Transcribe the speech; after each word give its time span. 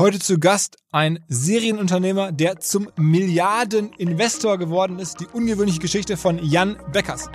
Heute 0.00 0.18
zu 0.18 0.38
Gast 0.38 0.78
ein 0.92 1.22
Serienunternehmer, 1.28 2.32
der 2.32 2.58
zum 2.58 2.88
Milliardeninvestor 2.96 4.56
geworden 4.56 4.98
ist. 4.98 5.20
Die 5.20 5.26
ungewöhnliche 5.26 5.78
Geschichte 5.78 6.16
von 6.16 6.42
Jan 6.42 6.78
Beckers. 6.90 7.28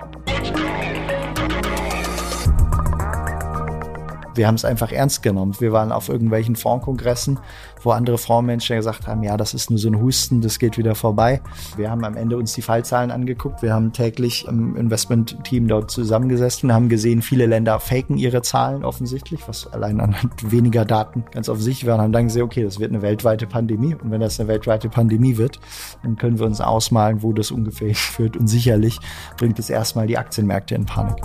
Wir 4.36 4.46
haben 4.46 4.54
es 4.54 4.64
einfach 4.64 4.92
ernst 4.92 5.22
genommen. 5.22 5.54
Wir 5.58 5.72
waren 5.72 5.92
auf 5.92 6.08
irgendwelchen 6.08 6.56
Fondskongressen, 6.56 7.38
wo 7.82 7.90
andere 7.90 8.18
Fondsmenschen 8.18 8.76
gesagt 8.76 9.06
haben, 9.06 9.22
ja, 9.22 9.36
das 9.36 9.54
ist 9.54 9.70
nur 9.70 9.78
so 9.78 9.88
ein 9.88 10.00
Husten, 10.00 10.40
das 10.40 10.58
geht 10.58 10.76
wieder 10.76 10.94
vorbei. 10.94 11.40
Wir 11.76 11.90
haben 11.90 12.04
am 12.04 12.16
Ende 12.16 12.36
uns 12.36 12.52
die 12.52 12.62
Fallzahlen 12.62 13.10
angeguckt. 13.10 13.62
Wir 13.62 13.72
haben 13.72 13.92
täglich 13.92 14.46
im 14.46 14.76
Investment-Team 14.76 15.68
dort 15.68 15.90
zusammengesessen, 15.90 16.72
haben 16.72 16.88
gesehen, 16.88 17.22
viele 17.22 17.46
Länder 17.46 17.80
faken 17.80 18.18
ihre 18.18 18.42
Zahlen 18.42 18.84
offensichtlich, 18.84 19.48
was 19.48 19.72
allein 19.72 20.00
anhand 20.00 20.50
weniger 20.50 20.84
Daten 20.84 21.24
ganz 21.32 21.48
offensichtlich 21.48 21.86
war 21.86 21.96
und 21.96 22.02
haben 22.02 22.12
dann 22.12 22.24
gesehen, 22.24 22.42
okay, 22.42 22.62
das 22.62 22.78
wird 22.78 22.92
eine 22.92 23.02
weltweite 23.02 23.46
Pandemie. 23.46 23.94
Und 23.94 24.10
wenn 24.10 24.20
das 24.20 24.38
eine 24.38 24.48
weltweite 24.48 24.88
Pandemie 24.88 25.36
wird, 25.36 25.58
dann 26.02 26.16
können 26.16 26.38
wir 26.38 26.46
uns 26.46 26.60
ausmalen, 26.60 27.22
wo 27.22 27.32
das 27.32 27.50
ungefähr 27.50 27.94
führt. 27.94 28.36
Und 28.36 28.48
sicherlich 28.48 28.98
bringt 29.36 29.58
es 29.58 29.70
erstmal 29.70 30.06
die 30.06 30.18
Aktienmärkte 30.18 30.74
in 30.74 30.86
Panik. 30.86 31.16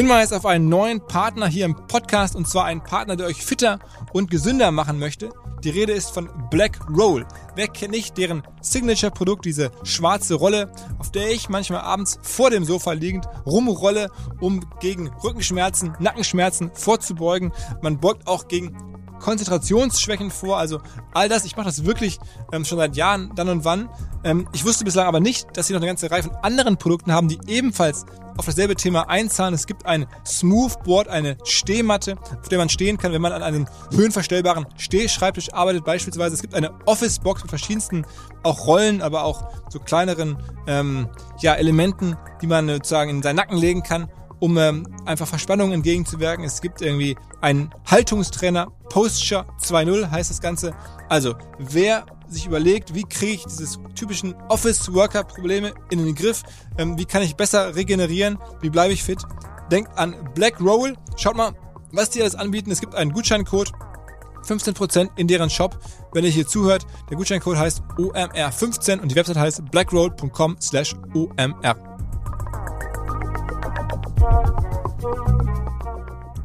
Hinweis 0.00 0.32
auf 0.32 0.46
einen 0.46 0.70
neuen 0.70 1.06
Partner 1.06 1.46
hier 1.46 1.66
im 1.66 1.76
Podcast 1.76 2.34
und 2.34 2.48
zwar 2.48 2.64
einen 2.64 2.82
Partner, 2.82 3.16
der 3.16 3.26
euch 3.26 3.44
fitter 3.44 3.80
und 4.14 4.30
gesünder 4.30 4.70
machen 4.70 4.98
möchte. 4.98 5.28
Die 5.62 5.68
Rede 5.68 5.92
ist 5.92 6.12
von 6.12 6.30
Black 6.50 6.80
Roll. 6.88 7.26
Wer 7.54 7.68
kennt 7.68 7.90
nicht 7.90 8.16
deren 8.16 8.42
Signature-Produkt, 8.62 9.44
diese 9.44 9.70
schwarze 9.82 10.36
Rolle, 10.36 10.72
auf 10.98 11.12
der 11.12 11.30
ich 11.30 11.50
manchmal 11.50 11.82
abends 11.82 12.18
vor 12.22 12.48
dem 12.48 12.64
Sofa 12.64 12.92
liegend 12.92 13.26
rumrolle, 13.44 14.08
um 14.40 14.64
gegen 14.80 15.10
Rückenschmerzen, 15.22 15.94
Nackenschmerzen 15.98 16.70
vorzubeugen. 16.72 17.52
Man 17.82 18.00
beugt 18.00 18.26
auch 18.26 18.48
gegen 18.48 18.74
Konzentrationsschwächen 19.20 20.30
vor, 20.30 20.56
also 20.56 20.80
all 21.12 21.28
das. 21.28 21.44
Ich 21.44 21.56
mache 21.56 21.66
das 21.66 21.84
wirklich 21.84 22.18
ähm, 22.52 22.64
schon 22.64 22.78
seit 22.78 22.96
Jahren, 22.96 23.32
dann 23.36 23.50
und 23.50 23.66
wann. 23.66 23.90
Ähm, 24.24 24.48
ich 24.54 24.64
wusste 24.64 24.84
bislang 24.84 25.06
aber 25.06 25.20
nicht, 25.20 25.46
dass 25.58 25.66
sie 25.66 25.74
noch 25.74 25.80
eine 25.80 25.88
ganze 25.88 26.10
Reihe 26.10 26.22
von 26.22 26.34
anderen 26.36 26.78
Produkten 26.78 27.12
haben, 27.12 27.28
die 27.28 27.38
ebenfalls 27.46 28.06
auf 28.40 28.46
dasselbe 28.46 28.74
Thema 28.74 29.08
einzahlen. 29.08 29.54
Es 29.54 29.66
gibt 29.66 29.86
ein 29.86 30.06
Smoothboard, 30.26 31.08
eine 31.08 31.36
Stehmatte, 31.44 32.16
auf 32.18 32.48
der 32.48 32.58
man 32.58 32.70
stehen 32.70 32.96
kann, 32.96 33.12
wenn 33.12 33.20
man 33.20 33.32
an 33.32 33.42
einem 33.42 33.68
höhenverstellbaren 33.92 34.66
Stehschreibtisch 34.76 35.52
arbeitet 35.52 35.84
beispielsweise. 35.84 36.34
Es 36.34 36.40
gibt 36.40 36.54
eine 36.54 36.72
Office-Box 36.86 37.42
mit 37.42 37.50
verschiedensten, 37.50 38.06
auch 38.42 38.66
Rollen, 38.66 39.02
aber 39.02 39.24
auch 39.24 39.48
so 39.68 39.78
kleineren 39.78 40.38
ähm, 40.66 41.08
ja, 41.40 41.54
Elementen, 41.54 42.16
die 42.40 42.46
man 42.46 42.66
sozusagen 42.66 43.10
in 43.10 43.22
seinen 43.22 43.36
Nacken 43.36 43.58
legen 43.58 43.82
kann 43.82 44.08
um 44.40 44.56
ähm, 44.56 44.86
einfach 45.04 45.28
Verspannungen 45.28 45.74
entgegenzuwirken. 45.74 46.46
Es 46.46 46.62
gibt 46.62 46.80
irgendwie 46.80 47.14
einen 47.42 47.74
Haltungstrainer, 47.84 48.68
Posture 48.88 49.44
2.0 49.60 50.10
heißt 50.10 50.30
das 50.30 50.40
Ganze. 50.40 50.72
Also, 51.10 51.34
wer 51.58 52.06
sich 52.30 52.46
überlegt, 52.46 52.94
wie 52.94 53.04
kriege 53.04 53.32
ich 53.32 53.44
dieses 53.44 53.78
typischen 53.94 54.34
Office-Worker-Probleme 54.48 55.72
in 55.90 56.04
den 56.04 56.14
Griff, 56.14 56.42
ähm, 56.78 56.98
wie 56.98 57.04
kann 57.04 57.22
ich 57.22 57.36
besser 57.36 57.74
regenerieren, 57.74 58.38
wie 58.60 58.70
bleibe 58.70 58.92
ich 58.92 59.02
fit, 59.02 59.18
denkt 59.70 59.90
an 59.96 60.16
Black 60.34 60.60
Roll. 60.60 60.96
Schaut 61.16 61.36
mal, 61.36 61.52
was 61.92 62.10
die 62.10 62.20
alles 62.20 62.34
anbieten. 62.34 62.70
Es 62.70 62.80
gibt 62.80 62.94
einen 62.94 63.12
Gutscheincode, 63.12 63.72
15% 64.46 65.10
in 65.16 65.26
deren 65.26 65.50
Shop, 65.50 65.78
wenn 66.12 66.24
ihr 66.24 66.30
hier 66.30 66.46
zuhört. 66.46 66.86
Der 67.10 67.16
Gutscheincode 67.16 67.56
heißt 67.56 67.82
OMR15 67.98 69.00
und 69.00 69.10
die 69.10 69.16
Website 69.16 69.36
heißt 69.36 69.70
blackroll.com 69.70 70.56
slash 70.60 70.94
OMR. 71.14 71.76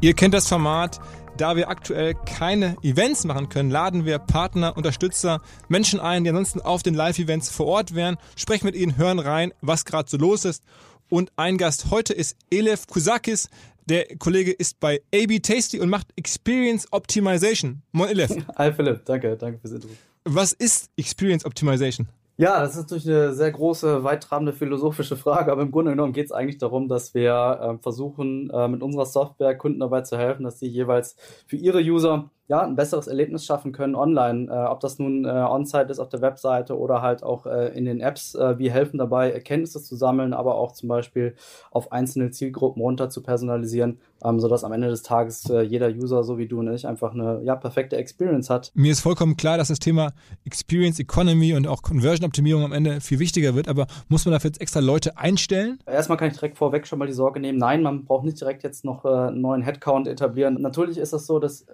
Ihr 0.00 0.14
kennt 0.14 0.34
das 0.34 0.46
Format. 0.46 1.00
Da 1.36 1.54
wir 1.54 1.68
aktuell 1.68 2.14
keine 2.14 2.76
Events 2.82 3.24
machen 3.24 3.50
können, 3.50 3.70
laden 3.70 4.06
wir 4.06 4.18
Partner, 4.18 4.74
Unterstützer, 4.74 5.42
Menschen 5.68 6.00
ein, 6.00 6.24
die 6.24 6.30
ansonsten 6.30 6.62
auf 6.62 6.82
den 6.82 6.94
Live-Events 6.94 7.50
vor 7.50 7.66
Ort 7.66 7.94
wären, 7.94 8.16
sprechen 8.36 8.64
mit 8.64 8.74
ihnen, 8.74 8.96
hören 8.96 9.18
rein, 9.18 9.52
was 9.60 9.84
gerade 9.84 10.08
so 10.08 10.16
los 10.16 10.46
ist. 10.46 10.64
Und 11.10 11.30
ein 11.36 11.58
Gast 11.58 11.90
heute 11.90 12.14
ist 12.14 12.36
Elef 12.50 12.86
Kusakis. 12.86 13.50
Der 13.84 14.16
Kollege 14.16 14.50
ist 14.50 14.80
bei 14.80 15.02
AB 15.14 15.42
Tasty 15.42 15.78
und 15.78 15.90
macht 15.90 16.08
Experience 16.16 16.90
Optimization. 16.90 17.82
Moin 17.92 18.08
Elef. 18.08 18.30
Hi 18.56 18.72
Philipp, 18.72 19.04
danke, 19.04 19.36
danke 19.36 19.58
fürs 19.58 19.74
Intro. 19.74 19.90
Was 20.24 20.52
ist 20.52 20.88
Experience 20.96 21.44
Optimization? 21.44 22.08
Ja, 22.38 22.60
das 22.60 22.72
ist 22.72 22.76
natürlich 22.82 23.08
eine 23.08 23.32
sehr 23.32 23.50
große, 23.50 24.04
weittrabende 24.04 24.52
philosophische 24.52 25.16
Frage, 25.16 25.50
aber 25.50 25.62
im 25.62 25.70
Grunde 25.70 25.92
genommen 25.92 26.12
geht 26.12 26.26
es 26.26 26.32
eigentlich 26.32 26.58
darum, 26.58 26.86
dass 26.86 27.14
wir 27.14 27.32
äh, 27.78 27.82
versuchen, 27.82 28.50
äh, 28.50 28.68
mit 28.68 28.82
unserer 28.82 29.06
Software 29.06 29.56
Kunden 29.56 29.80
dabei 29.80 30.02
zu 30.02 30.18
helfen, 30.18 30.44
dass 30.44 30.58
sie 30.58 30.66
jeweils 30.66 31.16
für 31.46 31.56
ihre 31.56 31.80
User 31.80 32.30
ja, 32.48 32.62
ein 32.62 32.76
besseres 32.76 33.08
Erlebnis 33.08 33.44
schaffen 33.44 33.72
können 33.72 33.94
online. 33.94 34.48
Äh, 34.50 34.66
ob 34.68 34.80
das 34.80 34.98
nun 34.98 35.24
äh, 35.24 35.28
on-site 35.28 35.90
ist 35.90 35.98
auf 35.98 36.08
der 36.08 36.20
Webseite 36.20 36.78
oder 36.78 37.02
halt 37.02 37.22
auch 37.22 37.46
äh, 37.46 37.76
in 37.76 37.84
den 37.84 38.00
Apps. 38.00 38.34
Äh, 38.34 38.58
wir 38.58 38.70
helfen 38.70 38.98
dabei, 38.98 39.32
Erkenntnisse 39.32 39.82
zu 39.82 39.96
sammeln, 39.96 40.32
aber 40.32 40.54
auch 40.54 40.72
zum 40.72 40.88
Beispiel 40.88 41.34
auf 41.72 41.90
einzelne 41.90 42.30
Zielgruppen 42.30 42.82
runter 42.82 43.10
zu 43.10 43.22
personalisieren, 43.22 43.98
ähm, 44.24 44.38
sodass 44.38 44.62
am 44.62 44.72
Ende 44.72 44.88
des 44.88 45.02
Tages 45.02 45.50
äh, 45.50 45.62
jeder 45.62 45.88
User, 45.88 46.22
so 46.22 46.38
wie 46.38 46.46
du 46.46 46.60
und 46.60 46.72
ich, 46.72 46.86
einfach 46.86 47.14
eine 47.14 47.42
ja, 47.42 47.56
perfekte 47.56 47.96
Experience 47.96 48.48
hat. 48.48 48.70
Mir 48.74 48.92
ist 48.92 49.00
vollkommen 49.00 49.36
klar, 49.36 49.58
dass 49.58 49.68
das 49.68 49.80
Thema 49.80 50.12
Experience 50.44 51.00
Economy 51.00 51.54
und 51.54 51.66
auch 51.66 51.82
Conversion-Optimierung 51.82 52.62
am 52.62 52.72
Ende 52.72 53.00
viel 53.00 53.18
wichtiger 53.18 53.56
wird, 53.56 53.66
aber 53.66 53.86
muss 54.08 54.24
man 54.24 54.32
dafür 54.32 54.50
jetzt 54.50 54.60
extra 54.60 54.78
Leute 54.78 55.18
einstellen? 55.18 55.78
Erstmal 55.86 56.16
kann 56.16 56.28
ich 56.28 56.34
direkt 56.34 56.56
vorweg 56.56 56.86
schon 56.86 57.00
mal 57.00 57.06
die 57.06 57.12
Sorge 57.12 57.40
nehmen, 57.40 57.58
nein, 57.58 57.82
man 57.82 58.04
braucht 58.04 58.24
nicht 58.24 58.40
direkt 58.40 58.62
jetzt 58.62 58.84
noch 58.84 59.04
äh, 59.04 59.08
einen 59.08 59.40
neuen 59.40 59.62
Headcount 59.62 60.06
etablieren. 60.06 60.60
Natürlich 60.60 60.98
ist 60.98 61.12
das 61.12 61.26
so, 61.26 61.40
dass 61.40 61.66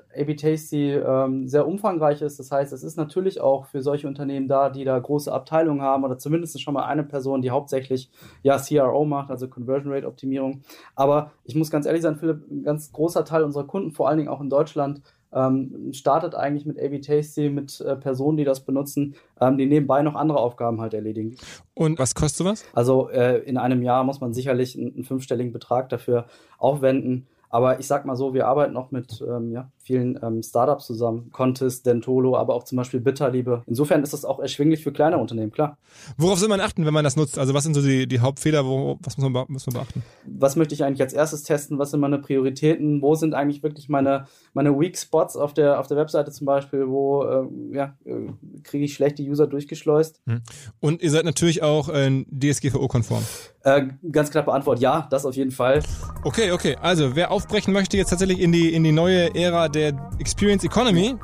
Tasty 0.63 0.93
ähm, 0.93 1.49
sehr 1.49 1.67
umfangreich 1.67 2.23
ist. 2.23 2.39
Das 2.39 2.51
heißt, 2.51 2.73
es 2.73 2.83
ist 2.83 2.97
natürlich 2.97 3.41
auch 3.41 3.67
für 3.67 3.83
solche 3.83 4.07
Unternehmen 4.07 4.49
da, 4.49 4.71
die 4.71 4.85
da 4.85 4.99
große 4.99 5.33
Abteilungen 5.33 5.83
haben 5.83 6.05
oder 6.05 6.19
zumindest 6.19 6.61
schon 6.61 6.75
mal 6.75 6.85
eine 6.85 7.05
Person, 7.05 7.43
die 7.43 7.51
hauptsächlich 7.51 8.11
ja 8.43 8.59
CRO 8.59 9.05
macht, 9.05 9.31
also 9.31 9.49
Conversion 9.49 9.93
Rate 9.93 10.07
Optimierung. 10.07 10.63
Aber 10.95 11.33
ich 11.45 11.55
muss 11.55 11.71
ganz 11.71 11.87
ehrlich 11.87 12.03
sein, 12.03 12.17
Philipp, 12.17 12.51
ein 12.51 12.63
ganz 12.63 12.93
großer 12.93 13.25
Teil 13.25 13.43
unserer 13.43 13.67
Kunden, 13.67 13.93
vor 13.93 14.09
allen 14.09 14.19
Dingen 14.19 14.29
auch 14.29 14.41
in 14.41 14.51
Deutschland, 14.51 15.03
ähm, 15.35 15.93
startet 15.93 16.35
eigentlich 16.35 16.67
mit 16.67 16.79
AB 16.79 17.01
Tasty, 17.01 17.49
mit 17.49 17.81
äh, 17.81 17.97
Personen, 17.97 18.37
die 18.37 18.45
das 18.45 18.65
benutzen, 18.65 19.15
ähm, 19.41 19.57
die 19.57 19.67
nebenbei 19.67 20.03
noch 20.03 20.15
andere 20.15 20.39
Aufgaben 20.39 20.81
halt 20.81 20.93
erledigen. 20.93 21.37
Und 21.75 21.99
was 21.99 22.15
kostet 22.15 22.39
sowas? 22.39 22.65
Also 22.75 23.09
äh, 23.09 23.39
in 23.39 23.57
einem 23.57 23.83
Jahr 23.83 24.05
muss 24.05 24.21
man 24.21 24.35
sicherlich 24.35 24.77
einen, 24.77 24.95
einen 24.95 25.05
fünfstelligen 25.05 25.53
Betrag 25.53 25.89
dafür 25.89 26.27
aufwenden. 26.59 27.27
Aber 27.53 27.79
ich 27.79 27.87
sag 27.87 28.07
mal 28.07 28.17
so, 28.17 28.33
wir 28.33 28.47
arbeiten 28.47 28.79
auch 28.79 28.91
mit 28.93 29.23
ähm, 29.29 29.53
ja, 29.53 29.71
vielen 29.77 30.19
ähm, 30.23 30.43
Startups 30.43 30.87
zusammen. 30.87 31.31
Contest, 31.33 31.85
Dentolo, 31.85 32.35
aber 32.35 32.55
auch 32.55 32.65
zum 32.65 32.77
Beispiel 32.77 32.99
Bitterliebe. 32.99 33.63
Insofern 33.67 34.03
ist 34.03 34.15
das 34.15 34.25
auch 34.25 34.41
erschwinglich 34.41 34.83
für 34.83 34.91
kleinere 34.91 35.21
Unternehmen, 35.21 35.53
klar. 35.53 35.77
Worauf 36.17 36.39
soll 36.39 36.49
man 36.49 36.63
achten, 36.63 36.87
wenn 36.87 36.95
man 36.95 37.05
das 37.05 37.15
nutzt? 37.15 37.39
Also 37.39 37.53
was 37.53 37.65
sind 37.65 37.75
so 37.75 37.83
die, 37.83 38.09
die 38.09 38.21
Hauptfehler? 38.21 38.65
Wo, 38.65 38.99
was 39.03 39.19
muss 39.19 39.29
man, 39.29 39.45
muss 39.49 39.67
man 39.67 39.75
beachten? 39.75 40.03
Was 40.25 40.57
möchte 40.57 40.75
ich 40.75 40.83
eigentlich 40.83 41.03
als 41.03 41.13
erstes 41.13 41.43
testen? 41.43 41.79
Was 41.79 41.91
sind 41.91 42.01
meine 42.01 42.21
Prioritäten? 42.21 43.03
Wo 43.03 43.15
sind 43.17 43.35
eigentlich 43.35 43.63
wirklich 43.63 43.91
meine, 43.91 44.27
meine 44.55 44.81
Weak 44.81 44.97
Spots 44.97 45.37
auf 45.37 45.53
der, 45.53 45.79
auf 45.79 45.87
der 45.89 45.99
Webseite 45.99 46.33
zum 46.33 46.47
Beispiel? 46.47 46.89
Wo 46.89 47.23
äh, 47.25 47.77
ja, 47.77 47.99
äh, 48.07 48.33
kriege 48.63 48.87
ich 48.87 48.95
schlechte 48.95 49.23
User 49.23 49.47
durchgeschleust? 49.47 50.23
Hm. 50.27 50.41
Und 50.81 51.03
ihr 51.03 51.11
seid 51.11 51.27
natürlich 51.27 51.63
auch 51.63 51.91
äh, 51.91 52.25
DSGVO-konform. 52.31 53.25
Äh, 53.65 53.87
ganz 54.11 54.31
knappe 54.31 54.53
Antwort, 54.53 54.81
ja, 54.81 55.07
das 55.11 55.25
auf 55.25 55.37
jeden 55.37 55.53
Fall. 55.53 55.81
Okay, 56.25 56.51
okay. 56.51 56.77
Also 56.81 57.15
wer 57.15 57.31
aufbrechen 57.31 57.73
möchte 57.73 57.97
jetzt 57.97 58.11
tatsächlich 58.11 58.41
in 58.41 58.51
die, 58.51 58.75
in 58.75 58.83
die 58.83 58.91
neue 58.91 59.33
Ära 59.37 59.69
der 59.69 59.93
Experience 60.19 60.65
Economy, 60.65 61.15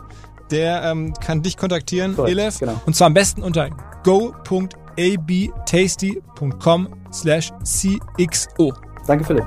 der 0.50 0.84
ähm, 0.84 1.12
kann 1.14 1.42
dich 1.42 1.56
kontaktieren, 1.56 2.14
Correct, 2.14 2.30
Elef. 2.30 2.60
Genau. 2.60 2.80
Und 2.86 2.94
zwar 2.94 3.08
am 3.08 3.14
besten 3.14 3.42
unter 3.42 3.70
go.abtasty.com 4.04 6.88
slash 7.12 7.50
cxo. 7.64 8.72
Danke, 9.06 9.24
Philipp. 9.24 9.46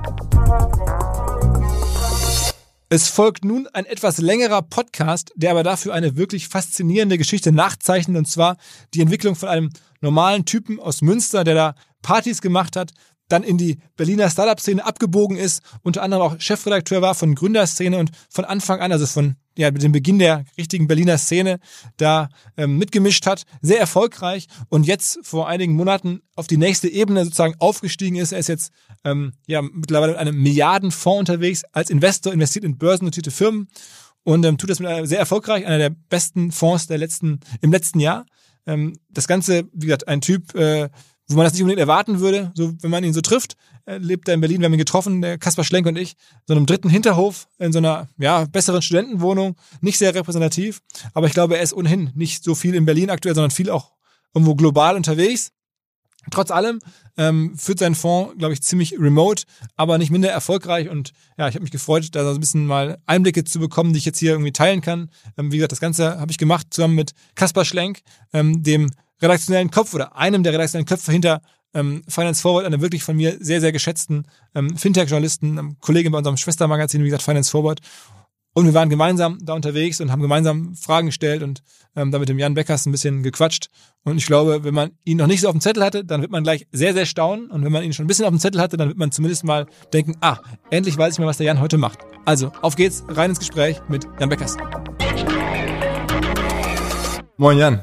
Es 2.89 3.07
folgt 3.07 3.45
nun 3.45 3.69
ein 3.71 3.85
etwas 3.85 4.17
längerer 4.17 4.63
Podcast, 4.63 5.31
der 5.37 5.51
aber 5.51 5.63
dafür 5.63 5.93
eine 5.93 6.17
wirklich 6.17 6.49
faszinierende 6.49 7.17
Geschichte 7.17 7.53
nachzeichnet, 7.53 8.17
und 8.17 8.25
zwar 8.25 8.57
die 8.93 8.99
Entwicklung 8.99 9.35
von 9.35 9.47
einem 9.47 9.69
normalen 10.01 10.43
Typen 10.43 10.77
aus 10.77 11.01
Münster, 11.01 11.45
der 11.45 11.55
da 11.55 11.73
Partys 12.01 12.41
gemacht 12.41 12.75
hat, 12.75 12.91
dann 13.31 13.43
in 13.43 13.57
die 13.57 13.77
Berliner 13.95 14.29
Startup-Szene 14.29 14.85
abgebogen 14.85 15.37
ist, 15.37 15.61
unter 15.83 16.03
anderem 16.03 16.23
auch 16.23 16.39
Chefredakteur 16.39 17.01
war 17.01 17.15
von 17.15 17.35
Gründerszene 17.35 17.97
und 17.97 18.11
von 18.29 18.45
Anfang 18.45 18.81
an, 18.81 18.91
also 18.91 19.05
von 19.07 19.35
ja, 19.57 19.69
mit 19.71 19.83
dem 19.83 19.91
Beginn 19.91 20.19
der 20.19 20.45
richtigen 20.57 20.87
Berliner 20.87 21.17
Szene 21.17 21.59
da 21.97 22.29
ähm, 22.57 22.77
mitgemischt 22.77 23.25
hat, 23.25 23.43
sehr 23.61 23.79
erfolgreich 23.79 24.47
und 24.69 24.85
jetzt 24.85 25.19
vor 25.23 25.47
einigen 25.47 25.73
Monaten 25.73 26.21
auf 26.35 26.47
die 26.47 26.57
nächste 26.57 26.87
Ebene 26.87 27.25
sozusagen 27.25 27.55
aufgestiegen 27.59 28.15
ist. 28.15 28.31
Er 28.31 28.39
ist 28.39 28.47
jetzt 28.47 28.71
ähm, 29.03 29.33
ja 29.47 29.61
mittlerweile 29.61 30.13
mit 30.13 30.19
einem 30.21 30.41
Milliardenfonds 30.41 31.19
unterwegs, 31.19 31.63
als 31.73 31.89
Investor 31.89 32.31
investiert 32.33 32.63
in 32.63 32.77
börsennotierte 32.77 33.31
Firmen 33.31 33.67
und 34.23 34.45
ähm, 34.45 34.57
tut 34.57 34.69
das 34.69 34.79
mit 34.79 34.87
einer, 34.87 35.05
sehr 35.05 35.19
erfolgreich, 35.19 35.65
einer 35.65 35.77
der 35.77 35.89
besten 35.89 36.51
Fonds 36.51 36.87
der 36.87 36.97
letzten, 36.97 37.39
im 37.61 37.71
letzten 37.71 37.99
Jahr. 37.99 38.25
Ähm, 38.65 38.97
das 39.09 39.27
Ganze, 39.27 39.65
wie 39.73 39.87
gesagt, 39.87 40.07
ein 40.07 40.21
Typ, 40.21 40.55
äh, 40.55 40.89
wo 41.27 41.35
man 41.35 41.45
das 41.45 41.53
nicht 41.53 41.61
unbedingt 41.61 41.79
erwarten 41.79 42.19
würde, 42.19 42.51
so 42.55 42.73
wenn 42.81 42.91
man 42.91 43.03
ihn 43.03 43.13
so 43.13 43.21
trifft. 43.21 43.55
Er 43.85 43.99
lebt 43.99 44.27
da 44.27 44.33
in 44.33 44.41
Berlin, 44.41 44.61
wir 44.61 44.65
haben 44.65 44.73
ihn 44.73 44.79
getroffen, 44.79 45.21
der 45.21 45.37
Kaspar 45.37 45.65
Schlenk 45.65 45.87
und 45.87 45.97
ich, 45.97 46.15
so 46.47 46.53
einem 46.53 46.65
dritten 46.65 46.89
Hinterhof 46.89 47.47
in 47.57 47.71
so 47.71 47.79
einer 47.79 48.07
ja, 48.17 48.45
besseren 48.45 48.81
Studentenwohnung, 48.81 49.55
nicht 49.81 49.97
sehr 49.97 50.13
repräsentativ, 50.13 50.81
aber 51.13 51.27
ich 51.27 51.33
glaube, 51.33 51.57
er 51.57 51.63
ist 51.63 51.73
ohnehin 51.73 52.11
nicht 52.13 52.43
so 52.43 52.55
viel 52.55 52.75
in 52.75 52.85
Berlin 52.85 53.09
aktuell, 53.09 53.35
sondern 53.35 53.51
viel 53.51 53.69
auch 53.69 53.93
irgendwo 54.33 54.55
global 54.55 54.95
unterwegs. 54.95 55.51
Trotz 56.29 56.51
allem 56.51 56.79
ähm, 57.17 57.57
führt 57.57 57.79
sein 57.79 57.95
Fonds, 57.95 58.35
glaube 58.37 58.53
ich, 58.53 58.61
ziemlich 58.61 58.93
remote, 58.99 59.43
aber 59.75 59.97
nicht 59.97 60.11
minder 60.11 60.29
erfolgreich. 60.29 60.87
Und 60.87 61.13
ja, 61.37 61.47
ich 61.47 61.55
habe 61.55 61.63
mich 61.63 61.71
gefreut, 61.71 62.07
da 62.11 62.23
so 62.23 62.31
ein 62.31 62.39
bisschen 62.39 62.67
mal 62.67 62.99
Einblicke 63.07 63.43
zu 63.43 63.57
bekommen, 63.59 63.93
die 63.93 63.97
ich 63.97 64.05
jetzt 64.05 64.19
hier 64.19 64.31
irgendwie 64.31 64.51
teilen 64.51 64.81
kann. 64.81 65.09
Ähm, 65.37 65.51
wie 65.51 65.57
gesagt, 65.57 65.71
das 65.71 65.79
Ganze 65.79 66.19
habe 66.19 66.31
ich 66.31 66.37
gemacht 66.37 66.67
zusammen 66.69 66.93
mit 66.93 67.13
Kaspar 67.33 67.65
Schlenk, 67.65 68.01
ähm, 68.33 68.61
dem 68.61 68.91
redaktionellen 69.21 69.71
Kopf 69.71 69.93
oder 69.93 70.15
einem 70.15 70.43
der 70.43 70.53
redaktionellen 70.53 70.87
Köpfe 70.87 71.11
hinter 71.11 71.41
ähm, 71.73 72.03
Finance 72.07 72.41
Forward, 72.41 72.65
einem 72.65 72.81
wirklich 72.81 73.03
von 73.03 73.15
mir 73.15 73.37
sehr, 73.39 73.61
sehr 73.61 73.71
geschätzten 73.71 74.25
ähm, 74.55 74.75
Fintech-Journalisten, 74.75 75.57
einem 75.57 75.79
Kollegen 75.79 76.11
bei 76.11 76.17
unserem 76.17 76.37
Schwestermagazin, 76.37 77.01
wie 77.01 77.05
gesagt, 77.05 77.23
Finance 77.23 77.51
Forward. 77.51 77.79
Und 78.53 78.65
wir 78.65 78.73
waren 78.73 78.89
gemeinsam 78.89 79.37
da 79.41 79.53
unterwegs 79.53 80.01
und 80.01 80.11
haben 80.11 80.21
gemeinsam 80.21 80.75
Fragen 80.75 81.07
gestellt 81.07 81.41
und 81.41 81.63
ähm, 81.95 82.11
da 82.11 82.19
mit 82.19 82.27
dem 82.27 82.37
Jan 82.37 82.53
Beckers 82.53 82.85
ein 82.85 82.91
bisschen 82.91 83.23
gequatscht. 83.23 83.69
Und 84.03 84.17
ich 84.17 84.25
glaube, 84.25 84.65
wenn 84.65 84.73
man 84.73 84.91
ihn 85.05 85.17
noch 85.17 85.27
nicht 85.27 85.39
so 85.39 85.47
auf 85.47 85.53
dem 85.53 85.61
Zettel 85.61 85.83
hatte, 85.83 86.03
dann 86.03 86.21
wird 86.21 86.31
man 86.31 86.43
gleich 86.43 86.67
sehr, 86.73 86.93
sehr 86.93 87.05
staunen. 87.05 87.49
Und 87.49 87.63
wenn 87.63 87.71
man 87.71 87.83
ihn 87.83 87.93
schon 87.93 88.05
ein 88.05 88.07
bisschen 88.07 88.25
auf 88.25 88.31
dem 88.31 88.39
Zettel 88.39 88.59
hatte, 88.59 88.75
dann 88.75 88.89
wird 88.89 88.97
man 88.97 89.11
zumindest 89.11 89.45
mal 89.45 89.67
denken, 89.93 90.17
ah, 90.19 90.39
endlich 90.69 90.97
weiß 90.97 91.13
ich 91.13 91.19
mal, 91.19 91.27
was 91.27 91.37
der 91.37 91.45
Jan 91.45 91.61
heute 91.61 91.77
macht. 91.77 91.99
Also, 92.25 92.51
auf 92.61 92.75
geht's, 92.75 93.05
rein 93.07 93.29
ins 93.29 93.39
Gespräch 93.39 93.79
mit 93.87 94.05
Jan 94.19 94.27
Beckers. 94.27 94.57
Moin 97.41 97.57
Jan. 97.57 97.81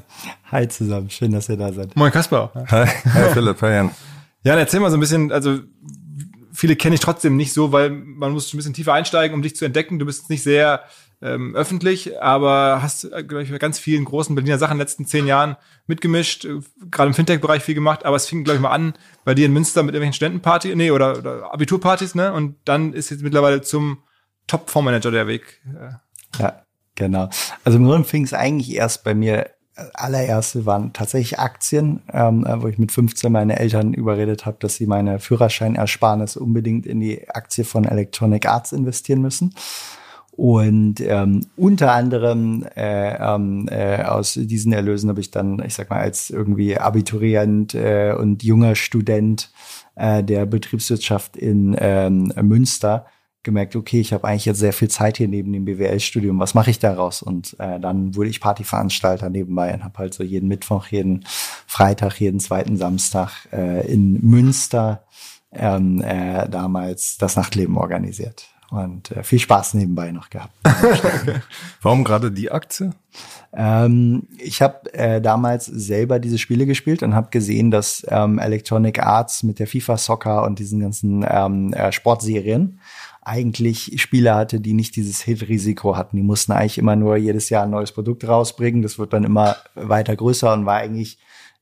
Hi 0.53 0.69
zusammen, 0.69 1.11
schön, 1.11 1.33
dass 1.33 1.49
ihr 1.49 1.57
da 1.57 1.73
seid. 1.73 1.97
Moin 1.97 2.13
Kasper. 2.13 2.53
Hi, 2.71 2.87
hi 2.87 3.33
Philipp, 3.33 3.61
hi 3.61 3.71
Jan. 3.71 3.91
Jan, 4.45 4.57
erzähl 4.57 4.79
mal 4.79 4.89
so 4.89 4.97
ein 4.97 5.01
bisschen, 5.01 5.33
also 5.33 5.59
viele 6.53 6.77
kenne 6.77 6.95
ich 6.95 7.01
trotzdem 7.01 7.37
nicht 7.37 7.53
so, 7.53 7.73
weil 7.73 7.91
man 7.91 8.31
muss 8.31 8.55
ein 8.55 8.57
bisschen 8.57 8.73
tiefer 8.73 8.93
einsteigen, 8.93 9.35
um 9.35 9.43
dich 9.43 9.57
zu 9.57 9.65
entdecken. 9.65 9.99
Du 9.99 10.07
bist 10.07 10.31
nicht 10.31 10.45
sehr 10.45 10.85
ähm, 11.21 11.57
öffentlich, 11.57 12.23
aber 12.23 12.83
hast, 12.83 13.03
äh, 13.13 13.25
glaube 13.25 13.43
ich, 13.43 13.51
bei 13.51 13.59
ganz 13.59 13.81
vielen 13.81 14.05
großen 14.05 14.33
Berliner 14.37 14.59
Sachen 14.59 14.75
in 14.75 14.79
den 14.79 14.83
letzten 14.83 15.07
zehn 15.07 15.27
Jahren 15.27 15.57
mitgemischt, 15.89 16.45
äh, 16.45 16.61
gerade 16.93 17.09
im 17.09 17.15
Fintech-Bereich 17.15 17.65
viel 17.65 17.75
gemacht, 17.75 18.05
aber 18.05 18.15
es 18.15 18.29
fing, 18.29 18.45
glaube 18.45 18.59
ich, 18.59 18.63
mal 18.63 18.71
an 18.71 18.95
bei 19.25 19.35
dir 19.35 19.47
in 19.47 19.53
Münster 19.53 19.83
mit 19.83 19.93
irgendwelchen 19.93 20.15
Studentenpartys, 20.15 20.77
nee, 20.77 20.93
oder, 20.93 21.19
oder 21.19 21.53
Abiturpartys, 21.53 22.15
ne? 22.15 22.33
Und 22.33 22.55
dann 22.65 22.93
ist 22.93 23.11
jetzt 23.11 23.25
mittlerweile 23.25 23.61
zum 23.63 24.05
Top-Fondsmanager 24.47 25.11
der 25.11 25.27
Weg. 25.27 25.61
Ja, 26.39 26.63
genau. 26.99 27.31
Also 27.65 27.79
im 27.79 27.87
Grunde 27.87 28.06
fing 28.06 28.25
es 28.25 28.35
eigentlich 28.35 28.75
erst 28.75 29.05
bei 29.05 29.15
mir 29.15 29.50
allererste 29.95 30.67
waren 30.67 30.93
tatsächlich 30.93 31.39
Aktien, 31.39 32.03
ähm, 32.12 32.45
wo 32.59 32.69
ich 32.69 32.79
mit 32.79 32.93
15 32.93 33.31
meine 33.31 33.59
Eltern 33.59 33.95
überredet 33.95 34.47
habe, 34.47 34.56
dass 34.61 34.77
sie 34.77 34.87
meine 34.87 35.19
Führerscheinersparnis 35.19 36.37
unbedingt 36.37 36.87
in 36.87 37.00
die 37.00 37.29
Aktie 37.31 37.65
von 37.65 37.85
Electronic 37.85 38.47
Arts 38.47 38.73
investieren 38.73 39.23
müssen. 39.23 39.55
Und 40.33 41.00
ähm, 41.00 41.47
unter 41.56 41.93
anderem 41.93 42.65
äh, 42.77 43.17
ähm, 43.17 43.69
äh, 43.71 44.05
aus 44.05 44.35
diesen 44.35 44.73
Erlösen 44.73 45.11
habe 45.11 45.21
ich 45.21 45.33
dann, 45.33 45.61
ich 45.65 45.75
sag 45.75 45.91
mal, 45.91 45.99
als 45.99 46.31
irgendwie 46.31 46.79
Abiturient 46.79 47.75
äh, 47.75 48.15
und 48.17 48.45
junger 48.45 48.77
Student 48.77 49.50
äh, 49.97 50.23
der 50.23 50.47
Betriebswirtschaft 50.47 51.37
in 51.37 51.75
ähm, 51.79 52.33
Münster 52.41 53.06
gemerkt, 53.43 53.76
okay, 53.76 54.00
ich 54.00 54.12
habe 54.12 54.26
eigentlich 54.26 54.44
jetzt 54.44 54.58
sehr 54.58 54.73
viel 54.73 54.88
Zeit 54.88 55.17
hier 55.17 55.29
neben 55.29 55.52
dem 55.52 55.64
BWL-Studium, 55.64 56.38
was 56.38 56.55
mache 56.55 56.70
ich 56.70 56.79
daraus? 56.79 57.23
Und 57.23 57.56
äh, 57.58 57.79
dann 57.81 58.14
wurde 58.14 58.31
ich 58.31 58.40
Partyveranstalter 58.40 59.31
nebenbei 59.31 59.73
und 59.73 59.85
habe 59.85 59.99
halt 59.99 60.14
so 60.14 60.23
jeden 60.23 60.49
Mittwoch, 60.49 60.87
jeden 60.88 61.25
Freitag, 61.67 62.20
jeden 62.20 62.40
zweiten 62.40 62.76
Samstag 62.76 63.31
äh, 63.52 63.90
in 63.90 64.20
Münster 64.20 65.05
ähm, 65.52 66.02
äh, 66.02 66.49
damals 66.49 67.19
das 67.19 67.37
Nachtleben 67.37 67.76
organisiert. 67.76 68.49
Und 68.70 69.12
äh, 69.12 69.23
viel 69.23 69.38
Spaß 69.38 69.75
nebenbei 69.75 70.12
noch 70.12 70.29
gehabt. 70.29 70.52
Warum 71.81 72.05
gerade 72.05 72.31
die 72.31 72.50
Aktie? 72.50 72.90
Ähm, 73.55 74.29
ich 74.37 74.61
habe 74.61 74.93
äh, 74.93 75.23
damals 75.23 75.64
selber 75.64 76.19
diese 76.19 76.37
Spiele 76.37 76.67
gespielt 76.67 77.02
und 77.02 77.14
habe 77.14 77.31
gesehen, 77.31 77.70
dass 77.70 78.06
ähm, 78.11 78.38
Electronic 78.38 79.02
Arts 79.02 79.43
mit 79.43 79.58
der 79.58 79.67
FIFA 79.67 79.96
Soccer 79.96 80.43
und 80.43 80.58
diesen 80.58 80.81
ganzen 80.81 81.25
ähm, 81.26 81.73
äh, 81.73 81.93
Sportserien 81.93 82.79
eigentlich 83.29 84.01
Spiele 84.01 84.35
hatte, 84.35 84.61
die 84.61 84.73
nicht 84.73 84.97
dieses 84.97 85.21
Hit-Risiko 85.21 85.97
hatten. 85.97 86.17
Die 86.17 86.23
mussten 86.23 86.53
eigentlich 86.53 86.79
immer 86.79 86.97
nur 86.97 87.17
jedes 87.17 87.51
Jahr 87.51 87.65
ein 87.65 87.71
neues 87.71 87.93
Produkt 87.93 88.27
rausbringen. 88.27 88.83
Das 88.83 88.99
wird 88.99 89.13
dann 89.13 89.25
immer 89.25 89.57
weiter 89.75 90.17
größer 90.17 90.53
und 90.53 90.65
war 90.65 90.79
eigentlich, 90.79 91.19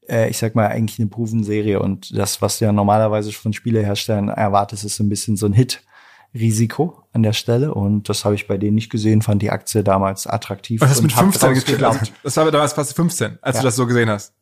äh, 0.08 0.30
ich 0.30 0.38
sag 0.38 0.54
mal, 0.54 0.68
eigentlich 0.68 0.98
eine 1.00 1.08
Proven-Serie. 1.08 1.80
Und 1.80 2.16
das, 2.16 2.40
was 2.40 2.58
du 2.58 2.66
ja 2.66 2.72
normalerweise 2.72 3.32
von 3.32 3.52
Spieleherstellern 3.52 4.28
erwartest, 4.28 4.84
ist 4.84 4.96
so 4.96 5.04
ein 5.04 5.08
bisschen 5.08 5.36
so 5.36 5.46
ein 5.46 5.52
Hit-Risiko 5.52 7.02
an 7.12 7.24
der 7.24 7.32
Stelle. 7.32 7.74
Und 7.74 8.08
das 8.08 8.24
habe 8.24 8.36
ich 8.36 8.46
bei 8.46 8.58
denen 8.58 8.76
nicht 8.76 8.90
gesehen, 8.90 9.20
fand 9.22 9.42
die 9.42 9.50
Aktie 9.50 9.82
damals 9.82 10.28
attraktiv. 10.28 10.80
Was 10.80 10.90
hast 10.90 10.98
du 11.00 11.02
mit 11.02 11.12
15 11.12 11.54
geglaubt? 11.64 12.12
Das 12.22 12.36
war 12.36 12.48
damals 12.50 12.74
fast 12.74 12.94
15, 12.94 13.38
als 13.42 13.56
ja. 13.56 13.62
du 13.62 13.66
das 13.66 13.76
so 13.76 13.86
gesehen 13.86 14.08
hast. 14.08 14.35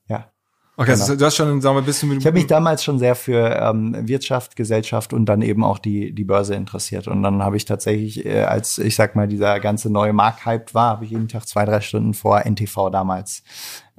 Okay, 0.76 0.90
genau. 0.92 1.02
also 1.02 1.14
du 1.14 1.24
hast 1.24 1.36
schon, 1.36 1.60
sagen 1.60 1.76
wir, 1.76 1.82
bist 1.82 2.02
du 2.02 2.06
mit 2.06 2.18
Ich 2.18 2.26
habe 2.26 2.36
mich 2.36 2.48
damals 2.48 2.82
schon 2.82 2.98
sehr 2.98 3.14
für 3.14 3.56
ähm, 3.60 3.96
Wirtschaft, 4.08 4.56
Gesellschaft 4.56 5.12
und 5.12 5.26
dann 5.26 5.40
eben 5.40 5.62
auch 5.62 5.78
die 5.78 6.12
die 6.12 6.24
Börse 6.24 6.54
interessiert. 6.56 7.06
Und 7.06 7.22
dann 7.22 7.44
habe 7.44 7.56
ich 7.56 7.64
tatsächlich, 7.64 8.26
äh, 8.26 8.42
als 8.42 8.78
ich 8.78 8.96
sag 8.96 9.14
mal 9.14 9.28
dieser 9.28 9.60
ganze 9.60 9.88
neue 9.88 10.12
Markthype 10.12 10.74
war, 10.74 10.90
habe 10.90 11.04
ich 11.04 11.12
jeden 11.12 11.28
Tag 11.28 11.46
zwei 11.46 11.64
drei 11.64 11.80
Stunden 11.80 12.12
vor 12.12 12.44
NTV 12.44 12.90
damals 12.90 13.44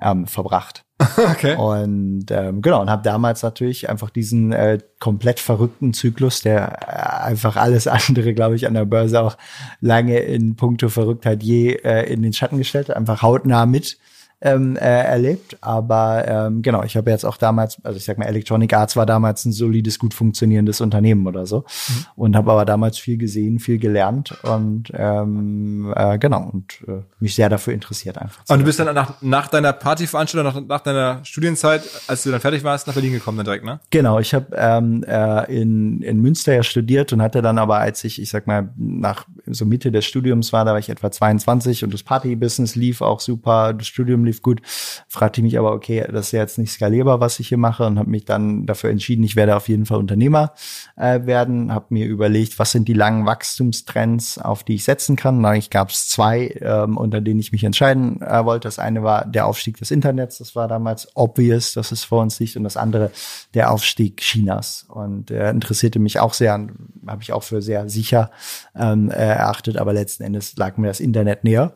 ähm, 0.01 0.27
verbracht. 0.27 0.83
okay. 1.17 1.55
Und 1.55 2.25
ähm, 2.29 2.61
genau 2.61 2.81
und 2.81 2.89
habe 2.89 3.03
damals 3.03 3.41
natürlich 3.43 3.89
einfach 3.89 4.09
diesen 4.09 4.51
äh, 4.51 4.79
komplett 4.99 5.39
verrückten 5.39 5.93
Zyklus, 5.93 6.41
der 6.41 6.79
äh, 6.87 7.25
einfach 7.27 7.55
alles 7.55 7.87
andere, 7.87 8.33
glaube 8.33 8.57
ich, 8.57 8.67
an 8.67 8.73
der 8.73 8.85
Börse 8.85 9.21
auch 9.21 9.37
lange 9.79 10.19
in 10.19 10.57
puncto 10.57 10.89
Verrücktheit 10.89 11.41
je 11.41 11.73
äh, 11.73 12.11
in 12.11 12.21
den 12.21 12.33
Schatten 12.33 12.57
gestellt, 12.57 12.91
einfach 12.91 13.21
hautnah 13.21 13.65
mit 13.65 13.97
ähm, 14.45 14.77
äh, 14.77 14.79
erlebt. 14.79 15.57
Aber 15.61 16.23
ähm, 16.27 16.61
genau, 16.61 16.83
ich 16.83 16.95
habe 16.95 17.09
jetzt 17.09 17.25
auch 17.25 17.37
damals, 17.37 17.83
also 17.83 17.97
ich 17.97 18.05
sag 18.05 18.17
mal, 18.17 18.25
Electronic 18.25 18.73
Arts 18.73 18.95
war 18.95 19.05
damals 19.05 19.43
ein 19.45 19.51
solides, 19.51 19.97
gut 19.97 20.13
funktionierendes 20.13 20.81
Unternehmen 20.81 21.25
oder 21.25 21.45
so. 21.47 21.59
Mhm. 21.59 22.05
Und 22.15 22.35
habe 22.35 22.51
aber 22.51 22.65
damals 22.65 22.99
viel 22.99 23.17
gesehen, 23.17 23.59
viel 23.59 23.79
gelernt 23.79 24.37
und 24.43 24.91
ähm, 24.93 25.93
äh, 25.95 26.19
genau, 26.19 26.49
und 26.53 26.77
äh, 26.87 27.01
mich 27.19 27.35
sehr 27.35 27.49
dafür 27.49 27.73
interessiert 27.73 28.17
einfach. 28.19 28.43
Und 28.47 28.59
du 28.59 28.65
bist 28.65 28.79
dann 28.79 28.93
nach, 28.93 29.21
nach 29.21 29.47
deiner 29.47 29.73
Partyveranstaltung, 29.73 30.53
nach, 30.53 30.67
nach 30.67 30.81
deiner 30.81 31.25
Studienzeit, 31.25 31.81
als 32.07 32.23
du 32.23 32.31
dann 32.31 32.39
fertig 32.39 32.63
warst, 32.63 32.85
nach 32.85 32.93
Berlin 32.93 33.13
gekommen 33.13 33.37
dann 33.37 33.45
direkt, 33.45 33.65
ne? 33.65 33.79
Genau, 33.89 34.19
ich 34.19 34.33
habe 34.33 34.47
ähm, 34.55 35.03
äh, 35.07 35.61
in, 35.61 36.01
in 36.03 36.21
Münster 36.21 36.53
ja 36.53 36.63
studiert 36.63 37.11
und 37.13 37.21
hatte 37.21 37.41
dann 37.41 37.57
aber, 37.57 37.79
als 37.79 38.03
ich, 38.03 38.21
ich 38.21 38.29
sag 38.29 38.45
mal, 38.45 38.69
nach 38.77 39.25
so 39.47 39.65
Mitte 39.65 39.91
des 39.91 40.05
Studiums 40.05 40.53
war, 40.53 40.65
da 40.65 40.71
war 40.71 40.79
ich 40.79 40.89
etwa 40.89 41.11
22 41.11 41.83
und 41.83 41.93
das 41.93 42.03
Party-Business 42.03 42.75
lief 42.75 43.01
auch 43.01 43.19
super, 43.19 43.73
das 43.73 43.87
Studium 43.87 44.23
lief 44.25 44.34
gut. 44.41 44.61
Fragte 45.07 45.41
ich 45.41 45.43
mich 45.43 45.59
aber, 45.59 45.71
okay, 45.71 46.05
das 46.11 46.27
ist 46.27 46.31
ja 46.31 46.39
jetzt 46.39 46.57
nicht 46.57 46.71
skalierbar, 46.71 47.19
was 47.19 47.39
ich 47.39 47.49
hier 47.49 47.57
mache 47.57 47.85
und 47.85 47.99
habe 47.99 48.09
mich 48.09 48.25
dann 48.25 48.65
dafür 48.65 48.89
entschieden, 48.89 49.23
ich 49.23 49.35
werde 49.35 49.55
auf 49.55 49.67
jeden 49.67 49.85
Fall 49.85 49.97
Unternehmer 49.97 50.53
äh, 50.95 51.25
werden. 51.25 51.73
Habe 51.73 51.87
mir 51.89 52.05
überlegt, 52.05 52.59
was 52.59 52.71
sind 52.71 52.87
die 52.87 52.93
langen 52.93 53.25
Wachstumstrends, 53.25 54.37
auf 54.37 54.63
die 54.63 54.75
ich 54.75 54.83
setzen 54.83 55.15
kann. 55.15 55.43
Eigentlich 55.45 55.69
gab 55.69 55.89
es 55.89 56.07
zwei, 56.07 56.55
ähm, 56.61 56.97
unter 56.97 57.21
denen 57.21 57.39
ich 57.39 57.51
mich 57.51 57.63
entscheiden 57.63 58.21
äh, 58.21 58.45
wollte. 58.45 58.67
Das 58.67 58.79
eine 58.79 59.03
war 59.03 59.25
der 59.25 59.45
Aufstieg 59.45 59.77
des 59.77 59.91
Internets, 59.91 60.37
das 60.37 60.55
war 60.55 60.67
damals 60.67 61.07
obvious, 61.15 61.73
dass 61.73 61.91
es 61.91 62.03
vor 62.03 62.21
uns 62.21 62.39
liegt. 62.39 62.55
Und 62.57 62.63
das 62.63 62.77
andere 62.77 63.11
der 63.53 63.71
Aufstieg 63.71 64.17
Chinas. 64.17 64.85
Und 64.87 65.31
äh, 65.31 65.49
interessierte 65.49 65.99
mich 65.99 66.19
auch 66.19 66.33
sehr, 66.33 66.67
habe 67.07 67.21
ich 67.21 67.33
auch 67.33 67.43
für 67.43 67.61
sehr 67.61 67.89
sicher 67.89 68.31
ähm, 68.75 69.09
äh, 69.09 69.13
erachtet, 69.15 69.77
aber 69.77 69.93
letzten 69.93 70.23
Endes 70.23 70.55
lag 70.57 70.77
mir 70.77 70.87
das 70.87 70.99
Internet 70.99 71.43
näher. 71.43 71.73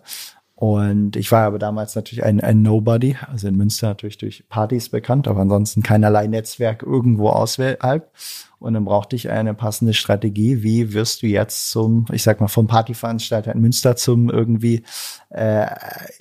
Und 0.60 1.16
ich 1.16 1.32
war 1.32 1.46
aber 1.46 1.58
damals 1.58 1.96
natürlich 1.96 2.26
ein, 2.26 2.42
ein 2.42 2.62
Nobody, 2.62 3.16
also 3.32 3.48
in 3.48 3.56
Münster 3.56 3.88
natürlich 3.88 4.18
durch 4.18 4.44
Partys 4.50 4.90
bekannt, 4.90 5.26
aber 5.30 5.40
ansonsten 5.40 5.84
keinerlei 5.84 6.28
Netzwerk 6.28 6.84
irgendwo 6.84 7.30
außerhalb. 7.30 8.12
Und 8.60 8.74
dann 8.74 8.84
brauchte 8.84 9.16
ich 9.16 9.30
eine 9.30 9.54
passende 9.54 9.94
Strategie. 9.94 10.62
Wie 10.62 10.94
wirst 10.94 11.22
du 11.22 11.28
jetzt 11.28 11.72
zum, 11.72 12.08
ich 12.12 12.24
sag 12.24 12.42
mal, 12.42 12.50
vom 12.50 12.68
Partyveranstalter 12.68 13.56
in 13.56 13.62
Münster 13.62 13.96
zum 13.96 14.30
irgendwie 14.30 14.84
äh, 15.30 15.66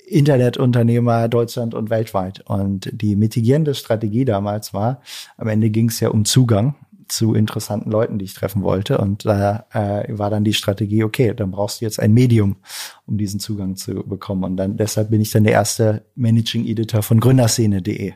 Internetunternehmer 0.07 1.27
Deutschland 1.27 1.73
und 1.73 1.89
weltweit? 1.89 2.39
Und 2.45 2.89
die 2.93 3.17
mitigierende 3.17 3.75
Strategie 3.75 4.23
damals 4.23 4.73
war, 4.73 5.01
am 5.35 5.49
Ende 5.49 5.69
ging 5.69 5.89
es 5.89 5.99
ja 5.99 6.11
um 6.11 6.23
Zugang 6.23 6.75
zu 7.09 7.33
interessanten 7.33 7.91
Leuten, 7.91 8.19
die 8.19 8.25
ich 8.25 8.33
treffen 8.33 8.63
wollte. 8.63 8.97
Und 8.97 9.25
da 9.25 9.65
äh, 9.71 10.05
war 10.09 10.29
dann 10.29 10.43
die 10.43 10.53
Strategie, 10.53 11.03
okay, 11.03 11.33
dann 11.33 11.51
brauchst 11.51 11.81
du 11.81 11.85
jetzt 11.85 11.99
ein 11.99 12.13
Medium, 12.13 12.57
um 13.05 13.17
diesen 13.17 13.39
Zugang 13.39 13.75
zu 13.75 14.03
bekommen. 14.07 14.43
Und 14.43 14.57
dann 14.57 14.77
deshalb 14.77 15.09
bin 15.09 15.21
ich 15.21 15.31
dann 15.31 15.43
der 15.43 15.53
erste 15.53 16.05
Managing 16.15 16.65
Editor 16.65 17.03
von 17.03 17.19
Gründerszene.de 17.19 18.13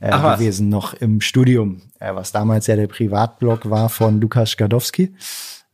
äh, 0.00 0.10
gewesen, 0.10 0.68
noch 0.68 0.94
im 0.94 1.20
Studium, 1.20 1.82
äh, 1.98 2.14
was 2.14 2.32
damals 2.32 2.66
ja 2.66 2.76
der 2.76 2.86
Privatblog 2.86 3.68
war 3.68 3.88
von 3.88 4.20
Lukas 4.20 4.56
Gadowski. 4.56 5.14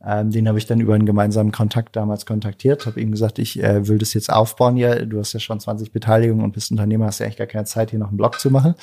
Ähm, 0.05 0.29
den 0.29 0.47
habe 0.47 0.59
ich 0.59 0.67
dann 0.67 0.79
über 0.79 0.93
einen 0.93 1.07
gemeinsamen 1.07 1.51
Kontakt 1.51 1.95
damals 1.95 2.25
kontaktiert, 2.25 2.85
habe 2.85 3.01
ihm 3.01 3.11
gesagt, 3.11 3.39
ich 3.39 3.61
äh, 3.63 3.87
will 3.87 3.97
das 3.97 4.13
jetzt 4.13 4.31
aufbauen 4.31 4.75
hier. 4.75 5.05
Du 5.05 5.19
hast 5.19 5.33
ja 5.33 5.39
schon 5.39 5.59
20 5.59 5.91
Beteiligungen 5.91 6.43
und 6.43 6.51
bist 6.51 6.69
Unternehmer, 6.71 7.07
hast 7.07 7.19
ja 7.19 7.25
eigentlich 7.25 7.37
gar 7.37 7.47
keine 7.47 7.65
Zeit, 7.65 7.89
hier 7.89 7.99
noch 7.99 8.09
einen 8.09 8.17
Blog 8.17 8.39
zu 8.39 8.51
machen. 8.51 8.75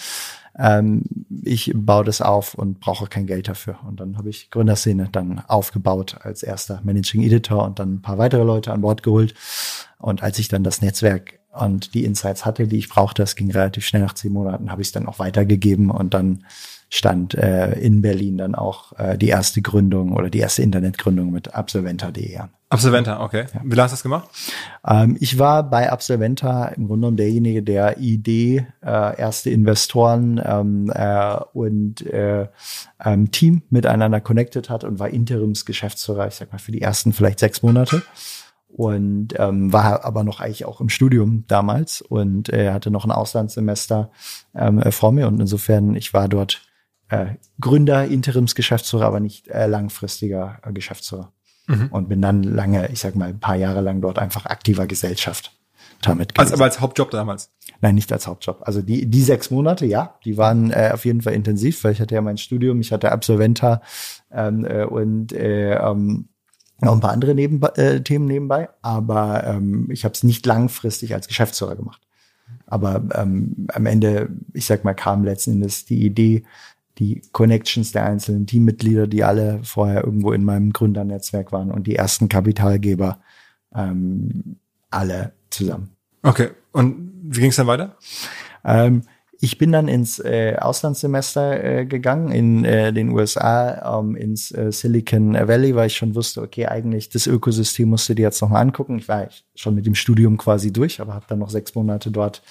Ähm, 0.58 1.02
ich 1.42 1.72
baue 1.74 2.04
das 2.04 2.20
auf 2.20 2.54
und 2.54 2.80
brauche 2.80 3.06
kein 3.06 3.26
Geld 3.26 3.48
dafür. 3.48 3.78
Und 3.86 4.00
dann 4.00 4.16
habe 4.16 4.30
ich 4.30 4.50
Gründerszene 4.50 5.08
dann 5.10 5.40
aufgebaut 5.46 6.18
als 6.22 6.42
erster 6.42 6.80
Managing 6.84 7.22
Editor 7.22 7.64
und 7.64 7.78
dann 7.78 7.94
ein 7.94 8.02
paar 8.02 8.18
weitere 8.18 8.44
Leute 8.44 8.72
an 8.72 8.80
Bord 8.80 9.02
geholt. 9.02 9.34
Und 9.98 10.22
als 10.22 10.38
ich 10.38 10.48
dann 10.48 10.64
das 10.64 10.80
Netzwerk 10.80 11.40
und 11.52 11.94
die 11.94 12.04
Insights 12.04 12.44
hatte, 12.44 12.66
die 12.66 12.78
ich 12.78 12.88
brauchte, 12.88 13.22
das 13.22 13.36
ging 13.36 13.50
relativ 13.50 13.84
schnell 13.86 14.02
nach 14.02 14.14
zehn 14.14 14.32
Monaten, 14.32 14.70
habe 14.70 14.82
ich 14.82 14.88
es 14.88 14.92
dann 14.92 15.06
auch 15.06 15.18
weitergegeben 15.18 15.90
und 15.90 16.14
dann 16.14 16.44
stand 16.94 17.34
äh, 17.34 17.72
in 17.80 18.02
Berlin 18.02 18.38
dann 18.38 18.54
auch 18.54 18.92
äh, 18.98 19.18
die 19.18 19.26
erste 19.26 19.60
Gründung 19.62 20.12
oder 20.12 20.30
die 20.30 20.38
erste 20.38 20.62
Internetgründung 20.62 21.32
mit 21.32 21.52
Absolventa.de 21.52 22.36
an. 22.36 22.50
Absolventa, 22.68 23.20
okay. 23.20 23.46
Ja. 23.52 23.60
Wie 23.64 23.74
lange 23.74 23.82
hast 23.82 23.90
du 23.90 23.94
das 23.94 24.02
gemacht? 24.04 24.28
Ähm, 24.86 25.16
ich 25.18 25.36
war 25.40 25.68
bei 25.68 25.90
Absolventa 25.90 26.66
im 26.66 26.86
Grunde 26.86 27.00
genommen 27.00 27.16
derjenige, 27.16 27.64
der 27.64 27.98
Idee, 27.98 28.68
äh, 28.80 29.18
erste 29.18 29.50
Investoren 29.50 30.40
ähm, 30.44 30.92
äh, 30.94 31.36
und 31.52 32.06
äh, 32.06 32.46
ähm, 33.04 33.32
Team 33.32 33.62
miteinander 33.70 34.20
connected 34.20 34.70
hat 34.70 34.84
und 34.84 35.00
war 35.00 35.08
Interimsgeschäftsführer, 35.08 36.28
ich 36.28 36.36
sag 36.36 36.52
mal, 36.52 36.58
für 36.58 36.70
die 36.70 36.82
ersten 36.82 37.12
vielleicht 37.12 37.40
sechs 37.40 37.60
Monate 37.64 38.02
und 38.68 39.34
ähm, 39.36 39.72
war 39.72 40.04
aber 40.04 40.22
noch 40.22 40.38
eigentlich 40.38 40.64
auch 40.64 40.80
im 40.80 40.90
Studium 40.90 41.42
damals 41.48 42.02
und 42.02 42.52
äh, 42.52 42.70
hatte 42.70 42.92
noch 42.92 43.04
ein 43.04 43.10
Auslandssemester 43.10 44.12
ähm, 44.54 44.80
vor 44.92 45.10
mir 45.10 45.26
und 45.26 45.40
insofern 45.40 45.96
ich 45.96 46.14
war 46.14 46.28
dort 46.28 46.62
äh, 47.08 47.26
Gründer, 47.60 48.06
Interimsgeschäftsführer, 48.06 49.06
aber 49.06 49.20
nicht 49.20 49.48
äh, 49.48 49.66
langfristiger 49.66 50.58
äh, 50.62 50.72
Geschäftsführer. 50.72 51.32
Mhm. 51.66 51.88
Und 51.90 52.08
bin 52.08 52.20
dann 52.20 52.42
lange, 52.42 52.90
ich 52.92 53.00
sag 53.00 53.14
mal, 53.16 53.30
ein 53.30 53.40
paar 53.40 53.56
Jahre 53.56 53.80
lang 53.80 54.00
dort 54.00 54.18
einfach 54.18 54.46
aktiver 54.46 54.86
Gesellschaft 54.86 55.52
damit 56.02 56.34
gewesen. 56.34 56.52
Also 56.52 56.54
aber 56.54 56.64
als 56.64 56.80
Hauptjob 56.80 57.10
damals? 57.10 57.50
Nein, 57.80 57.94
nicht 57.94 58.12
als 58.12 58.26
Hauptjob. 58.26 58.62
Also 58.62 58.82
die, 58.82 59.06
die 59.06 59.22
sechs 59.22 59.50
Monate, 59.50 59.86
ja, 59.86 60.18
die 60.24 60.36
waren 60.36 60.70
äh, 60.70 60.90
auf 60.92 61.04
jeden 61.04 61.22
Fall 61.22 61.32
intensiv, 61.32 61.82
weil 61.84 61.92
ich 61.92 62.00
hatte 62.00 62.14
ja 62.14 62.20
mein 62.20 62.38
Studium, 62.38 62.80
ich 62.80 62.92
hatte 62.92 63.12
Absolventa 63.12 63.82
ähm, 64.30 64.64
äh, 64.64 64.84
und 64.84 65.32
äh, 65.32 65.74
ähm, 65.74 66.28
noch 66.80 66.92
ein 66.92 67.00
paar 67.00 67.12
andere 67.12 67.34
Neben 67.34 67.62
äh, 67.62 68.00
Themen 68.02 68.26
nebenbei, 68.26 68.68
aber 68.82 69.44
ähm, 69.44 69.88
ich 69.90 70.04
habe 70.04 70.12
es 70.12 70.22
nicht 70.22 70.44
langfristig 70.44 71.14
als 71.14 71.28
Geschäftsführer 71.28 71.76
gemacht. 71.76 72.02
Aber 72.66 73.02
ähm, 73.14 73.66
am 73.72 73.86
Ende, 73.86 74.30
ich 74.52 74.66
sag 74.66 74.84
mal, 74.84 74.94
kam 74.94 75.24
letzten 75.24 75.52
Endes 75.52 75.84
die 75.84 76.04
Idee, 76.04 76.44
die 76.98 77.22
Connections 77.32 77.92
der 77.92 78.06
einzelnen 78.06 78.46
Teammitglieder, 78.46 79.06
die 79.06 79.24
alle 79.24 79.60
vorher 79.62 80.04
irgendwo 80.04 80.32
in 80.32 80.44
meinem 80.44 80.72
Gründernetzwerk 80.72 81.52
waren 81.52 81.70
und 81.70 81.86
die 81.86 81.96
ersten 81.96 82.28
Kapitalgeber 82.28 83.20
ähm, 83.74 84.56
alle 84.90 85.32
zusammen. 85.50 85.90
Okay, 86.22 86.50
und 86.72 87.12
wie 87.24 87.40
ging 87.40 87.50
es 87.50 87.56
dann 87.56 87.66
weiter? 87.66 87.96
Ähm, 88.64 89.02
ich 89.40 89.58
bin 89.58 89.72
dann 89.72 89.88
ins 89.88 90.20
äh, 90.20 90.56
Auslandssemester 90.58 91.62
äh, 91.62 91.86
gegangen 91.86 92.30
in 92.30 92.64
äh, 92.64 92.92
den 92.92 93.10
USA, 93.10 93.98
ähm, 93.98 94.16
ins 94.16 94.50
äh, 94.52 94.72
Silicon 94.72 95.34
Valley, 95.34 95.74
weil 95.74 95.88
ich 95.88 95.96
schon 95.96 96.14
wusste, 96.14 96.40
okay, 96.40 96.66
eigentlich 96.66 97.10
das 97.10 97.26
Ökosystem 97.26 97.90
musst 97.90 98.08
du 98.08 98.14
dir 98.14 98.22
jetzt 98.22 98.40
nochmal 98.40 98.62
angucken. 98.62 98.98
Ich 98.98 99.08
war 99.08 99.28
schon 99.54 99.74
mit 99.74 99.86
dem 99.86 99.94
Studium 99.94 100.36
quasi 100.36 100.72
durch, 100.72 101.00
aber 101.00 101.14
habe 101.14 101.26
dann 101.28 101.38
noch 101.38 101.50
sechs 101.50 101.74
Monate 101.74 102.10
dort 102.10 102.42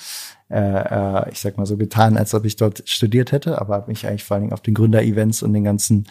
äh, 0.54 0.60
äh, 0.60 1.32
ich 1.32 1.40
sag 1.40 1.58
mal 1.58 1.66
so 1.66 1.78
getan, 1.78 2.16
als 2.16 2.36
ob 2.36 2.46
ich 2.46 2.56
dort 2.56 2.88
studiert 2.88 3.32
hätte, 3.32 3.60
aber 3.60 3.74
habe 3.74 3.88
mich 3.90 4.06
eigentlich 4.06 4.24
vor 4.24 4.36
allen 4.36 4.44
Dingen 4.44 4.54
auf 4.54 4.62
den 4.62 4.76
Gründer-Events 4.76 5.42
und 5.42 5.54
den 5.54 5.64
ganzen 5.64 6.06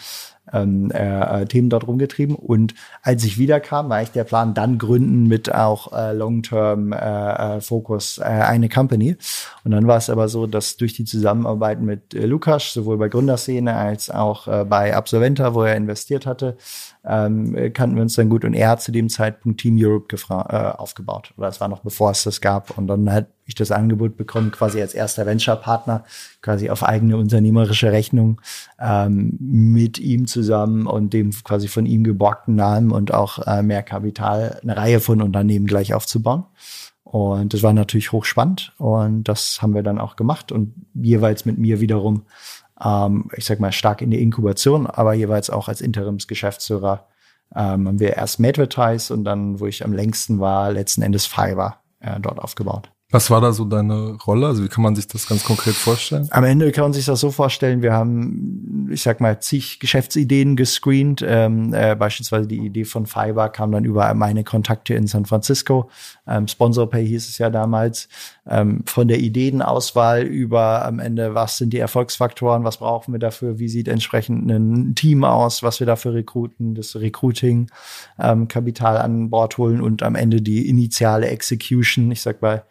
ähm, 0.53 0.91
äh, 0.91 1.47
Themen 1.47 1.71
dort 1.71 1.87
rumgetrieben. 1.87 2.35
Und 2.35 2.75
als 3.03 3.23
ich 3.25 3.39
wiederkam, 3.39 3.89
war 3.89 4.03
ich 4.03 4.11
der 4.11 4.25
Plan, 4.25 4.55
dann 4.55 4.79
gründen 4.79 5.29
mit 5.29 5.55
auch 5.55 5.93
äh, 5.93 6.13
Long-Term 6.13 6.93
äh, 6.93 7.59
äh, 7.59 7.59
äh, 7.59 8.23
eine 8.23 8.69
Company. 8.69 9.17
Und 9.63 9.71
dann 9.71 9.87
war 9.87 9.99
es 9.99 10.11
aber 10.11 10.29
so, 10.29 10.49
dass 10.49 10.77
durch 10.77 10.95
die 10.95 11.05
Zusammenarbeit 11.05 11.81
mit 11.81 12.13
äh, 12.15 12.27
Lukas, 12.27 12.73
sowohl 12.73 12.99
bei 12.99 13.09
Gründerszene 13.09 13.77
als 13.77 14.11
auch 14.11 14.49
äh, 14.49 14.65
bei 14.65 14.97
Absolventa, 14.97 15.55
wo 15.55 15.63
er 15.63 15.77
investiert 15.77 16.27
hatte, 16.27 16.57
ähm, 17.05 17.73
kannten 17.73 17.97
wir 17.97 18.03
uns 18.03 18.15
dann 18.15 18.29
gut 18.29 18.45
und 18.45 18.55
er 18.55 18.71
hat 18.71 18.83
zu 18.83 18.93
dem 18.93 19.09
Zeitpunkt 19.09 19.61
Team 19.61 19.77
Europe 19.79 20.15
äh, 20.31 20.33
aufgebaut. 20.33 21.33
Oder 21.37 21.49
es 21.49 21.61
war 21.61 21.69
noch 21.69 21.81
bevor 21.81 22.13
es 22.13 22.23
das 22.23 22.41
gab. 22.41 22.77
Und 22.79 22.87
dann 22.87 23.11
hat 23.13 23.27
ich 23.45 23.57
das 23.57 23.73
Angebot 23.73 24.17
bekommen, 24.17 24.53
quasi 24.53 24.81
als 24.81 24.95
erster 24.95 25.27
Venture-Partner, 25.27 26.05
quasi 26.43 26.71
auf 26.71 26.85
eigene 26.85 27.17
unternehmerische 27.17 27.91
Rechnung 27.91 28.41
ähm, 28.81 29.37
mit 29.41 29.99
ihm 29.99 30.27
zusammen 30.27 30.87
und 30.87 31.13
dem 31.13 31.33
quasi 31.43 31.67
von 31.67 31.85
ihm 31.85 32.05
geborgten 32.05 32.55
Namen 32.55 32.93
und 32.93 33.13
auch 33.13 33.45
äh, 33.47 33.63
mehr 33.63 33.83
Kapital 33.83 34.61
eine 34.63 34.77
Reihe 34.77 35.01
von 35.01 35.21
Unternehmen 35.21 35.67
gleich 35.67 35.93
aufzubauen. 35.93 36.45
Und 37.03 37.53
das 37.53 37.63
war 37.63 37.75
natürlich 37.75 38.13
hochspannend 38.13 38.73
und 38.79 39.25
das 39.25 39.61
haben 39.61 39.75
wir 39.75 39.83
dann 39.83 39.99
auch 39.99 40.17
gemacht 40.17 40.51
und 40.51 40.73
jeweils 40.95 41.45
mit 41.45 41.59
mir 41.59 41.79
wiederum 41.79 42.23
ähm, 42.85 43.31
ich 43.37 43.45
sag 43.45 43.61
mal, 43.61 43.73
stark 43.73 44.03
in 44.03 44.11
der 44.11 44.21
Inkubation, 44.21 44.87
aber 44.87 45.15
jeweils 45.15 45.51
auch 45.51 45.69
als 45.69 45.81
Interimsgeschäftsführer 45.81 47.09
ähm, 47.55 47.89
haben 47.89 48.01
wir 48.01 48.17
erst 48.17 48.41
Madvertise 48.41 49.13
und 49.13 49.25
dann, 49.25 49.61
wo 49.61 49.67
ich 49.67 49.85
am 49.85 49.93
längsten 49.93 50.41
war, 50.41 50.73
letzten 50.73 51.03
Endes 51.03 51.27
Fiverr 51.27 51.81
äh, 52.01 52.19
dort 52.21 52.39
aufgebaut. 52.39 52.92
Was 53.13 53.31
war 53.31 53.43
da 53.43 53.53
so 53.53 53.67
deine 53.67 54.17
Rolle? 54.27 54.47
Also 54.47 54.65
wie 54.65 54.69
kann 54.69 54.83
man 54.83 54.97
sich 54.97 55.07
das 55.07 55.29
ganz 55.29 55.45
konkret 55.45 55.75
vorstellen? 55.75 56.29
Am 56.31 56.45
Ende 56.45 56.73
kann 56.73 56.85
man 56.85 56.93
sich 56.95 57.05
das 57.05 57.21
so 57.21 57.31
vorstellen, 57.31 57.83
wir 57.83 57.93
haben, 57.93 58.89
ich 58.91 59.03
sag 59.03 59.21
mal, 59.21 59.39
zig 59.39 59.79
Geschäftsideen 59.81 60.57
gescreent. 60.57 61.23
Ähm, 61.27 61.75
äh, 61.75 61.95
beispielsweise 61.95 62.49
die 62.49 62.65
Idee 62.65 62.87
von 62.87 63.05
Fiverr 63.05 63.51
kam 63.51 63.71
dann 63.71 63.85
über 63.85 64.13
meine 64.15 64.45
Kontakte 64.45 64.95
in 64.95 65.07
San 65.07 65.27
Francisco. 65.27 65.91
Ähm, 66.27 66.49
SponsorPay 66.49 67.07
hieß 67.07 67.29
es 67.29 67.37
ja 67.37 67.51
damals. 67.51 68.09
Ähm, 68.49 68.83
von 68.87 69.09
der 69.09 69.21
Ideenauswahl 69.21 70.23
über 70.23 70.83
am 70.87 70.99
Ende, 70.99 71.35
was 71.35 71.59
sind 71.59 71.75
die 71.75 71.79
Erfolgsfaktoren, 71.79 72.65
was 72.65 72.79
brauchen 72.79 73.13
wir 73.13 73.21
dafür, 73.21 73.59
wie 73.59 73.69
sieht 73.69 73.89
entsprechend 73.89 74.51
ein 74.51 74.95
Team 74.95 75.25
aus, 75.25 75.63
was 75.63 75.81
wir 75.81 75.87
dafür 75.87 76.15
rekruten, 76.15 76.75
das 76.75 76.97
Recruiting, 76.97 77.71
ähm, 78.19 78.49
Kapital 78.49 78.97
an 78.97 79.29
Bord 79.29 79.59
holen 79.59 79.83
und 79.83 80.03
am 80.03 80.15
Ende 80.15 80.41
die 80.41 80.67
initiale 80.67 81.27
Execution. 81.29 82.11
Ich 82.11 82.23
sag 82.23 82.41
mal, 82.41 82.65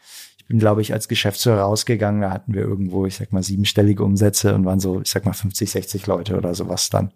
bin, 0.48 0.60
glaube 0.60 0.81
ich, 0.81 0.93
als 0.93 1.07
Geschäftsführer 1.07 1.62
rausgegangen. 1.62 2.21
Da 2.21 2.31
hatten 2.31 2.53
wir 2.53 2.62
irgendwo, 2.62 3.05
ich 3.05 3.15
sag 3.15 3.33
mal, 3.33 3.43
siebenstellige 3.43 4.03
Umsätze 4.03 4.53
und 4.55 4.65
waren 4.65 4.79
so, 4.79 5.01
ich 5.01 5.10
sag 5.10 5.25
mal, 5.25 5.33
50, 5.33 5.69
60 5.71 6.07
Leute 6.07 6.38
oder 6.38 6.53
sowas 6.53 6.89
dann. 6.89 7.12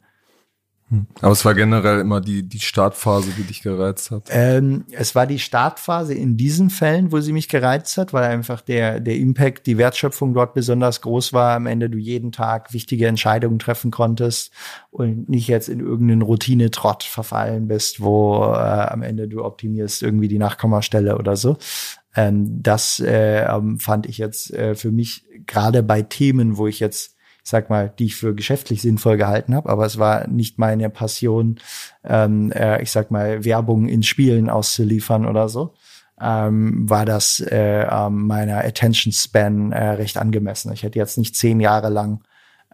Hm. 0.89 1.07
Aber 1.21 1.31
es 1.31 1.43
war 1.43 1.55
generell 1.55 1.99
immer 1.99 2.21
die, 2.21 2.47
die 2.47 2.59
Startphase, 2.59 3.31
die 3.31 3.43
dich 3.43 3.63
gereizt 3.63 4.11
hat. 4.11 4.27
Ähm, 4.29 4.85
es 4.91 5.15
war 5.15 5.25
die 5.25 5.39
Startphase 5.39 6.13
in 6.13 6.37
diesen 6.37 6.69
Fällen, 6.69 7.11
wo 7.11 7.21
sie 7.21 7.33
mich 7.33 7.49
gereizt 7.49 7.97
hat, 7.97 8.13
weil 8.13 8.25
einfach 8.25 8.61
der, 8.61 8.99
der 8.99 9.15
Impact, 9.15 9.65
die 9.65 9.79
Wertschöpfung 9.79 10.35
dort 10.35 10.53
besonders 10.53 11.01
groß 11.01 11.33
war. 11.33 11.55
Am 11.55 11.65
Ende 11.65 11.89
du 11.89 11.97
jeden 11.97 12.31
Tag 12.31 12.71
wichtige 12.71 13.07
Entscheidungen 13.07 13.57
treffen 13.57 13.89
konntest 13.89 14.51
und 14.91 15.27
nicht 15.27 15.47
jetzt 15.47 15.69
in 15.69 15.79
irgendeinen 15.79 16.21
Routine-Trott 16.21 17.01
verfallen 17.01 17.67
bist, 17.67 17.99
wo 17.99 18.43
äh, 18.43 18.57
am 18.57 19.01
Ende 19.01 19.27
du 19.27 19.43
optimierst 19.43 20.03
irgendwie 20.03 20.27
die 20.27 20.37
Nachkommastelle 20.37 21.17
oder 21.17 21.35
so. 21.35 21.57
Ähm, 22.15 22.61
das 22.63 22.99
äh, 22.99 23.43
ähm, 23.45 23.79
fand 23.79 24.05
ich 24.05 24.17
jetzt 24.17 24.53
äh, 24.53 24.75
für 24.75 24.91
mich 24.91 25.25
gerade 25.45 25.83
bei 25.83 26.01
Themen, 26.01 26.57
wo 26.57 26.67
ich 26.67 26.79
jetzt, 26.79 27.15
ich 27.43 27.49
sag 27.49 27.69
mal, 27.69 27.93
die 27.99 28.05
ich 28.05 28.15
für 28.15 28.33
geschäftlich 28.33 28.81
sinnvoll 28.81 29.17
gehalten 29.17 29.53
habe, 29.53 29.69
aber 29.69 29.85
es 29.85 29.99
war 29.99 30.27
nicht 30.27 30.57
meine 30.57 30.89
Passion, 30.89 31.59
ähm, 32.03 32.51
äh, 32.51 32.81
ich 32.81 32.91
sag 32.91 33.11
mal, 33.11 33.43
Werbung 33.43 33.87
in 33.87 34.03
Spielen 34.03 34.49
auszuliefern 34.49 35.25
oder 35.25 35.49
so. 35.49 35.73
Ähm, 36.19 36.89
war 36.89 37.05
das 37.05 37.41
äh, 37.41 37.83
ähm, 37.83 38.27
meiner 38.27 38.59
Attention 38.59 39.11
Span 39.11 39.73
äh, 39.73 39.89
recht 39.91 40.17
angemessen. 40.17 40.71
Ich 40.71 40.83
hätte 40.83 40.97
jetzt 40.97 41.17
nicht 41.17 41.35
zehn 41.35 41.59
Jahre 41.59 41.89
lang 41.89 42.23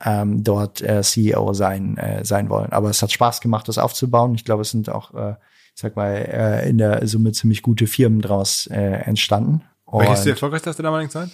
ähm, 0.03 0.43
dort 0.43 0.81
äh, 0.81 1.01
CEO 1.01 1.53
sein, 1.53 1.97
äh, 1.97 2.23
sein 2.23 2.49
wollen. 2.49 2.71
Aber 2.71 2.91
es 2.91 3.01
hat 3.01 3.11
Spaß 3.11 3.41
gemacht, 3.41 3.67
das 3.67 3.79
aufzubauen. 3.79 4.35
Ich 4.35 4.45
glaube, 4.45 4.61
es 4.61 4.69
sind 4.69 4.89
auch 4.89 5.13
äh, 5.15 5.35
ich 5.75 5.81
sag 5.81 5.95
mal, 5.95 6.13
äh, 6.13 6.69
in 6.69 6.77
der 6.77 7.07
Summe 7.07 7.31
ziemlich 7.31 7.61
gute 7.61 7.87
Firmen 7.87 8.21
draus 8.21 8.67
äh, 8.67 8.79
entstanden. 8.79 9.63
Welches 9.91 10.19
ist 10.19 10.25
die 10.25 10.29
erfolgreichste 10.29 10.71
der 10.71 10.83
damaligen 10.83 11.09
Zeit? 11.09 11.29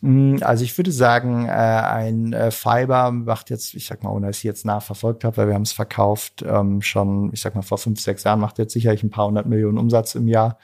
Mm, 0.00 0.36
also 0.40 0.64
ich 0.64 0.76
würde 0.78 0.92
sagen, 0.92 1.46
äh, 1.46 1.50
ein 1.50 2.32
äh, 2.32 2.50
Fiber 2.50 3.10
macht 3.10 3.50
jetzt, 3.50 3.74
ich 3.74 3.86
sag 3.86 4.04
mal, 4.04 4.10
ohne 4.10 4.28
dass 4.28 4.38
ich 4.38 4.44
jetzt 4.44 4.64
nachverfolgt 4.64 5.24
habe, 5.24 5.36
weil 5.36 5.48
wir 5.48 5.54
haben 5.54 5.62
es 5.62 5.72
verkauft, 5.72 6.44
ähm, 6.46 6.82
schon, 6.82 7.30
ich 7.32 7.40
sag 7.40 7.54
mal, 7.54 7.62
vor 7.62 7.78
fünf, 7.78 8.00
sechs 8.00 8.24
Jahren, 8.24 8.40
macht 8.40 8.58
jetzt 8.58 8.72
sicherlich 8.72 9.02
ein 9.02 9.10
paar 9.10 9.26
hundert 9.26 9.46
Millionen 9.46 9.78
Umsatz 9.78 10.14
im 10.14 10.28
Jahr 10.28 10.58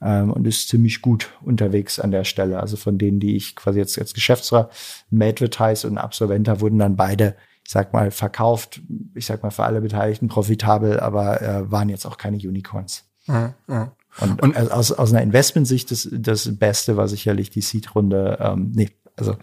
ähm, 0.00 0.32
und 0.32 0.46
ist 0.46 0.68
ziemlich 0.68 1.02
gut 1.02 1.30
unterwegs 1.42 1.98
an 1.98 2.10
der 2.10 2.24
Stelle. 2.24 2.60
Also 2.60 2.76
von 2.76 2.96
denen, 2.96 3.20
die 3.20 3.36
ich 3.36 3.56
quasi 3.56 3.78
jetzt 3.78 3.98
als 3.98 4.14
Geschäftsführer, 4.14 4.70
ein 5.12 5.22
Advertise 5.22 5.86
und 5.86 5.94
ein 5.94 6.04
Absolventer 6.04 6.60
wurden 6.60 6.78
dann 6.78 6.96
beide 6.96 7.36
ich 7.66 7.72
sag 7.72 7.92
mal, 7.92 8.12
verkauft, 8.12 8.80
ich 9.14 9.26
sag 9.26 9.42
mal, 9.42 9.50
für 9.50 9.64
alle 9.64 9.80
Beteiligten 9.80 10.28
profitabel, 10.28 11.00
aber 11.00 11.42
äh, 11.42 11.70
waren 11.70 11.88
jetzt 11.88 12.06
auch 12.06 12.16
keine 12.16 12.36
Unicorns. 12.36 13.04
Mhm, 13.26 13.54
mh. 13.66 13.92
Und, 14.20 14.40
und 14.40 14.56
aus, 14.70 14.92
aus 14.92 15.12
einer 15.12 15.22
Investmentsicht 15.22 15.90
das, 15.90 16.08
das 16.10 16.56
Beste 16.56 16.96
war 16.96 17.08
sicherlich 17.08 17.50
die 17.50 17.60
Seed-Runde, 17.60 18.38
ähm, 18.40 18.72
nee, 18.72 18.90
also 19.16 19.36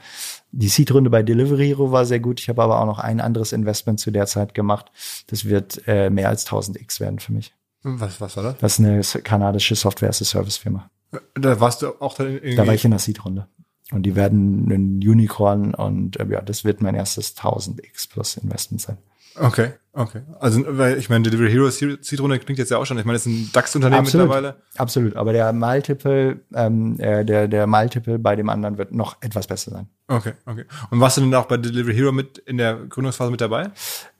die 0.51 0.69
Seed-Runde 0.69 1.09
bei 1.09 1.21
Delivery 1.21 1.67
Hero 1.67 1.91
war 1.91 2.05
sehr 2.05 2.21
gut. 2.21 2.39
Ich 2.39 2.47
habe 2.47 2.63
aber 2.63 2.79
auch 2.79 2.85
noch 2.85 2.99
ein 2.99 3.19
anderes 3.19 3.51
Investment 3.51 3.99
zu 3.99 4.09
der 4.09 4.25
Zeit 4.25 4.53
gemacht. 4.53 4.91
Das 5.27 5.45
wird 5.45 5.81
äh, 5.85 6.09
mehr 6.09 6.29
als 6.29 6.47
1000x 6.47 7.01
werden 7.01 7.19
für 7.19 7.33
mich. 7.33 7.53
Was, 7.81 8.21
was 8.21 8.37
war 8.37 8.43
das? 8.43 8.57
Das 8.59 8.79
ist 8.79 9.15
eine 9.15 9.23
kanadische 9.23 9.75
Software-as-a-Service-Firma. 9.75 10.89
Da 11.35 11.59
warst 11.59 11.81
du 11.81 11.99
auch 11.99 12.15
dann 12.15 12.27
irgendwie. 12.27 12.55
Da 12.55 12.65
war 12.65 12.73
ich 12.73 12.85
in 12.85 12.91
der 12.91 12.99
Seed-Runde. 12.99 13.47
Und 13.91 14.03
die 14.03 14.15
werden 14.15 14.71
ein 14.71 15.07
Unicorn 15.07 15.73
und 15.73 16.19
äh, 16.19 16.25
ja, 16.29 16.41
das 16.41 16.63
wird 16.63 16.81
mein 16.81 16.95
erstes 16.95 17.35
1000x 17.37 18.09
plus 18.09 18.37
Investment 18.37 18.81
sein. 18.81 18.97
Okay, 19.35 19.71
okay. 19.93 20.21
Also, 20.39 20.63
weil 20.67 20.97
ich 20.97 21.09
meine, 21.09 21.23
Delivery 21.23 21.51
Hero 21.51 21.69
Seed-Runde 21.69 22.39
klingt 22.39 22.59
jetzt 22.59 22.69
ja 22.69 22.77
auch 22.77 22.85
schon. 22.85 22.99
Ich 22.99 23.05
meine, 23.05 23.15
das 23.15 23.25
ist 23.25 23.31
ein 23.31 23.49
DAX-Unternehmen 23.51 24.03
mittlerweile. 24.03 24.57
Absolut. 24.77 25.15
Aber 25.15 25.33
der 25.33 25.51
Multiple, 25.53 26.39
ähm, 26.53 26.99
äh, 26.99 27.25
der, 27.25 27.47
der 27.47 27.65
Multiple 27.65 28.19
bei 28.19 28.35
dem 28.35 28.49
anderen 28.49 28.77
wird 28.77 28.91
noch 28.93 29.17
etwas 29.21 29.47
besser 29.47 29.71
sein. 29.71 29.87
Okay, 30.07 30.33
okay. 30.45 30.65
Und 30.91 30.99
warst 30.99 31.17
du 31.17 31.21
denn 31.21 31.33
auch 31.33 31.45
bei 31.45 31.57
Delivery 31.57 31.95
Hero 31.95 32.11
mit 32.11 32.37
in 32.39 32.57
der 32.57 32.75
Gründungsphase 32.75 33.31
mit 33.31 33.41
dabei? 33.41 33.71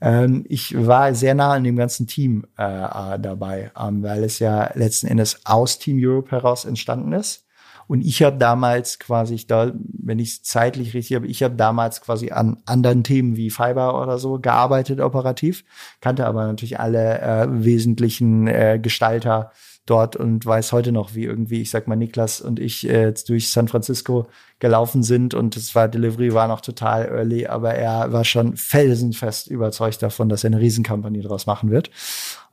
Ähm, 0.02 0.46
ich 0.50 0.76
war 0.76 1.14
sehr 1.14 1.36
nah 1.36 1.54
an 1.54 1.64
dem 1.64 1.76
ganzen 1.76 2.08
Team 2.08 2.46
äh, 2.58 2.64
äh 2.64 3.20
dabei, 3.20 3.72
ähm, 3.80 4.02
weil 4.02 4.24
es 4.24 4.40
ja 4.40 4.72
letzten 4.74 5.08
Endes 5.08 5.42
aus 5.46 5.78
Team 5.78 5.98
Europe 6.02 6.32
heraus 6.32 6.66
entstanden 6.66 7.14
ist. 7.14 7.43
Und 7.88 8.02
ich 8.02 8.24
habe 8.24 8.38
damals 8.38 9.00
quasi, 9.00 9.46
da, 9.48 9.72
wenn 9.76 10.20
ich 10.20 10.30
es 10.30 10.44
zeitlich 10.44 10.94
richtig 10.94 11.16
habe, 11.16 11.28
ich 11.28 11.44
habe 11.44 11.56
damals 11.56 12.02
quasi 12.02 12.32
an 12.32 12.58
anderen 12.66 13.04
Themen 13.04 13.36
wie 13.36 13.50
Fiber 13.50 14.02
oder 14.02 14.18
so 14.18 14.40
gearbeitet 14.40 15.00
operativ, 15.00 15.64
kannte 16.02 16.26
aber 16.26 16.48
natürlich 16.48 16.80
alle 16.80 17.22
äh, 17.22 17.48
wesentlichen 17.50 18.48
äh, 18.48 18.80
Gestalter 18.82 19.52
dort 19.86 20.16
und 20.16 20.46
weiß 20.46 20.72
heute 20.72 20.92
noch, 20.92 21.14
wie 21.14 21.26
irgendwie, 21.26 21.62
ich 21.62 21.70
sag 21.70 21.88
mal, 21.88 21.96
Niklas 21.96 22.40
und 22.40 22.60
ich 22.60 22.88
äh, 22.88 23.04
jetzt 23.04 23.28
durch 23.30 23.52
San 23.52 23.68
Francisco 23.68 24.28
gelaufen 24.60 25.04
sind 25.04 25.34
und 25.34 25.58
es 25.58 25.76
war 25.76 25.90
Delivery 25.90 26.34
war 26.34 26.48
noch 26.48 26.62
total 26.62 27.06
early, 27.06 27.48
aber 27.48 27.74
er 27.74 28.14
war 28.14 28.24
schon 28.24 28.56
felsenfest 28.56 29.48
überzeugt 29.48 30.02
davon, 30.02 30.30
dass 30.30 30.46
er 30.46 30.52
eine 30.52 30.62
Riesenkampagne 30.62 31.22
daraus 31.22 31.48
machen 31.48 31.70
wird. 31.70 31.92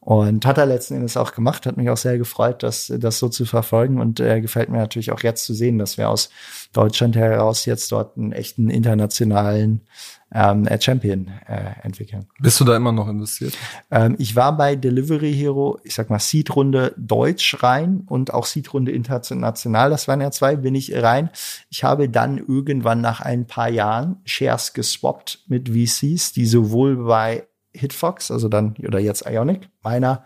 Und 0.02 0.46
hat 0.46 0.56
er 0.56 0.64
letzten 0.64 0.94
Endes 0.94 1.18
auch 1.18 1.34
gemacht, 1.34 1.66
hat 1.66 1.76
mich 1.76 1.90
auch 1.90 1.96
sehr 1.96 2.16
gefreut, 2.16 2.62
das, 2.62 2.90
das 2.96 3.18
so 3.18 3.28
zu 3.28 3.44
verfolgen 3.44 4.00
und 4.00 4.18
äh, 4.18 4.40
gefällt 4.40 4.70
mir 4.70 4.78
natürlich 4.78 5.12
auch 5.12 5.22
jetzt 5.22 5.44
zu 5.44 5.52
sehen, 5.52 5.76
dass 5.76 5.98
wir 5.98 6.08
aus 6.08 6.30
Deutschland 6.72 7.16
heraus 7.16 7.66
jetzt 7.66 7.92
dort 7.92 8.16
einen 8.16 8.32
echten 8.32 8.70
internationalen 8.70 9.82
ähm, 10.32 10.66
Champion 10.80 11.28
äh, 11.46 11.72
entwickeln. 11.82 12.28
Bist 12.38 12.58
du 12.60 12.64
da 12.64 12.76
immer 12.76 12.92
noch 12.92 13.08
investiert? 13.08 13.58
Ähm, 13.90 14.14
ich 14.18 14.36
war 14.36 14.56
bei 14.56 14.74
Delivery 14.74 15.34
Hero, 15.34 15.78
ich 15.84 15.94
sag 15.94 16.08
mal 16.08 16.18
Seed-Runde 16.18 16.94
Deutsch 16.96 17.62
rein 17.62 18.04
und 18.06 18.32
auch 18.32 18.46
Seed-Runde 18.46 18.92
international, 18.92 19.90
das 19.90 20.08
waren 20.08 20.22
ja 20.22 20.30
zwei, 20.30 20.56
bin 20.56 20.74
ich 20.74 20.94
rein. 20.94 21.28
Ich 21.68 21.84
habe 21.84 22.08
dann 22.08 22.38
irgendwann 22.38 23.02
nach 23.02 23.20
ein 23.20 23.46
paar 23.46 23.68
Jahren 23.68 24.16
Shares 24.24 24.72
geswappt 24.72 25.44
mit 25.48 25.68
VCs, 25.68 26.32
die 26.32 26.46
sowohl 26.46 26.96
bei 26.96 27.46
Hitfox, 27.72 28.30
also 28.30 28.48
dann, 28.48 28.74
oder 28.86 28.98
jetzt 28.98 29.24
Ionic, 29.26 29.68
meiner 29.82 30.24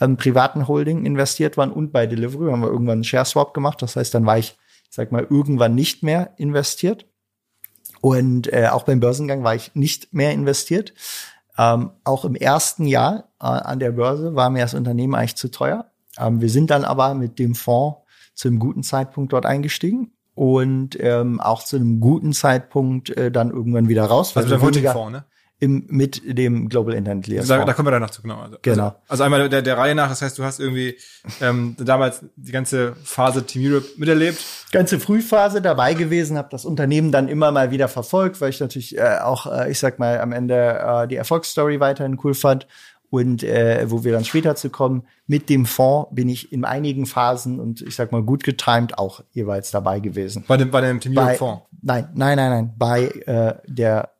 ähm, 0.00 0.16
privaten 0.16 0.68
Holding 0.68 1.04
investiert 1.04 1.56
waren 1.56 1.70
und 1.70 1.92
bei 1.92 2.06
Delivery 2.06 2.50
haben 2.50 2.62
wir 2.62 2.68
irgendwann 2.68 2.98
einen 2.98 3.04
Share 3.04 3.24
Swap 3.24 3.54
gemacht. 3.54 3.80
Das 3.82 3.96
heißt, 3.96 4.14
dann 4.14 4.26
war 4.26 4.38
ich, 4.38 4.56
ich 4.88 4.94
sag 4.94 5.12
mal, 5.12 5.26
irgendwann 5.28 5.74
nicht 5.74 6.02
mehr 6.02 6.32
investiert. 6.36 7.06
Und 8.00 8.52
äh, 8.52 8.68
auch 8.70 8.84
beim 8.84 9.00
Börsengang 9.00 9.42
war 9.42 9.54
ich 9.54 9.74
nicht 9.74 10.12
mehr 10.12 10.32
investiert. 10.32 10.92
Ähm, 11.58 11.90
auch 12.04 12.24
im 12.24 12.34
ersten 12.34 12.86
Jahr 12.86 13.30
äh, 13.40 13.46
an 13.46 13.78
der 13.78 13.92
Börse 13.92 14.34
war 14.34 14.50
mir 14.50 14.62
das 14.62 14.74
Unternehmen 14.74 15.14
eigentlich 15.14 15.36
zu 15.36 15.50
teuer. 15.50 15.90
Ähm, 16.18 16.40
wir 16.40 16.50
sind 16.50 16.70
dann 16.70 16.84
aber 16.84 17.14
mit 17.14 17.38
dem 17.38 17.54
Fonds 17.54 18.00
zu 18.34 18.48
einem 18.48 18.58
guten 18.58 18.82
Zeitpunkt 18.82 19.32
dort 19.32 19.46
eingestiegen 19.46 20.12
und 20.34 20.98
ähm, 21.00 21.40
auch 21.40 21.64
zu 21.64 21.76
einem 21.76 22.00
guten 22.00 22.34
Zeitpunkt 22.34 23.10
äh, 23.16 23.30
dann 23.30 23.50
irgendwann 23.50 23.88
wieder 23.88 24.04
raus. 24.04 24.36
Also 24.36 24.50
der 24.50 24.60
heutigen 24.60 24.92
Fonds, 24.92 25.12
ne? 25.12 25.24
Im, 25.58 25.86
mit 25.88 26.20
dem 26.24 26.68
Global 26.68 26.94
Internet 26.94 27.26
Leaders. 27.28 27.48
Da, 27.48 27.64
da 27.64 27.72
kommen 27.72 27.86
wir 27.86 27.92
danach 27.92 28.10
zu, 28.10 28.20
genau. 28.20 28.40
Also, 28.40 28.58
genau. 28.60 28.84
Also, 28.84 28.98
also 29.08 29.22
einmal 29.24 29.48
der, 29.48 29.62
der 29.62 29.78
Reihe 29.78 29.94
nach, 29.94 30.10
das 30.10 30.20
heißt, 30.20 30.38
du 30.38 30.44
hast 30.44 30.60
irgendwie 30.60 30.98
ähm, 31.40 31.76
damals 31.78 32.24
die 32.36 32.52
ganze 32.52 32.94
Phase 33.04 33.44
Team 33.44 33.72
Europe 33.72 33.86
miterlebt. 33.96 34.44
Ganze 34.72 35.00
Frühphase 35.00 35.62
dabei 35.62 35.94
gewesen, 35.94 36.36
habe 36.36 36.48
das 36.50 36.66
Unternehmen 36.66 37.10
dann 37.10 37.28
immer 37.28 37.52
mal 37.52 37.70
wieder 37.70 37.88
verfolgt, 37.88 38.40
weil 38.40 38.50
ich 38.50 38.60
natürlich 38.60 38.98
äh, 38.98 39.18
auch, 39.22 39.46
äh, 39.46 39.70
ich 39.70 39.78
sag 39.78 39.98
mal, 39.98 40.20
am 40.20 40.32
Ende 40.32 40.78
äh, 40.78 41.08
die 41.08 41.16
Erfolgsstory 41.16 41.80
weiterhin 41.80 42.18
cool 42.22 42.34
fand. 42.34 42.66
Und 43.08 43.44
äh, 43.44 43.88
wo 43.88 44.02
wir 44.02 44.12
dann 44.12 44.24
später 44.24 44.56
zu 44.56 44.68
kommen, 44.68 45.04
mit 45.28 45.48
dem 45.48 45.64
Fonds 45.64 46.10
bin 46.12 46.28
ich 46.28 46.52
in 46.52 46.64
einigen 46.64 47.06
Phasen 47.06 47.60
und 47.60 47.80
ich 47.80 47.94
sag 47.94 48.10
mal 48.10 48.22
gut 48.22 48.42
getimed 48.42 48.98
auch 48.98 49.22
jeweils 49.30 49.70
dabei 49.70 50.00
gewesen. 50.00 50.44
Bei 50.48 50.56
dem, 50.56 50.72
bei 50.72 50.80
dem 50.80 50.98
Team 50.98 51.16
Europe 51.16 51.36
Fonds? 51.36 51.62
Nein, 51.82 52.08
nein, 52.14 52.36
nein, 52.36 52.50
nein. 52.50 52.74
Bei 52.76 53.04
äh, 53.04 53.54
der 53.68 54.15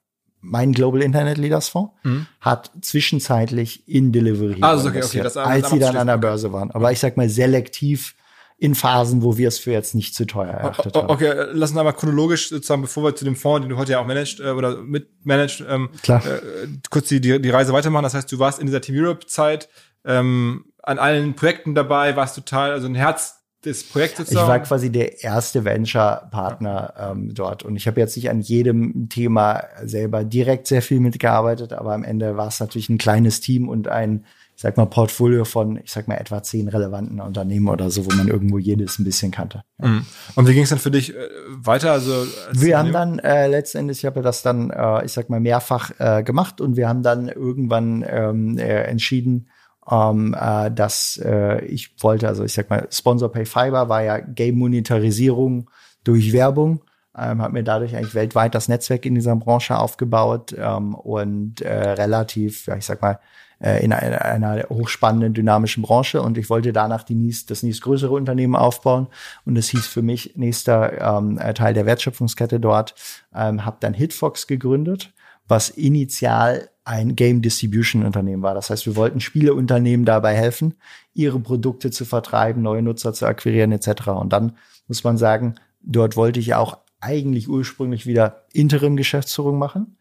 mein 0.46 0.72
Global 0.72 1.02
Internet 1.02 1.38
Leaders 1.38 1.68
Fonds 1.68 1.92
mhm. 2.04 2.26
hat 2.40 2.70
zwischenzeitlich 2.80 3.88
in 3.88 4.12
Delivery 4.12 4.62
also, 4.62 4.88
okay, 4.88 5.02
okay, 5.02 5.22
das, 5.22 5.36
als 5.36 5.70
sie 5.70 5.78
dann 5.78 5.96
an 5.96 6.06
der 6.06 6.18
Börse 6.18 6.52
waren. 6.52 6.70
Aber 6.70 6.92
ich 6.92 7.00
sag 7.00 7.16
mal 7.16 7.28
selektiv 7.28 8.14
in 8.58 8.74
Phasen, 8.74 9.22
wo 9.22 9.36
wir 9.36 9.48
es 9.48 9.58
für 9.58 9.72
jetzt 9.72 9.94
nicht 9.94 10.14
zu 10.14 10.26
teuer 10.26 10.48
erachtet 10.48 10.96
haben. 10.96 11.10
Okay, 11.10 11.30
lass 11.52 11.70
uns 11.70 11.78
aber 11.78 11.92
chronologisch 11.92 12.48
sozusagen, 12.48 12.80
bevor 12.80 13.04
wir 13.04 13.14
zu 13.14 13.24
dem 13.24 13.36
Fonds, 13.36 13.62
den 13.62 13.70
du 13.70 13.76
heute 13.76 13.92
ja 13.92 14.00
auch 14.00 14.06
managst 14.06 14.40
äh, 14.40 14.50
oder 14.50 14.78
mitmanagst, 14.78 15.62
ähm, 15.68 15.90
Klar. 16.02 16.24
Äh, 16.24 16.68
kurz 16.88 17.08
die, 17.08 17.20
die, 17.20 17.40
die 17.40 17.50
Reise 17.50 17.72
weitermachen. 17.74 18.04
Das 18.04 18.14
heißt, 18.14 18.30
du 18.32 18.38
warst 18.38 18.58
in 18.58 18.66
dieser 18.66 18.80
Team 18.80 18.96
Europe 18.96 19.26
Zeit 19.26 19.68
ähm, 20.04 20.66
an 20.82 20.98
allen 20.98 21.34
Projekten 21.34 21.74
dabei, 21.74 22.16
warst 22.16 22.36
total, 22.36 22.70
also 22.70 22.86
ein 22.86 22.94
Herz 22.94 23.42
das 23.66 23.82
Projekt 23.82 24.16
sozusagen? 24.16 24.44
Ich 24.44 24.48
war 24.48 24.58
quasi 24.60 24.90
der 24.90 25.22
erste 25.22 25.64
Venture-Partner 25.64 26.94
ähm, 26.98 27.34
dort 27.34 27.64
und 27.64 27.76
ich 27.76 27.86
habe 27.86 28.00
jetzt 28.00 28.16
nicht 28.16 28.30
an 28.30 28.40
jedem 28.40 29.08
Thema 29.08 29.64
selber 29.84 30.24
direkt 30.24 30.66
sehr 30.68 30.82
viel 30.82 31.00
mitgearbeitet, 31.00 31.72
aber 31.72 31.92
am 31.94 32.04
Ende 32.04 32.36
war 32.36 32.48
es 32.48 32.60
natürlich 32.60 32.88
ein 32.88 32.98
kleines 32.98 33.40
Team 33.40 33.68
und 33.68 33.88
ein, 33.88 34.24
ich 34.54 34.62
sag 34.62 34.76
mal, 34.76 34.86
Portfolio 34.86 35.44
von, 35.44 35.78
ich 35.82 35.90
sag 35.90 36.08
mal, 36.08 36.14
etwa 36.16 36.42
zehn 36.42 36.68
relevanten 36.68 37.20
Unternehmen 37.20 37.68
oder 37.68 37.90
so, 37.90 38.06
wo 38.06 38.14
man 38.14 38.28
irgendwo 38.28 38.58
jedes 38.58 38.98
ein 38.98 39.04
bisschen 39.04 39.32
kannte. 39.32 39.62
Ja. 39.82 39.88
Mhm. 39.88 40.06
Und 40.34 40.48
wie 40.48 40.54
ging 40.54 40.62
es 40.62 40.70
dann 40.70 40.78
für 40.78 40.90
dich 40.90 41.14
äh, 41.14 41.28
weiter? 41.48 41.92
Also 41.92 42.24
wir 42.52 42.78
haben 42.78 42.92
dann 42.92 43.18
äh, 43.18 43.48
letztendlich, 43.48 43.98
ich 43.98 44.04
habe 44.06 44.22
das 44.22 44.42
dann, 44.42 44.70
äh, 44.70 45.04
ich 45.04 45.12
sag 45.12 45.28
mal, 45.28 45.40
mehrfach 45.40 45.90
äh, 45.98 46.22
gemacht 46.22 46.60
und 46.60 46.76
wir 46.76 46.88
haben 46.88 47.02
dann 47.02 47.28
irgendwann 47.28 48.04
ähm, 48.08 48.58
äh, 48.58 48.84
entschieden, 48.84 49.48
ähm, 49.90 50.34
äh, 50.38 50.70
dass 50.70 51.20
äh, 51.24 51.64
ich 51.64 52.02
wollte, 52.02 52.28
also 52.28 52.44
ich 52.44 52.52
sag 52.52 52.70
mal, 52.70 52.88
Sponsor 52.90 53.30
Pay 53.30 53.46
Fiber 53.46 53.88
war 53.88 54.02
ja 54.02 54.18
Game-Monetarisierung 54.18 55.70
durch 56.04 56.32
Werbung. 56.32 56.82
Ähm, 57.18 57.40
habe 57.40 57.54
mir 57.54 57.64
dadurch 57.64 57.96
eigentlich 57.96 58.14
weltweit 58.14 58.54
das 58.54 58.68
Netzwerk 58.68 59.06
in 59.06 59.14
dieser 59.14 59.34
Branche 59.36 59.78
aufgebaut 59.78 60.54
ähm, 60.58 60.94
und 60.94 61.62
äh, 61.62 61.90
relativ, 61.90 62.66
ja, 62.66 62.76
ich 62.76 62.84
sag 62.84 63.00
mal, 63.00 63.18
äh, 63.58 63.82
in 63.82 63.92
einer, 63.92 64.22
einer 64.22 64.68
hochspannenden, 64.68 65.32
dynamischen 65.32 65.82
Branche 65.82 66.20
und 66.20 66.36
ich 66.36 66.50
wollte 66.50 66.74
danach 66.74 67.04
die 67.04 67.14
nächst, 67.14 67.50
das 67.50 67.62
nächstgrößere 67.62 68.12
Unternehmen 68.12 68.54
aufbauen 68.54 69.06
und 69.46 69.54
das 69.54 69.68
hieß 69.68 69.86
für 69.86 70.02
mich 70.02 70.34
nächster 70.36 71.16
ähm, 71.18 71.38
Teil 71.54 71.72
der 71.72 71.86
Wertschöpfungskette 71.86 72.60
dort, 72.60 72.94
ähm, 73.34 73.64
habe 73.64 73.78
dann 73.80 73.94
Hitfox 73.94 74.46
gegründet, 74.46 75.14
was 75.48 75.70
initial 75.70 76.68
ein 76.86 77.16
Game 77.16 77.42
Distribution 77.42 78.04
Unternehmen 78.04 78.42
war. 78.42 78.54
Das 78.54 78.70
heißt, 78.70 78.86
wir 78.86 78.94
wollten 78.94 79.20
Spieleunternehmen 79.20 80.06
dabei 80.06 80.34
helfen, 80.34 80.74
ihre 81.14 81.40
Produkte 81.40 81.90
zu 81.90 82.04
vertreiben, 82.04 82.62
neue 82.62 82.80
Nutzer 82.80 83.12
zu 83.12 83.26
akquirieren 83.26 83.72
etc. 83.72 84.08
Und 84.08 84.32
dann 84.32 84.56
muss 84.86 85.02
man 85.02 85.18
sagen, 85.18 85.56
dort 85.82 86.16
wollte 86.16 86.38
ich 86.38 86.54
auch 86.54 86.78
eigentlich 87.00 87.48
ursprünglich 87.48 88.06
wieder 88.06 88.44
Interim-Geschäftsführung 88.52 89.58
machen. 89.58 89.96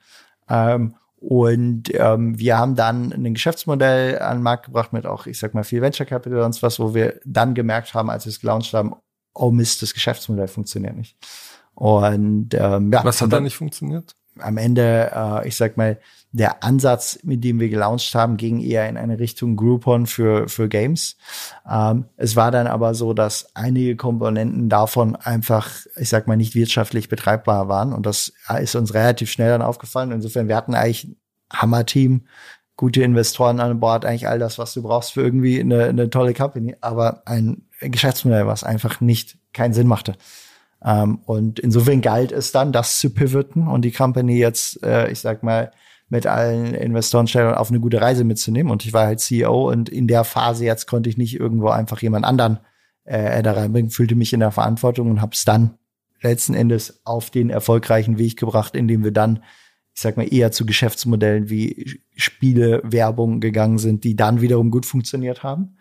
Ähm, 0.48 0.94
und 1.16 1.86
ähm, 1.92 2.38
wir 2.38 2.60
haben 2.60 2.76
dann 2.76 3.12
ein 3.12 3.34
Geschäftsmodell 3.34 4.20
an 4.20 4.38
den 4.38 4.44
Markt 4.44 4.68
gebracht 4.68 4.94
mit 4.94 5.08
auch, 5.08 5.26
ich 5.26 5.40
sag 5.40 5.56
mal, 5.56 5.64
viel 5.64 5.82
Venture 5.82 6.06
Capital 6.06 6.42
und 6.42 6.62
was, 6.62 6.80
wo 6.80 6.94
wir 6.94 7.20
dann 7.26 7.56
gemerkt 7.56 7.96
haben, 7.96 8.12
als 8.12 8.26
wir 8.26 8.30
es 8.30 8.40
gelauncht 8.40 8.72
haben, 8.76 8.94
oh 9.34 9.50
Mist, 9.50 9.82
das 9.82 9.96
Geschäftsmodell 9.96 10.48
funktioniert 10.48 10.96
nicht. 10.96 11.18
Und 11.74 12.50
ähm, 12.54 12.94
ja. 12.94 13.04
Was 13.04 13.22
hat 13.22 13.34
da 13.34 13.40
nicht 13.40 13.56
funktioniert? 13.56 14.16
Am 14.38 14.58
Ende, 14.58 15.12
äh, 15.16 15.48
ich 15.48 15.56
sag 15.56 15.78
mal, 15.78 16.00
der 16.36 16.66
Ansatz, 16.66 17.20
mit 17.24 17.46
dem 17.46 17.62
wir 17.62 17.70
gelauncht 17.70 18.14
haben, 18.14 18.36
ging 18.36 18.60
eher 18.60 18.90
in 18.90 18.98
eine 18.98 19.20
Richtung 19.20 19.56
Groupon 19.56 20.06
für, 20.06 20.50
für 20.50 20.68
Games. 20.68 21.16
Ähm, 21.70 22.06
es 22.18 22.36
war 22.36 22.52
dann 22.52 22.68
aber 22.68 22.94
so, 22.94 23.14
dass 23.14 23.56
einige 23.56 23.96
Komponenten 23.96 24.68
davon 24.68 25.16
einfach, 25.16 25.70
ich 25.96 26.10
sag 26.10 26.28
mal, 26.28 26.36
nicht 26.36 26.54
wirtschaftlich 26.54 27.08
betreibbar 27.08 27.70
waren. 27.70 27.94
Und 27.94 28.06
das 28.06 28.34
ist 28.60 28.76
uns 28.76 28.94
relativ 28.94 29.32
schnell 29.32 29.48
dann 29.48 29.62
aufgefallen. 29.62 30.12
Insofern, 30.12 30.50
wir 30.50 30.58
hatten 30.58 30.76
eigentlich 30.76 31.06
ein 31.06 31.16
Hammer-Team, 31.54 32.26
gute 32.76 33.02
Investoren 33.02 33.62
an 33.62 33.80
Bord, 33.80 34.04
eigentlich 34.04 34.28
all 34.28 34.38
das, 34.38 34.60
was 34.60 34.74
du 34.74 34.84
brauchst 34.84 35.14
für 35.14 35.22
irgendwie 35.22 35.62
eine, 35.62 35.86
eine 35.86 36.10
tolle 36.10 36.34
Company, 36.34 36.76
aber 36.82 37.22
ein 37.26 37.70
Geschäftsmodell, 37.80 38.46
was 38.46 38.66
einfach 38.66 39.00
nicht 39.00 39.38
keinen 39.54 39.74
Sinn 39.74 39.88
machte. 39.88 40.18
Ähm, 40.84 41.20
und 41.26 41.60
insofern 41.60 42.02
galt 42.02 42.34
es 42.34 42.52
dann, 42.52 42.74
das 42.74 43.00
zu 43.00 43.12
pivoten 43.12 43.70
und 43.70 43.84
die 43.84 43.94
Company 43.94 44.38
jetzt, 44.38 44.84
äh, 44.84 45.10
ich 45.10 45.22
sag 45.22 45.42
mal, 45.42 45.72
mit 46.10 46.28
allen 46.28 46.74
Investorenstellern 46.74 47.56
auf 47.56 47.70
eine 47.70 47.80
gute 47.80 48.00
Reise 48.00 48.24
mitzunehmen. 48.24 48.72
Und 48.72 48.86
ich 48.86 48.94
war 48.94 49.08
halt 49.08 49.20
CEO 49.20 49.72
und 49.72 49.90
in 49.90 50.08
der 50.08 50.24
Phase 50.24 50.66
jetzt 50.66 50.86
konnte 50.88 51.10
ich 51.10 51.18
nicht 51.18 51.40
irgendwo 51.40 51.70
einfach 51.70 52.02
jemand 52.02 52.26
anderen 52.26 52.60
äh, 53.06 53.42
da 53.42 53.54
reinbringen, 53.54 53.92
fühlte 53.92 54.16
mich 54.16 54.34
in 54.34 54.40
der 54.40 54.52
Verantwortung 54.52 55.10
und 55.10 55.22
habe 55.22 55.34
es 55.34 55.46
dann 55.46 55.78
letzten 56.22 56.54
Endes 56.54 57.02
auf 57.06 57.30
den 57.30 57.50
erfolgreichen 57.50 58.18
Weg 58.18 58.38
gebracht, 58.38 58.76
indem 58.76 59.04
wir 59.04 59.12
dann, 59.12 59.44
ich 59.94 60.02
sag 60.02 60.18
mal, 60.18 60.32
eher 60.32 60.52
zu 60.52 60.66
Geschäftsmodellen 60.66 61.50
wie 61.50 62.00
Spiele, 62.16 62.82
Werbung 62.84 63.40
gegangen 63.40 63.78
sind, 63.78 64.04
die 64.04 64.16
dann 64.16 64.42
wiederum 64.42 64.72
gut 64.72 64.86
funktioniert 64.86 65.44
haben. 65.44 65.78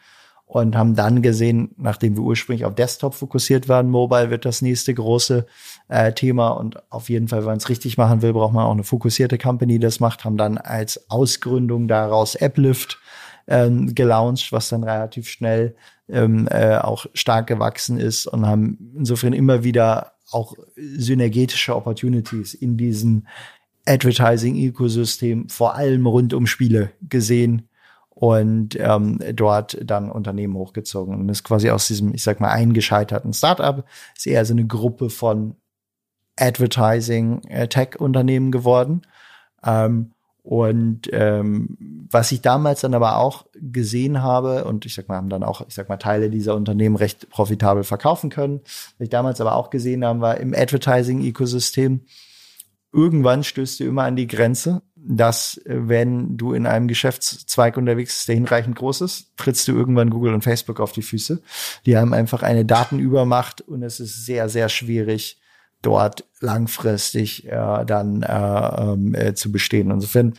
Und 0.54 0.76
haben 0.76 0.94
dann 0.94 1.20
gesehen, 1.20 1.74
nachdem 1.78 2.14
wir 2.14 2.22
ursprünglich 2.22 2.64
auf 2.64 2.76
Desktop 2.76 3.14
fokussiert 3.14 3.68
waren, 3.68 3.90
Mobile 3.90 4.30
wird 4.30 4.44
das 4.44 4.62
nächste 4.62 4.94
große 4.94 5.46
äh, 5.88 6.12
Thema. 6.12 6.50
Und 6.50 6.92
auf 6.92 7.08
jeden 7.08 7.26
Fall, 7.26 7.40
wenn 7.40 7.46
man 7.46 7.56
es 7.56 7.68
richtig 7.68 7.98
machen 7.98 8.22
will, 8.22 8.32
braucht 8.32 8.52
man 8.52 8.64
auch 8.64 8.70
eine 8.70 8.84
fokussierte 8.84 9.36
Company, 9.36 9.72
die 9.72 9.78
das 9.80 9.98
macht. 9.98 10.24
Haben 10.24 10.36
dann 10.36 10.56
als 10.56 11.10
Ausgründung 11.10 11.88
daraus 11.88 12.36
Applift 12.36 13.00
ähm, 13.48 13.96
gelauncht, 13.96 14.52
was 14.52 14.68
dann 14.68 14.84
relativ 14.84 15.28
schnell 15.28 15.74
ähm, 16.08 16.46
äh, 16.48 16.76
auch 16.76 17.06
stark 17.14 17.48
gewachsen 17.48 17.98
ist 17.98 18.28
und 18.28 18.46
haben 18.46 18.92
insofern 18.96 19.32
immer 19.32 19.64
wieder 19.64 20.12
auch 20.30 20.54
synergetische 20.76 21.74
Opportunities 21.74 22.54
in 22.54 22.76
diesem 22.76 23.26
Advertising-Ökosystem, 23.86 25.48
vor 25.48 25.74
allem 25.74 26.06
rund 26.06 26.32
um 26.32 26.46
Spiele 26.46 26.92
gesehen 27.02 27.68
und 28.14 28.78
ähm, 28.78 29.18
dort 29.34 29.78
dann 29.84 30.10
Unternehmen 30.10 30.54
hochgezogen. 30.54 31.14
Und 31.14 31.28
ist 31.28 31.44
quasi 31.44 31.70
aus 31.70 31.86
diesem, 31.88 32.14
ich 32.14 32.22
sag 32.22 32.40
mal, 32.40 32.50
eingescheiterten 32.50 33.32
Startup 33.32 33.84
ist 34.16 34.26
eher 34.26 34.44
so 34.44 34.54
eine 34.54 34.66
Gruppe 34.66 35.10
von 35.10 35.56
Advertising-Tech-Unternehmen 36.38 38.48
äh, 38.48 38.52
geworden. 38.52 39.02
Ähm, 39.64 40.10
und 40.42 41.08
ähm, 41.12 42.06
was 42.10 42.30
ich 42.30 42.42
damals 42.42 42.82
dann 42.82 42.92
aber 42.92 43.16
auch 43.16 43.46
gesehen 43.54 44.22
habe, 44.22 44.64
und 44.64 44.84
ich 44.84 44.94
sag 44.94 45.08
mal, 45.08 45.16
haben 45.16 45.30
dann 45.30 45.42
auch, 45.42 45.66
ich 45.66 45.74
sag 45.74 45.88
mal, 45.88 45.96
Teile 45.96 46.28
dieser 46.28 46.54
Unternehmen 46.54 46.96
recht 46.96 47.30
profitabel 47.30 47.82
verkaufen 47.82 48.28
können. 48.28 48.60
Was 48.62 49.04
ich 49.04 49.08
damals 49.08 49.40
aber 49.40 49.54
auch 49.54 49.70
gesehen 49.70 50.04
habe, 50.04 50.20
war 50.20 50.36
im 50.36 50.52
Advertising-Ökosystem, 50.54 52.02
irgendwann 52.92 53.42
stößt 53.42 53.80
du 53.80 53.84
immer 53.84 54.02
an 54.02 54.16
die 54.16 54.26
Grenze, 54.26 54.82
dass 55.06 55.60
wenn 55.66 56.36
du 56.38 56.54
in 56.54 56.66
einem 56.66 56.88
Geschäftszweig 56.88 57.76
unterwegs 57.76 58.14
bist, 58.14 58.28
der 58.28 58.36
hinreichend 58.36 58.76
groß 58.76 59.02
ist, 59.02 59.36
trittst 59.36 59.68
du 59.68 59.72
irgendwann 59.72 60.08
Google 60.08 60.32
und 60.32 60.42
Facebook 60.42 60.80
auf 60.80 60.92
die 60.92 61.02
Füße. 61.02 61.42
Die 61.84 61.96
haben 61.96 62.14
einfach 62.14 62.42
eine 62.42 62.64
Datenübermacht 62.64 63.60
und 63.60 63.82
es 63.82 64.00
ist 64.00 64.24
sehr, 64.24 64.48
sehr 64.48 64.70
schwierig, 64.70 65.40
dort 65.82 66.24
langfristig 66.40 67.46
äh, 67.46 67.84
dann 67.84 68.22
äh, 68.22 68.82
ähm, 68.82 69.14
äh, 69.14 69.34
zu 69.34 69.52
bestehen. 69.52 69.90
Insofern 69.90 70.34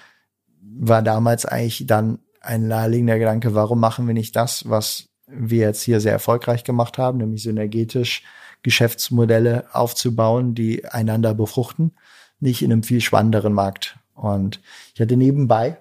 war 0.61 1.03
damals 1.03 1.45
eigentlich 1.45 1.85
dann 1.85 2.19
ein 2.41 2.67
naheliegender 2.67 3.19
Gedanke, 3.19 3.53
warum 3.53 3.79
machen 3.79 4.07
wir 4.07 4.15
nicht 4.15 4.35
das, 4.35 4.67
was 4.67 5.09
wir 5.27 5.59
jetzt 5.59 5.83
hier 5.83 5.99
sehr 5.99 6.11
erfolgreich 6.11 6.63
gemacht 6.63 6.97
haben, 6.97 7.19
nämlich 7.19 7.43
synergetisch 7.43 8.23
Geschäftsmodelle 8.63 9.65
aufzubauen, 9.73 10.55
die 10.55 10.85
einander 10.85 11.35
befruchten, 11.35 11.93
nicht 12.39 12.63
in 12.63 12.71
einem 12.71 12.83
viel 12.83 13.01
spannenderen 13.01 13.53
Markt. 13.53 13.97
Und 14.15 14.59
ich 14.93 15.01
hatte 15.01 15.17
nebenbei 15.17 15.77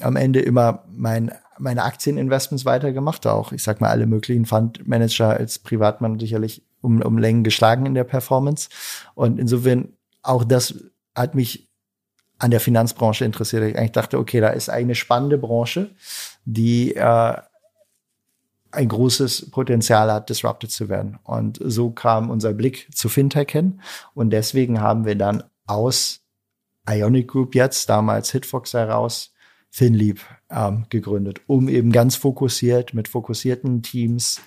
am 0.00 0.16
Ende 0.16 0.40
immer 0.40 0.84
mein, 0.88 1.32
meine 1.58 1.82
Aktieninvestments 1.82 2.64
weitergemacht, 2.64 3.26
auch 3.26 3.52
ich 3.52 3.62
sag 3.62 3.80
mal 3.80 3.90
alle 3.90 4.06
möglichen 4.06 4.46
Fundmanager 4.46 5.30
als 5.30 5.58
Privatmann 5.58 6.20
sicherlich 6.20 6.62
um, 6.80 7.02
um 7.02 7.18
Längen 7.18 7.42
geschlagen 7.42 7.86
in 7.86 7.94
der 7.94 8.04
Performance. 8.04 8.68
Und 9.14 9.40
insofern 9.40 9.88
auch 10.22 10.44
das 10.44 10.74
hat 11.14 11.34
mich 11.34 11.68
an 12.38 12.50
der 12.50 12.60
Finanzbranche 12.60 13.24
interessiert. 13.24 13.64
Ich 13.64 13.76
eigentlich 13.76 13.92
dachte, 13.92 14.18
okay, 14.18 14.40
da 14.40 14.50
ist 14.50 14.68
eine 14.68 14.94
spannende 14.94 15.38
Branche, 15.38 15.90
die 16.44 16.94
äh, 16.94 17.34
ein 18.70 18.88
großes 18.88 19.50
Potenzial 19.50 20.12
hat, 20.12 20.28
disrupted 20.28 20.70
zu 20.70 20.88
werden. 20.88 21.18
Und 21.24 21.58
so 21.62 21.90
kam 21.90 22.30
unser 22.30 22.52
Blick 22.52 22.88
zu 22.94 23.08
Fintech 23.08 23.50
hin. 23.50 23.80
Und 24.14 24.30
deswegen 24.30 24.80
haben 24.80 25.04
wir 25.04 25.16
dann 25.16 25.42
aus 25.66 26.20
Ionic 26.88 27.28
Group 27.28 27.54
jetzt, 27.54 27.88
damals 27.88 28.30
Hitfox 28.32 28.74
heraus, 28.74 29.32
FinLeap 29.70 30.20
ähm, 30.50 30.86
gegründet, 30.88 31.40
um 31.46 31.68
eben 31.68 31.92
ganz 31.92 32.16
fokussiert 32.16 32.94
mit 32.94 33.08
fokussierten 33.08 33.82
Teams 33.82 34.40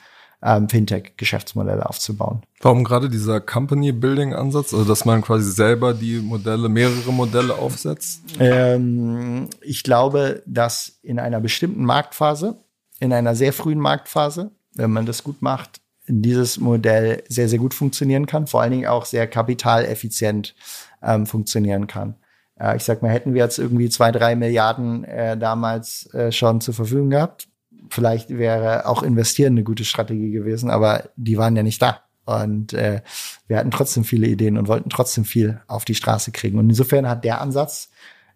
ähm, 0.44 0.68
Fintech-Geschäftsmodelle 0.68 1.88
aufzubauen. 1.88 2.42
Warum 2.60 2.84
gerade 2.84 3.10
dieser 3.10 3.40
Company-Building-Ansatz, 3.40 4.74
also 4.74 4.86
dass 4.86 5.06
man 5.06 5.22
quasi 5.22 5.52
selber 5.52 5.94
die 5.94 6.20
Modelle, 6.20 6.70
mehrere 6.70 7.14
Modelle 7.14 7.56
aufsetzt? 7.56 8.24
Ähm, 8.40 9.50
ich 9.62 9.84
glaube, 9.84 10.42
dass 10.46 11.00
in 11.04 11.20
einer 11.20 11.40
bestimmten 11.40 11.86
Marktphase, 11.86 12.64
in 13.00 13.14
einer 13.14 13.36
sehr 13.36 13.54
frühen 13.54 13.80
Marktphase, 13.80 14.52
wenn 14.74 14.92
man 14.92 15.06
das 15.06 15.24
gut 15.24 15.42
macht, 15.42 15.82
dieses 16.08 16.60
Modell 16.60 17.24
sehr, 17.30 17.48
sehr 17.48 17.60
gut 17.60 17.74
funktionieren 17.74 18.26
kann, 18.26 18.48
vor 18.48 18.62
allen 18.62 18.72
Dingen 18.72 18.88
auch 18.88 19.06
sehr 19.06 19.28
kapitaleffizient 19.28 20.56
ähm, 21.04 21.26
funktionieren 21.26 21.88
kann. 21.88 22.16
Äh, 22.62 22.78
ich 22.78 22.84
sag 22.84 23.02
mal, 23.02 23.10
hätten 23.10 23.34
wir 23.34 23.44
jetzt 23.44 23.58
irgendwie 23.58 23.90
zwei, 23.90 24.12
drei 24.12 24.36
Milliarden 24.36 25.04
äh, 25.04 25.38
damals 25.38 26.14
äh, 26.14 26.32
schon 26.32 26.62
zur 26.62 26.74
Verfügung 26.74 27.10
gehabt, 27.10 27.48
vielleicht 27.90 28.30
wäre 28.30 28.86
auch 28.88 29.04
investieren 29.04 29.54
eine 29.54 29.64
gute 29.64 29.86
Strategie 29.86 30.32
gewesen, 30.32 30.70
aber 30.70 31.10
die 31.16 31.38
waren 31.38 31.56
ja 31.56 31.64
nicht 31.64 31.82
da. 31.82 32.02
Und 32.26 32.74
äh, 32.74 33.02
wir 33.48 33.58
hatten 33.58 33.72
trotzdem 33.72 34.04
viele 34.04 34.28
Ideen 34.28 34.58
und 34.58 34.68
wollten 34.68 34.90
trotzdem 34.90 35.26
viel 35.26 35.60
auf 35.68 35.86
die 35.86 35.96
Straße 35.96 36.32
kriegen. 36.32 36.60
Und 36.60 36.70
insofern 36.70 37.10
hat 37.10 37.26
der 37.26 37.42
Ansatz 37.42 37.90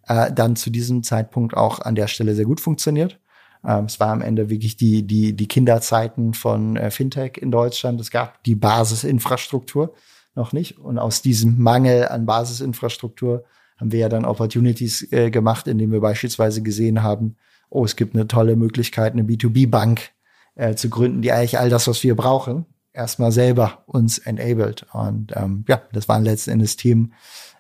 äh, 0.08 0.32
dann 0.32 0.56
zu 0.56 0.70
diesem 0.70 1.04
Zeitpunkt 1.04 1.56
auch 1.56 1.80
an 1.80 1.96
der 1.96 2.08
Stelle 2.08 2.36
sehr 2.36 2.46
gut 2.46 2.60
funktioniert. 2.60 3.20
Ähm, 3.66 3.86
es 3.86 4.00
war 4.00 4.10
am 4.10 4.22
Ende 4.22 4.50
wirklich 4.50 4.76
die, 4.76 5.04
die, 5.04 5.34
die 5.34 5.48
Kinderzeiten 5.48 6.34
von 6.34 6.76
äh, 6.76 6.92
Fintech 6.92 7.38
in 7.38 7.52
Deutschland. 7.52 8.02
Es 8.02 8.12
gab 8.12 8.44
die 8.44 8.56
Basisinfrastruktur 8.56 9.94
noch 10.34 10.52
nicht. 10.52 10.80
Und 10.80 10.98
aus 10.98 11.22
diesem 11.22 11.62
Mangel 11.62 12.08
an 12.08 12.26
Basisinfrastruktur 12.26 13.46
haben 13.78 13.92
wir 13.92 14.00
ja 14.00 14.10
dann 14.10 14.26
Opportunities 14.26 15.12
äh, 15.12 15.30
gemacht, 15.32 15.68
indem 15.68 15.92
wir 15.92 16.02
beispielsweise 16.02 16.62
gesehen 16.62 17.04
haben, 17.04 17.36
oh, 17.70 17.84
es 17.86 17.96
gibt 17.96 18.16
eine 18.16 18.28
tolle 18.28 18.56
Möglichkeit, 18.56 19.14
eine 19.14 19.24
B2B-Bank 19.24 20.12
äh, 20.56 20.76
zu 20.76 20.90
gründen, 20.90 21.22
die 21.22 21.32
eigentlich 21.32 21.60
all 21.60 21.70
das, 21.70 21.88
was 21.88 22.04
wir 22.04 22.16
brauchen, 22.16 22.66
erstmal 22.94 23.32
selber 23.32 23.84
uns 23.86 24.18
enabled. 24.18 24.86
Und 24.94 25.34
ähm, 25.36 25.66
ja, 25.68 25.82
das 25.92 26.08
waren 26.08 26.24
letzten 26.24 26.52
Endes 26.52 26.78
Themen, 26.78 27.14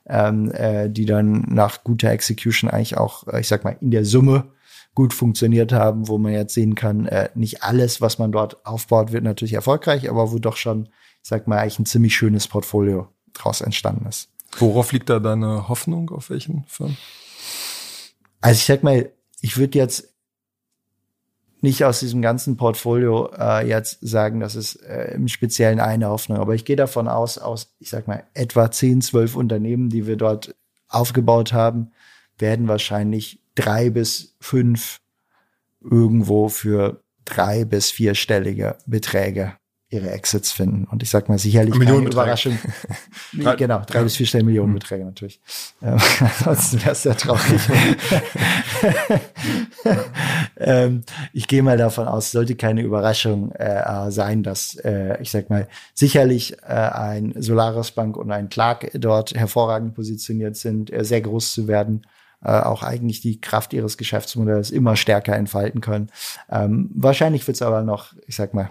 ähm, 0.07 0.51
äh, 0.51 0.89
die 0.89 1.05
dann 1.05 1.45
nach 1.49 1.83
guter 1.83 2.11
Execution 2.11 2.69
eigentlich 2.69 2.97
auch, 2.97 3.27
äh, 3.27 3.41
ich 3.41 3.47
sag 3.47 3.63
mal, 3.63 3.75
in 3.81 3.91
der 3.91 4.05
Summe 4.05 4.51
gut 4.93 5.13
funktioniert 5.13 5.73
haben, 5.73 6.07
wo 6.07 6.17
man 6.17 6.31
jetzt 6.31 6.53
sehen 6.53 6.75
kann, 6.75 7.05
äh, 7.05 7.29
nicht 7.35 7.63
alles, 7.63 7.99
was 7.99 8.17
man 8.17 8.31
dort 8.31 8.65
aufbaut, 8.65 9.11
wird 9.11 9.25
natürlich 9.25 9.53
erfolgreich, 9.53 10.09
aber 10.09 10.31
wo 10.31 10.39
doch 10.39 10.55
schon, 10.55 10.85
ich 11.21 11.29
sag 11.29 11.47
mal, 11.47 11.57
eigentlich 11.57 11.79
ein 11.79 11.85
ziemlich 11.85 12.15
schönes 12.15 12.47
Portfolio 12.47 13.09
draus 13.33 13.59
entstanden 13.59 14.07
ist. 14.07 14.29
Worauf 14.57 14.91
liegt 14.91 15.09
da 15.09 15.19
deine 15.19 15.67
Hoffnung, 15.67 16.09
auf 16.11 16.29
welchen 16.29 16.63
Firmen? 16.67 16.97
Also 18.41 18.57
ich 18.59 18.65
sag 18.65 18.83
mal, 18.83 19.11
ich 19.41 19.57
würde 19.57 19.77
jetzt 19.77 20.13
nicht 21.61 21.83
aus 21.83 21.99
diesem 21.99 22.21
ganzen 22.21 22.57
Portfolio 22.57 23.31
äh, 23.37 23.67
jetzt 23.67 23.97
sagen, 24.01 24.39
das 24.39 24.55
ist 24.55 24.75
äh, 24.83 25.15
im 25.15 25.27
Speziellen 25.27 25.79
eine 25.79 26.09
Hoffnung. 26.09 26.37
Aber 26.37 26.53
ich 26.53 26.63
gehe 26.63 26.75
davon 26.75 27.07
aus, 27.07 27.37
aus, 27.37 27.75
ich 27.79 27.89
sag 27.89 28.07
mal, 28.07 28.23
etwa 28.33 28.69
10, 28.69 29.01
12 29.01 29.35
Unternehmen, 29.35 29.89
die 29.89 30.05
wir 30.05 30.15
dort 30.15 30.55
aufgebaut 30.87 31.53
haben, 31.53 31.91
werden 32.37 32.67
wahrscheinlich 32.67 33.41
drei 33.55 33.89
bis 33.89 34.35
fünf 34.39 35.01
irgendwo 35.81 36.49
für 36.49 37.01
drei 37.25 37.65
bis 37.65 37.89
vierstellige 37.91 38.77
Beträge 38.85 39.53
ihre 39.95 40.11
Exits 40.11 40.51
finden. 40.51 40.85
Und 40.85 41.01
ich 41.01 41.09
sag 41.09 41.29
mal 41.29 41.39
sicherlich 41.39 41.77
keine 41.79 42.07
Überraschung. 42.07 42.57
genau, 43.57 43.81
drei 43.87 43.99
ja. 43.99 44.03
bis 44.03 44.15
vier 44.15 44.25
Stellen 44.25 44.45
Millionenbeträge 44.45 45.03
mhm. 45.03 45.09
natürlich. 45.09 45.39
Ähm, 45.81 45.97
ansonsten 46.19 46.81
wäre 46.81 46.91
es 46.91 47.03
sehr 47.03 47.17
traurig. 47.17 47.61
ähm, 50.57 51.03
ich 51.33 51.47
gehe 51.47 51.63
mal 51.63 51.77
davon 51.77 52.07
aus, 52.07 52.31
sollte 52.31 52.55
keine 52.55 52.81
Überraschung 52.81 53.51
äh, 53.53 54.11
sein, 54.11 54.43
dass 54.43 54.75
äh, 54.75 55.21
ich 55.21 55.31
sag 55.31 55.49
mal 55.49 55.67
sicherlich 55.93 56.57
äh, 56.63 56.73
ein 56.73 57.33
Solaris 57.37 57.91
Bank 57.91 58.17
und 58.17 58.31
ein 58.31 58.49
Clark 58.49 58.91
dort 58.93 59.33
hervorragend 59.33 59.95
positioniert 59.95 60.55
sind, 60.55 60.91
äh, 60.91 61.03
sehr 61.03 61.21
groß 61.21 61.53
zu 61.53 61.67
werden 61.67 62.05
äh, 62.43 62.59
auch 62.61 62.83
eigentlich 62.83 63.21
die 63.21 63.41
Kraft 63.41 63.73
ihres 63.73 63.97
Geschäftsmodells 63.97 64.69
immer 64.69 64.95
stärker 64.95 65.35
entfalten 65.35 65.81
können. 65.81 66.11
Ähm, 66.49 66.91
wahrscheinlich 66.93 67.47
wird 67.47 67.55
es 67.55 67.61
aber 67.61 67.81
noch, 67.81 68.13
ich 68.27 68.35
sag 68.35 68.53
mal, 68.53 68.69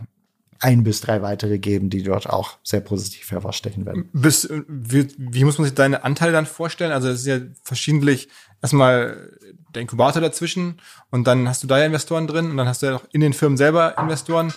ein 0.64 0.82
bis 0.82 1.02
drei 1.02 1.20
weitere 1.20 1.58
geben, 1.58 1.90
die 1.90 2.02
dort 2.02 2.26
auch 2.26 2.56
sehr 2.62 2.80
positiv 2.80 3.30
hervorstechen 3.30 3.84
werden. 3.84 4.08
Bis, 4.14 4.48
wie, 4.66 5.06
wie 5.18 5.44
muss 5.44 5.58
man 5.58 5.66
sich 5.66 5.74
deine 5.74 6.04
Anteile 6.04 6.32
dann 6.32 6.46
vorstellen? 6.46 6.90
Also 6.90 7.08
es 7.08 7.20
ist 7.20 7.26
ja 7.26 7.38
verschiedentlich 7.62 8.30
erstmal 8.62 9.30
der 9.74 9.82
Inkubator 9.82 10.22
dazwischen 10.22 10.80
und 11.10 11.26
dann 11.26 11.46
hast 11.46 11.62
du 11.62 11.66
da 11.66 11.78
ja 11.78 11.84
Investoren 11.84 12.26
drin 12.26 12.50
und 12.50 12.56
dann 12.56 12.66
hast 12.66 12.80
du 12.80 12.86
ja 12.86 12.92
noch 12.92 13.04
in 13.12 13.20
den 13.20 13.34
Firmen 13.34 13.58
selber 13.58 13.98
Investoren. 13.98 14.54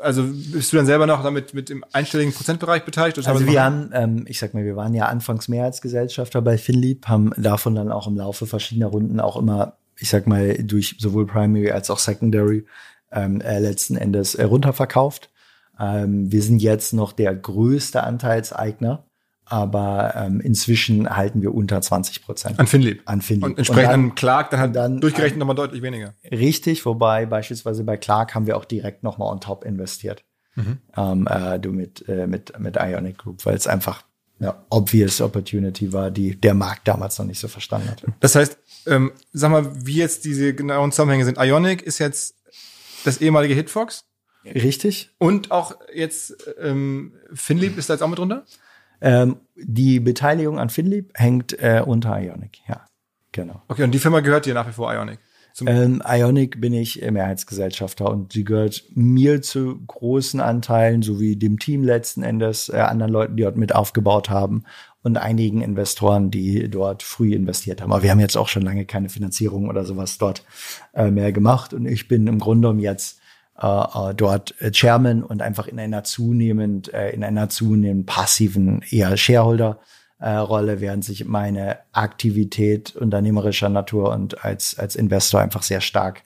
Also 0.00 0.24
bist 0.24 0.72
du 0.72 0.78
dann 0.78 0.86
selber 0.86 1.06
noch 1.06 1.22
damit 1.22 1.52
mit 1.52 1.68
im 1.68 1.84
einstelligen 1.92 2.32
Prozentbereich 2.32 2.86
beteiligt? 2.86 3.18
also 3.18 3.46
wir 3.46 3.62
haben, 3.62 3.90
ähm, 3.92 4.24
ich 4.26 4.38
sag 4.38 4.54
mal, 4.54 4.64
wir 4.64 4.74
waren 4.74 4.94
ja 4.94 5.04
anfangs 5.04 5.48
Mehrheitsgesellschafter 5.48 6.40
bei 6.40 6.56
Finlieb, 6.56 7.08
haben 7.08 7.32
davon 7.36 7.74
dann 7.74 7.92
auch 7.92 8.06
im 8.06 8.16
Laufe 8.16 8.46
verschiedener 8.46 8.86
Runden 8.86 9.20
auch 9.20 9.36
immer, 9.36 9.76
ich 9.98 10.08
sag 10.08 10.26
mal, 10.26 10.54
durch 10.64 10.96
sowohl 10.98 11.26
Primary 11.26 11.72
als 11.72 11.90
auch 11.90 11.98
Secondary 11.98 12.64
ähm, 13.12 13.40
äh, 13.40 13.58
letzten 13.58 13.96
Endes 13.96 14.34
äh, 14.34 14.44
runterverkauft. 14.44 15.30
Ähm, 15.78 16.30
wir 16.30 16.42
sind 16.42 16.60
jetzt 16.60 16.92
noch 16.92 17.12
der 17.12 17.34
größte 17.34 18.02
Anteilseigner, 18.02 19.04
aber 19.46 20.14
ähm, 20.16 20.40
inzwischen 20.40 21.08
halten 21.16 21.42
wir 21.42 21.54
unter 21.54 21.80
20 21.80 22.22
Prozent. 22.22 22.58
An 22.60 22.66
Finlieb. 22.66 23.02
An 23.06 23.20
Finlieb. 23.22 23.44
Und 23.44 23.58
entsprechend 23.58 23.92
dann- 23.92 24.04
an 24.10 24.14
Clark 24.14 24.50
dann 24.50 24.60
halt 24.60 24.76
dann- 24.76 25.00
durchgerechnet 25.00 25.38
nochmal 25.38 25.56
deutlich 25.56 25.82
weniger. 25.82 26.14
Richtig, 26.30 26.84
wobei 26.86 27.26
beispielsweise 27.26 27.82
bei 27.84 27.96
Clark 27.96 28.34
haben 28.34 28.46
wir 28.46 28.56
auch 28.56 28.64
direkt 28.64 29.02
nochmal 29.02 29.32
on 29.32 29.40
top 29.40 29.64
investiert. 29.64 30.24
Ähm, 30.96 31.26
äh, 31.30 31.58
du 31.58 31.72
mit, 31.72 32.06
äh, 32.08 32.26
mit, 32.26 32.58
mit 32.58 32.76
Ionic 32.76 33.16
Group, 33.18 33.46
weil 33.46 33.54
es 33.56 33.66
einfach 33.66 34.02
eine 34.38 34.54
obvious 34.68 35.20
Opportunity 35.22 35.92
war, 35.92 36.10
die 36.10 36.38
der 36.38 36.52
Markt 36.54 36.86
damals 36.86 37.18
noch 37.18 37.24
nicht 37.24 37.38
so 37.40 37.48
verstanden 37.48 37.88
hatte. 37.88 38.08
Das 38.20 38.34
heißt, 38.34 38.58
ähm, 38.86 39.12
sag 39.32 39.50
mal, 39.52 39.70
wie 39.86 39.96
jetzt 39.96 40.24
diese 40.26 40.52
genauen 40.54 40.92
Zusammenhänge 40.92 41.24
sind. 41.24 41.38
Ionic 41.38 41.80
ist 41.82 41.98
jetzt 41.98 42.34
das 43.04 43.20
ehemalige 43.20 43.54
Hitfox 43.54 44.04
Richtig? 44.44 45.14
und 45.18 45.50
auch 45.50 45.74
jetzt 45.94 46.36
ähm, 46.60 47.14
Finlieb 47.32 47.76
ist 47.76 47.90
da 47.90 47.94
jetzt 47.94 48.02
auch 48.02 48.08
mit 48.08 48.18
drunter? 48.18 48.44
Ähm, 49.00 49.36
die 49.54 50.00
Beteiligung 50.00 50.58
an 50.58 50.70
Finlieb 50.70 51.12
hängt 51.14 51.58
äh, 51.58 51.82
unter 51.84 52.20
Ionic, 52.20 52.58
ja. 52.68 52.84
Genau. 53.32 53.62
Okay, 53.68 53.84
und 53.84 53.92
die 53.92 53.98
Firma 53.98 54.20
gehört 54.20 54.46
dir 54.46 54.54
nach 54.54 54.66
wie 54.66 54.72
vor 54.72 54.92
Ionic. 54.92 55.18
Zum, 55.52 55.66
Ähm, 55.66 56.02
Ionic 56.06 56.60
bin 56.60 56.72
ich 56.72 57.00
Mehrheitsgesellschafter 57.00 58.08
und 58.08 58.32
sie 58.32 58.44
gehört 58.44 58.84
mir 58.94 59.42
zu 59.42 59.80
großen 59.86 60.40
Anteilen, 60.40 61.02
sowie 61.02 61.36
dem 61.36 61.58
Team 61.58 61.82
letzten 61.82 62.22
Endes, 62.22 62.68
äh, 62.68 62.76
anderen 62.76 63.12
Leuten, 63.12 63.36
die 63.36 63.42
dort 63.42 63.56
mit 63.56 63.74
aufgebaut 63.74 64.30
haben 64.30 64.64
und 65.02 65.16
einigen 65.16 65.62
Investoren, 65.62 66.30
die 66.30 66.68
dort 66.68 67.02
früh 67.02 67.34
investiert 67.34 67.80
haben. 67.80 67.92
Aber 67.92 68.02
wir 68.02 68.10
haben 68.10 68.20
jetzt 68.20 68.36
auch 68.36 68.48
schon 68.48 68.62
lange 68.62 68.84
keine 68.84 69.08
Finanzierung 69.08 69.68
oder 69.68 69.84
sowas 69.84 70.18
dort 70.18 70.44
äh, 70.94 71.10
mehr 71.10 71.32
gemacht 71.32 71.72
und 71.72 71.86
ich 71.86 72.08
bin 72.08 72.26
im 72.26 72.38
Grunde 72.38 72.68
genommen 72.68 72.80
jetzt 72.80 73.20
äh, 73.60 73.66
äh, 73.66 74.14
dort 74.14 74.54
äh, 74.60 74.70
Chairman 74.70 75.22
und 75.22 75.42
einfach 75.42 75.66
in 75.66 75.78
einer 75.78 76.04
zunehmend, 76.04 76.92
äh, 76.92 77.10
in 77.10 77.24
einer 77.24 77.48
zunehmend 77.48 78.06
passiven, 78.06 78.82
eher 78.90 79.16
Shareholder 79.16 79.80
äh, 80.18 80.30
Rolle, 80.30 80.80
während 80.80 81.04
sich 81.04 81.24
meine 81.24 81.78
Aktivität 81.92 82.96
unternehmerischer 82.96 83.68
Natur 83.68 84.12
und 84.12 84.44
als, 84.44 84.78
als 84.78 84.96
Investor 84.96 85.40
einfach 85.40 85.62
sehr 85.62 85.80
stark 85.80 86.22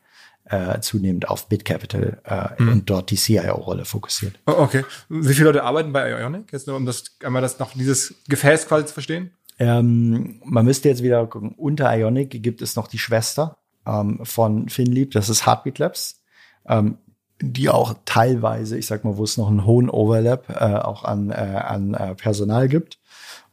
äh, 0.47 0.81
zunehmend 0.81 1.29
auf 1.29 1.49
BitCapital 1.49 2.21
äh, 2.25 2.63
und 2.63 2.91
dort 2.91 3.11
die 3.11 3.17
CIO-Rolle 3.17 3.85
fokussiert. 3.85 4.39
Oh, 4.47 4.55
okay. 4.59 4.85
Wie 5.09 5.33
viele 5.33 5.47
Leute 5.47 5.65
arbeiten 5.65 5.93
bei 5.93 6.11
Ionic? 6.11 6.53
Jetzt 6.53 6.67
nur 6.67 6.77
um 6.77 6.87
das 6.87 7.05
einmal 7.23 7.43
das 7.43 7.59
noch 7.59 7.73
dieses 7.73 8.15
Gefäß 8.29 8.69
quasi 8.69 8.87
zu 8.87 8.93
verstehen. 8.93 9.31
Ähm, 9.59 10.41
man 10.45 10.65
müsste 10.65 10.89
jetzt 10.89 11.03
wieder 11.03 11.27
gucken, 11.27 11.55
unter 11.57 11.97
Ionic 11.97 12.43
gibt 12.43 12.61
es 12.61 12.77
noch 12.77 12.89
die 12.89 12.99
Schwester 12.99 13.59
ähm, 13.87 14.21
von 14.23 14.69
Finlieb, 14.69 15.13
das 15.13 15.29
ist 15.29 15.47
Heartbeat 15.47 15.79
Labs, 15.79 16.23
ähm, 16.67 16.99
die 17.41 17.69
auch 17.69 17.95
teilweise, 18.05 18.77
ich 18.77 18.87
sag 18.87 19.05
mal, 19.05 19.17
wo 19.17 19.25
es 19.25 19.37
noch 19.37 19.49
einen 19.49 19.65
hohen 19.65 19.91
Overlap 19.91 20.49
äh, 20.51 20.77
auch 20.77 21.05
an, 21.05 21.31
äh, 21.31 21.35
an 21.35 21.95
äh, 21.95 22.15
Personal 22.15 22.69
gibt. 22.69 22.99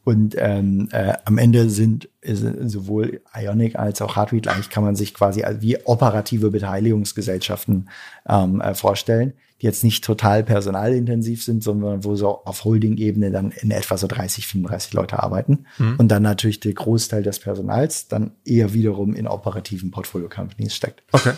Und 0.04 0.34
ähm, 0.38 0.88
äh, 0.90 1.14
am 1.24 1.38
Ende 1.38 1.70
sind 1.70 2.08
äh, 2.22 2.34
sowohl 2.34 3.20
Ionic 3.34 3.76
als 3.76 4.02
auch 4.02 4.16
Heartbeat 4.16 4.42
gleich, 4.42 4.68
kann 4.68 4.82
man 4.82 4.96
sich 4.96 5.14
quasi 5.14 5.44
wie 5.60 5.78
operative 5.84 6.50
Beteiligungsgesellschaften 6.50 7.88
ähm, 8.28 8.60
äh, 8.60 8.74
vorstellen, 8.74 9.34
jetzt 9.62 9.84
nicht 9.84 10.02
total 10.02 10.42
personalintensiv 10.42 11.44
sind, 11.44 11.62
sondern 11.62 12.02
wo 12.02 12.16
so 12.16 12.44
auf 12.44 12.64
Holding-Ebene 12.64 13.30
dann 13.30 13.52
in 13.52 13.70
etwa 13.70 13.96
so 13.96 14.08
30, 14.08 14.48
35 14.48 14.92
Leute 14.92 15.22
arbeiten. 15.22 15.66
Und 15.98 16.08
dann 16.08 16.24
natürlich 16.24 16.58
der 16.58 16.72
Großteil 16.72 17.22
des 17.22 17.38
Personals 17.38 18.08
dann 18.08 18.32
eher 18.44 18.74
wiederum 18.74 19.14
in 19.14 19.28
operativen 19.28 19.92
Portfolio-Companies 19.92 20.74
steckt. 20.74 21.04
Okay. 21.12 21.34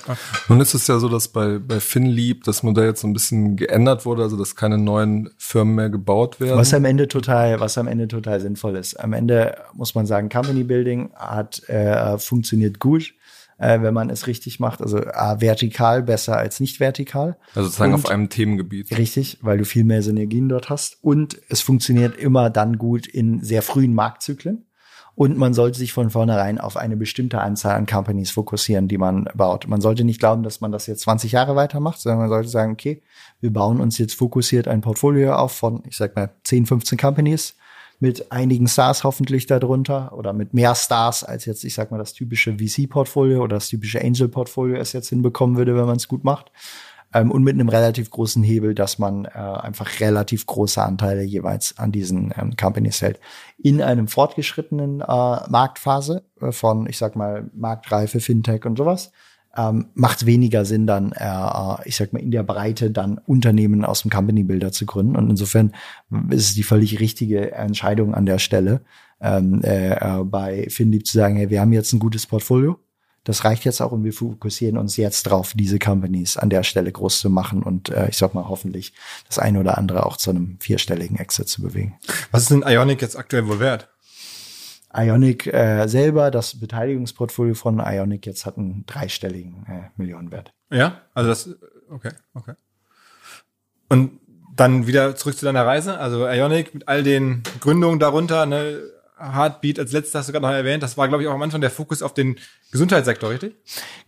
Nun 0.48 0.58
ist 0.62 0.72
es 0.72 0.86
ja 0.86 0.98
so, 0.98 1.10
dass 1.10 1.28
bei, 1.28 1.58
bei 1.58 1.80
Finlieb 1.80 2.44
das 2.44 2.62
Modell 2.62 2.86
jetzt 2.86 3.02
so 3.02 3.06
ein 3.06 3.12
bisschen 3.12 3.56
geändert 3.56 4.06
wurde, 4.06 4.22
also 4.22 4.38
dass 4.38 4.56
keine 4.56 4.78
neuen 4.78 5.28
Firmen 5.36 5.74
mehr 5.74 5.90
gebaut 5.90 6.40
werden. 6.40 6.56
Was 6.56 6.72
am 6.72 6.86
Ende 6.86 7.08
total, 7.08 7.60
was 7.60 7.76
am 7.76 7.88
Ende 7.88 8.08
total 8.08 8.40
sinnvoll 8.40 8.76
ist. 8.76 8.98
Am 8.98 9.12
Ende 9.12 9.54
muss 9.74 9.94
man 9.94 10.06
sagen, 10.06 10.30
Company 10.30 10.64
Building 10.64 11.10
hat 11.14 11.68
äh, 11.68 12.16
funktioniert 12.16 12.80
gut, 12.80 13.12
äh, 13.58 13.80
wenn 13.82 13.94
man 13.94 14.10
es 14.10 14.26
richtig 14.26 14.60
macht. 14.60 14.80
Also 14.80 14.98
A, 14.98 15.40
vertikal 15.40 16.02
besser 16.02 16.36
als 16.36 16.60
nicht 16.60 16.80
vertikal. 16.80 17.36
also 17.54 17.68
sozusagen 17.68 17.94
Und- 17.94 18.04
auf 18.04 18.10
einem 18.10 18.28
Themengebiet. 18.28 18.96
Richtig, 18.96 19.38
weil 19.42 19.58
du 19.58 19.64
viel 19.64 19.84
mehr 19.84 20.02
Synergien 20.02 20.48
dort 20.48 20.70
hast. 20.70 20.98
Und 21.02 21.38
es 21.48 21.60
funktioniert 21.60 22.16
immer 22.16 22.50
dann 22.50 22.78
gut 22.78 23.06
in 23.06 23.42
sehr 23.42 23.62
frühen 23.62 23.94
Marktzyklen. 23.94 24.66
Und 25.16 25.36
man 25.38 25.54
sollte 25.54 25.78
sich 25.78 25.92
von 25.92 26.10
vornherein 26.10 26.58
auf 26.58 26.76
eine 26.76 26.96
bestimmte 26.96 27.40
Anzahl 27.40 27.76
an 27.76 27.86
Companies 27.86 28.32
fokussieren, 28.32 28.88
die 28.88 28.98
man 28.98 29.28
baut. 29.36 29.68
Man 29.68 29.80
sollte 29.80 30.02
nicht 30.02 30.18
glauben, 30.18 30.42
dass 30.42 30.60
man 30.60 30.72
das 30.72 30.88
jetzt 30.88 31.02
20 31.02 31.30
Jahre 31.30 31.54
weitermacht, 31.54 32.00
sondern 32.00 32.18
man 32.18 32.28
sollte 32.30 32.48
sagen, 32.48 32.72
okay, 32.72 33.00
wir 33.40 33.52
bauen 33.52 33.78
uns 33.80 33.96
jetzt 33.98 34.14
fokussiert 34.14 34.66
ein 34.66 34.80
Portfolio 34.80 35.34
auf 35.36 35.52
von, 35.52 35.84
ich 35.86 35.96
sag 35.96 36.16
mal, 36.16 36.30
10, 36.42 36.66
15 36.66 36.98
Companies 36.98 37.54
mit 38.00 38.32
einigen 38.32 38.68
Stars 38.68 39.04
hoffentlich 39.04 39.46
darunter 39.46 40.12
oder 40.16 40.32
mit 40.32 40.54
mehr 40.54 40.74
Stars 40.74 41.24
als 41.24 41.44
jetzt, 41.44 41.64
ich 41.64 41.74
sag 41.74 41.90
mal, 41.90 41.98
das 41.98 42.12
typische 42.12 42.56
VC-Portfolio 42.58 43.42
oder 43.42 43.56
das 43.56 43.68
typische 43.68 44.00
Angel-Portfolio 44.00 44.76
es 44.76 44.92
jetzt 44.92 45.08
hinbekommen 45.08 45.56
würde, 45.56 45.76
wenn 45.76 45.86
man 45.86 45.96
es 45.96 46.08
gut 46.08 46.24
macht 46.24 46.50
ähm, 47.14 47.30
und 47.30 47.44
mit 47.44 47.54
einem 47.54 47.68
relativ 47.68 48.10
großen 48.10 48.42
Hebel, 48.42 48.74
dass 48.74 48.98
man 48.98 49.24
äh, 49.24 49.28
einfach 49.28 50.00
relativ 50.00 50.44
große 50.46 50.82
Anteile 50.82 51.22
jeweils 51.22 51.78
an 51.78 51.92
diesen 51.92 52.34
ähm, 52.36 52.56
Companies 52.56 53.00
hält. 53.00 53.20
In 53.56 53.80
einem 53.80 54.08
fortgeschrittenen 54.08 55.00
äh, 55.00 55.04
Marktphase 55.06 56.24
äh, 56.40 56.52
von, 56.52 56.86
ich 56.86 56.98
sag 56.98 57.16
mal, 57.16 57.48
Marktreife, 57.54 58.20
Fintech 58.20 58.66
und 58.66 58.76
sowas, 58.76 59.12
ähm, 59.56 59.86
macht 59.94 60.26
weniger 60.26 60.64
Sinn, 60.64 60.86
dann, 60.86 61.12
äh, 61.12 61.24
äh, 61.24 61.76
ich 61.84 61.96
sag 61.96 62.12
mal, 62.12 62.20
in 62.20 62.30
der 62.30 62.42
Breite 62.42 62.90
dann 62.90 63.18
Unternehmen 63.26 63.84
aus 63.84 64.02
dem 64.02 64.10
Company 64.10 64.44
Builder 64.44 64.72
zu 64.72 64.86
gründen. 64.86 65.16
Und 65.16 65.30
insofern 65.30 65.72
ist 66.30 66.48
es 66.48 66.54
die 66.54 66.62
völlig 66.62 67.00
richtige 67.00 67.52
Entscheidung 67.52 68.14
an 68.14 68.26
der 68.26 68.38
Stelle, 68.38 68.82
ähm, 69.20 69.62
äh, 69.62 69.92
äh, 69.94 70.24
bei 70.24 70.66
Finlieb 70.68 71.06
zu 71.06 71.16
sagen, 71.16 71.36
hey, 71.36 71.50
wir 71.50 71.60
haben 71.60 71.72
jetzt 71.72 71.92
ein 71.92 71.98
gutes 71.98 72.26
Portfolio. 72.26 72.78
Das 73.24 73.44
reicht 73.44 73.64
jetzt 73.64 73.80
auch 73.80 73.92
und 73.92 74.04
wir 74.04 74.12
fokussieren 74.12 74.76
uns 74.76 74.98
jetzt 74.98 75.22
drauf, 75.24 75.54
diese 75.54 75.78
Companies 75.78 76.36
an 76.36 76.50
der 76.50 76.62
Stelle 76.62 76.92
groß 76.92 77.20
zu 77.20 77.30
machen 77.30 77.62
und 77.62 77.88
äh, 77.88 78.08
ich 78.10 78.18
sag 78.18 78.34
mal 78.34 78.48
hoffentlich 78.48 78.92
das 79.26 79.38
eine 79.38 79.60
oder 79.60 79.78
andere 79.78 80.04
auch 80.04 80.18
zu 80.18 80.28
einem 80.28 80.58
vierstelligen 80.60 81.16
Exit 81.16 81.48
zu 81.48 81.62
bewegen. 81.62 81.98
Was 82.32 82.42
ist 82.42 82.50
denn 82.50 82.64
Ionic 82.66 83.00
jetzt 83.00 83.16
aktuell 83.16 83.48
wohl 83.48 83.60
wert? 83.60 83.93
Ionic 84.96 85.46
äh, 85.46 85.86
selber, 85.88 86.30
das 86.30 86.58
Beteiligungsportfolio 86.60 87.54
von 87.54 87.80
Ionic 87.80 88.26
jetzt 88.26 88.46
hat 88.46 88.58
einen 88.58 88.86
dreistelligen 88.86 89.66
äh, 89.66 89.90
Millionenwert. 89.96 90.52
Ja, 90.70 91.02
also 91.14 91.28
das, 91.28 91.50
okay, 91.90 92.12
okay. 92.34 92.54
Und 93.88 94.20
dann 94.56 94.86
wieder 94.86 95.16
zurück 95.16 95.36
zu 95.36 95.44
deiner 95.44 95.66
Reise. 95.66 95.98
Also 95.98 96.26
Ionic 96.28 96.74
mit 96.74 96.88
all 96.88 97.02
den 97.02 97.42
Gründungen 97.60 97.98
darunter, 97.98 98.46
ne, 98.46 98.80
Heartbeat 99.16 99.78
als 99.78 99.92
letztes 99.92 100.14
hast 100.14 100.28
du 100.28 100.32
gerade 100.32 100.44
noch 100.44 100.52
erwähnt. 100.52 100.82
Das 100.82 100.96
war, 100.98 101.06
glaube 101.08 101.22
ich, 101.22 101.28
auch 101.28 101.34
am 101.34 101.42
Anfang 101.42 101.60
der 101.60 101.70
Fokus 101.70 102.02
auf 102.02 102.14
den 102.14 102.36
Gesundheitssektor, 102.72 103.30
richtig? 103.30 103.54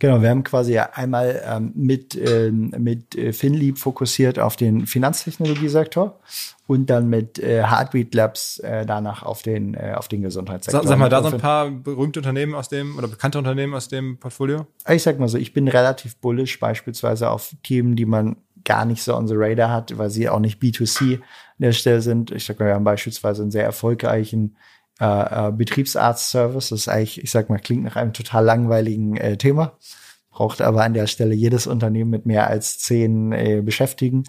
Genau, 0.01 0.21
wir 0.21 0.31
haben 0.31 0.43
quasi 0.43 0.79
einmal 0.79 1.43
ähm, 1.47 1.73
mit, 1.77 2.17
ähm, 2.17 2.75
mit 2.79 3.15
äh, 3.15 3.33
Finlieb 3.33 3.79
fokussiert 3.79 4.41
auf 4.41 4.57
den 4.57 4.87
Finanztechnologiesektor 4.87 6.19
und 6.67 6.91
dann 6.91 7.09
mit 7.09 7.39
äh, 7.39 7.63
Heartbeat 7.63 8.15
Labs 8.15 8.59
äh, 8.59 8.85
danach 8.85 9.23
auf 9.23 9.43
den, 9.43 9.75
äh, 9.75 9.95
auf 9.95 10.09
den 10.09 10.23
Gesundheitssektor. 10.23 10.83
Sag, 10.83 10.89
sag 10.89 10.99
mal, 10.99 11.09
da 11.09 11.21
so 11.21 11.29
Und 11.29 11.35
ein 11.35 11.41
paar 11.41 11.71
berühmte 11.71 12.19
Unternehmen 12.19 12.57
aus 12.57 12.69
dem 12.69 12.99
oder 12.99 13.07
bekannte 13.07 13.39
Unternehmen 13.39 13.75
aus 13.75 13.87
dem 13.87 14.19
Portfolio. 14.19 14.67
Ich 14.89 15.05
sag 15.05 15.21
mal 15.21 15.29
so, 15.29 15.39
ich 15.39 15.53
bin 15.53 15.69
relativ 15.69 16.17
bullish 16.17 16.59
beispielsweise 16.59 17.31
auf 17.31 17.55
Themen, 17.63 17.95
die 17.95 18.07
man 18.07 18.37
gar 18.65 18.85
nicht 18.85 19.05
so 19.05 19.15
on 19.17 19.29
the 19.29 19.35
radar 19.37 19.71
hat, 19.71 19.97
weil 19.97 20.11
sie 20.11 20.29
auch 20.29 20.41
nicht 20.41 20.61
B2C 20.61 21.15
an 21.15 21.23
der 21.61 21.73
Stelle 21.73 22.01
sind. 22.01 22.33
Ich 22.33 22.45
sag 22.45 22.59
mal, 22.59 22.67
wir 22.67 22.75
haben 22.75 22.85
beispielsweise 22.85 23.43
einen 23.43 23.53
sehr 23.53 23.65
erfolgreichen 23.65 24.57
äh, 25.01 25.49
äh, 25.49 25.53
Betriebsarzt-Service. 25.53 26.71
Das 26.71 26.81
ist 26.81 26.89
eigentlich, 26.89 27.23
ich 27.23 27.31
sag 27.31 27.51
mal, 27.51 27.59
klingt 27.59 27.85
nach 27.85 27.97
einem 27.97 28.13
total 28.13 28.45
langweiligen 28.45 29.17
äh, 29.17 29.37
Thema. 29.37 29.73
Braucht 30.31 30.61
aber 30.61 30.85
an 30.85 30.95
der 30.95 31.07
Stelle 31.07 31.35
jedes 31.35 31.67
Unternehmen 31.67 32.11
mit 32.11 32.27
mehr 32.27 32.49
als 32.49 32.79
zehn 32.79 33.33
äh, 33.33 33.63
Beschäftigten 33.63 34.25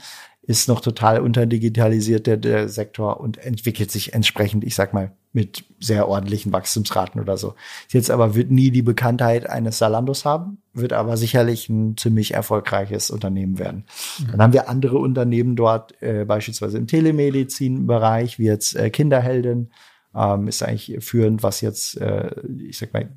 ist 0.48 0.70
noch 0.70 0.80
total 0.80 1.20
unterdigitalisiert 1.20 2.26
der, 2.26 2.38
der 2.38 2.70
Sektor 2.70 3.20
und 3.20 3.38
entwickelt 3.38 3.92
sich 3.92 4.14
entsprechend, 4.14 4.64
ich 4.64 4.76
sag 4.76 4.94
mal, 4.94 5.12
mit 5.34 5.66
sehr 5.82 6.08
ordentlichen 6.08 6.54
Wachstumsraten 6.54 7.20
oder 7.20 7.36
so. 7.36 7.54
Jetzt 7.90 8.10
aber 8.10 8.34
wird 8.34 8.50
nie 8.50 8.72
die 8.72 8.82
Bekanntheit 8.82 9.50
eines 9.50 9.78
Salandos 9.78 10.24
haben, 10.24 10.60
wird 10.74 10.94
aber 10.94 11.18
sicherlich 11.18 11.68
ein 11.68 11.98
ziemlich 11.98 12.34
erfolgreiches 12.34 13.12
Unternehmen 13.12 13.60
werden. 13.60 13.84
Dann 14.32 14.42
haben 14.42 14.54
wir 14.54 14.70
andere 14.70 14.98
Unternehmen 15.00 15.58
dort, 15.58 16.02
äh, 16.02 16.24
beispielsweise 16.24 16.78
im 16.78 16.88
Telemedizinbereich, 16.88 18.40
wie 18.40 18.46
jetzt 18.46 18.74
äh, 18.78 18.90
Kinderheldin, 18.90 19.70
ähm, 20.16 20.48
ist 20.48 20.64
eigentlich 20.64 21.04
führend, 21.04 21.44
was 21.44 21.62
jetzt, 21.62 22.00
äh, 22.00 22.32
ich 22.60 22.78
sag 22.78 22.94
mal, 22.94 23.10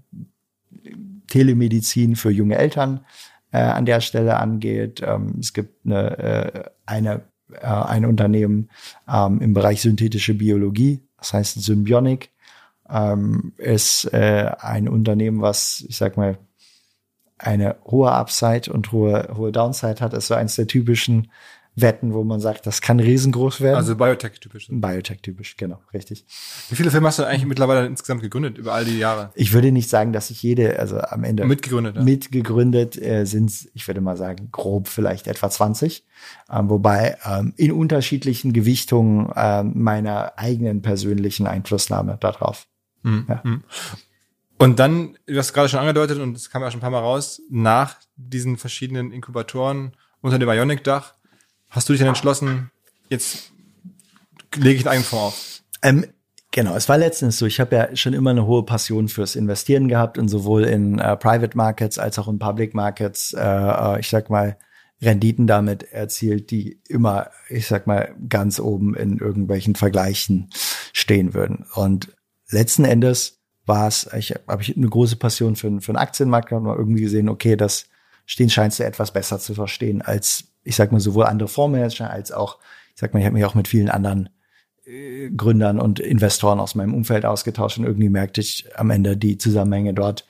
Telemedizin 1.28 2.16
für 2.16 2.30
junge 2.30 2.56
Eltern 2.56 3.04
äh, 3.52 3.58
an 3.58 3.86
der 3.86 4.00
Stelle 4.00 4.38
angeht. 4.38 5.02
Ähm, 5.04 5.36
es 5.40 5.52
gibt 5.52 5.86
eine, 5.86 6.18
äh, 6.18 6.64
eine, 6.86 7.22
äh, 7.52 7.66
ein 7.66 8.04
Unternehmen 8.04 8.68
ähm, 9.08 9.40
im 9.40 9.54
Bereich 9.54 9.80
synthetische 9.80 10.34
Biologie, 10.34 11.00
das 11.18 11.32
heißt 11.32 11.62
Symbionic, 11.62 12.30
ähm, 12.88 13.52
ist 13.56 14.12
äh, 14.12 14.50
ein 14.58 14.88
Unternehmen, 14.88 15.40
was, 15.40 15.84
ich 15.88 15.96
sag 15.96 16.16
mal, 16.16 16.38
eine 17.38 17.76
hohe 17.86 18.12
Upside 18.12 18.70
und 18.70 18.92
hohe, 18.92 19.28
hohe 19.34 19.50
Downside 19.50 20.00
hat, 20.00 20.12
ist 20.12 20.26
so 20.26 20.34
eins 20.34 20.56
der 20.56 20.66
typischen 20.66 21.30
wetten, 21.76 22.12
wo 22.12 22.24
man 22.24 22.40
sagt, 22.40 22.66
das 22.66 22.80
kann 22.80 23.00
riesengroß 23.00 23.60
werden. 23.60 23.76
Also 23.76 23.96
Biotech-typisch. 23.96 24.68
Biotech-typisch, 24.70 25.56
genau, 25.56 25.80
richtig. 25.94 26.24
Wie 26.68 26.76
viele 26.76 26.90
Firmen 26.90 27.06
hast 27.06 27.18
du 27.18 27.24
eigentlich 27.24 27.46
mittlerweile 27.46 27.86
insgesamt 27.86 28.22
gegründet 28.22 28.58
über 28.58 28.74
all 28.74 28.84
die 28.84 28.98
Jahre? 28.98 29.30
Ich 29.34 29.52
würde 29.52 29.72
nicht 29.72 29.88
sagen, 29.88 30.12
dass 30.12 30.30
ich 30.30 30.42
jede, 30.42 30.78
also 30.78 30.98
am 30.98 31.24
Ende 31.24 31.44
Mitgegründet, 31.46 31.96
ja. 31.96 32.02
mitgegründet 32.02 33.00
äh, 33.00 33.24
sind 33.24 33.50
ich 33.74 33.86
würde 33.86 34.00
mal 34.00 34.16
sagen, 34.16 34.48
grob 34.52 34.88
vielleicht 34.88 35.26
etwa 35.26 35.50
20. 35.50 36.04
Ähm, 36.50 36.70
wobei 36.70 37.16
ähm, 37.24 37.54
in 37.56 37.72
unterschiedlichen 37.72 38.52
Gewichtungen 38.52 39.32
ähm, 39.34 39.72
meiner 39.74 40.38
eigenen 40.38 40.82
persönlichen 40.82 41.46
Einflussnahme 41.46 42.18
darauf. 42.20 42.66
Mhm. 43.02 43.26
Ja. 43.28 43.40
Mhm. 43.44 43.64
Und 44.58 44.78
dann, 44.78 45.16
du 45.26 45.38
hast 45.38 45.54
gerade 45.54 45.70
schon 45.70 45.80
angedeutet 45.80 46.18
und 46.18 46.34
das 46.34 46.50
kam 46.50 46.62
ja 46.62 46.70
schon 46.70 46.78
ein 46.78 46.82
paar 46.82 46.90
Mal 46.90 46.98
raus, 46.98 47.40
nach 47.48 47.96
diesen 48.16 48.58
verschiedenen 48.58 49.10
Inkubatoren 49.10 49.92
unter 50.20 50.38
dem 50.38 50.50
Ionic-Dach, 50.50 51.14
hast 51.70 51.88
du 51.88 51.92
dich 51.92 52.00
dann 52.00 52.08
entschlossen, 52.08 52.70
jetzt 53.08 53.52
lege 54.56 54.78
ich 54.78 54.86
einen 54.86 54.92
eigenen 54.92 55.04
Fonds 55.04 55.24
auf. 55.24 55.62
Ähm, 55.82 56.04
genau, 56.50 56.74
es 56.76 56.88
war 56.88 56.98
letztens 56.98 57.38
so, 57.38 57.46
ich 57.46 57.60
habe 57.60 57.76
ja 57.76 57.96
schon 57.96 58.12
immer 58.12 58.30
eine 58.30 58.46
hohe 58.46 58.64
Passion 58.64 59.08
fürs 59.08 59.36
Investieren 59.36 59.88
gehabt 59.88 60.18
und 60.18 60.28
sowohl 60.28 60.64
in 60.64 60.98
äh, 60.98 61.16
Private 61.16 61.56
Markets 61.56 61.98
als 61.98 62.18
auch 62.18 62.28
in 62.28 62.38
Public 62.38 62.74
Markets, 62.74 63.32
äh, 63.32 63.40
äh, 63.40 64.00
ich 64.00 64.08
sag 64.08 64.28
mal, 64.28 64.58
Renditen 65.02 65.46
damit 65.46 65.84
erzielt, 65.92 66.50
die 66.50 66.80
immer, 66.88 67.30
ich 67.48 67.66
sag 67.66 67.86
mal, 67.86 68.14
ganz 68.28 68.60
oben 68.60 68.94
in 68.94 69.18
irgendwelchen 69.18 69.74
Vergleichen 69.74 70.50
stehen 70.92 71.32
würden. 71.32 71.64
Und 71.74 72.14
letzten 72.50 72.84
Endes 72.84 73.40
war 73.64 73.88
es, 73.88 74.08
ich 74.14 74.34
habe 74.46 74.62
ich 74.62 74.76
eine 74.76 74.88
große 74.88 75.16
Passion 75.16 75.56
für, 75.56 75.80
für 75.80 75.92
den 75.92 75.96
Aktienmarkt 75.96 76.50
gehabt 76.50 76.66
und 76.66 76.76
irgendwie 76.76 77.02
gesehen, 77.02 77.30
okay, 77.30 77.56
das 77.56 77.86
stehen 78.26 78.50
scheinst 78.50 78.78
du 78.78 78.84
etwas 78.84 79.12
besser 79.12 79.38
zu 79.38 79.54
verstehen 79.54 80.02
als, 80.02 80.49
ich 80.70 80.76
sag 80.76 80.92
mal, 80.92 81.00
sowohl 81.00 81.24
andere 81.26 81.48
Fondsmanager 81.48 82.08
als 82.08 82.30
auch, 82.30 82.58
ich 82.94 83.00
sag 83.00 83.12
mal, 83.12 83.18
ich 83.18 83.26
habe 83.26 83.34
mich 83.34 83.44
auch 83.44 83.56
mit 83.56 83.66
vielen 83.66 83.88
anderen 83.88 84.28
äh, 84.86 85.28
Gründern 85.30 85.80
und 85.80 85.98
Investoren 85.98 86.60
aus 86.60 86.76
meinem 86.76 86.94
Umfeld 86.94 87.26
ausgetauscht 87.26 87.78
und 87.78 87.84
irgendwie 87.84 88.08
merkte 88.08 88.40
ich 88.40 88.68
am 88.76 88.90
Ende 88.90 89.16
die 89.16 89.36
Zusammenhänge 89.36 89.94
dort 89.94 90.28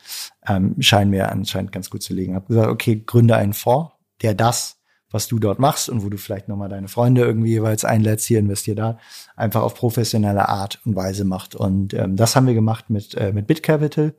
ähm, 0.48 0.76
scheinen 0.80 1.10
mir 1.10 1.30
anscheinend 1.30 1.72
ganz 1.72 1.90
gut 1.90 2.02
zu 2.02 2.14
liegen. 2.14 2.34
Habe 2.34 2.46
gesagt, 2.46 2.68
okay, 2.68 3.02
gründe 3.04 3.36
einen 3.36 3.52
Fonds, 3.52 3.92
der 4.22 4.32
das, 4.32 4.78
was 5.10 5.28
du 5.28 5.38
dort 5.38 5.58
machst 5.58 5.90
und 5.90 6.02
wo 6.02 6.08
du 6.08 6.16
vielleicht 6.16 6.48
nochmal 6.48 6.70
deine 6.70 6.88
Freunde 6.88 7.20
irgendwie 7.20 7.50
jeweils 7.50 7.84
einlädst, 7.84 8.26
hier 8.26 8.38
investier 8.38 8.76
da, 8.76 8.96
einfach 9.36 9.60
auf 9.60 9.74
professionelle 9.74 10.48
Art 10.48 10.80
und 10.86 10.96
Weise 10.96 11.26
macht. 11.26 11.54
Und 11.54 11.92
ähm, 11.92 12.16
das 12.16 12.34
haben 12.34 12.46
wir 12.46 12.54
gemacht 12.54 12.88
mit, 12.88 13.14
äh, 13.14 13.34
mit 13.34 13.46
BitCapital 13.46 14.14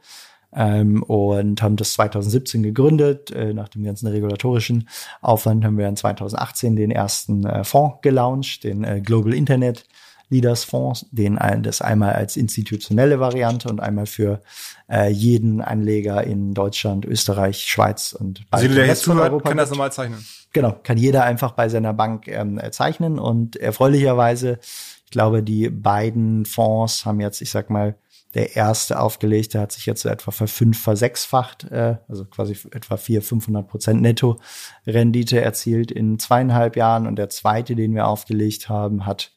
ähm, 0.53 1.03
und 1.03 1.61
haben 1.61 1.75
das 1.75 1.93
2017 1.93 2.63
gegründet. 2.63 3.31
Äh, 3.31 3.53
nach 3.53 3.69
dem 3.69 3.83
ganzen 3.83 4.07
regulatorischen 4.07 4.89
Aufwand 5.21 5.63
haben 5.63 5.77
wir 5.77 5.87
in 5.87 5.97
2018 5.97 6.75
den 6.75 6.91
ersten 6.91 7.45
äh, 7.45 7.63
Fonds 7.63 7.97
gelauncht, 8.01 8.63
den 8.63 8.83
äh, 8.83 9.01
Global 9.01 9.33
Internet 9.33 9.85
Leaders 10.31 10.63
Fonds, 10.63 11.05
den 11.11 11.37
das 11.61 11.81
einmal 11.81 12.13
als 12.13 12.37
institutionelle 12.37 13.19
Variante 13.19 13.67
und 13.67 13.81
einmal 13.81 14.05
für 14.05 14.41
äh, 14.89 15.09
jeden 15.09 15.59
Anleger 15.61 16.23
in 16.23 16.53
Deutschland, 16.53 17.05
Österreich, 17.05 17.65
Schweiz 17.65 18.13
und 18.13 18.41
Also 18.49 18.67
der 18.69 18.77
Rest 18.77 18.87
jetzt 18.87 19.03
von 19.03 19.17
zuhört, 19.17 19.31
Europa 19.31 19.49
kann 19.49 19.57
das 19.57 19.69
nochmal 19.69 19.91
zeichnen. 19.91 20.25
Genau, 20.53 20.73
kann 20.83 20.97
jeder 20.97 21.25
einfach 21.25 21.51
bei 21.51 21.67
seiner 21.67 21.93
Bank 21.93 22.29
ähm, 22.29 22.61
zeichnen 22.71 23.19
und 23.19 23.57
erfreulicherweise, 23.57 24.59
ich 25.05 25.11
glaube, 25.11 25.43
die 25.43 25.69
beiden 25.69 26.45
Fonds 26.45 27.05
haben 27.05 27.19
jetzt, 27.19 27.41
ich 27.41 27.51
sag 27.51 27.69
mal, 27.69 27.95
der 28.33 28.55
erste 28.55 28.99
aufgelegt, 28.99 29.53
der 29.53 29.61
hat 29.61 29.71
sich 29.71 29.85
jetzt 29.85 30.01
so 30.01 30.09
etwa 30.09 30.31
verfünf, 30.31 30.81
versechsfacht, 30.81 31.65
äh, 31.65 31.97
also 32.07 32.25
quasi 32.25 32.57
etwa 32.71 32.97
vier, 32.97 33.21
500 33.21 33.67
Prozent 33.67 34.01
Netto-Rendite 34.01 35.41
erzielt 35.41 35.91
in 35.91 36.17
zweieinhalb 36.17 36.75
Jahren. 36.75 37.07
Und 37.07 37.17
der 37.17 37.29
zweite, 37.29 37.75
den 37.75 37.93
wir 37.93 38.07
aufgelegt 38.07 38.69
haben, 38.69 39.05
hat 39.05 39.31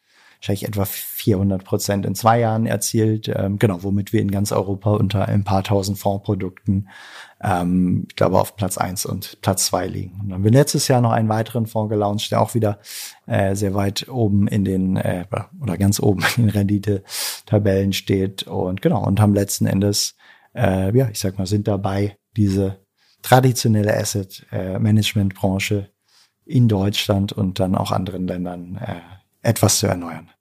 wahrscheinlich 0.44 0.68
etwa 0.68 0.85
400 0.85 1.64
Prozent 1.64 2.04
in 2.04 2.14
zwei 2.14 2.38
Jahren 2.38 2.66
erzielt, 2.66 3.33
ähm, 3.35 3.59
genau, 3.59 3.83
womit 3.83 4.12
wir 4.12 4.20
in 4.20 4.30
ganz 4.30 4.52
Europa 4.52 4.90
unter 4.90 5.26
ein 5.26 5.42
paar 5.42 5.64
tausend 5.64 5.98
Fondsprodukten, 5.98 6.90
ähm, 7.42 8.04
ich 8.11 8.16
glaube, 8.16 8.38
auf 8.38 8.54
Platz 8.54 8.76
eins 8.76 9.07
und 9.07 9.40
Platz 9.40 9.66
zwei 9.66 9.87
liegen. 9.87 10.20
Und 10.20 10.28
dann 10.28 10.35
haben 10.35 10.44
wir 10.44 10.50
letztes 10.50 10.87
Jahr 10.88 11.00
noch 11.00 11.12
einen 11.12 11.30
weiteren 11.30 11.66
Fonds 11.66 11.90
gelauncht, 11.90 12.30
der 12.30 12.42
auch 12.42 12.54
wieder 12.54 12.78
äh, 13.26 13.54
sehr 13.54 13.72
weit 13.72 14.07
oben 14.11 14.46
in 14.46 14.66
den, 14.66 14.96
äh, 14.96 15.24
oder 15.62 15.78
ganz 15.78 15.98
oben 15.98 16.22
in 16.37 16.42
den 16.42 16.50
Rendite-Tabellen 16.50 17.94
steht 17.94 18.42
und 18.42 18.83
genau, 18.83 19.02
und 19.02 19.20
haben 19.20 19.35
letzten 19.35 19.64
Endes, 19.64 20.14
äh, 20.54 20.94
ja, 20.94 21.09
ich 21.09 21.20
sag 21.20 21.38
mal, 21.38 21.46
sind 21.46 21.68
dabei, 21.68 22.18
diese 22.37 22.85
traditionelle 23.22 23.96
Asset-Management-Branche 23.96 25.88
in 26.44 26.68
Deutschland 26.68 27.33
und 27.33 27.59
dann 27.61 27.74
auch 27.74 27.92
anderen 27.92 28.26
Ländern 28.26 28.76
äh, 28.76 29.00
etwas 29.40 29.78
zu 29.78 29.87
erneuern. 29.87 30.34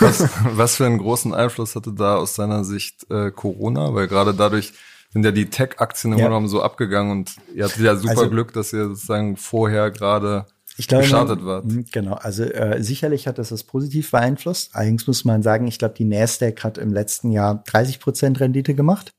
Was, 0.00 0.28
was 0.56 0.76
für 0.76 0.86
einen 0.86 0.98
großen 0.98 1.34
Einfluss 1.34 1.74
hatte 1.76 1.92
da 1.92 2.16
aus 2.16 2.34
seiner 2.34 2.64
Sicht 2.64 3.10
äh, 3.10 3.30
Corona? 3.30 3.94
Weil 3.94 4.08
gerade 4.08 4.34
dadurch 4.34 4.72
sind 5.12 5.24
ja 5.24 5.30
die 5.32 5.48
Tech-Aktien 5.50 6.12
im 6.14 6.18
Ja. 6.18 6.28
Grunde 6.28 6.48
so 6.48 6.62
abgegangen 6.62 7.10
und 7.12 7.36
ihr 7.54 7.64
hattet 7.64 7.78
ja 7.82 7.96
super 7.96 8.10
Also- 8.10 8.30
Glück, 8.30 8.52
dass 8.52 8.72
ihr 8.72 8.88
sozusagen 8.88 9.36
vorher 9.36 9.90
gerade 9.90 10.46
Ich 10.78 10.88
glaube, 10.88 11.02
gestartet 11.04 11.38
man- 11.38 11.46
wart. 11.46 11.64
Mhm, 11.66 11.84
Genau, 11.92 12.14
also 12.14 12.42
äh, 12.44 12.82
sicherlich 12.82 13.26
hat 13.26 13.38
das 13.38 13.50
das 13.50 13.64
positiv 13.64 14.10
beeinflusst. 14.10 14.70
Allerdings 14.74 15.06
muss 15.06 15.24
man 15.24 15.42
sagen, 15.42 15.66
ich 15.66 15.78
glaube, 15.78 15.94
die 15.96 16.04
Nasdaq 16.04 16.64
hat 16.64 16.78
im 16.78 16.92
letzten 16.92 17.30
Jahr 17.30 17.62
30 17.66 18.00
Prozent 18.00 18.40
Rendite 18.40 18.74
gemacht 18.74 19.14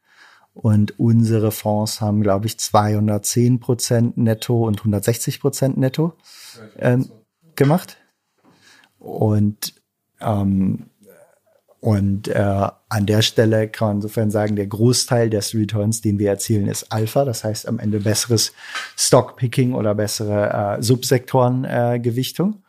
und 0.53 0.99
unsere 0.99 1.51
Fonds 1.51 2.01
haben, 2.01 2.21
glaube 2.21 2.47
ich, 2.47 2.59
210 2.59 3.59
Prozent 3.59 4.17
netto 4.17 4.65
und 4.67 4.79
160 4.79 5.39
Prozent 5.39 5.77
netto 5.77 6.13
ähm, 6.77 7.09
gemacht. 7.55 7.97
Und 8.99 9.73
ähm, 10.19 10.89
und 11.79 12.27
äh, 12.27 12.67
an 12.89 13.05
der 13.05 13.21
Stelle 13.21 13.67
kann 13.69 13.87
man 13.87 13.97
insofern 13.97 14.31
sagen, 14.31 14.55
der 14.55 14.67
Großteil 14.67 15.29
des 15.29 15.53
Returns, 15.53 16.01
den 16.01 16.17
wir 16.17 16.29
erzielen, 16.29 16.67
ist 16.67 16.91
Alpha. 16.91 17.23
Das 17.23 17.43
heißt 17.43 17.67
am 17.67 17.79
Ende 17.79 17.99
besseres 17.99 18.53
Stockpicking 18.97 19.73
oder 19.73 19.93
bessere 19.93 20.77
äh, 20.77 20.81
Subsektorengewichtung. 20.81 22.63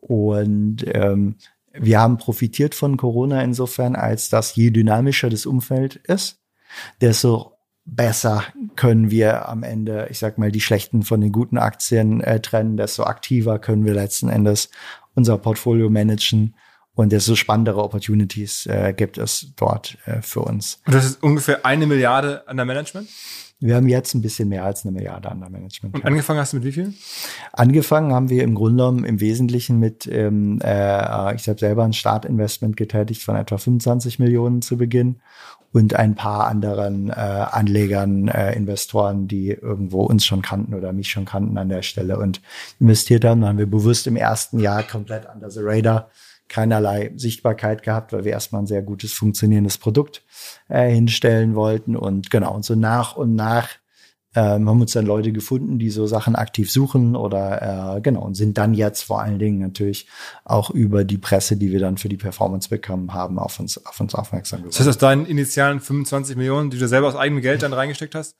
Und 0.00 0.84
ähm, 0.86 1.36
wir 1.72 2.00
haben 2.00 2.18
profitiert 2.18 2.74
von 2.74 2.96
Corona 2.98 3.42
insofern, 3.42 3.96
als 3.96 4.28
dass 4.28 4.54
je 4.54 4.70
dynamischer 4.70 5.30
das 5.30 5.46
Umfeld 5.46 5.96
ist, 5.96 6.38
desto 7.00 7.52
besser 7.84 8.44
können 8.76 9.10
wir 9.10 9.48
am 9.48 9.62
Ende, 9.62 10.08
ich 10.10 10.18
sag 10.18 10.38
mal, 10.38 10.52
die 10.52 10.60
schlechten 10.60 11.02
von 11.02 11.20
den 11.20 11.32
guten 11.32 11.58
Aktien 11.58 12.20
äh, 12.20 12.40
trennen, 12.40 12.76
desto 12.76 13.04
aktiver 13.04 13.58
können 13.58 13.84
wir 13.84 13.94
letzten 13.94 14.28
Endes 14.28 14.70
unser 15.14 15.38
Portfolio 15.38 15.88
managen 15.90 16.54
und 16.94 17.12
desto 17.12 17.34
spannendere 17.34 17.82
Opportunities 17.82 18.66
äh, 18.66 18.92
gibt 18.94 19.18
es 19.18 19.52
dort 19.56 19.96
äh, 20.04 20.20
für 20.22 20.40
uns. 20.40 20.80
Und 20.86 20.94
das 20.94 21.04
ist 21.06 21.22
ungefähr 21.22 21.64
eine 21.64 21.86
Milliarde 21.86 22.46
an 22.46 22.56
der 22.56 22.66
Management. 22.66 23.08
Wir 23.60 23.76
haben 23.76 23.88
jetzt 23.88 24.12
ein 24.14 24.22
bisschen 24.22 24.48
mehr 24.48 24.64
als 24.64 24.84
eine 24.84 24.90
Milliarde 24.90 25.30
an 25.30 25.38
der 25.38 25.48
Management. 25.48 25.94
Und 25.94 26.04
angefangen 26.04 26.40
hast 26.40 26.52
du 26.52 26.56
mit 26.56 26.64
wie 26.64 26.72
viel? 26.72 26.94
Angefangen 27.52 28.12
haben 28.12 28.28
wir 28.28 28.42
im 28.42 28.56
Grunde 28.56 28.82
genommen 28.82 29.04
im 29.04 29.20
Wesentlichen 29.20 29.78
mit, 29.78 30.06
ähm, 30.08 30.58
äh, 30.64 31.34
ich 31.36 31.48
habe 31.48 31.58
selber 31.60 31.84
ein 31.84 31.92
Startinvestment 31.92 32.76
getätigt 32.76 33.22
von 33.22 33.36
etwa 33.36 33.58
25 33.58 34.18
Millionen 34.18 34.62
zu 34.62 34.76
Beginn 34.76 35.20
und 35.70 35.94
ein 35.94 36.16
paar 36.16 36.48
anderen 36.48 37.08
äh, 37.10 37.12
Anlegern, 37.12 38.26
äh, 38.26 38.52
Investoren, 38.54 39.28
die 39.28 39.50
irgendwo 39.50 40.02
uns 40.02 40.26
schon 40.26 40.42
kannten 40.42 40.74
oder 40.74 40.92
mich 40.92 41.10
schon 41.10 41.24
kannten 41.24 41.56
an 41.56 41.68
der 41.68 41.82
Stelle 41.82 42.18
und 42.18 42.42
investiert 42.80 43.24
haben. 43.24 43.42
Da 43.42 43.48
haben 43.48 43.58
wir 43.58 43.66
bewusst 43.66 44.08
im 44.08 44.16
ersten 44.16 44.58
Jahr 44.58 44.82
komplett 44.82 45.26
under 45.32 45.50
the 45.50 45.60
radar 45.62 46.10
keinerlei 46.52 47.12
Sichtbarkeit 47.16 47.82
gehabt, 47.82 48.12
weil 48.12 48.24
wir 48.24 48.32
erstmal 48.32 48.62
ein 48.62 48.66
sehr 48.66 48.82
gutes 48.82 49.14
funktionierendes 49.14 49.78
Produkt 49.78 50.22
äh, 50.68 50.90
hinstellen 50.90 51.54
wollten 51.54 51.96
und 51.96 52.30
genau 52.30 52.54
und 52.54 52.62
so 52.62 52.74
nach 52.74 53.16
und 53.16 53.34
nach 53.34 53.70
ähm, 54.34 54.68
haben 54.68 54.80
uns 54.80 54.92
dann 54.92 55.06
Leute 55.06 55.32
gefunden, 55.32 55.78
die 55.78 55.88
so 55.88 56.06
Sachen 56.06 56.36
aktiv 56.36 56.70
suchen 56.70 57.16
oder 57.16 57.96
äh, 57.96 58.00
genau 58.02 58.20
und 58.20 58.34
sind 58.34 58.58
dann 58.58 58.74
jetzt 58.74 59.02
vor 59.02 59.22
allen 59.22 59.38
Dingen 59.38 59.60
natürlich 59.60 60.06
auch 60.44 60.70
über 60.70 61.04
die 61.04 61.18
Presse, 61.18 61.56
die 61.56 61.72
wir 61.72 61.80
dann 61.80 61.96
für 61.96 62.10
die 62.10 62.18
Performance 62.18 62.68
bekommen 62.68 63.14
haben, 63.14 63.38
auf 63.38 63.58
uns 63.58 63.84
auf 63.86 63.98
uns 64.00 64.14
aufmerksam 64.14 64.58
geworden. 64.58 64.72
Das 64.72 64.80
heißt, 64.80 64.88
aus 64.90 64.98
deinen 64.98 65.24
initialen 65.24 65.80
25 65.80 66.36
Millionen, 66.36 66.68
die 66.68 66.78
du 66.78 66.86
selber 66.86 67.08
aus 67.08 67.16
eigenem 67.16 67.40
Geld 67.42 67.62
dann 67.62 67.72
reingesteckt 67.72 68.14
hast, 68.14 68.36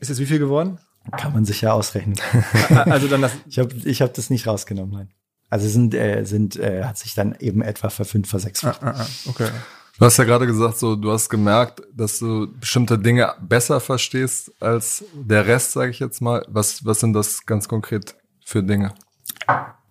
ist 0.00 0.10
das 0.10 0.18
wie 0.18 0.26
viel 0.26 0.40
geworden? 0.40 0.78
Kann 1.16 1.32
man 1.32 1.44
sich 1.44 1.60
ja 1.60 1.72
ausrechnen. 1.72 2.16
Also 2.70 3.06
dann 3.08 3.22
das, 3.22 3.32
Ich 3.46 3.58
habe 3.58 3.74
ich 3.84 4.02
hab 4.02 4.14
das 4.14 4.30
nicht 4.30 4.46
rausgenommen, 4.46 4.92
nein. 4.92 5.08
Also 5.52 5.68
sind 5.68 5.92
äh, 5.92 6.24
sind 6.24 6.56
äh, 6.56 6.82
hat 6.82 6.96
sich 6.96 7.12
dann 7.12 7.36
eben 7.38 7.60
etwa 7.60 7.90
verfünf, 7.90 8.30
versechsfacht. 8.30 8.82
ah, 8.82 8.94
ah, 8.96 9.06
okay. 9.26 9.50
Du 9.98 10.06
hast 10.06 10.16
ja 10.16 10.24
gerade 10.24 10.46
gesagt, 10.46 10.78
so 10.78 10.96
du 10.96 11.12
hast 11.12 11.28
gemerkt, 11.28 11.82
dass 11.94 12.20
du 12.20 12.50
bestimmte 12.58 12.98
Dinge 12.98 13.34
besser 13.38 13.78
verstehst 13.78 14.50
als 14.60 15.04
der 15.12 15.46
Rest, 15.46 15.72
sage 15.72 15.90
ich 15.90 15.98
jetzt 15.98 16.22
mal. 16.22 16.42
Was 16.48 16.86
was 16.86 17.00
sind 17.00 17.12
das 17.12 17.44
ganz 17.44 17.68
konkret 17.68 18.14
für 18.46 18.62
Dinge? 18.62 18.94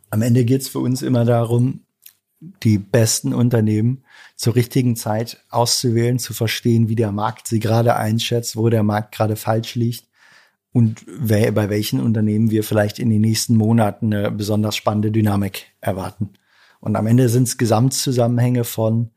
Am 0.09 0.23
Ende 0.23 0.45
geht's 0.45 0.67
für 0.67 0.79
uns 0.79 1.03
immer 1.03 1.25
darum, 1.25 1.81
die 2.39 2.79
besten 2.79 3.31
Unternehmen 3.31 4.03
zur 4.35 4.55
richtigen 4.55 4.95
Zeit 4.95 5.45
auszuwählen, 5.51 6.17
zu 6.17 6.33
verstehen, 6.33 6.89
wie 6.89 6.95
der 6.95 7.11
Markt 7.11 7.47
sie 7.47 7.59
gerade 7.59 7.95
einschätzt, 7.95 8.55
wo 8.55 8.67
der 8.69 8.81
Markt 8.81 9.13
gerade 9.13 9.35
falsch 9.35 9.75
liegt 9.75 10.05
und 10.73 11.05
bei 11.27 11.69
welchen 11.69 11.99
Unternehmen 11.99 12.49
wir 12.49 12.63
vielleicht 12.63 12.99
in 12.99 13.09
den 13.09 13.21
nächsten 13.21 13.55
Monaten 13.55 14.13
eine 14.13 14.31
besonders 14.31 14.75
spannende 14.75 15.11
Dynamik 15.11 15.67
erwarten. 15.81 16.31
Und 16.79 16.95
am 16.95 17.07
Ende 17.07 17.29
sind 17.29 17.47
es 17.47 17.57
Gesamtzusammenhänge 17.57 18.63
von, 18.63 19.11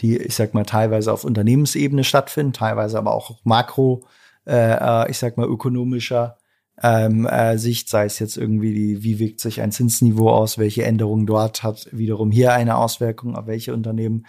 die, 0.00 0.16
ich 0.18 0.34
sag 0.34 0.54
mal, 0.54 0.64
teilweise 0.64 1.12
auf 1.12 1.24
Unternehmensebene 1.24 2.04
stattfinden, 2.04 2.52
teilweise 2.52 2.98
aber 2.98 3.12
auch 3.12 3.40
makro, 3.44 4.04
äh, 4.46 4.72
äh, 4.72 5.10
ich 5.10 5.18
sag 5.18 5.36
mal, 5.36 5.46
ökonomischer 5.46 6.38
ähm, 6.82 7.26
äh, 7.26 7.58
Sicht, 7.58 7.88
sei 7.88 8.04
es 8.04 8.18
jetzt 8.18 8.36
irgendwie 8.36 8.72
die, 8.72 9.02
wie 9.02 9.18
wirkt 9.18 9.40
sich 9.40 9.60
ein 9.60 9.72
Zinsniveau 9.72 10.30
aus, 10.30 10.58
welche 10.58 10.84
Änderungen 10.84 11.26
dort 11.26 11.62
hat 11.62 11.88
wiederum 11.92 12.30
hier 12.30 12.52
eine 12.52 12.76
Auswirkung 12.76 13.36
auf 13.36 13.46
welche 13.46 13.74
Unternehmen. 13.74 14.26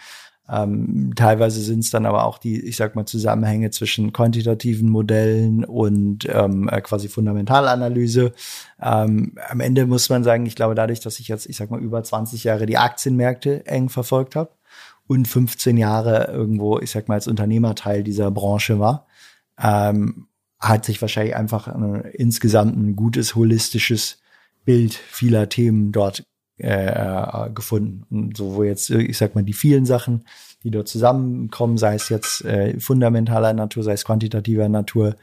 Ähm, 0.52 1.12
teilweise 1.16 1.62
sind 1.62 1.80
es 1.80 1.90
dann 1.90 2.04
aber 2.04 2.26
auch 2.26 2.36
die, 2.36 2.60
ich 2.60 2.76
sag 2.76 2.94
mal, 2.94 3.06
Zusammenhänge 3.06 3.70
zwischen 3.70 4.12
quantitativen 4.12 4.90
Modellen 4.90 5.64
und 5.64 6.28
ähm, 6.28 6.68
äh, 6.68 6.82
quasi 6.82 7.08
Fundamentalanalyse. 7.08 8.32
Ähm, 8.80 9.38
am 9.48 9.60
Ende 9.60 9.86
muss 9.86 10.10
man 10.10 10.24
sagen, 10.24 10.44
ich 10.44 10.54
glaube, 10.54 10.74
dadurch, 10.74 11.00
dass 11.00 11.20
ich 11.20 11.28
jetzt, 11.28 11.46
ich 11.46 11.56
sag 11.56 11.70
mal, 11.70 11.80
über 11.80 12.02
20 12.02 12.44
Jahre 12.44 12.66
die 12.66 12.76
Aktienmärkte 12.76 13.64
eng 13.64 13.88
verfolgt 13.88 14.36
habe 14.36 14.50
und 15.06 15.26
15 15.26 15.78
Jahre 15.78 16.30
irgendwo, 16.30 16.78
ich 16.78 16.90
sag 16.90 17.08
mal, 17.08 17.14
als 17.14 17.28
Unternehmer 17.28 17.74
Teil 17.74 18.02
dieser 18.02 18.30
Branche 18.30 18.78
war, 18.78 19.06
ähm, 19.58 20.26
hat 20.60 20.84
sich 20.84 21.00
wahrscheinlich 21.00 21.34
einfach 21.34 21.66
ein, 21.66 22.02
insgesamt 22.12 22.76
ein 22.76 22.94
gutes 22.94 23.34
holistisches 23.34 24.20
Bild 24.66 24.92
vieler 24.92 25.48
Themen 25.48 25.92
dort 25.92 26.24
äh, 26.58 26.86
äh, 26.86 27.50
gefunden. 27.50 28.04
Und 28.10 28.36
so 28.36 28.54
wo 28.54 28.62
jetzt, 28.62 28.90
ich 28.90 29.18
sag 29.18 29.34
mal, 29.34 29.44
die 29.44 29.52
vielen 29.52 29.86
Sachen, 29.86 30.24
die 30.62 30.70
dort 30.70 30.88
zusammenkommen, 30.88 31.78
sei 31.78 31.94
es 31.94 32.08
jetzt 32.08 32.44
äh, 32.44 32.78
fundamentaler 32.78 33.52
Natur, 33.52 33.82
sei 33.82 33.92
es 33.92 34.04
quantitativer 34.04 34.68
Natur, 34.68 35.16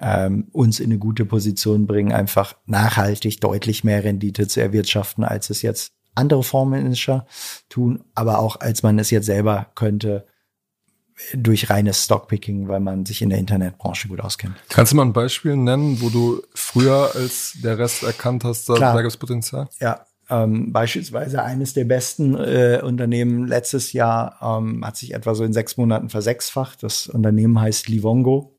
ähm, 0.00 0.48
uns 0.52 0.80
in 0.80 0.86
eine 0.86 0.98
gute 0.98 1.26
Position 1.26 1.86
bringen, 1.86 2.12
einfach 2.12 2.54
nachhaltig 2.66 3.40
deutlich 3.40 3.84
mehr 3.84 4.02
Rendite 4.02 4.48
zu 4.48 4.60
erwirtschaften, 4.60 5.24
als 5.24 5.50
es 5.50 5.62
jetzt 5.62 5.92
andere 6.14 6.42
Fondsmanager 6.42 7.26
tun, 7.68 8.02
aber 8.14 8.38
auch 8.38 8.58
als 8.60 8.82
man 8.82 8.98
es 8.98 9.10
jetzt 9.10 9.26
selber 9.26 9.66
könnte 9.74 10.26
durch 11.34 11.68
reines 11.68 12.04
Stockpicking, 12.04 12.68
weil 12.68 12.80
man 12.80 13.04
sich 13.04 13.20
in 13.20 13.28
der 13.28 13.38
Internetbranche 13.38 14.08
gut 14.08 14.20
auskennt. 14.20 14.56
Kannst 14.70 14.92
du 14.92 14.96
mal 14.96 15.04
ein 15.04 15.12
Beispiel 15.12 15.54
nennen, 15.54 16.00
wo 16.00 16.08
du 16.08 16.42
früher 16.54 17.10
als 17.14 17.58
der 17.62 17.78
Rest 17.78 18.02
erkannt 18.02 18.44
hast, 18.44 18.68
da, 18.68 18.74
da 18.74 18.96
gibt 18.96 19.12
es 19.12 19.18
Potenzial? 19.18 19.68
Ja, 19.80 20.06
ähm, 20.30 20.72
beispielsweise 20.72 21.42
eines 21.42 21.74
der 21.74 21.84
besten 21.84 22.34
äh, 22.36 22.80
Unternehmen 22.82 23.46
letztes 23.46 23.92
Jahr 23.92 24.38
ähm, 24.40 24.84
hat 24.84 24.96
sich 24.96 25.14
etwa 25.14 25.34
so 25.34 25.44
in 25.44 25.52
sechs 25.52 25.76
Monaten 25.76 26.08
versechsfacht. 26.08 26.82
Das 26.82 27.08
Unternehmen 27.08 27.60
heißt 27.60 27.88
Livongo. 27.88 28.56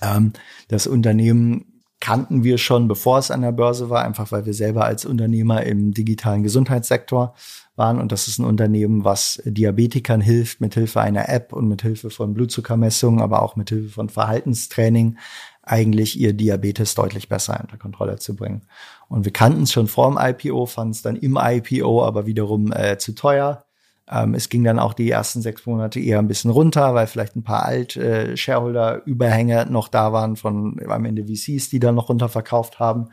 Ähm, 0.00 0.32
das 0.68 0.86
Unternehmen 0.86 1.82
kannten 2.00 2.44
wir 2.44 2.58
schon, 2.58 2.86
bevor 2.86 3.18
es 3.18 3.30
an 3.30 3.42
der 3.42 3.52
Börse 3.52 3.90
war, 3.90 4.04
einfach 4.04 4.30
weil 4.30 4.46
wir 4.46 4.54
selber 4.54 4.84
als 4.84 5.04
Unternehmer 5.04 5.64
im 5.64 5.92
digitalen 5.92 6.44
Gesundheitssektor 6.44 7.34
waren. 7.74 8.00
Und 8.00 8.12
das 8.12 8.28
ist 8.28 8.38
ein 8.38 8.44
Unternehmen, 8.44 9.04
was 9.04 9.42
Diabetikern 9.44 10.20
hilft, 10.20 10.60
mit 10.60 10.74
Hilfe 10.74 11.00
einer 11.00 11.28
App 11.28 11.52
und 11.52 11.66
mit 11.68 11.82
Hilfe 11.82 12.10
von 12.10 12.34
Blutzuckermessungen, 12.34 13.20
aber 13.20 13.42
auch 13.42 13.56
mit 13.56 13.70
Hilfe 13.70 13.88
von 13.88 14.08
Verhaltenstraining 14.08 15.18
eigentlich 15.62 16.18
ihr 16.18 16.32
Diabetes 16.32 16.94
deutlich 16.94 17.28
besser 17.28 17.60
unter 17.60 17.76
Kontrolle 17.76 18.16
zu 18.16 18.34
bringen. 18.34 18.62
Und 19.08 19.24
wir 19.24 19.32
kannten 19.32 19.62
es 19.62 19.72
schon 19.72 19.86
vor 19.88 20.08
dem 20.10 20.18
IPO, 20.20 20.66
fanden 20.66 20.92
es 20.92 21.02
dann 21.02 21.16
im 21.16 21.38
IPO 21.40 22.04
aber 22.04 22.26
wiederum 22.26 22.72
äh, 22.72 22.98
zu 22.98 23.14
teuer. 23.14 23.64
Ähm, 24.10 24.34
es 24.34 24.48
ging 24.48 24.64
dann 24.64 24.78
auch 24.78 24.94
die 24.94 25.10
ersten 25.10 25.42
sechs 25.42 25.66
Monate 25.66 26.00
eher 26.00 26.18
ein 26.18 26.28
bisschen 26.28 26.50
runter, 26.50 26.94
weil 26.94 27.06
vielleicht 27.06 27.36
ein 27.36 27.44
paar 27.44 27.64
Alt-Shareholder-Überhänge 27.64 29.60
äh, 29.62 29.70
noch 29.70 29.88
da 29.88 30.12
waren 30.12 30.36
von 30.36 30.80
am 30.86 31.04
Ende 31.04 31.24
VCs, 31.24 31.68
die 31.70 31.80
dann 31.80 31.94
noch 31.94 32.08
runterverkauft 32.08 32.78
haben. 32.78 33.08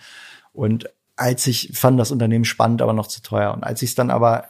Und 0.54 0.90
als 1.16 1.48
ich 1.48 1.72
fand 1.74 2.00
das 2.00 2.12
Unternehmen 2.12 2.46
spannend, 2.46 2.82
aber 2.82 2.94
noch 2.94 3.08
zu 3.08 3.22
teuer. 3.22 3.54
Und 3.54 3.64
als 3.64 3.82
ich 3.82 3.90
es 3.92 3.96
dann 3.96 4.10
aber 4.10 4.46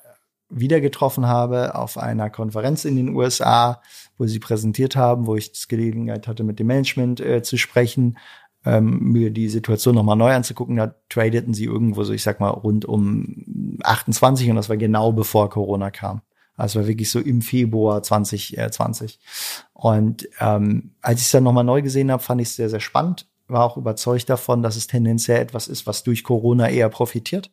wieder 0.49 0.79
getroffen 0.81 1.27
habe 1.27 1.75
auf 1.75 1.97
einer 1.97 2.29
Konferenz 2.29 2.85
in 2.85 2.95
den 2.95 3.15
USA, 3.15 3.81
wo 4.17 4.25
sie 4.25 4.39
präsentiert 4.39 4.95
haben, 4.95 5.25
wo 5.25 5.35
ich 5.35 5.51
das 5.51 5.67
Gelegenheit 5.67 6.27
hatte, 6.27 6.43
mit 6.43 6.59
dem 6.59 6.67
Management 6.67 7.19
äh, 7.19 7.41
zu 7.41 7.57
sprechen, 7.57 8.17
ähm, 8.65 8.99
mir 9.11 9.31
die 9.31 9.49
Situation 9.49 9.95
nochmal 9.95 10.15
neu 10.15 10.33
anzugucken, 10.33 10.75
da 10.75 10.95
tradeten 11.09 11.53
sie 11.53 11.65
irgendwo 11.65 12.03
so, 12.03 12.13
ich 12.13 12.23
sag 12.23 12.39
mal, 12.39 12.49
rund 12.49 12.85
um 12.85 13.77
28 13.83 14.49
und 14.49 14.55
das 14.55 14.69
war 14.69 14.77
genau 14.77 15.11
bevor 15.11 15.49
Corona 15.49 15.91
kam. 15.91 16.21
Also 16.57 16.79
war 16.79 16.87
wirklich 16.87 17.11
so 17.11 17.19
im 17.19 17.41
Februar 17.41 18.01
2020. 18.01 19.19
Und 19.73 20.27
ähm, 20.39 20.95
als 21.01 21.19
ich 21.19 21.25
es 21.25 21.31
dann 21.31 21.43
nochmal 21.43 21.63
neu 21.63 21.81
gesehen 21.81 22.11
habe, 22.11 22.23
fand 22.23 22.41
ich 22.41 22.47
es 22.47 22.55
sehr, 22.55 22.69
sehr 22.69 22.79
spannend. 22.79 23.27
War 23.47 23.63
auch 23.63 23.77
überzeugt 23.77 24.29
davon, 24.29 24.63
dass 24.63 24.75
es 24.75 24.87
tendenziell 24.87 25.41
etwas 25.41 25.67
ist, 25.67 25.85
was 25.85 26.03
durch 26.03 26.23
Corona 26.23 26.69
eher 26.69 26.89
profitiert. 26.89 27.51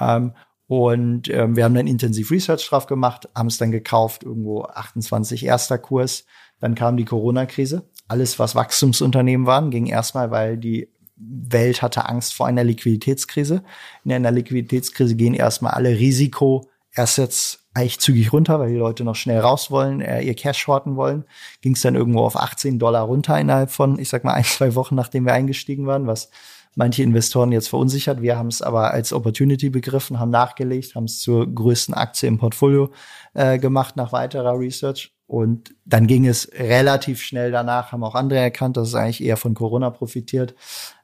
Ähm, 0.00 0.32
und 0.66 1.28
ähm, 1.28 1.54
wir 1.54 1.64
haben 1.64 1.74
dann 1.74 1.86
intensiv 1.86 2.30
Research 2.30 2.66
drauf 2.66 2.86
gemacht, 2.86 3.28
haben 3.34 3.48
es 3.48 3.58
dann 3.58 3.70
gekauft, 3.70 4.22
irgendwo 4.22 4.62
28 4.62 5.44
erster 5.44 5.76
Kurs. 5.76 6.24
Dann 6.62 6.76
kam 6.76 6.96
die 6.96 7.04
Corona-Krise. 7.04 7.82
Alles, 8.06 8.38
was 8.38 8.54
Wachstumsunternehmen 8.54 9.46
waren, 9.48 9.70
ging 9.70 9.86
erstmal, 9.86 10.30
weil 10.30 10.56
die 10.56 10.88
Welt 11.16 11.82
hatte 11.82 12.08
Angst 12.08 12.34
vor 12.34 12.46
einer 12.46 12.62
Liquiditätskrise. 12.62 13.64
In 14.04 14.12
einer 14.12 14.30
Liquiditätskrise 14.30 15.16
gehen 15.16 15.34
erstmal 15.34 15.72
alle 15.72 15.90
Risiko-Assets 15.90 17.66
eigentlich 17.74 17.98
zügig 17.98 18.32
runter, 18.32 18.60
weil 18.60 18.70
die 18.70 18.78
Leute 18.78 19.02
noch 19.02 19.16
schnell 19.16 19.40
raus 19.40 19.72
wollen, 19.72 20.00
äh, 20.00 20.22
ihr 20.22 20.34
Cash 20.34 20.58
shorten 20.58 20.94
wollen. 20.94 21.24
Ging 21.62 21.74
es 21.74 21.80
dann 21.80 21.96
irgendwo 21.96 22.20
auf 22.20 22.36
18 22.36 22.78
Dollar 22.78 23.02
runter 23.02 23.40
innerhalb 23.40 23.72
von, 23.72 23.98
ich 23.98 24.08
sag 24.08 24.22
mal, 24.22 24.32
ein, 24.34 24.44
zwei 24.44 24.76
Wochen, 24.76 24.94
nachdem 24.94 25.26
wir 25.26 25.32
eingestiegen 25.32 25.86
waren, 25.86 26.06
was 26.06 26.30
manche 26.76 27.02
Investoren 27.02 27.50
jetzt 27.50 27.68
verunsichert. 27.68 28.22
Wir 28.22 28.38
haben 28.38 28.48
es 28.48 28.62
aber 28.62 28.92
als 28.92 29.12
Opportunity 29.12 29.68
begriffen, 29.68 30.20
haben 30.20 30.30
nachgelegt, 30.30 30.94
haben 30.94 31.04
es 31.04 31.20
zur 31.20 31.52
größten 31.52 31.92
Aktie 31.92 32.28
im 32.28 32.38
Portfolio 32.38 32.92
äh, 33.34 33.58
gemacht 33.58 33.96
nach 33.96 34.12
weiterer 34.12 34.56
Research 34.58 35.12
und 35.32 35.74
dann 35.86 36.06
ging 36.08 36.26
es 36.26 36.50
relativ 36.52 37.22
schnell 37.22 37.50
danach, 37.50 37.90
haben 37.90 38.04
auch 38.04 38.14
andere 38.14 38.38
erkannt, 38.38 38.76
dass 38.76 38.88
es 38.88 38.94
eigentlich 38.94 39.24
eher 39.24 39.38
von 39.38 39.54
Corona 39.54 39.88
profitiert. 39.88 40.54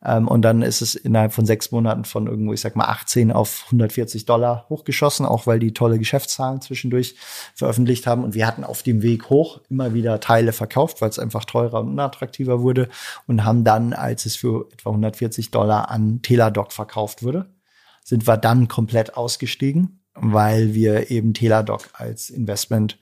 Ähm, 0.05 0.29
und 0.29 0.43
dann 0.43 0.61
ist 0.61 0.83
es 0.83 0.95
innerhalb 0.95 1.33
von 1.33 1.47
sechs 1.47 1.71
Monaten 1.71 2.05
von 2.05 2.27
irgendwo, 2.27 2.53
ich 2.53 2.61
sag 2.61 2.77
mal, 2.77 2.89
18 2.89 3.33
auf 3.33 3.63
140 3.69 4.27
Dollar 4.27 4.67
hochgeschossen, 4.69 5.25
auch 5.25 5.47
weil 5.47 5.59
die 5.61 5.73
tolle 5.73 5.99
Geschäftszahlen 5.99 6.61
zwischendurch 6.61 7.17
veröffentlicht 7.55 8.07
haben. 8.07 8.23
Und 8.23 8.35
wir 8.35 8.47
hatten 8.47 8.65
auf 8.65 8.83
dem 8.83 9.01
Weg 9.01 9.31
hoch 9.31 9.63
immer 9.71 9.95
wieder 9.95 10.21
Teile 10.21 10.53
verkauft, 10.53 11.01
weil 11.01 11.09
es 11.09 11.19
einfach 11.19 11.47
teurer 11.47 11.81
und 11.81 11.89
unattraktiver 11.89 12.61
wurde. 12.61 12.91
Und 13.27 13.47
haben 13.47 13.65
dann, 13.65 13.95
als 13.95 14.27
es 14.27 14.37
für 14.37 14.69
etwa 14.75 14.91
140 14.91 15.53
Dollar 15.53 15.91
an 15.91 16.21
Teladoc 16.21 16.75
verkauft 16.75 17.23
wurde, 17.23 17.47
sind 18.05 18.29
wir 18.29 18.37
dann 18.37 18.69
komplett 18.69 19.17
ausgestiegen, 19.17 20.05
weil 20.13 20.75
wir 20.75 21.11
eben 21.11 21.33
Teladoc 21.33 21.89
als 21.95 22.29
Investment 22.29 22.99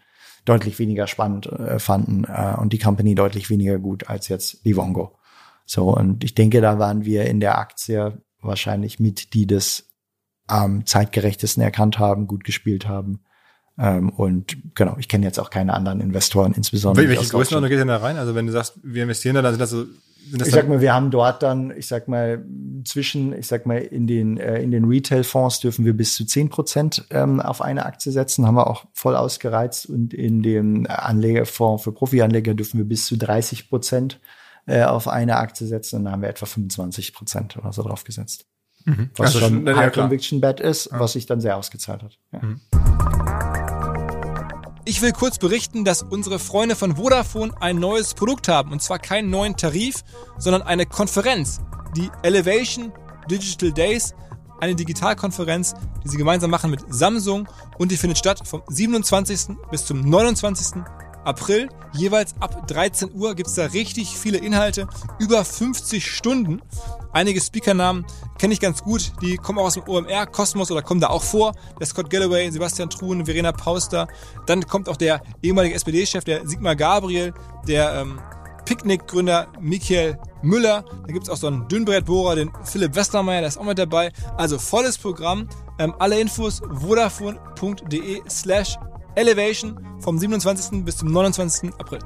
deutlich 0.47 0.78
weniger 0.78 1.07
spannend 1.07 1.47
äh, 1.47 1.78
fanden 1.78 2.24
äh, 2.24 2.55
und 2.59 2.72
die 2.72 2.78
Company 2.78 3.14
deutlich 3.14 3.51
weniger 3.51 3.78
gut 3.78 4.09
als 4.09 4.28
jetzt 4.28 4.64
Livongo. 4.64 5.18
So, 5.66 5.94
und 5.94 6.24
ich 6.24 6.34
denke, 6.34 6.61
da 6.61 6.78
waren 6.78 7.05
wir 7.05 7.26
in 7.26 7.40
der 7.40 7.59
Aktie 7.59 8.22
wahrscheinlich 8.40 8.99
mit, 8.99 9.34
die 9.34 9.47
das 9.47 9.84
am 10.47 10.76
ähm, 10.76 10.86
zeitgerechtesten 10.86 11.62
erkannt 11.62 11.99
haben, 11.99 12.26
gut 12.28 12.44
gespielt 12.44 12.86
haben. 12.86 13.20
Ähm, 13.78 14.11
und 14.11 14.57
genau, 14.74 14.97
ich 14.99 15.09
kenne 15.09 15.26
jetzt 15.26 15.38
auch 15.38 15.51
keine 15.51 15.74
anderen 15.74 16.01
Investoren, 16.01 16.55
insbesondere. 16.55 17.09
Welche 17.09 17.28
Größenordnung 17.28 17.68
geht 17.68 17.80
denn 17.80 17.88
da 17.88 17.99
rein? 17.99 18.16
Also 18.16 18.34
wenn 18.34 18.47
du 18.47 18.53
sagst, 18.53 18.78
wir 18.82 19.03
investieren 19.03 19.34
da, 19.34 19.42
dann 19.42 19.53
sind 19.53 19.61
das 19.61 19.70
so 19.70 19.84
ich 20.32 20.50
sag 20.50 20.68
mal, 20.68 20.80
wir 20.80 20.94
haben 20.94 21.10
dort 21.10 21.42
dann, 21.42 21.72
ich 21.76 21.86
sag 21.86 22.08
mal, 22.08 22.44
zwischen, 22.84 23.32
ich 23.32 23.46
sag 23.46 23.66
mal, 23.66 23.78
in 23.78 24.06
den, 24.06 24.38
äh, 24.38 24.60
in 24.60 24.70
den 24.70 24.84
Retail-Fonds 24.84 25.60
dürfen 25.60 25.84
wir 25.84 25.96
bis 25.96 26.14
zu 26.14 26.24
zehn 26.24 26.48
Prozent 26.48 27.04
ähm, 27.10 27.40
auf 27.40 27.62
eine 27.62 27.86
Aktie 27.86 28.12
setzen, 28.12 28.46
haben 28.46 28.56
wir 28.56 28.68
auch 28.68 28.84
voll 28.92 29.16
ausgereizt. 29.16 29.86
Und 29.86 30.14
in 30.14 30.42
dem 30.42 30.86
Anlegerfonds 30.88 31.84
für 31.84 31.92
Profi-Anleger 31.92 32.54
dürfen 32.54 32.78
wir 32.78 32.84
bis 32.84 33.06
zu 33.06 33.16
30 33.16 33.68
Prozent 33.68 34.20
äh, 34.66 34.84
auf 34.84 35.08
eine 35.08 35.36
Aktie 35.36 35.66
setzen. 35.66 35.96
Und 35.96 36.04
dann 36.04 36.14
haben 36.14 36.22
wir 36.22 36.28
etwa 36.28 36.46
25 36.46 37.14
Prozent 37.14 37.56
oder 37.56 37.72
so 37.72 37.82
drauf 37.82 38.04
gesetzt. 38.04 38.46
Mhm. 38.84 39.10
Was 39.16 39.34
also 39.34 39.46
schon 39.46 39.68
ein 39.68 39.76
High 39.76 39.92
Conviction 39.92 40.40
Bet 40.40 40.60
ist, 40.60 40.90
ja. 40.90 41.00
was 41.00 41.12
sich 41.12 41.26
dann 41.26 41.40
sehr 41.40 41.56
ausgezahlt 41.56 42.02
hat. 42.02 42.18
Ja. 42.32 42.40
Mhm. 42.40 42.60
Ich 44.89 45.03
will 45.03 45.11
kurz 45.11 45.39
berichten, 45.39 45.84
dass 45.84 46.03
unsere 46.03 46.39
Freunde 46.39 46.76
von 46.76 46.95
Vodafone 46.95 47.53
ein 47.61 47.80
neues 47.80 48.14
Produkt 48.14 48.47
haben. 48.47 48.70
Und 48.70 48.80
zwar 48.80 49.01
keinen 49.01 49.30
neuen 49.30 49.57
Tarif, 49.57 50.05
sondern 50.39 50.62
eine 50.62 50.87
Konferenz. 50.87 51.61
Die 51.97 52.09
Elevation 52.22 52.93
Digital 53.28 53.72
Days. 53.72 54.14
Eine 54.61 54.76
Digitalkonferenz, 54.76 55.74
die 56.05 56.09
sie 56.09 56.16
gemeinsam 56.16 56.51
machen 56.51 56.70
mit 56.70 56.84
Samsung. 56.89 57.49
Und 57.78 57.91
die 57.91 57.97
findet 57.97 58.18
statt 58.18 58.47
vom 58.47 58.62
27. 58.68 59.57
bis 59.72 59.87
zum 59.87 60.09
29. 60.09 60.80
April. 61.26 61.68
Jeweils 61.92 62.34
ab 62.40 62.66
13 62.68 63.10
Uhr 63.14 63.34
gibt's 63.34 63.54
da 63.54 63.66
richtig 63.66 64.16
viele 64.16 64.38
Inhalte, 64.38 64.86
über 65.18 65.44
50 65.44 66.06
Stunden. 66.06 66.60
Einige 67.12 67.40
Speakernamen 67.40 68.04
kenne 68.38 68.52
ich 68.52 68.60
ganz 68.60 68.82
gut, 68.82 69.12
die 69.22 69.36
kommen 69.36 69.58
auch 69.58 69.64
aus 69.64 69.74
dem 69.74 69.88
OMR, 69.88 70.26
Kosmos 70.26 70.70
oder 70.70 70.82
kommen 70.82 71.00
da 71.00 71.08
auch 71.08 71.22
vor. 71.22 71.52
Der 71.80 71.86
Scott 71.86 72.10
Galloway, 72.10 72.50
Sebastian 72.50 72.90
Truhen, 72.90 73.24
Verena 73.24 73.52
Pauster. 73.52 74.06
Dann 74.46 74.66
kommt 74.66 74.88
auch 74.88 74.96
der 74.96 75.22
ehemalige 75.42 75.74
SPD-Chef, 75.74 76.24
der 76.24 76.46
Sigmar 76.46 76.76
Gabriel, 76.76 77.32
der 77.66 77.94
ähm, 77.94 78.20
Picknick-Gründer 78.66 79.48
Michael 79.60 80.18
Müller. 80.42 80.84
Da 81.06 81.12
gibt's 81.12 81.30
auch 81.30 81.36
so 81.36 81.46
einen 81.46 81.66
Dünnbrettbohrer, 81.68 82.36
den 82.36 82.50
Philipp 82.64 82.94
Westermeier, 82.94 83.40
der 83.40 83.48
ist 83.48 83.58
auch 83.58 83.64
mit 83.64 83.78
dabei. 83.78 84.12
Also 84.36 84.58
volles 84.58 84.98
Programm. 84.98 85.48
Ähm, 85.78 85.94
alle 85.98 86.20
Infos 86.20 86.62
vodafone.de 86.80 88.22
slash 88.28 88.78
elevation 89.16 89.80
vom 89.98 90.18
27. 90.18 90.84
bis 90.84 90.98
zum 90.98 91.10
29. 91.10 91.72
April. 91.78 91.98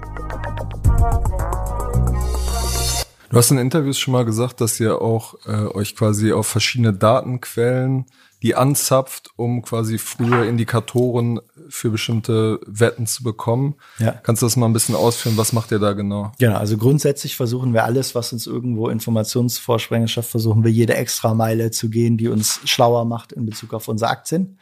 Du 3.30 3.36
hast 3.36 3.50
in 3.50 3.58
Interviews 3.58 3.98
schon 3.98 4.12
mal 4.12 4.24
gesagt, 4.24 4.60
dass 4.60 4.80
ihr 4.80 5.00
auch 5.00 5.34
äh, 5.46 5.50
euch 5.50 5.94
quasi 5.94 6.32
auf 6.32 6.46
verschiedene 6.46 6.92
Datenquellen 6.92 8.06
die 8.42 8.54
anzapft, 8.54 9.30
um 9.36 9.60
quasi 9.62 9.98
frühe 9.98 10.46
Indikatoren 10.46 11.40
für 11.68 11.90
bestimmte 11.90 12.58
Wetten 12.66 13.06
zu 13.06 13.22
bekommen. 13.22 13.74
Ja. 13.98 14.12
Kannst 14.12 14.40
du 14.40 14.46
das 14.46 14.56
mal 14.56 14.66
ein 14.66 14.72
bisschen 14.72 14.94
ausführen? 14.94 15.36
Was 15.36 15.52
macht 15.52 15.72
ihr 15.72 15.78
da 15.78 15.92
genau? 15.92 16.32
Genau, 16.38 16.56
also 16.56 16.78
grundsätzlich 16.78 17.36
versuchen 17.36 17.74
wir 17.74 17.84
alles, 17.84 18.14
was 18.14 18.32
uns 18.32 18.46
irgendwo 18.46 18.88
Informationsvorsprengend 18.88 20.10
schafft, 20.10 20.30
versuchen 20.30 20.64
wir 20.64 20.70
jede 20.70 20.94
extra 20.94 21.34
Meile 21.34 21.70
zu 21.70 21.90
gehen, 21.90 22.16
die 22.16 22.28
uns 22.28 22.60
schlauer 22.64 23.04
macht 23.04 23.32
in 23.32 23.44
Bezug 23.44 23.74
auf 23.74 23.88
unsere 23.88 24.10
Aktien. 24.10 24.58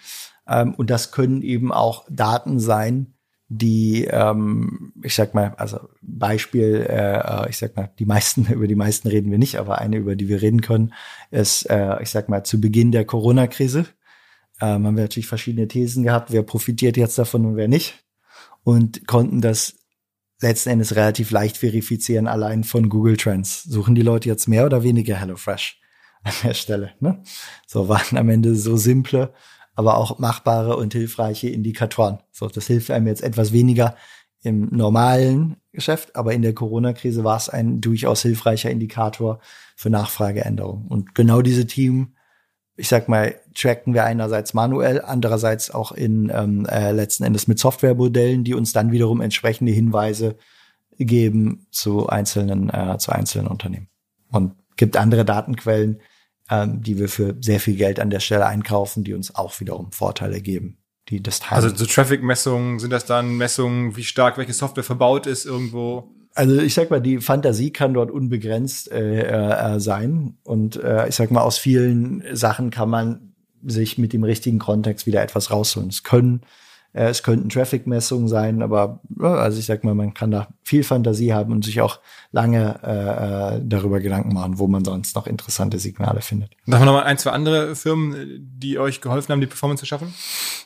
Ähm, 0.49 0.75
und 0.75 0.91
das 0.91 1.13
können 1.13 1.43
eben 1.43 1.73
auch 1.73 2.07
Daten 2.11 2.59
sein, 2.59 3.15
die, 3.49 4.05
ähm, 4.05 4.93
ich 5.03 5.15
sag 5.15 5.35
mal, 5.35 5.55
also 5.57 5.81
Beispiel, 6.03 6.87
äh, 6.89 7.49
ich 7.49 7.57
sag 7.57 7.77
mal, 7.77 7.91
die 7.99 8.05
meisten, 8.05 8.47
über 8.53 8.67
die 8.67 8.75
meisten 8.75 9.09
reden 9.09 9.31
wir 9.31 9.39
nicht, 9.39 9.59
aber 9.59 9.79
eine, 9.79 9.97
über 9.97 10.17
die 10.17 10.29
wir 10.29 10.43
reden 10.43 10.61
können, 10.61 10.93
ist, 11.31 11.69
äh, 11.71 12.03
ich 12.03 12.11
sag 12.11 12.29
mal, 12.29 12.45
zu 12.45 12.61
Beginn 12.61 12.93
der 12.93 13.05
Corona-Krise 13.05 13.87
ähm, 14.61 14.87
haben 14.87 14.97
wir 14.97 15.05
natürlich 15.05 15.29
verschiedene 15.29 15.69
Thesen 15.69 16.03
gehabt, 16.03 16.33
wer 16.33 16.43
profitiert 16.43 16.97
jetzt 16.97 17.19
davon 17.19 17.47
und 17.47 17.57
wer 17.57 17.69
nicht 17.69 18.05
und 18.65 19.07
konnten 19.07 19.41
das 19.41 19.77
letzten 20.41 20.71
Endes 20.71 20.95
relativ 20.95 21.31
leicht 21.31 21.57
verifizieren, 21.57 22.27
allein 22.27 22.65
von 22.65 22.89
Google 22.89 23.17
Trends. 23.17 23.63
Suchen 23.65 23.95
die 23.95 24.03
Leute 24.03 24.29
jetzt 24.29 24.47
mehr 24.47 24.67
oder 24.67 24.83
weniger 24.83 25.17
HelloFresh 25.17 25.81
an 26.23 26.33
der 26.45 26.55
Stelle? 26.55 26.93
Ne? 27.01 27.23
So 27.67 27.89
waren 27.89 28.19
am 28.19 28.29
Ende 28.29 28.55
so 28.55 28.77
simple 28.77 29.33
aber 29.79 29.97
auch 29.97 30.19
machbare 30.19 30.77
und 30.77 30.93
hilfreiche 30.93 31.49
Indikatoren. 31.49 32.19
So, 32.33 32.49
das 32.49 32.67
hilft 32.67 32.91
einem 32.91 33.07
jetzt 33.07 33.23
etwas 33.23 33.53
weniger 33.53 33.95
im 34.43 34.67
normalen 34.73 35.55
Geschäft, 35.71 36.17
aber 36.17 36.35
in 36.35 36.43
der 36.43 36.53
Corona-Krise 36.53 37.23
war 37.23 37.37
es 37.37 37.49
ein 37.49 37.81
durchaus 37.81 38.23
hilfreicher 38.23 38.73
Indikator 38.73 39.39
für 39.77 39.89
Nachfrageänderungen. 39.89 40.89
Und 40.89 41.15
genau 41.15 41.43
diese 41.43 41.65
Team, 41.69 42.17
ich 42.75 42.89
sag 42.89 43.09
mal, 43.09 43.37
tracken 43.55 43.95
wir 43.95 44.03
einerseits 44.03 44.53
manuell, 44.53 45.01
andererseits 45.01 45.71
auch 45.71 45.93
in 45.93 46.29
ähm, 46.35 46.67
äh, 46.67 46.91
letzten 46.91 47.23
Endes 47.23 47.47
mit 47.47 47.61
Softwaremodellen, 47.61 48.43
die 48.43 48.55
uns 48.55 48.73
dann 48.73 48.91
wiederum 48.91 49.21
entsprechende 49.21 49.71
Hinweise 49.71 50.35
geben 50.99 51.69
zu 51.71 52.09
einzelnen 52.09 52.69
äh, 52.71 52.99
zu 52.99 53.13
einzelnen 53.13 53.47
Unternehmen. 53.47 53.87
Und 54.33 54.57
gibt 54.77 54.97
andere 54.97 55.25
Datenquellen, 55.25 56.01
ähm, 56.51 56.83
die 56.83 56.99
wir 56.99 57.09
für 57.09 57.37
sehr 57.41 57.61
viel 57.61 57.77
Geld 57.77 58.01
an 58.01 58.11
der 58.11 58.21
Stelle 58.21 58.47
einkaufen, 58.47 59.05
die 59.05 59.15
uns 59.15 59.35
auch 59.35 59.59
wiederum 59.61 59.93
Vorteile 59.93 60.41
geben. 60.41 60.79
Die 61.09 61.23
das 61.23 61.41
teilen. 61.41 61.65
Also 61.65 61.75
so 61.75 61.87
Traffic-Messungen, 61.87 62.79
sind 62.79 62.91
das 62.91 63.07
dann 63.07 63.37
Messungen, 63.37 63.97
wie 63.97 64.05
stark 64.05 64.37
welche 64.37 64.53
Software 64.53 64.85
verbaut 64.85 65.27
ist 65.27 65.47
irgendwo? 65.47 66.11
Also 66.35 66.61
ich 66.61 66.75
sag 66.75 66.91
mal, 66.91 67.01
die 67.01 67.19
Fantasie 67.19 67.73
kann 67.73 67.95
dort 67.95 68.11
unbegrenzt 68.11 68.93
äh, 68.93 69.23
äh, 69.23 69.81
sein. 69.81 70.37
Und 70.45 70.77
äh, 70.77 71.09
ich 71.09 71.17
sag 71.17 71.31
mal, 71.31 71.41
aus 71.41 71.59
vielen 71.59 72.23
Sachen 72.37 72.71
kann 72.71 72.91
man 72.91 73.33
sich 73.65 73.99
mit 73.99 74.13
dem 74.13 74.23
richtigen 74.23 74.59
Kontext 74.59 75.07
wieder 75.07 75.23
etwas 75.23 75.51
rausholen. 75.51 75.89
Es 75.89 76.05
können 76.05 76.43
es 77.07 77.23
könnten 77.23 77.49
Traffic-Messungen 77.49 78.29
sein, 78.29 78.63
aber 78.63 79.01
also 79.21 79.59
ich 79.59 79.67
sag 79.67 79.85
mal, 79.85 79.95
man 79.95 80.15
kann 80.15 80.31
da 80.31 80.49
viel 80.65 80.83
Fantasie 80.83 81.33
haben 81.33 81.53
und 81.53 81.65
sich 81.65 81.81
auch 81.81 82.01
lange 82.33 82.81
äh, 82.83 83.57
äh, 83.57 83.61
darüber 83.63 84.01
Gedanken 84.01 84.35
machen, 84.35 84.59
wo 84.59 84.67
man 84.67 84.85
sonst 84.85 85.15
noch 85.15 85.27
interessante 85.27 85.79
Signale 85.79 86.21
findet. 86.23 86.51
Haben 86.67 86.81
wir 86.81 86.87
noch 86.87 86.93
mal 86.95 87.05
ein, 87.05 87.19
zwei 87.19 87.31
andere 87.31 87.77
Firmen, 87.77 88.51
die 88.59 88.79
euch 88.79 89.01
geholfen 89.01 89.33
haben, 89.33 89.41
die 89.41 89.47
Performance 89.47 89.81
zu 89.81 89.87
schaffen? 89.87 90.13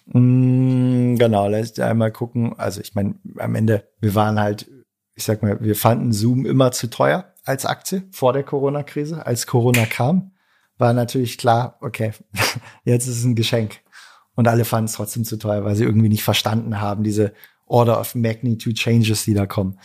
Mm, 0.06 1.16
genau, 1.16 1.48
lässt 1.48 1.78
einmal 1.80 2.12
gucken. 2.12 2.58
Also 2.58 2.80
ich 2.80 2.94
meine, 2.94 3.14
am 3.38 3.54
Ende, 3.54 3.88
wir 4.00 4.14
waren 4.14 4.40
halt, 4.40 4.70
ich 5.14 5.24
sag 5.24 5.42
mal, 5.42 5.58
wir 5.60 5.76
fanden 5.76 6.12
Zoom 6.12 6.46
immer 6.46 6.72
zu 6.72 6.88
teuer 6.88 7.26
als 7.44 7.66
Aktie 7.66 8.04
vor 8.10 8.32
der 8.32 8.42
Corona-Krise. 8.42 9.26
Als 9.26 9.46
Corona 9.46 9.84
kam, 9.84 10.32
war 10.78 10.94
natürlich 10.94 11.36
klar, 11.36 11.76
okay, 11.82 12.12
jetzt 12.84 13.06
ist 13.06 13.18
es 13.18 13.24
ein 13.24 13.34
Geschenk. 13.34 13.80
Und 14.34 14.48
alle 14.48 14.64
fanden 14.64 14.86
es 14.86 14.92
trotzdem 14.92 15.24
zu 15.24 15.36
teuer, 15.36 15.64
weil 15.64 15.76
sie 15.76 15.84
irgendwie 15.84 16.08
nicht 16.08 16.24
verstanden 16.24 16.80
haben, 16.80 17.04
diese 17.04 17.32
Order 17.66 18.00
of 18.00 18.14
Magnitude 18.14 18.74
Changes, 18.74 19.24
die 19.24 19.34
da 19.34 19.46
kommen. 19.46 19.78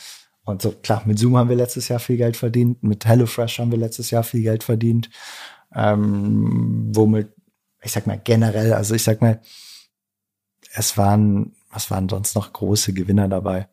Und 0.43 0.61
so, 0.61 0.71
klar, 0.71 1.03
mit 1.05 1.19
Zoom 1.19 1.35
haben 1.35 1.49
wir 1.49 1.57
letztes 1.57 1.89
Jahr 1.89 1.99
viel 1.99 2.17
Geld 2.17 2.37
verdient, 2.37 2.81
mit 2.81 3.05
HelloFresh 3.05 3.59
haben 3.59 3.71
wir 3.71 3.77
letztes 3.77 4.11
Jahr 4.11 4.23
viel 4.23 4.43
Geld 4.43 4.63
verdient. 4.63 5.09
Ähm, 5.75 6.89
womit, 6.93 7.33
ich 7.83 7.91
sag 7.91 8.07
mal, 8.07 8.19
generell, 8.23 8.71
also 8.73 8.95
ich 8.95 9.03
sag 9.03 9.21
mal, 9.21 9.41
es 10.73 10.97
waren, 10.97 11.53
was 11.69 11.91
waren 11.91 12.07
sonst 12.07 12.35
noch 12.35 12.53
große 12.53 12.93
Gewinner 12.93 13.27
dabei? 13.27 13.67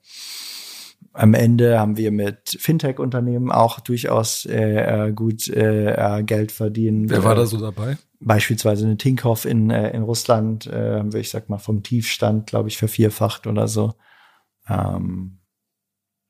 Am 1.13 1.35
Ende 1.35 1.79
haben 1.79 1.97
wir 1.97 2.11
mit 2.11 2.57
Fintech-Unternehmen 2.59 3.53
auch 3.53 3.79
durchaus 3.79 4.45
äh, 4.47 5.09
äh 5.09 5.13
gut 5.13 5.47
äh, 5.47 6.19
äh, 6.19 6.25
Geld 6.25 6.51
verdient. 6.51 7.09
Wer 7.09 7.23
war 7.23 7.37
da 7.37 7.47
so 7.47 7.61
dabei? 7.61 7.99
Beispielsweise 8.25 8.87
eine 8.87 8.97
Tinkoff 8.97 9.45
in, 9.45 9.71
äh, 9.71 9.91
in 9.91 10.03
Russland, 10.03 10.67
äh, 10.67 10.99
haben 10.99 11.13
wir, 11.13 11.21
ich 11.21 11.31
sag 11.31 11.49
mal, 11.49 11.59
vom 11.59 11.83
Tiefstand, 11.83 12.47
glaube 12.47 12.69
ich, 12.69 12.79
vervierfacht 12.79 13.47
oder 13.47 13.69
so. 13.69 13.95
Ähm, 14.69 15.39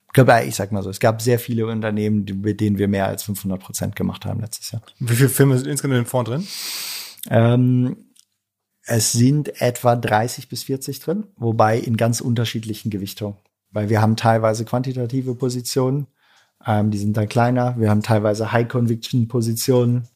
ich 0.06 0.12
glaube, 0.12 0.44
ich 0.44 0.54
sag 0.54 0.70
mal 0.70 0.82
so, 0.82 0.90
es 0.90 1.00
gab 1.00 1.22
sehr 1.22 1.38
viele 1.38 1.66
Unternehmen, 1.66 2.24
mit 2.40 2.60
denen 2.60 2.78
wir 2.78 2.88
mehr 2.88 3.06
als 3.06 3.24
500 3.24 3.60
Prozent 3.60 3.96
gemacht 3.96 4.24
haben 4.24 4.40
letztes 4.40 4.70
Jahr. 4.70 4.82
Wie 4.98 5.14
viele 5.14 5.28
Firmen 5.28 5.58
sind 5.58 5.68
insgesamt 5.68 5.94
in 5.94 6.02
dem 6.02 6.06
Fonds 6.06 6.30
drin? 6.30 6.46
Ähm, 7.30 7.96
es 8.86 9.12
sind 9.12 9.60
etwa 9.60 9.96
30 9.96 10.48
bis 10.48 10.64
40 10.64 11.00
drin, 11.00 11.26
wobei 11.36 11.78
in 11.78 11.96
ganz 11.96 12.20
unterschiedlichen 12.20 12.90
Gewichtungen. 12.90 13.38
Weil 13.70 13.88
wir 13.88 14.00
haben 14.00 14.16
teilweise 14.16 14.64
quantitative 14.64 15.34
Positionen, 15.34 16.06
ähm, 16.64 16.90
die 16.90 16.98
sind 16.98 17.16
dann 17.16 17.28
kleiner. 17.28 17.78
Wir 17.78 17.90
haben 17.90 18.02
teilweise 18.02 18.52
High-Conviction-Positionen, 18.52 20.08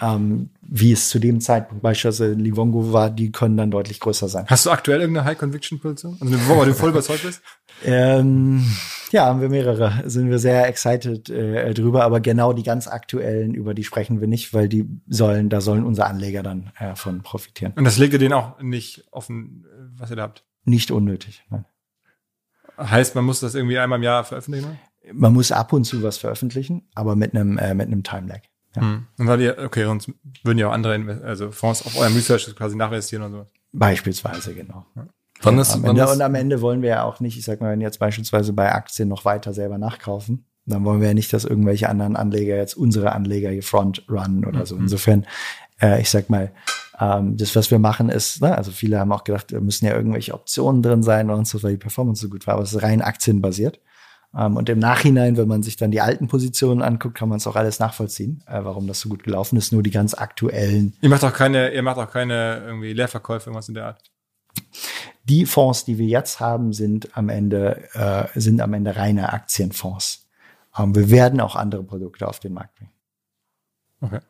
ähm, 0.00 0.50
wie 0.60 0.92
es 0.92 1.08
zu 1.08 1.18
dem 1.18 1.40
Zeitpunkt 1.40 1.82
beispielsweise 1.82 2.32
Livongo 2.32 2.92
war, 2.92 3.10
die 3.10 3.30
können 3.30 3.56
dann 3.56 3.70
deutlich 3.70 4.00
größer 4.00 4.28
sein. 4.28 4.44
Hast 4.48 4.66
du 4.66 4.70
aktuell 4.70 5.00
irgendeine 5.00 5.26
High-Conviction-Position? 5.26 6.18
Also 6.20 6.34
wo 6.48 6.64
du 6.64 6.74
voll 6.74 6.90
überzeugt 6.90 7.22
bist? 7.22 7.42
Ähm, 7.84 8.64
ja, 9.10 9.26
haben 9.26 9.40
wir 9.40 9.48
mehrere. 9.48 10.02
Sind 10.06 10.30
wir 10.30 10.38
sehr 10.38 10.66
excited 10.66 11.30
äh, 11.30 11.72
drüber, 11.74 12.04
aber 12.04 12.20
genau 12.20 12.52
die 12.52 12.62
ganz 12.62 12.88
aktuellen, 12.88 13.54
über 13.54 13.74
die 13.74 13.84
sprechen 13.84 14.20
wir 14.20 14.26
nicht, 14.26 14.52
weil 14.52 14.68
die 14.68 14.88
sollen, 15.06 15.48
da 15.48 15.60
sollen 15.60 15.84
unsere 15.84 16.08
Anleger 16.08 16.42
dann 16.42 16.72
äh, 16.78 16.96
von 16.96 17.22
profitieren. 17.22 17.72
Und 17.76 17.84
das 17.84 17.98
legt 17.98 18.12
ihr 18.12 18.18
denen 18.18 18.32
auch 18.32 18.60
nicht 18.60 19.04
offen, 19.12 19.66
was 19.96 20.10
ihr 20.10 20.16
da 20.16 20.22
habt? 20.22 20.44
Nicht 20.64 20.90
unnötig. 20.90 21.44
Nein. 21.50 21.64
Heißt, 22.76 23.14
man 23.14 23.24
muss 23.24 23.40
das 23.40 23.54
irgendwie 23.54 23.78
einmal 23.78 23.98
im 23.98 24.02
Jahr 24.02 24.24
veröffentlichen? 24.24 24.78
Man 25.12 25.32
muss 25.32 25.52
ab 25.52 25.72
und 25.72 25.84
zu 25.84 26.02
was 26.02 26.18
veröffentlichen, 26.18 26.88
aber 26.94 27.14
mit 27.14 27.34
einem 27.34 27.58
äh, 27.58 27.74
mit 27.74 27.86
einem 27.86 28.02
Time-Lag. 28.02 28.40
Ja. 28.76 28.82
Hm. 28.82 29.06
Und 29.18 29.26
weil 29.26 29.40
ihr, 29.40 29.58
okay, 29.58 29.84
sonst 29.84 30.10
würden 30.42 30.58
ja 30.58 30.68
auch 30.68 30.72
andere 30.72 31.22
also 31.24 31.50
Fonds 31.50 31.84
auf 31.86 31.96
eurem 31.96 32.14
Research 32.14 32.54
quasi 32.56 32.76
nachinvestieren 32.76 33.24
und 33.24 33.32
so. 33.32 33.46
Beispielsweise, 33.72 34.54
genau. 34.54 34.86
Ja. 34.96 35.06
Wann 35.42 35.58
ist, 35.58 35.72
am 35.72 35.82
wann 35.82 35.90
Ende, 35.90 36.04
ist, 36.04 36.12
und 36.12 36.22
am 36.22 36.34
Ende 36.34 36.60
wollen 36.60 36.82
wir 36.82 36.90
ja 36.90 37.02
auch 37.04 37.20
nicht, 37.20 37.36
ich 37.36 37.44
sag 37.44 37.60
mal, 37.60 37.72
wenn 37.72 37.80
jetzt 37.80 37.98
beispielsweise 37.98 38.52
bei 38.52 38.72
Aktien 38.72 39.08
noch 39.08 39.24
weiter 39.24 39.52
selber 39.52 39.78
nachkaufen, 39.78 40.46
dann 40.66 40.84
wollen 40.84 41.00
wir 41.00 41.08
ja 41.08 41.14
nicht, 41.14 41.32
dass 41.32 41.44
irgendwelche 41.44 41.88
anderen 41.88 42.16
Anleger 42.16 42.56
jetzt 42.56 42.74
unsere 42.74 43.12
Anleger 43.12 43.50
hier 43.50 43.62
front 43.62 44.06
runnen 44.08 44.44
oder 44.44 44.64
so. 44.64 44.76
Mhm. 44.76 44.82
Insofern, 44.82 45.26
äh, 45.82 46.00
ich 46.00 46.08
sag 46.08 46.30
mal, 46.30 46.52
ähm, 46.98 47.36
das, 47.36 47.54
was 47.56 47.70
wir 47.70 47.78
machen, 47.78 48.08
ist, 48.08 48.40
ne, 48.40 48.56
also 48.56 48.70
viele 48.70 48.98
haben 48.98 49.12
auch 49.12 49.24
gedacht, 49.24 49.52
da 49.52 49.60
müssen 49.60 49.84
ja 49.86 49.94
irgendwelche 49.94 50.32
Optionen 50.32 50.82
drin 50.82 51.02
sein 51.02 51.30
und 51.30 51.46
so, 51.46 51.62
weil 51.62 51.72
die 51.72 51.78
Performance 51.78 52.22
so 52.22 52.28
gut 52.28 52.46
war, 52.46 52.54
aber 52.54 52.62
es 52.62 52.72
ist 52.72 52.82
rein 52.82 53.02
aktienbasiert. 53.02 53.80
Ähm, 54.36 54.56
und 54.56 54.68
im 54.68 54.78
Nachhinein, 54.78 55.36
wenn 55.36 55.48
man 55.48 55.62
sich 55.62 55.76
dann 55.76 55.90
die 55.90 56.00
alten 56.00 56.28
Positionen 56.28 56.82
anguckt, 56.82 57.16
kann 57.16 57.28
man 57.28 57.38
es 57.38 57.46
auch 57.46 57.56
alles 57.56 57.78
nachvollziehen, 57.78 58.42
äh, 58.46 58.64
warum 58.64 58.86
das 58.86 59.00
so 59.00 59.08
gut 59.08 59.22
gelaufen 59.22 59.56
ist. 59.56 59.72
Nur 59.72 59.82
die 59.82 59.90
ganz 59.90 60.14
aktuellen. 60.14 60.94
Ihr 61.00 61.08
macht 61.08 61.24
auch 61.24 61.32
keine, 61.32 61.72
ihr 61.72 61.82
macht 61.82 61.98
auch 61.98 62.10
keine 62.10 62.62
irgendwie 62.66 62.92
Leerverkäufe, 62.92 63.50
irgendwas 63.50 63.68
in 63.68 63.74
der 63.74 63.86
Art. 63.86 64.02
Die 65.24 65.46
Fonds, 65.46 65.84
die 65.84 65.98
wir 65.98 66.06
jetzt 66.06 66.40
haben, 66.40 66.72
sind 66.72 67.16
am 67.16 67.28
Ende, 67.28 67.88
äh, 67.94 68.38
sind 68.38 68.60
am 68.60 68.74
Ende 68.74 68.96
reine 68.96 69.32
Aktienfonds. 69.32 70.28
Ähm, 70.76 70.94
wir 70.94 71.10
werden 71.10 71.40
auch 71.40 71.56
andere 71.56 71.82
Produkte 71.82 72.28
auf 72.28 72.40
den 72.40 72.52
Markt 72.52 72.74
bringen. 72.76 72.90
Okay. 74.00 74.20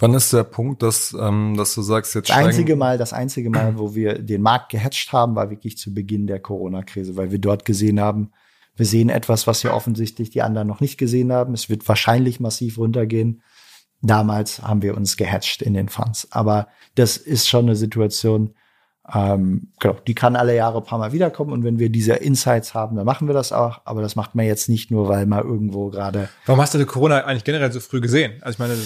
Wann 0.00 0.14
ist 0.14 0.32
der 0.32 0.44
Punkt, 0.44 0.82
dass, 0.82 1.16
ähm, 1.18 1.56
dass 1.56 1.74
du 1.74 1.82
sagst, 1.82 2.14
jetzt 2.14 2.30
das 2.30 2.36
einzige 2.36 2.76
Mal, 2.76 2.98
das 2.98 3.12
einzige 3.12 3.50
Mal, 3.50 3.78
wo 3.78 3.96
wir 3.96 4.20
den 4.20 4.42
Markt 4.42 4.70
gehatcht 4.70 5.12
haben, 5.12 5.34
war 5.34 5.50
wirklich 5.50 5.76
zu 5.76 5.92
Beginn 5.92 6.28
der 6.28 6.38
Corona-Krise, 6.38 7.16
weil 7.16 7.32
wir 7.32 7.40
dort 7.40 7.64
gesehen 7.64 7.98
haben, 7.98 8.30
wir 8.78 8.86
sehen 8.86 9.10
etwas, 9.10 9.46
was 9.46 9.62
ja 9.62 9.74
offensichtlich 9.74 10.30
die 10.30 10.42
anderen 10.42 10.68
noch 10.68 10.80
nicht 10.80 10.96
gesehen 10.96 11.32
haben. 11.32 11.52
Es 11.52 11.68
wird 11.68 11.86
wahrscheinlich 11.88 12.40
massiv 12.40 12.78
runtergehen. 12.78 13.42
Damals 14.00 14.62
haben 14.62 14.80
wir 14.82 14.96
uns 14.96 15.16
gehatcht 15.16 15.60
in 15.60 15.74
den 15.74 15.88
Funds. 15.88 16.28
Aber 16.30 16.68
das 16.94 17.16
ist 17.16 17.48
schon 17.48 17.66
eine 17.66 17.76
Situation, 17.76 18.54
Ähm, 19.10 19.72
genau, 19.80 19.96
die 20.06 20.14
kann 20.14 20.36
alle 20.36 20.54
Jahre 20.54 20.78
ein 20.78 20.84
paar 20.84 20.98
Mal 20.98 21.12
wiederkommen 21.12 21.52
und 21.52 21.64
wenn 21.64 21.78
wir 21.78 21.88
diese 21.88 22.12
Insights 22.12 22.74
haben, 22.74 22.94
dann 22.94 23.06
machen 23.06 23.26
wir 23.26 23.32
das 23.32 23.52
auch. 23.52 23.80
Aber 23.86 24.02
das 24.02 24.16
macht 24.16 24.34
man 24.34 24.44
jetzt 24.44 24.68
nicht 24.68 24.90
nur, 24.90 25.08
weil 25.08 25.24
mal 25.24 25.42
irgendwo 25.42 25.88
gerade. 25.88 26.28
Warum 26.44 26.60
hast 26.60 26.74
du 26.74 26.84
Corona 26.84 27.24
eigentlich 27.24 27.44
generell 27.44 27.72
so 27.72 27.80
früh 27.80 28.02
gesehen? 28.02 28.34
Also 28.42 28.56
ich 28.56 28.58
meine, 28.58 28.76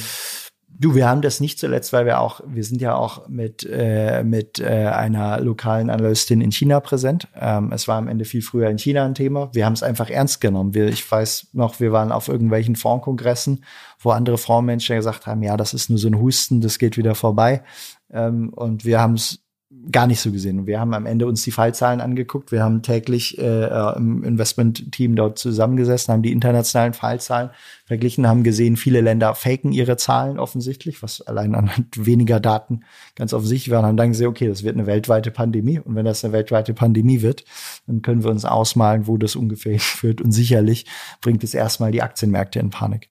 Du, 0.78 0.94
wir 0.94 1.08
haben 1.08 1.22
das 1.22 1.40
nicht 1.40 1.58
zuletzt, 1.58 1.92
weil 1.92 2.06
wir 2.06 2.20
auch, 2.20 2.40
wir 2.46 2.64
sind 2.64 2.80
ja 2.80 2.94
auch 2.94 3.28
mit, 3.28 3.68
äh, 3.70 4.24
mit 4.24 4.58
äh, 4.58 4.86
einer 4.86 5.40
lokalen 5.40 5.90
Analystin 5.90 6.40
in 6.40 6.50
China 6.50 6.80
präsent. 6.80 7.28
Ähm, 7.38 7.72
es 7.72 7.88
war 7.88 7.98
am 7.98 8.08
Ende 8.08 8.24
viel 8.24 8.42
früher 8.42 8.68
in 8.68 8.78
China 8.78 9.04
ein 9.04 9.14
Thema. 9.14 9.50
Wir 9.52 9.66
haben 9.66 9.74
es 9.74 9.82
einfach 9.82 10.10
ernst 10.10 10.40
genommen. 10.40 10.74
Wir, 10.74 10.88
ich 10.88 11.08
weiß 11.08 11.48
noch, 11.52 11.78
wir 11.78 11.92
waren 11.92 12.10
auf 12.10 12.28
irgendwelchen 12.28 12.76
Fondskongressen, 12.76 13.64
wo 13.98 14.10
andere 14.10 14.38
Fondsmenschen 14.38 14.96
gesagt 14.96 15.26
haben, 15.26 15.42
ja, 15.42 15.56
das 15.56 15.74
ist 15.74 15.90
nur 15.90 15.98
so 15.98 16.08
ein 16.08 16.18
Husten, 16.18 16.60
das 16.60 16.78
geht 16.78 16.96
wieder 16.96 17.14
vorbei. 17.14 17.62
Ähm, 18.10 18.50
und 18.54 18.84
wir 18.84 19.00
haben 19.00 19.14
es 19.14 19.41
gar 19.90 20.06
nicht 20.06 20.20
so 20.20 20.30
gesehen. 20.30 20.66
Wir 20.66 20.78
haben 20.78 20.94
am 20.94 21.06
Ende 21.06 21.26
uns 21.26 21.42
die 21.42 21.50
Fallzahlen 21.50 22.00
angeguckt. 22.00 22.52
Wir 22.52 22.62
haben 22.62 22.82
täglich 22.82 23.38
äh, 23.38 23.94
im 23.96 24.22
Investment-Team 24.22 25.16
dort 25.16 25.38
zusammengesessen, 25.38 26.12
haben 26.12 26.22
die 26.22 26.32
internationalen 26.32 26.92
Fallzahlen 26.92 27.50
verglichen, 27.86 28.28
haben 28.28 28.44
gesehen, 28.44 28.76
viele 28.76 29.00
Länder 29.00 29.34
faken 29.34 29.72
ihre 29.72 29.96
Zahlen 29.96 30.38
offensichtlich, 30.38 31.02
was 31.02 31.20
allein 31.20 31.54
anhand 31.54 32.06
weniger 32.06 32.38
Daten 32.38 32.84
ganz 33.16 33.32
offensichtlich 33.34 33.72
war. 33.72 33.80
Und 33.80 33.86
haben 33.86 33.96
dann 33.96 34.10
gesehen, 34.10 34.28
okay, 34.28 34.48
das 34.48 34.62
wird 34.62 34.76
eine 34.76 34.86
weltweite 34.86 35.30
Pandemie. 35.30 35.80
Und 35.80 35.94
wenn 35.96 36.04
das 36.04 36.24
eine 36.24 36.32
weltweite 36.32 36.74
Pandemie 36.74 37.22
wird, 37.22 37.44
dann 37.86 38.02
können 38.02 38.22
wir 38.22 38.30
uns 38.30 38.44
ausmalen, 38.44 39.06
wo 39.06 39.16
das 39.16 39.36
ungefähr 39.36 39.78
führt. 39.80 40.20
Und 40.20 40.32
sicherlich 40.32 40.86
bringt 41.20 41.42
es 41.44 41.54
erstmal 41.54 41.90
die 41.90 42.02
Aktienmärkte 42.02 42.60
in 42.60 42.70
Panik. 42.70 43.10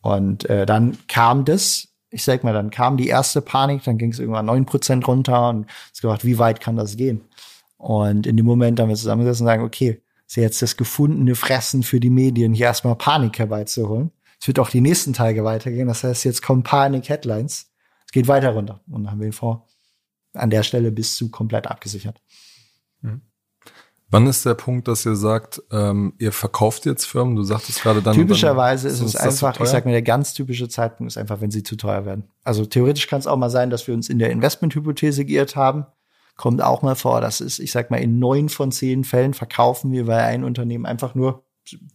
Und 0.00 0.48
äh, 0.48 0.64
dann 0.64 0.96
kam 1.08 1.44
das 1.44 1.88
ich 2.10 2.24
sag 2.24 2.44
mal, 2.44 2.54
dann 2.54 2.70
kam 2.70 2.96
die 2.96 3.08
erste 3.08 3.42
Panik, 3.42 3.84
dann 3.84 3.98
ging 3.98 4.12
es 4.12 4.18
irgendwann 4.18 4.46
neun 4.46 4.66
Prozent 4.66 5.06
runter 5.06 5.50
und 5.50 5.66
es 5.92 6.00
gedacht, 6.00 6.24
wie 6.24 6.38
weit 6.38 6.60
kann 6.60 6.76
das 6.76 6.96
gehen? 6.96 7.22
Und 7.76 8.26
in 8.26 8.36
dem 8.36 8.46
Moment 8.46 8.80
haben 8.80 8.88
wir 8.88 8.96
zusammengesessen 8.96 9.44
und 9.44 9.50
sagen, 9.50 9.62
okay, 9.62 10.02
ist 10.26 10.36
jetzt 10.36 10.62
das 10.62 10.76
gefundene 10.76 11.34
Fressen 11.34 11.82
für 11.82 12.00
die 12.00 12.10
Medien, 12.10 12.52
hier 12.52 12.66
erstmal 12.66 12.96
Panik 12.96 13.38
herbeizuholen. 13.38 14.10
Es 14.40 14.46
wird 14.46 14.58
auch 14.58 14.70
die 14.70 14.80
nächsten 14.80 15.12
Tage 15.12 15.44
weitergehen. 15.44 15.88
Das 15.88 16.04
heißt, 16.04 16.24
jetzt 16.24 16.42
kommen 16.42 16.62
Panik-Headlines. 16.62 17.70
Es 18.06 18.12
geht 18.12 18.28
weiter 18.28 18.50
runter. 18.50 18.80
Und 18.88 19.04
dann 19.04 19.12
haben 19.12 19.20
wir 19.20 19.26
ihn 19.26 19.32
vor 19.32 19.66
an 20.34 20.50
der 20.50 20.62
Stelle 20.62 20.92
bis 20.92 21.16
zu 21.16 21.30
komplett 21.30 21.66
abgesichert. 21.66 22.20
Mhm. 23.00 23.22
Wann 24.10 24.26
ist 24.26 24.46
der 24.46 24.54
Punkt, 24.54 24.88
dass 24.88 25.04
ihr 25.04 25.16
sagt, 25.16 25.62
ähm, 25.70 26.14
ihr 26.18 26.32
verkauft 26.32 26.86
jetzt 26.86 27.04
Firmen? 27.04 27.36
Du 27.36 27.42
sagtest 27.42 27.82
gerade 27.82 28.00
dann. 28.00 28.14
Typischerweise 28.14 28.88
dann, 28.88 28.96
ist 28.96 29.02
es 29.02 29.16
einfach, 29.16 29.60
ich 29.60 29.68
sag 29.68 29.84
mir, 29.84 29.92
der 29.92 30.02
ganz 30.02 30.32
typische 30.32 30.68
Zeitpunkt 30.68 31.12
ist 31.12 31.18
einfach, 31.18 31.42
wenn 31.42 31.50
sie 31.50 31.62
zu 31.62 31.76
teuer 31.76 32.06
werden. 32.06 32.24
Also 32.42 32.64
theoretisch 32.64 33.06
kann 33.06 33.20
es 33.20 33.26
auch 33.26 33.36
mal 33.36 33.50
sein, 33.50 33.68
dass 33.68 33.86
wir 33.86 33.92
uns 33.92 34.08
in 34.08 34.18
der 34.18 34.30
Investmenthypothese 34.30 35.26
geirrt 35.26 35.56
haben. 35.56 35.86
Kommt 36.36 36.62
auch 36.62 36.80
mal 36.80 36.94
vor. 36.94 37.20
Das 37.20 37.42
ist, 37.42 37.58
ich 37.58 37.70
sag 37.70 37.90
mal, 37.90 37.98
in 37.98 38.18
neun 38.18 38.48
von 38.48 38.72
zehn 38.72 39.04
Fällen 39.04 39.34
verkaufen 39.34 39.92
wir, 39.92 40.06
weil 40.06 40.20
ein 40.20 40.44
Unternehmen 40.44 40.86
einfach 40.86 41.14
nur 41.14 41.44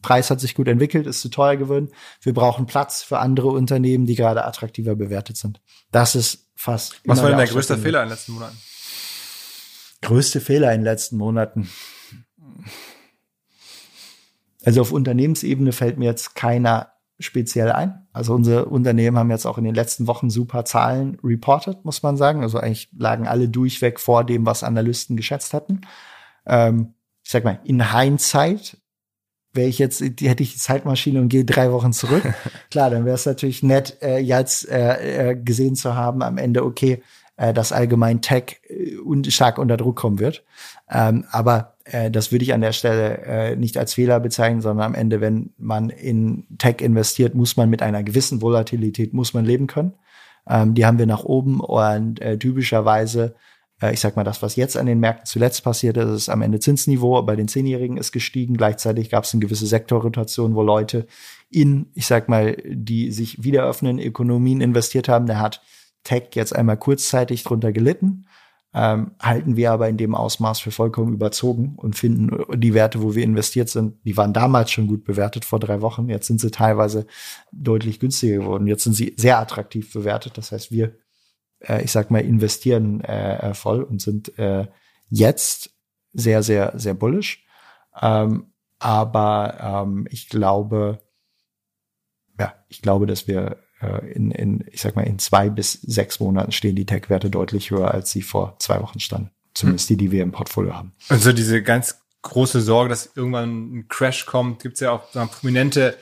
Preis 0.03 0.29
hat 0.29 0.39
sich 0.39 0.53
gut 0.53 0.67
entwickelt, 0.67 1.07
ist 1.07 1.21
zu 1.21 1.29
teuer 1.29 1.55
geworden. 1.55 1.89
Wir 2.21 2.33
brauchen 2.33 2.67
Platz 2.67 3.01
für 3.01 3.17
andere 3.17 3.47
Unternehmen, 3.47 4.05
die 4.05 4.13
gerade 4.13 4.45
attraktiver 4.45 4.95
bewertet 4.95 5.37
sind. 5.37 5.61
Das 5.91 6.13
ist 6.13 6.49
fast. 6.55 7.01
Was 7.05 7.23
war 7.23 7.29
denn 7.29 7.39
der 7.39 7.47
größte 7.47 7.77
Fehler 7.77 8.03
in 8.03 8.09
den 8.09 8.11
letzten 8.11 8.33
Monaten? 8.33 8.57
Größte 10.01 10.41
Fehler 10.41 10.71
in 10.73 10.81
den 10.81 10.85
letzten 10.85 11.17
Monaten. 11.17 11.69
Also 14.65 14.79
auf 14.79 14.93
Unternehmensebene 14.93 15.73
fällt 15.73 15.97
mir 15.97 16.05
jetzt 16.05 16.35
keiner 16.35 16.93
speziell 17.19 17.71
ein. 17.71 18.07
Also 18.11 18.33
unsere 18.33 18.65
Unternehmen 18.65 19.17
haben 19.17 19.29
jetzt 19.29 19.45
auch 19.45 19.57
in 19.57 19.63
den 19.63 19.75
letzten 19.75 20.07
Wochen 20.07 20.29
super 20.29 20.65
Zahlen 20.65 21.17
reported, 21.23 21.83
muss 21.85 22.03
man 22.03 22.17
sagen. 22.17 22.41
Also 22.41 22.59
eigentlich 22.59 22.89
lagen 22.97 23.27
alle 23.27 23.49
durchweg 23.49 23.99
vor 23.99 24.23
dem, 24.23 24.45
was 24.45 24.63
Analysten 24.63 25.17
geschätzt 25.17 25.53
hatten. 25.53 25.81
Ähm, 26.45 26.93
ich 27.23 27.31
sag 27.31 27.43
mal, 27.43 27.59
in 27.63 27.93
Hindsight 27.93 28.77
wäre 29.53 29.69
ich 29.69 29.79
jetzt, 29.79 30.01
die 30.01 30.29
hätte 30.29 30.43
ich 30.43 30.53
die 30.53 30.59
Zeitmaschine 30.59 31.21
und 31.21 31.29
gehe 31.29 31.45
drei 31.45 31.71
Wochen 31.71 31.93
zurück. 31.93 32.23
Klar, 32.71 32.89
dann 32.89 33.05
wäre 33.05 33.15
es 33.15 33.25
natürlich 33.25 33.63
nett, 33.63 33.97
äh, 34.01 34.17
jetzt 34.17 34.67
äh, 34.67 35.31
äh, 35.31 35.35
gesehen 35.35 35.75
zu 35.75 35.95
haben 35.95 36.23
am 36.23 36.37
Ende, 36.37 36.65
okay, 36.65 37.03
äh, 37.37 37.53
dass 37.53 37.71
allgemein 37.71 38.21
Tech 38.21 38.61
äh, 38.67 39.29
stark 39.29 39.59
unter 39.59 39.77
Druck 39.77 39.95
kommen 39.95 40.19
wird. 40.19 40.43
Ähm, 40.89 41.25
aber 41.31 41.72
äh, 41.85 42.11
das 42.11 42.31
würde 42.31 42.43
ich 42.43 42.53
an 42.53 42.61
der 42.61 42.73
Stelle 42.73 43.17
äh, 43.25 43.55
nicht 43.55 43.77
als 43.77 43.93
Fehler 43.93 44.19
bezeichnen, 44.19 44.61
sondern 44.61 44.85
am 44.85 44.95
Ende, 44.95 45.21
wenn 45.21 45.53
man 45.57 45.89
in 45.89 46.45
Tech 46.57 46.81
investiert, 46.81 47.35
muss 47.35 47.57
man 47.57 47.69
mit 47.69 47.81
einer 47.81 48.03
gewissen 48.03 48.41
Volatilität 48.41 49.13
muss 49.13 49.33
man 49.33 49.45
leben 49.45 49.67
können. 49.67 49.93
Ähm, 50.47 50.73
die 50.73 50.85
haben 50.85 50.99
wir 50.99 51.05
nach 51.05 51.23
oben 51.23 51.59
und 51.59 52.21
äh, 52.21 52.37
typischerweise 52.37 53.35
äh, 53.83 53.93
ich 53.93 53.99
sag 53.99 54.15
mal, 54.15 54.23
das, 54.23 54.41
was 54.41 54.55
jetzt 54.55 54.77
an 54.77 54.85
den 54.85 54.99
Märkten 54.99 55.25
zuletzt 55.25 55.63
passiert 55.63 55.97
ist, 55.97 56.09
ist 56.09 56.29
am 56.29 56.41
Ende 56.41 56.59
Zinsniveau 56.59 57.21
bei 57.23 57.35
den 57.35 57.47
Zehnjährigen 57.47 57.97
ist 57.97 58.11
gestiegen. 58.11 58.55
Gleichzeitig 58.55 59.09
gab 59.09 59.25
es 59.25 59.33
eine 59.33 59.41
gewisse 59.41 59.67
Sektorrotation, 59.67 60.55
wo 60.55 60.63
Leute 60.63 61.05
in, 61.49 61.87
ich 61.93 62.07
sag 62.07 62.29
mal, 62.29 62.57
die 62.65 63.11
sich 63.11 63.43
wieder 63.43 63.65
öffnenden 63.65 64.05
Ökonomien 64.05 64.61
investiert 64.61 65.09
haben. 65.09 65.27
Der 65.27 65.39
hat 65.39 65.61
Tech 66.03 66.29
jetzt 66.33 66.55
einmal 66.55 66.77
kurzzeitig 66.77 67.43
drunter 67.43 67.71
gelitten, 67.71 68.25
ähm, 68.73 69.11
halten 69.21 69.55
wir 69.55 69.71
aber 69.71 69.87
in 69.87 69.97
dem 69.97 70.15
Ausmaß 70.15 70.59
für 70.59 70.71
vollkommen 70.71 71.13
überzogen 71.13 71.73
und 71.75 71.95
finden 71.95 72.31
die 72.59 72.73
Werte, 72.73 73.03
wo 73.03 73.13
wir 73.13 73.23
investiert 73.23 73.69
sind, 73.69 74.03
die 74.03 74.17
waren 74.17 74.33
damals 74.33 74.71
schon 74.71 74.87
gut 74.87 75.03
bewertet 75.03 75.45
vor 75.45 75.59
drei 75.59 75.81
Wochen. 75.81 76.09
Jetzt 76.09 76.27
sind 76.27 76.41
sie 76.41 76.49
teilweise 76.49 77.05
deutlich 77.51 77.99
günstiger 77.99 78.37
geworden. 78.37 78.65
Jetzt 78.65 78.83
sind 78.83 78.93
sie 78.93 79.13
sehr 79.15 79.37
attraktiv 79.37 79.93
bewertet. 79.93 80.37
Das 80.37 80.51
heißt, 80.51 80.71
wir, 80.71 80.95
äh, 81.59 81.83
ich 81.83 81.91
sag 81.91 82.09
mal, 82.09 82.21
investieren 82.21 83.01
äh, 83.01 83.53
voll 83.53 83.83
und 83.83 84.01
sind 84.01 84.37
äh, 84.39 84.67
jetzt 85.09 85.69
sehr, 86.13 86.41
sehr, 86.41 86.73
sehr 86.75 86.95
bullish. 86.95 87.45
Ähm, 88.01 88.53
aber 88.79 89.83
ähm, 89.85 90.07
ich 90.09 90.29
glaube, 90.29 90.99
ja, 92.39 92.55
ich 92.69 92.81
glaube, 92.81 93.05
dass 93.05 93.27
wir 93.27 93.51
äh, 93.51 93.55
in, 93.87 94.31
in, 94.31 94.63
ich 94.71 94.81
sag 94.81 94.95
mal, 94.95 95.03
in 95.03 95.19
zwei 95.19 95.49
bis 95.49 95.73
sechs 95.73 96.19
Monaten 96.19 96.51
stehen 96.51 96.75
die 96.75 96.85
Tech-Werte 96.85 97.29
deutlich 97.29 97.71
höher, 97.71 97.91
als 97.91 98.11
sie 98.11 98.21
vor 98.21 98.55
zwei 98.59 98.81
Wochen 98.81 98.99
standen. 98.99 99.31
Zumindest 99.53 99.89
die, 99.89 99.97
die 99.97 100.11
wir 100.11 100.23
im 100.23 100.31
Portfolio 100.31 100.73
haben. 100.73 100.93
Also 101.09 101.31
diese 101.31 101.61
ganz 101.61 101.99
große 102.23 102.61
Sorge, 102.61 102.89
dass 102.89 103.11
irgendwann 103.15 103.49
ein 103.49 103.87
Crash 103.87 104.25
kommt, 104.25 104.63
gibt 104.63 104.75
es 104.75 104.79
ja 104.79 104.91
auch 104.91 105.11
prominente 105.11 105.95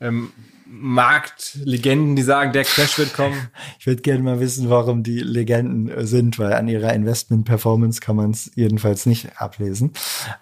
ähm, 0.00 0.32
Marktlegenden, 0.68 2.16
die 2.16 2.22
sagen, 2.22 2.52
der 2.52 2.64
Crash 2.64 2.98
wird 2.98 3.14
kommen. 3.14 3.48
Ich 3.78 3.86
würde 3.86 4.02
gerne 4.02 4.22
mal 4.22 4.40
wissen, 4.40 4.68
warum 4.68 5.04
die 5.04 5.20
Legenden 5.20 5.88
äh, 5.88 6.06
sind, 6.06 6.38
weil 6.38 6.54
an 6.54 6.66
ihrer 6.66 6.92
Investment-Performance 6.92 8.00
kann 8.00 8.16
man 8.16 8.32
es 8.32 8.50
jedenfalls 8.56 9.06
nicht 9.06 9.40
ablesen. 9.40 9.92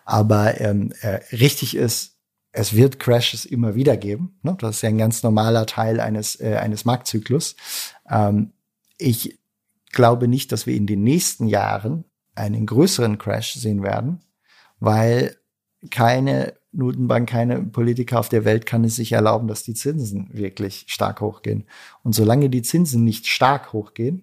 Aber 0.04 0.60
ähm, 0.60 0.92
äh, 1.02 1.20
richtig 1.36 1.76
ist, 1.76 2.13
es 2.56 2.74
wird 2.74 3.00
Crashes 3.00 3.44
immer 3.44 3.74
wieder 3.74 3.96
geben. 3.96 4.38
Ne? 4.42 4.56
Das 4.60 4.76
ist 4.76 4.82
ja 4.82 4.88
ein 4.88 4.98
ganz 4.98 5.24
normaler 5.24 5.66
Teil 5.66 5.98
eines, 5.98 6.40
äh, 6.40 6.54
eines 6.54 6.84
Marktzyklus. 6.84 7.56
Ähm, 8.08 8.52
ich 8.96 9.40
glaube 9.90 10.28
nicht, 10.28 10.52
dass 10.52 10.64
wir 10.64 10.76
in 10.76 10.86
den 10.86 11.02
nächsten 11.02 11.48
Jahren 11.48 12.04
einen 12.36 12.64
größeren 12.64 13.18
Crash 13.18 13.54
sehen 13.54 13.82
werden, 13.82 14.20
weil 14.78 15.36
keine 15.90 16.54
Notenbank, 16.70 17.28
keine 17.28 17.60
Politiker 17.60 18.20
auf 18.20 18.28
der 18.28 18.44
Welt 18.44 18.66
kann 18.66 18.84
es 18.84 18.96
sich 18.96 19.12
erlauben, 19.12 19.48
dass 19.48 19.64
die 19.64 19.74
Zinsen 19.74 20.28
wirklich 20.32 20.84
stark 20.86 21.20
hochgehen. 21.20 21.66
Und 22.04 22.14
solange 22.14 22.50
die 22.50 22.62
Zinsen 22.62 23.02
nicht 23.02 23.26
stark 23.26 23.72
hochgehen, 23.72 24.22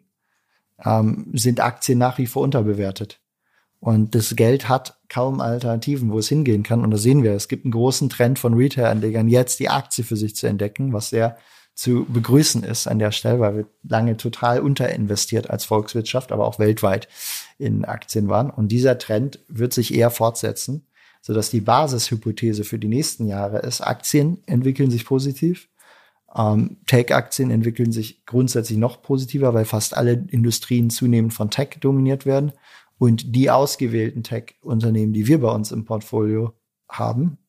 ähm, 0.84 1.28
sind 1.34 1.60
Aktien 1.60 2.00
nach 2.00 2.18
wie 2.18 2.28
vor 2.28 2.44
unterbewertet. 2.44 3.21
Und 3.82 4.14
das 4.14 4.36
Geld 4.36 4.70
hat 4.70 5.00
kaum 5.10 5.42
Alternativen, 5.42 6.12
wo 6.12 6.20
es 6.20 6.30
hingehen 6.30 6.62
kann. 6.62 6.84
Und 6.84 6.92
da 6.92 6.98
sehen 6.98 7.24
wir, 7.24 7.34
es 7.34 7.48
gibt 7.48 7.66
einen 7.66 7.72
großen 7.72 8.10
Trend 8.10 8.38
von 8.38 8.54
Retail-Anlegern, 8.54 9.28
jetzt 9.28 9.60
die 9.60 9.70
Aktie 9.70 10.04
für 10.04 10.16
sich 10.16 10.36
zu 10.36 10.46
entdecken, 10.46 10.94
was 10.94 11.10
sehr 11.10 11.36
zu 11.74 12.06
begrüßen 12.08 12.64
ist 12.64 12.86
an 12.86 13.00
der 13.00 13.12
Stelle, 13.12 13.40
weil 13.40 13.58
wir 13.58 13.66
lange 13.82 14.18
total 14.18 14.60
unterinvestiert 14.60 15.50
als 15.50 15.66
Volkswirtschaft, 15.66 16.32
aber 16.32 16.46
auch 16.46 16.60
weltweit 16.60 17.08
in 17.58 17.84
Aktien 17.84 18.30
waren. 18.30 18.52
Und 18.52 18.68
dieser 18.68 19.00
Trend 19.00 19.40
wird 19.48 19.74
sich 19.74 19.96
eher 19.96 20.12
fortsetzen, 20.12 20.86
sodass 21.24 21.50
die 21.50 21.62
Basishypothese 21.62 22.64
für 22.64 22.78
die 22.78 22.88
nächsten 22.88 23.26
Jahre 23.26 23.60
ist, 23.60 23.82
Aktien 23.82 24.44
entwickeln 24.46 24.92
sich 24.92 25.06
positiv. 25.06 25.70
Ähm, 26.36 26.78
Tech-Aktien 26.86 27.50
entwickeln 27.50 27.92
sich 27.92 28.28
grundsätzlich 28.28 28.78
noch 28.78 29.02
positiver, 29.02 29.56
weil 29.56 29.66
fast 29.66 29.98
alle 29.98 30.24
Industrien 30.30 30.92
zunehmend 30.92 31.34
von 31.34 31.50
Tech 31.50 31.78
dominiert 31.80 32.28
werden. 32.28 32.52
Und 33.02 33.36
die 33.36 33.50
ausgewählten 33.50 34.22
Tech-Unternehmen, 34.22 35.12
die 35.12 35.26
wir 35.26 35.42
bei 35.42 35.52
uns 35.52 35.72
im 35.72 35.86
Portfolio 35.86 36.54
haben, 36.88 37.40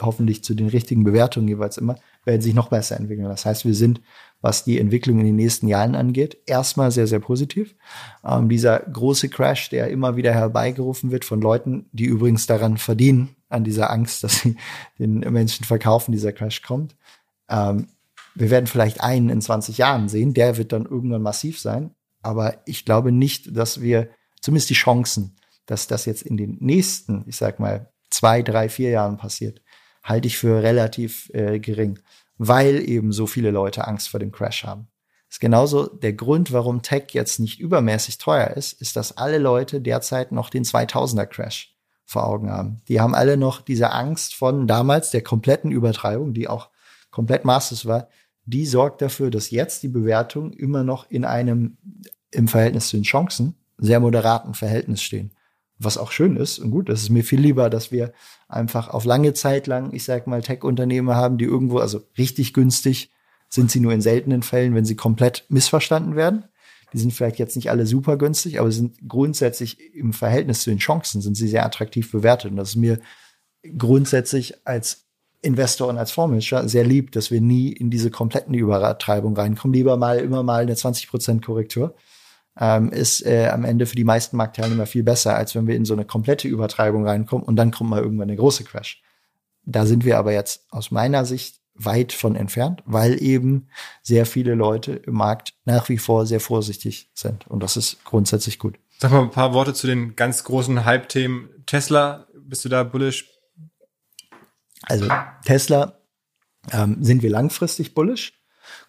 hoffentlich 0.00 0.42
zu 0.42 0.52
den 0.54 0.66
richtigen 0.66 1.04
Bewertungen 1.04 1.46
jeweils 1.46 1.78
immer, 1.78 1.94
werden 2.24 2.40
sich 2.40 2.54
noch 2.54 2.70
besser 2.70 2.96
entwickeln. 2.96 3.28
Das 3.28 3.46
heißt, 3.46 3.64
wir 3.64 3.74
sind, 3.74 4.00
was 4.40 4.64
die 4.64 4.80
Entwicklung 4.80 5.20
in 5.20 5.26
den 5.26 5.36
nächsten 5.36 5.68
Jahren 5.68 5.94
angeht, 5.94 6.38
erstmal 6.46 6.90
sehr, 6.90 7.06
sehr 7.06 7.20
positiv. 7.20 7.76
Ähm, 8.24 8.48
dieser 8.48 8.80
große 8.80 9.28
Crash, 9.28 9.68
der 9.68 9.90
immer 9.90 10.16
wieder 10.16 10.34
herbeigerufen 10.34 11.12
wird 11.12 11.24
von 11.24 11.40
Leuten, 11.40 11.88
die 11.92 12.06
übrigens 12.06 12.48
daran 12.48 12.76
verdienen, 12.76 13.36
an 13.48 13.62
dieser 13.62 13.92
Angst, 13.92 14.24
dass 14.24 14.40
sie 14.40 14.56
den 14.98 15.20
Menschen 15.20 15.64
verkaufen, 15.64 16.10
dieser 16.10 16.32
Crash 16.32 16.62
kommt. 16.62 16.96
Ähm, 17.48 17.86
wir 18.34 18.50
werden 18.50 18.66
vielleicht 18.66 19.00
einen 19.00 19.28
in 19.28 19.40
20 19.40 19.78
Jahren 19.78 20.08
sehen, 20.08 20.34
der 20.34 20.56
wird 20.56 20.72
dann 20.72 20.84
irgendwann 20.84 21.22
massiv 21.22 21.60
sein. 21.60 21.94
Aber 22.22 22.56
ich 22.66 22.84
glaube 22.84 23.12
nicht, 23.12 23.56
dass 23.56 23.80
wir 23.80 24.08
zumindest 24.46 24.70
die 24.70 24.74
Chancen, 24.74 25.34
dass 25.66 25.88
das 25.88 26.04
jetzt 26.04 26.22
in 26.22 26.36
den 26.36 26.56
nächsten, 26.60 27.24
ich 27.26 27.36
sag 27.36 27.58
mal, 27.58 27.90
zwei, 28.10 28.42
drei, 28.42 28.68
vier 28.68 28.90
Jahren 28.90 29.16
passiert, 29.16 29.60
halte 30.04 30.28
ich 30.28 30.38
für 30.38 30.62
relativ 30.62 31.28
äh, 31.34 31.58
gering, 31.58 31.98
weil 32.38 32.88
eben 32.88 33.10
so 33.10 33.26
viele 33.26 33.50
Leute 33.50 33.88
Angst 33.88 34.08
vor 34.08 34.20
dem 34.20 34.30
Crash 34.30 34.62
haben. 34.62 34.86
Das 35.26 35.36
ist 35.36 35.40
genauso 35.40 35.88
der 35.88 36.12
Grund, 36.12 36.52
warum 36.52 36.82
Tech 36.82 37.06
jetzt 37.10 37.40
nicht 37.40 37.58
übermäßig 37.58 38.18
teuer 38.18 38.50
ist, 38.50 38.80
ist, 38.80 38.94
dass 38.94 39.16
alle 39.16 39.38
Leute 39.38 39.80
derzeit 39.80 40.30
noch 40.30 40.48
den 40.48 40.62
2000er 40.62 41.26
Crash 41.26 41.74
vor 42.04 42.24
Augen 42.24 42.48
haben. 42.48 42.82
Die 42.86 43.00
haben 43.00 43.16
alle 43.16 43.36
noch 43.36 43.62
diese 43.62 43.90
Angst 43.90 44.36
von 44.36 44.68
damals 44.68 45.10
der 45.10 45.22
kompletten 45.22 45.72
Übertreibung, 45.72 46.34
die 46.34 46.46
auch 46.46 46.70
komplett 47.10 47.44
maßlos 47.44 47.86
war. 47.86 48.08
Die 48.44 48.64
sorgt 48.64 49.02
dafür, 49.02 49.32
dass 49.32 49.50
jetzt 49.50 49.82
die 49.82 49.88
Bewertungen 49.88 50.52
immer 50.52 50.84
noch 50.84 51.10
in 51.10 51.24
einem 51.24 51.78
im 52.30 52.46
Verhältnis 52.46 52.86
zu 52.86 52.96
den 52.96 53.02
Chancen 53.02 53.56
sehr 53.78 54.00
moderaten 54.00 54.54
Verhältnis 54.54 55.02
stehen 55.02 55.32
was 55.78 55.98
auch 55.98 56.10
schön 56.10 56.36
ist 56.36 56.58
und 56.58 56.70
gut. 56.70 56.88
Das 56.88 57.02
ist 57.02 57.10
mir 57.10 57.24
viel 57.24 57.40
lieber, 57.40 57.68
dass 57.70 57.92
wir 57.92 58.12
einfach 58.48 58.88
auf 58.88 59.04
lange 59.04 59.34
Zeit 59.34 59.66
lang, 59.66 59.92
ich 59.92 60.04
sag 60.04 60.26
mal, 60.26 60.42
Tech-Unternehmen 60.42 61.14
haben, 61.14 61.38
die 61.38 61.44
irgendwo, 61.44 61.78
also 61.78 62.02
richtig 62.16 62.54
günstig 62.54 63.10
sind 63.48 63.70
sie 63.70 63.80
nur 63.80 63.92
in 63.92 64.00
seltenen 64.00 64.42
Fällen, 64.42 64.74
wenn 64.74 64.84
sie 64.84 64.96
komplett 64.96 65.44
missverstanden 65.48 66.16
werden. 66.16 66.44
Die 66.92 66.98
sind 66.98 67.12
vielleicht 67.12 67.38
jetzt 67.38 67.56
nicht 67.56 67.70
alle 67.70 67.86
super 67.86 68.16
günstig, 68.16 68.58
aber 68.58 68.70
sind 68.72 68.96
grundsätzlich 69.06 69.94
im 69.94 70.12
Verhältnis 70.12 70.62
zu 70.62 70.70
den 70.70 70.78
Chancen 70.78 71.20
sind 71.20 71.36
sie 71.36 71.48
sehr 71.48 71.66
attraktiv 71.66 72.10
bewertet. 72.10 72.52
Und 72.52 72.56
das 72.56 72.70
ist 72.70 72.76
mir 72.76 72.98
grundsätzlich 73.76 74.66
als 74.66 75.04
Investor 75.42 75.88
und 75.88 75.98
als 75.98 76.10
Fondsmanager 76.12 76.68
sehr 76.68 76.84
lieb, 76.84 77.12
dass 77.12 77.30
wir 77.30 77.40
nie 77.40 77.70
in 77.70 77.90
diese 77.90 78.10
kompletten 78.10 78.54
Übertreibung 78.54 79.36
reinkommen. 79.36 79.74
Lieber 79.74 79.96
mal 79.96 80.18
immer 80.18 80.42
mal 80.42 80.62
eine 80.62 80.74
20% 80.74 81.44
Korrektur 81.44 81.94
ähm, 82.58 82.90
ist 82.90 83.24
äh, 83.24 83.48
am 83.48 83.64
Ende 83.64 83.86
für 83.86 83.96
die 83.96 84.04
meisten 84.04 84.36
Marktteilnehmer 84.36 84.86
viel 84.86 85.02
besser, 85.02 85.36
als 85.36 85.54
wenn 85.54 85.66
wir 85.66 85.76
in 85.76 85.84
so 85.84 85.94
eine 85.94 86.04
komplette 86.04 86.48
Übertreibung 86.48 87.06
reinkommen 87.06 87.44
und 87.44 87.56
dann 87.56 87.70
kommt 87.70 87.90
mal 87.90 88.02
irgendwann 88.02 88.28
der 88.28 88.36
große 88.36 88.64
Crash. 88.64 89.02
Da 89.64 89.84
sind 89.84 90.04
wir 90.04 90.18
aber 90.18 90.32
jetzt 90.32 90.66
aus 90.70 90.90
meiner 90.90 91.24
Sicht 91.24 91.60
weit 91.74 92.12
von 92.12 92.36
entfernt, 92.36 92.82
weil 92.86 93.22
eben 93.22 93.68
sehr 94.02 94.26
viele 94.26 94.54
Leute 94.54 94.92
im 94.92 95.14
Markt 95.14 95.54
nach 95.64 95.88
wie 95.88 95.98
vor 95.98 96.26
sehr 96.26 96.40
vorsichtig 96.40 97.10
sind. 97.14 97.46
Und 97.48 97.62
das 97.62 97.76
ist 97.76 98.02
grundsätzlich 98.04 98.58
gut. 98.58 98.78
Sag 98.98 99.10
mal 99.12 99.22
ein 99.22 99.30
paar 99.30 99.52
Worte 99.52 99.74
zu 99.74 99.86
den 99.86 100.16
ganz 100.16 100.44
großen 100.44 100.84
Hype-Themen. 100.84 101.50
Tesla, 101.66 102.26
bist 102.34 102.64
du 102.64 102.68
da 102.70 102.82
bullish? 102.82 103.28
Also 104.82 105.08
Tesla 105.44 105.98
ähm, 106.72 107.02
sind 107.02 107.22
wir 107.22 107.30
langfristig 107.30 107.92
bullish. 107.92 108.32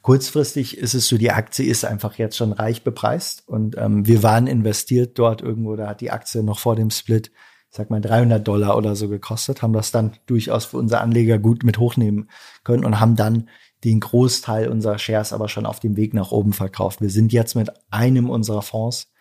Kurzfristig 0.08 0.78
ist 0.78 0.94
es 0.94 1.10
so, 1.10 1.18
die 1.18 1.32
Aktie 1.32 1.66
ist 1.66 1.84
einfach 1.84 2.18
jetzt 2.18 2.38
schon 2.38 2.54
reich 2.54 2.86
bepreist 2.86 3.46
und 3.46 3.76
ähm, 3.78 4.08
wir 4.08 4.24
waren 4.24 4.48
investiert 4.48 5.20
dort 5.20 5.42
irgendwo, 5.42 5.76
da 5.76 5.88
hat 5.88 6.00
die 6.00 6.12
Aktie 6.12 6.44
noch 6.44 6.60
vor 6.60 6.78
dem 6.78 6.92
Split, 6.92 7.30
sag 7.70 7.90
mal 7.90 8.00
300 8.00 8.48
Dollar 8.48 8.78
oder 8.78 8.96
so 8.96 9.10
gekostet, 9.10 9.62
haben 9.62 9.74
das 9.74 9.92
dann 9.92 10.14
durchaus 10.26 10.64
für 10.64 10.78
unsere 10.78 11.02
Anleger 11.02 11.40
gut 11.40 11.66
mit 11.66 11.78
hochnehmen 11.78 12.30
können 12.64 12.86
und 12.86 13.02
haben 13.02 13.18
dann 13.18 13.50
den 13.84 14.00
Großteil 14.00 14.70
unserer 14.70 14.98
Shares 14.98 15.34
aber 15.34 15.50
schon 15.50 15.66
auf 15.66 15.82
dem 15.82 15.98
Weg 15.98 16.14
nach 16.14 16.32
oben 16.32 16.54
verkauft. 16.54 17.02
Wir 17.02 17.10
sind 17.10 17.34
jetzt 17.34 17.56
mit 17.56 17.70
einem 17.92 18.30
unserer 18.30 18.62
Fonds 18.62 19.12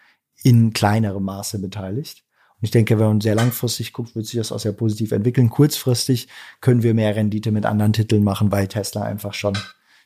in 0.44 0.72
kleinerem 0.72 1.24
Maße 1.24 1.58
beteiligt. 1.58 2.22
Und 2.60 2.66
ich 2.66 2.70
denke, 2.70 2.96
wenn 3.00 3.08
man 3.08 3.20
sehr 3.20 3.34
langfristig 3.34 3.92
guckt, 3.92 4.14
wird 4.14 4.26
sich 4.26 4.38
das 4.38 4.52
auch 4.52 4.60
sehr 4.60 4.70
positiv 4.70 5.10
entwickeln. 5.10 5.50
Kurzfristig 5.50 6.28
können 6.60 6.84
wir 6.84 6.94
mehr 6.94 7.16
Rendite 7.16 7.50
mit 7.50 7.66
anderen 7.66 7.92
Titeln 7.92 8.22
machen, 8.22 8.52
weil 8.52 8.68
Tesla 8.68 9.02
einfach 9.02 9.34
schon 9.34 9.58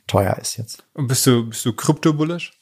teuer 0.06 0.36
ist 0.40 0.56
jetzt. 0.56 0.84
Und 0.94 1.08
bist 1.08 1.26
du, 1.26 1.48
bist 1.48 1.64
du 1.64 1.72
Krypto-bullish? 1.72 2.52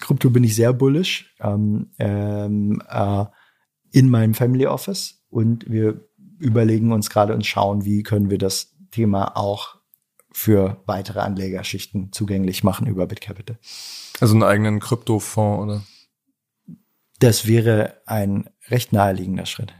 Krypto 0.00 0.30
bin 0.30 0.44
ich 0.44 0.54
sehr 0.54 0.72
bullish 0.72 1.34
ähm, 1.40 1.90
ähm, 1.98 2.82
äh, 2.88 3.24
in 3.92 4.10
meinem 4.10 4.34
Family 4.34 4.66
Office 4.66 5.24
und 5.30 5.70
wir 5.70 6.08
überlegen 6.38 6.92
uns 6.92 7.10
gerade 7.10 7.34
und 7.34 7.46
schauen, 7.46 7.84
wie 7.84 8.02
können 8.02 8.30
wir 8.30 8.38
das 8.38 8.74
Thema 8.90 9.36
auch 9.36 9.76
für 10.32 10.82
weitere 10.86 11.20
Anlegerschichten 11.20 12.12
zugänglich 12.12 12.64
machen 12.64 12.88
über 12.88 13.06
BitCapital. 13.06 13.56
Also 14.20 14.34
einen 14.34 14.42
eigenen 14.42 14.80
Kryptofonds 14.80 15.62
oder? 15.62 15.82
Das 17.20 17.46
wäre 17.46 18.02
ein 18.06 18.50
recht 18.68 18.92
naheliegender 18.92 19.46
Schritt. 19.46 19.72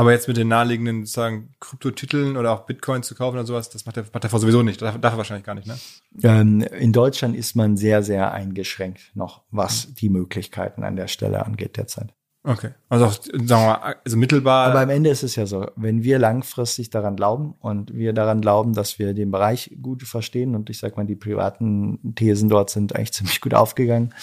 Aber 0.00 0.12
jetzt 0.12 0.28
mit 0.28 0.38
den 0.38 0.48
naheliegenden 0.48 1.04
sozusagen 1.04 1.50
Kryptotiteln 1.60 2.38
oder 2.38 2.52
auch 2.52 2.64
Bitcoin 2.64 3.02
zu 3.02 3.14
kaufen 3.14 3.36
oder 3.36 3.44
sowas, 3.44 3.68
das 3.68 3.84
macht 3.84 3.96
der, 3.96 4.04
macht 4.10 4.24
der 4.24 4.30
sowieso 4.30 4.62
nicht. 4.62 4.80
Das 4.80 4.98
darf 4.98 5.12
er 5.12 5.18
wahrscheinlich 5.18 5.44
gar 5.44 5.54
nicht, 5.54 5.66
ne? 5.66 5.76
Ähm, 6.22 6.62
in 6.62 6.94
Deutschland 6.94 7.36
ist 7.36 7.54
man 7.54 7.76
sehr, 7.76 8.02
sehr 8.02 8.32
eingeschränkt 8.32 9.12
noch, 9.14 9.42
was 9.50 9.92
die 9.92 10.08
Möglichkeiten 10.08 10.84
an 10.84 10.96
der 10.96 11.06
Stelle 11.06 11.44
angeht 11.44 11.76
derzeit. 11.76 12.14
Okay. 12.44 12.70
Also 12.88 13.04
auch, 13.04 13.12
sagen 13.12 13.48
wir 13.48 13.56
mal, 13.56 13.96
also 14.02 14.16
mittelbar. 14.16 14.70
Aber 14.70 14.80
am 14.80 14.88
Ende 14.88 15.10
ist 15.10 15.22
es 15.22 15.36
ja 15.36 15.44
so, 15.44 15.66
wenn 15.76 16.02
wir 16.02 16.18
langfristig 16.18 16.88
daran 16.88 17.14
glauben 17.14 17.54
und 17.60 17.92
wir 17.92 18.14
daran 18.14 18.40
glauben, 18.40 18.72
dass 18.72 18.98
wir 18.98 19.12
den 19.12 19.30
Bereich 19.30 19.76
gut 19.82 20.04
verstehen 20.04 20.54
und 20.54 20.70
ich 20.70 20.78
sag 20.78 20.96
mal, 20.96 21.04
die 21.04 21.16
privaten 21.16 22.14
Thesen 22.14 22.48
dort 22.48 22.70
sind 22.70 22.96
eigentlich 22.96 23.12
ziemlich 23.12 23.42
gut 23.42 23.52
aufgegangen, 23.52 24.14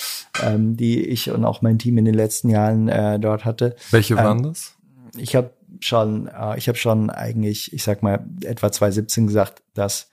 ähm, 0.41 0.75
die 0.75 1.05
ich 1.05 1.29
und 1.29 1.45
auch 1.45 1.61
mein 1.61 1.77
Team 1.77 1.99
in 1.99 2.05
den 2.05 2.15
letzten 2.15 2.49
Jahren 2.49 2.89
äh, 2.89 3.19
dort 3.19 3.45
hatte. 3.45 3.75
Welche 3.91 4.15
waren 4.15 4.39
ähm, 4.39 4.43
das? 4.45 4.73
Ich 5.15 5.35
habe 5.35 5.51
schon, 5.79 6.27
äh, 6.27 6.57
ich 6.57 6.67
habe 6.67 6.77
schon 6.77 7.09
eigentlich, 7.09 7.73
ich 7.73 7.83
sag 7.83 8.03
mal, 8.03 8.25
etwa 8.43 8.71
2017 8.71 9.27
gesagt, 9.27 9.63
dass 9.73 10.09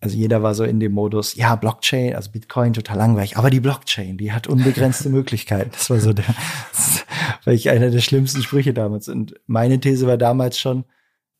also 0.00 0.16
jeder 0.16 0.42
war 0.44 0.54
so 0.54 0.62
in 0.62 0.78
dem 0.78 0.92
Modus, 0.92 1.34
ja, 1.34 1.56
Blockchain, 1.56 2.14
also 2.14 2.30
Bitcoin 2.30 2.72
total 2.72 2.98
langweilig, 2.98 3.36
aber 3.36 3.50
die 3.50 3.58
Blockchain, 3.58 4.16
die 4.16 4.32
hat 4.32 4.46
unbegrenzte 4.46 5.08
Möglichkeiten. 5.10 5.70
Das 5.72 5.90
war 5.90 5.98
so 5.98 6.12
der, 6.12 6.24
weil 7.44 7.54
ich 7.54 7.68
einer 7.70 7.90
der 7.90 8.00
schlimmsten 8.00 8.42
Sprüche 8.42 8.72
damals. 8.72 9.08
Und 9.08 9.34
meine 9.46 9.80
These 9.80 10.06
war 10.06 10.16
damals 10.16 10.58
schon, 10.58 10.84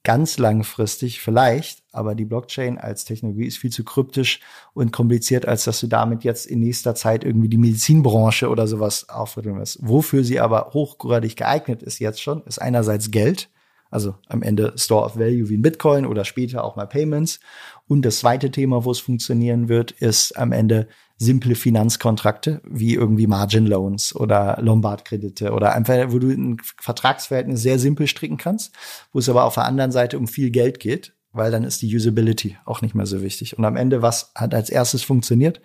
ganz 0.05 0.39
langfristig 0.39 1.21
vielleicht, 1.21 1.83
aber 1.93 2.15
die 2.15 2.25
Blockchain 2.25 2.79
als 2.79 3.05
Technologie 3.05 3.47
ist 3.47 3.59
viel 3.59 3.71
zu 3.71 3.85
kryptisch 3.85 4.41
und 4.73 4.93
kompliziert, 4.93 5.47
als 5.47 5.65
dass 5.65 5.81
du 5.81 5.87
damit 5.87 6.25
jetzt 6.25 6.47
in 6.47 6.61
nächster 6.61 6.95
Zeit 6.95 7.25
irgendwie 7.25 7.49
die 7.49 7.59
Medizinbranche 7.59 8.49
oder 8.49 8.67
sowas 8.67 9.09
aufrütteln 9.09 9.59
wirst. 9.59 9.79
Wofür 9.83 10.25
sie 10.25 10.41
aber 10.41 10.71
hochgradig 10.73 11.37
geeignet 11.37 11.83
ist 11.83 11.99
jetzt 11.99 12.23
schon, 12.23 12.43
ist 12.45 12.61
einerseits 12.61 13.11
Geld 13.11 13.51
also 13.91 14.17
am 14.29 14.43
Ende 14.43 14.75
Store 14.77 15.05
of 15.05 15.17
Value 15.17 15.49
wie 15.49 15.57
ein 15.57 15.63
Bitcoin 15.63 16.07
oder 16.07 16.25
später 16.25 16.65
auch 16.65 16.77
mal 16.77 16.87
Payments. 16.87 17.41
Und 17.87 18.03
das 18.05 18.19
zweite 18.19 18.51
Thema, 18.51 18.85
wo 18.85 18.91
es 18.91 19.01
funktionieren 19.01 19.69
wird, 19.69 19.93
ist 19.93 20.37
am 20.37 20.53
Ende 20.53 20.89
simple 21.19 21.57
Finanzkontrakte 21.57 22.63
wie 22.65 22.95
irgendwie 22.95 23.27
Margin 23.27 23.67
Loans 23.67 24.15
oder 24.15 24.57
Lombard-Kredite 24.61 25.53
oder 25.53 25.75
einfach, 25.75 26.13
wo 26.13 26.19
du 26.19 26.29
ein 26.29 26.59
Vertragsverhältnis 26.81 27.61
sehr 27.61 27.79
simpel 27.79 28.07
stricken 28.07 28.37
kannst, 28.37 28.73
wo 29.13 29.19
es 29.19 29.29
aber 29.29 29.45
auf 29.45 29.55
der 29.55 29.65
anderen 29.65 29.91
Seite 29.91 30.17
um 30.17 30.29
viel 30.29 30.51
Geld 30.51 30.79
geht, 30.79 31.17
weil 31.33 31.51
dann 31.51 31.65
ist 31.65 31.83
die 31.83 31.95
Usability 31.95 32.57
auch 32.65 32.83
nicht 32.83 32.95
mehr 32.95 33.07
so 33.07 33.21
wichtig. 33.21 33.59
Und 33.59 33.65
am 33.65 33.77
Ende, 33.77 34.01
was 34.01 34.31
hat 34.35 34.55
als 34.55 34.71
erstes 34.71 35.03
funktioniert? 35.03 35.61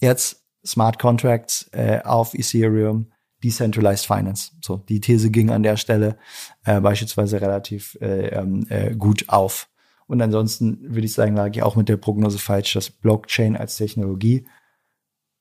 Jetzt 0.00 0.44
Smart 0.64 0.98
Contracts 0.98 1.68
äh, 1.72 2.00
auf 2.02 2.34
Ethereum, 2.34 3.12
Decentralized 3.44 4.06
Finance. 4.06 4.52
So, 4.62 4.78
die 4.78 5.00
These 5.00 5.30
ging 5.30 5.50
an 5.50 5.62
der 5.62 5.76
Stelle 5.76 6.16
äh, 6.64 6.80
beispielsweise 6.80 7.40
relativ 7.40 7.96
äh, 8.00 8.28
ähm, 8.28 8.66
äh, 8.70 8.94
gut 8.94 9.28
auf. 9.28 9.68
Und 10.06 10.22
ansonsten 10.22 10.78
würde 10.82 11.04
ich 11.04 11.12
sagen, 11.12 11.36
lag 11.36 11.50
ich 11.52 11.62
auch 11.62 11.76
mit 11.76 11.88
der 11.88 11.96
Prognose 11.96 12.38
falsch, 12.38 12.72
dass 12.72 12.90
Blockchain 12.90 13.56
als 13.56 13.76
Technologie 13.76 14.46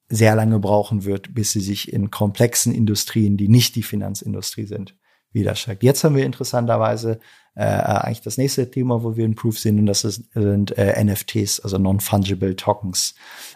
sehr 0.08 0.36
lange 0.36 0.60
brauchen 0.60 1.04
wird, 1.04 1.34
bis 1.34 1.52
sie 1.52 1.62
sich 1.62 1.92
in 1.92 2.12
komplexen 2.12 2.74
Industrien, 2.74 3.38
die 3.38 3.48
nicht 3.48 3.76
die 3.76 3.84
Finanzindustrie 3.84 4.66
sind, 4.66 4.96
widerstreckt. 5.32 5.84
Jetzt 5.84 6.04
haben 6.04 6.16
wir 6.16 6.26
interessanterweise 6.26 7.20
äh, 7.56 7.64
eigentlich 7.64 8.22
das 8.22 8.38
nächste 8.38 8.70
Thema, 8.70 9.04
wo 9.04 9.16
wir 9.16 9.26
einen 9.26 9.36
Proof 9.36 9.60
sehen, 9.60 9.80
und 9.80 9.86
das 9.86 10.04
ist, 10.04 10.24
sind 10.34 10.78
äh, 10.78 11.04
NFTs, 11.04 11.60
also 11.60 11.78
Non-Fungible 11.78 12.56
Tokens, 12.56 13.16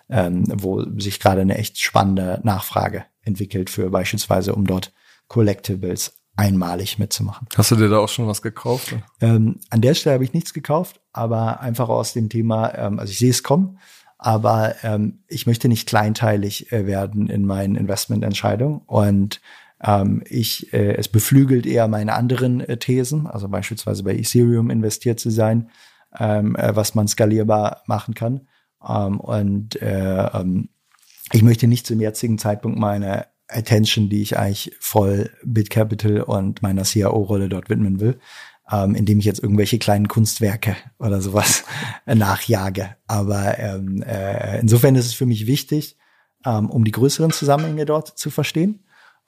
ähm, 0.09 0.43
wo 0.53 0.83
sich 0.99 1.19
gerade 1.19 1.41
eine 1.41 1.57
echt 1.57 1.79
spannende 1.79 2.39
Nachfrage 2.43 3.05
entwickelt 3.23 3.69
für 3.69 3.89
beispielsweise, 3.89 4.55
um 4.55 4.65
dort 4.65 4.93
Collectibles 5.27 6.19
einmalig 6.35 6.97
mitzumachen. 6.99 7.47
Hast 7.55 7.71
du 7.71 7.75
dir 7.75 7.89
da 7.89 7.99
auch 7.99 8.07
schon 8.07 8.27
was 8.27 8.41
gekauft? 8.41 8.95
Ähm, 9.19 9.59
an 9.69 9.81
der 9.81 9.93
Stelle 9.93 10.13
habe 10.13 10.23
ich 10.23 10.33
nichts 10.33 10.53
gekauft, 10.53 11.01
aber 11.11 11.59
einfach 11.59 11.89
aus 11.89 12.13
dem 12.13 12.29
Thema, 12.29 12.73
ähm, 12.75 12.99
also 12.99 13.11
ich 13.11 13.19
sehe 13.19 13.29
es 13.29 13.43
kommen, 13.43 13.77
aber 14.19 14.75
ähm, 14.83 15.19
ich 15.27 15.47
möchte 15.47 15.69
nicht 15.69 15.87
kleinteilig 15.87 16.71
äh, 16.71 16.85
werden 16.85 17.27
in 17.29 17.45
meinen 17.45 17.75
Investmententscheidungen 17.75 18.81
und 18.85 19.41
ähm, 19.81 20.21
ich, 20.27 20.73
äh, 20.73 20.95
es 20.95 21.07
beflügelt 21.07 21.65
eher 21.65 21.87
meine 21.87 22.13
anderen 22.13 22.59
äh, 22.59 22.77
Thesen, 22.77 23.27
also 23.27 23.47
beispielsweise 23.47 24.03
bei 24.03 24.13
Ethereum 24.13 24.69
investiert 24.69 25.21
zu 25.21 25.29
sein, 25.29 25.69
ähm, 26.17 26.57
äh, 26.57 26.75
was 26.75 26.95
man 26.95 27.07
skalierbar 27.07 27.83
machen 27.87 28.13
kann. 28.13 28.47
Ähm, 28.87 29.21
und 29.21 29.81
äh, 29.81 30.27
ähm, 30.33 30.67
ich 31.31 31.41
möchte 31.41 31.67
nicht 31.67 31.87
zum 31.87 32.01
jetzigen 32.01 32.37
Zeitpunkt 32.37 32.77
meine 32.77 33.27
Attention, 33.47 34.09
die 34.09 34.21
ich 34.21 34.37
eigentlich 34.37 34.75
voll 34.81 35.31
BitCapital 35.43 36.21
und 36.23 36.61
meiner 36.61 36.83
CIO-Rolle 36.83 37.47
dort 37.47 37.69
widmen 37.69 38.01
will, 38.01 38.19
ähm, 38.71 38.95
indem 38.95 39.19
ich 39.19 39.25
jetzt 39.25 39.41
irgendwelche 39.41 39.79
kleinen 39.79 40.07
Kunstwerke 40.07 40.75
oder 40.99 41.21
sowas 41.21 41.63
nachjage. 42.05 42.95
Aber 43.07 43.57
ähm, 43.59 44.03
äh, 44.03 44.59
insofern 44.59 44.95
ist 44.95 45.07
es 45.07 45.13
für 45.13 45.25
mich 45.25 45.47
wichtig, 45.47 45.97
ähm, 46.45 46.69
um 46.69 46.83
die 46.83 46.91
größeren 46.91 47.31
Zusammenhänge 47.31 47.85
dort 47.85 48.17
zu 48.17 48.29
verstehen 48.29 48.83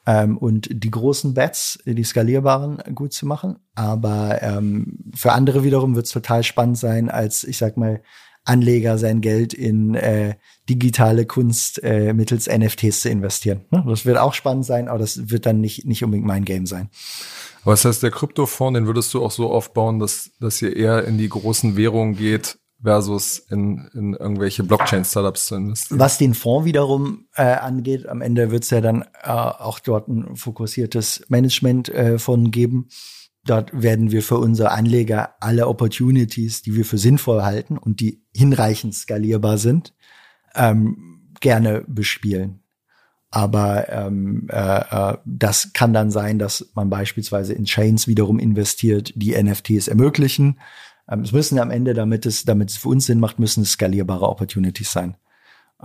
ähm, 0.05 0.37
und 0.37 0.69
die 0.71 0.91
großen 0.91 1.33
Bets, 1.33 1.79
die 1.85 2.03
skalierbaren, 2.03 2.77
gut 2.95 3.13
zu 3.13 3.25
machen. 3.25 3.57
Aber 3.75 4.41
ähm, 4.41 5.11
für 5.15 5.33
andere 5.33 5.63
wiederum 5.63 5.95
wird 5.95 6.05
es 6.05 6.11
total 6.11 6.43
spannend 6.43 6.77
sein, 6.77 7.09
als 7.09 7.43
ich 7.43 7.57
sag 7.57 7.77
mal 7.77 8.01
Anleger 8.43 8.97
sein 8.97 9.21
Geld 9.21 9.53
in 9.53 9.95
äh, 9.95 10.35
digitale 10.69 11.25
Kunst 11.25 11.83
äh, 11.83 12.13
mittels 12.13 12.47
NFTs 12.47 13.01
zu 13.01 13.09
investieren. 13.09 13.65
Ne? 13.69 13.83
Das 13.87 14.05
wird 14.05 14.17
auch 14.17 14.33
spannend 14.33 14.65
sein, 14.65 14.87
aber 14.87 14.99
das 14.99 15.29
wird 15.29 15.45
dann 15.45 15.61
nicht, 15.61 15.85
nicht 15.85 16.03
unbedingt 16.03 16.27
mein 16.27 16.45
Game 16.45 16.65
sein. 16.65 16.89
Aber 17.63 17.73
das 17.73 17.85
heißt, 17.85 18.01
der 18.01 18.11
Kryptofonds, 18.11 18.77
den 18.77 18.87
würdest 18.87 19.13
du 19.13 19.23
auch 19.23 19.31
so 19.31 19.51
aufbauen, 19.51 19.99
dass, 19.99 20.31
dass 20.39 20.61
ihr 20.61 20.75
eher 20.75 21.05
in 21.05 21.17
die 21.17 21.29
großen 21.29 21.77
Währungen 21.77 22.15
geht, 22.15 22.57
versus 22.83 23.39
in, 23.49 23.89
in 23.93 24.13
irgendwelche 24.13 24.63
Blockchain-Startups 24.63 25.47
zu 25.47 25.55
investieren. 25.55 25.99
Was 25.99 26.17
den 26.17 26.33
Fonds 26.33 26.65
wiederum 26.65 27.27
äh, 27.35 27.43
angeht, 27.43 28.07
am 28.07 28.21
Ende 28.21 28.51
wird 28.51 28.63
es 28.63 28.69
ja 28.69 28.81
dann 28.81 29.03
äh, 29.23 29.29
auch 29.29 29.79
dort 29.79 30.07
ein 30.07 30.35
fokussiertes 30.35 31.25
Management 31.29 31.89
äh, 31.89 32.17
von 32.17 32.51
geben. 32.51 32.87
Dort 33.45 33.71
werden 33.73 34.11
wir 34.11 34.21
für 34.21 34.37
unsere 34.37 34.71
Anleger 34.71 35.35
alle 35.39 35.67
Opportunities, 35.67 36.61
die 36.61 36.75
wir 36.75 36.85
für 36.85 36.97
sinnvoll 36.97 37.41
halten 37.41 37.77
und 37.77 37.99
die 37.99 38.23
hinreichend 38.35 38.93
skalierbar 38.93 39.57
sind, 39.57 39.95
ähm, 40.55 41.31
gerne 41.39 41.83
bespielen. 41.87 42.61
Aber 43.31 43.89
ähm, 43.89 44.47
äh, 44.51 45.11
äh, 45.11 45.17
das 45.25 45.71
kann 45.73 45.93
dann 45.93 46.11
sein, 46.11 46.37
dass 46.37 46.69
man 46.75 46.89
beispielsweise 46.89 47.53
in 47.53 47.63
Chains 47.63 48.05
wiederum 48.07 48.39
investiert, 48.39 49.13
die 49.15 49.41
NFTs 49.41 49.87
ermöglichen. 49.87 50.59
Ähm, 51.09 51.21
es 51.21 51.31
müssen 51.31 51.57
am 51.57 51.71
Ende, 51.71 51.93
damit 51.93 52.25
es, 52.25 52.43
damit 52.43 52.69
es 52.69 52.77
für 52.77 52.89
uns 52.89 53.05
Sinn 53.05 53.21
macht, 53.21 53.39
müssen 53.39 53.63
es 53.63 53.71
skalierbare 53.71 54.27
Opportunities 54.27 54.91
sein. 54.91 55.15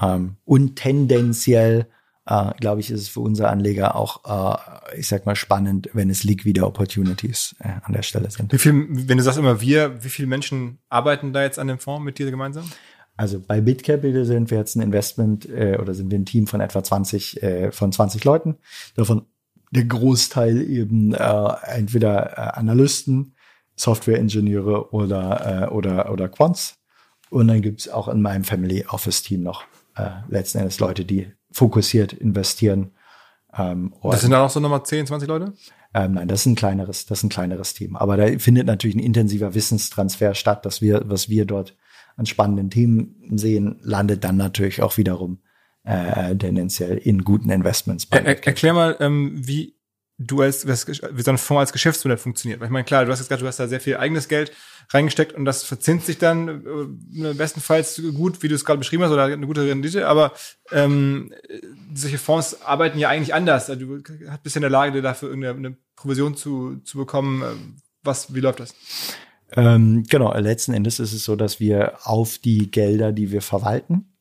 Ähm, 0.01 0.37
und 0.45 0.75
tendenziell, 0.75 1.87
äh, 2.27 2.53
glaube 2.59 2.81
ich, 2.81 2.91
ist 2.91 3.01
es 3.03 3.09
für 3.09 3.20
unsere 3.20 3.49
Anleger 3.49 3.95
auch, 3.95 4.24
äh, 4.24 4.99
ich 4.99 5.09
sag 5.09 5.27
mal, 5.27 5.37
spannend, 5.37 5.89
wenn 5.93 6.11
es 6.11 6.24
liquide 6.24 6.66
Opportunities 6.66 7.55
äh, 7.61 7.68
an 7.83 7.93
der 7.93 8.03
Stelle 8.03 8.31
sind. 8.31 8.53
Wie 8.53 8.59
viel, 8.59 8.87
wenn 8.89 9.16
du 9.16 9.22
sagst 9.22 9.39
immer 9.39 9.61
wir, 9.61 10.03
wie 10.03 10.09
viele 10.09 10.29
Menschen 10.29 10.79
arbeiten 10.89 11.33
da 11.33 11.43
jetzt 11.43 11.59
an 11.59 11.68
dem 11.68 11.79
Fonds 11.79 12.05
mit 12.05 12.18
dir 12.18 12.31
gemeinsam? 12.31 12.64
Also 13.16 13.41
bei 13.41 13.61
BitCapital 13.61 14.24
sind 14.24 14.51
wir 14.51 14.59
jetzt 14.59 14.77
ein 14.77 14.83
Investment 14.83 15.49
äh, 15.49 15.79
oder 15.81 15.95
sind 15.95 16.11
wir 16.11 16.18
ein 16.18 16.27
Team 16.27 16.47
von 16.47 16.61
etwa 16.61 16.83
20 16.83 17.43
äh, 17.43 17.72
von 17.72 17.91
20 17.93 18.24
Leuten. 18.24 18.57
Davon 18.95 19.27
der 19.70 19.85
Großteil 19.85 20.62
eben 20.62 21.14
äh, 21.14 21.53
entweder 21.66 22.33
äh, 22.33 22.59
Analysten, 22.59 23.35
Software-Ingenieure 23.77 24.93
oder 24.93 25.68
äh, 25.70 25.74
oder 25.74 26.12
oder 26.12 26.29
Quants. 26.29 26.77
Und 27.31 27.49
dann 27.49 27.62
gibt's 27.62 27.89
auch 27.89 28.09
in 28.09 28.20
meinem 28.20 28.45
Family 28.45 28.85
Office 28.89 29.22
Team 29.22 29.43
noch 29.43 29.64
äh, 29.97 30.11
letzten 30.29 30.59
Endes 30.59 30.79
Leute, 30.79 31.05
die 31.05 31.33
fokussiert 31.57 32.13
investieren. 32.13 32.93
Ähm, 33.57 33.95
das 34.03 34.21
sind 34.21 34.31
dann 34.31 34.43
auch 34.43 34.51
so 34.51 34.61
nochmal 34.61 34.85
10, 34.85 35.07
20 35.07 35.27
Leute? 35.27 35.55
Ähm, 35.95 36.13
nein, 36.13 36.29
das 36.29 36.41
ist 36.41 36.47
ein 36.47 36.55
kleineres, 36.55 37.07
das 37.07 37.19
ist 37.19 37.25
ein 37.25 37.31
kleineres 37.31 37.73
Team. 37.73 37.97
Aber 37.97 38.19
da 38.19 38.27
findet 38.39 38.67
natürlich 38.67 38.95
ein 38.95 39.03
intensiver 39.03 39.55
Wissenstransfer 39.55 40.35
statt, 40.35 40.67
dass 40.67 40.83
wir, 40.83 41.03
was 41.07 41.31
wir 41.31 41.47
dort 41.47 41.75
an 42.17 42.27
spannenden 42.27 42.69
Themen 42.69 43.17
sehen, 43.37 43.79
landet 43.81 44.23
dann 44.25 44.37
natürlich 44.37 44.83
auch 44.83 44.99
wiederum 44.99 45.39
äh, 45.85 46.37
tendenziell 46.37 46.99
in 46.99 47.25
guten 47.25 47.49
Investments. 47.49 48.07
Er, 48.11 48.27
er, 48.27 48.47
erklär 48.47 48.75
mal, 48.75 48.97
ähm, 49.01 49.33
wie 49.35 49.77
du 50.19 50.43
als 50.43 50.67
wie 50.67 51.23
so 51.23 51.31
ein 51.31 51.39
Fonds 51.39 51.61
als 51.61 51.73
Geschäftsmodell 51.73 52.19
funktioniert. 52.19 52.61
Weil 52.61 52.67
ich 52.67 52.73
meine, 52.73 52.85
klar, 52.85 53.07
du 53.07 53.13
hast 53.13 53.21
jetzt 53.21 53.29
gerade, 53.29 53.41
du 53.41 53.49
hast 53.49 53.59
da 53.59 53.69
sehr 53.69 53.81
viel 53.81 53.97
eigenes 53.97 54.29
Geld 54.29 54.53
reingesteckt 54.91 55.34
und 55.34 55.45
das 55.45 55.62
verzinst 55.62 56.07
sich 56.07 56.18
dann 56.18 56.64
äh, 57.14 57.34
bestenfalls 57.34 58.01
gut, 58.14 58.43
wie 58.43 58.49
du 58.49 58.55
es 58.55 58.64
gerade 58.64 58.78
beschrieben 58.78 59.03
hast, 59.03 59.11
oder 59.11 59.24
eine 59.24 59.47
gute 59.47 59.66
Rendite, 59.66 60.09
aber 60.09 60.32
ähm, 60.72 61.32
solche 61.95 62.18
Fonds 62.18 62.62
arbeiten 62.62 62.99
ja 62.99 63.09
eigentlich 63.09 63.34
anders. 63.34 63.70
Also 63.70 63.84
du 63.99 64.03
bist 64.43 64.57
in 64.57 64.62
der 64.62 64.70
Lage, 64.70 64.93
dir 64.93 65.03
dafür 65.03 65.28
irgendeine 65.28 65.76
Provision 65.97 66.37
zu, 66.37 66.76
zu 66.84 66.99
bekommen. 66.99 67.76
Was, 68.03 68.34
wie 68.34 68.41
läuft 68.41 68.61
das? 68.61 68.74
Ähm, 69.53 70.05
genau, 70.09 70.37
letzten 70.37 70.74
Endes 70.74 70.99
ist 70.99 71.12
es 71.12 71.24
so, 71.24 71.37
dass 71.37 71.61
wir 71.61 71.99
auf 72.05 72.39
die 72.39 72.70
Gelder, 72.70 73.12
die 73.12 73.30
wir 73.30 73.43
verwalten, 73.43 74.16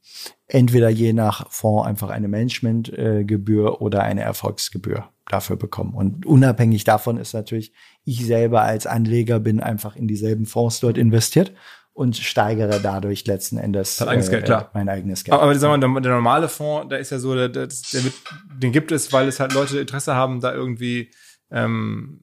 entweder 0.47 0.89
je 0.89 1.13
nach 1.13 1.51
Fonds 1.51 1.87
einfach 1.87 2.09
eine 2.09 2.27
Managementgebühr 2.27 3.67
äh, 3.67 3.77
oder 3.77 4.03
eine 4.03 4.21
Erfolgsgebühr 4.21 5.09
dafür 5.29 5.55
bekommen. 5.55 5.93
Und 5.93 6.25
unabhängig 6.25 6.83
davon 6.83 7.17
ist 7.17 7.33
natürlich, 7.33 7.73
ich 8.03 8.25
selber 8.25 8.61
als 8.61 8.87
Anleger 8.87 9.39
bin 9.39 9.59
einfach 9.59 9.95
in 9.95 10.07
dieselben 10.07 10.45
Fonds 10.45 10.79
dort 10.79 10.97
investiert 10.97 11.53
und 11.93 12.17
steigere 12.17 12.79
dadurch 12.81 13.25
letzten 13.25 13.57
Endes 13.57 13.97
das 13.97 14.07
eigenes 14.07 14.27
äh, 14.27 14.31
Geld, 14.31 14.45
klar. 14.45 14.69
mein 14.73 14.89
eigenes 14.89 15.23
Geld. 15.23 15.33
Aber, 15.33 15.43
aber 15.43 15.55
sagen 15.55 15.81
wir, 15.81 15.87
der, 15.87 16.01
der 16.01 16.11
normale 16.11 16.49
Fonds, 16.49 16.89
der 16.89 16.99
ist 16.99 17.09
ja 17.09 17.19
so, 17.19 17.33
der, 17.33 17.49
der, 17.49 17.67
der 17.67 18.03
wird, 18.03 18.13
den 18.53 18.71
gibt 18.71 18.91
es, 18.91 19.13
weil 19.13 19.27
es 19.27 19.39
halt 19.39 19.53
Leute 19.53 19.79
Interesse 19.79 20.13
haben, 20.13 20.41
da 20.41 20.53
irgendwie 20.53 21.09
ähm, 21.51 22.19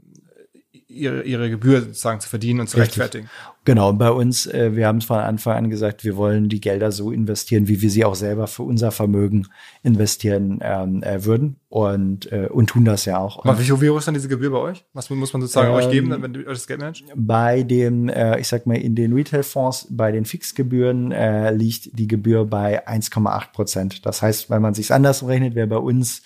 ihre, 0.93 1.23
ihre 1.23 1.51
Gebühr 1.51 1.81
sozusagen 1.81 2.21
zu 2.21 2.29
verdienen 2.29 2.61
und 2.61 2.69
zu 2.69 2.77
Richtig. 2.77 3.01
rechtfertigen. 3.01 3.31
Genau, 3.65 3.93
bei 3.93 4.11
uns, 4.11 4.47
äh, 4.47 4.75
wir 4.75 4.89
haben 4.89 5.01
von 5.01 5.19
Anfang 5.19 5.57
an 5.57 5.71
gesagt, 5.71 6.03
wir 6.03 6.17
wollen 6.17 6.49
die 6.49 6.61
Gelder 6.61 6.91
so 6.91 7.13
investieren, 7.13 7.69
wie 7.69 7.81
wir 7.81 7.91
sie 7.91 8.05
auch 8.05 8.17
selber 8.17 8.49
für 8.49 8.65
unser 8.65 8.91
Vermögen 8.91 9.47
investieren 9.85 10.59
ähm, 10.63 11.03
äh, 11.05 11.25
würden 11.25 11.61
und, 11.69 12.31
äh, 12.33 12.49
und 12.51 12.71
tun 12.71 12.85
das 12.85 13.05
ja 13.05 13.19
auch. 13.19 13.45
Aber 13.45 13.59
wie, 13.61 13.71
hoch 13.71 13.99
ist 13.99 14.09
dann 14.09 14.15
diese 14.15 14.29
Gebühr 14.29 14.51
bei 14.51 14.59
euch? 14.59 14.85
Was 14.95 15.09
muss 15.11 15.33
man 15.33 15.43
sozusagen 15.43 15.69
ähm, 15.69 15.75
euch 15.75 15.91
geben, 15.91 16.11
wenn 16.23 16.35
ihr 16.35 16.41
euch 16.49 16.59
das 16.59 16.67
Geld 16.67 16.81
managt? 16.81 17.05
Bei 17.15 17.63
dem, 17.63 18.09
äh, 18.09 18.41
ich 18.41 18.49
sag 18.49 18.67
mal, 18.67 18.77
in 18.77 18.97
den 18.97 19.13
Retail-Fonds, 19.13 19.89
bei 19.91 20.11
den 20.11 20.25
Fixgebühren 20.25 21.13
äh, 21.13 21.53
liegt 21.53 21.97
die 21.97 22.09
Gebühr 22.09 22.45
bei 22.45 22.87
1,8 22.89 23.53
Prozent. 23.53 24.07
Das 24.07 24.23
heißt, 24.23 24.51
wenn 24.51 24.61
man 24.61 24.75
sich 24.75 24.93
andersrum 24.93 25.29
rechnet, 25.29 25.55
wäre 25.55 25.69
bei 25.69 25.77
uns, 25.77 26.23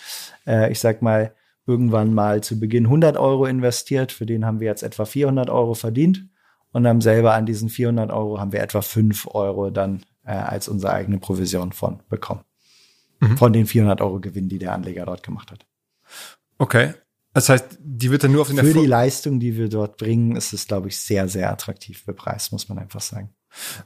äh, 0.46 0.72
ich 0.72 0.80
sag 0.80 1.02
mal, 1.02 1.32
irgendwann 1.66 2.14
mal 2.14 2.42
zu 2.42 2.60
Beginn 2.60 2.84
100 2.84 3.16
Euro 3.16 3.46
investiert. 3.46 4.12
Für 4.12 4.26
den 4.26 4.46
haben 4.46 4.60
wir 4.60 4.66
jetzt 4.66 4.82
etwa 4.82 5.04
400 5.04 5.50
Euro 5.50 5.74
verdient 5.74 6.28
und 6.72 6.86
haben 6.86 7.00
selber 7.00 7.34
an 7.34 7.46
diesen 7.46 7.68
400 7.68 8.10
Euro 8.10 8.38
haben 8.38 8.52
wir 8.52 8.60
etwa 8.62 8.82
5 8.82 9.28
Euro 9.34 9.70
dann 9.70 10.04
äh, 10.24 10.32
als 10.32 10.68
unsere 10.68 10.92
eigene 10.92 11.18
Provision 11.18 11.72
von 11.72 12.02
bekommen. 12.08 12.42
Mhm. 13.20 13.38
Von 13.38 13.52
den 13.52 13.66
400 13.66 14.00
Euro 14.00 14.20
Gewinn, 14.20 14.48
die 14.48 14.58
der 14.58 14.72
Anleger 14.72 15.06
dort 15.06 15.22
gemacht 15.22 15.50
hat. 15.50 15.66
Okay. 16.58 16.94
Das 17.32 17.48
heißt, 17.48 17.78
die 17.80 18.10
wird 18.10 18.24
dann 18.24 18.32
nur 18.32 18.42
auf 18.42 18.48
den 18.48 18.56
Für 18.56 18.66
Erfolg 18.66 18.84
die 18.84 18.88
Leistung, 18.88 19.40
die 19.40 19.56
wir 19.56 19.68
dort 19.68 19.98
bringen, 19.98 20.36
ist 20.36 20.52
es, 20.52 20.66
glaube 20.66 20.88
ich, 20.88 20.98
sehr, 20.98 21.28
sehr 21.28 21.50
attraktiv 21.50 22.04
bepreist, 22.06 22.52
muss 22.52 22.68
man 22.68 22.78
einfach 22.78 23.00
sagen. 23.00 23.34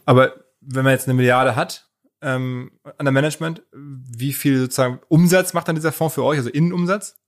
Aber 0.04 0.34
wenn 0.60 0.84
man 0.84 0.92
jetzt 0.92 1.08
eine 1.08 1.14
Milliarde 1.14 1.56
hat 1.56 1.90
ähm, 2.22 2.72
an 2.98 3.06
der 3.06 3.12
Management, 3.12 3.62
wie 3.72 4.32
viel 4.32 4.58
sozusagen 4.58 5.00
Umsatz 5.08 5.52
macht 5.52 5.68
dann 5.68 5.74
dieser 5.74 5.92
Fonds 5.92 6.14
für 6.14 6.24
euch, 6.24 6.38
also 6.38 6.50
Innenumsatz? 6.50 7.19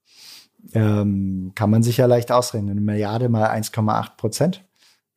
Ähm, 0.72 1.52
kann 1.54 1.70
man 1.70 1.82
sich 1.82 1.96
ja 1.96 2.06
leicht 2.06 2.32
ausrechnen. 2.32 2.70
Eine 2.70 2.80
Milliarde 2.80 3.28
mal 3.28 3.48
1,8 3.50 4.16
Prozent, 4.16 4.64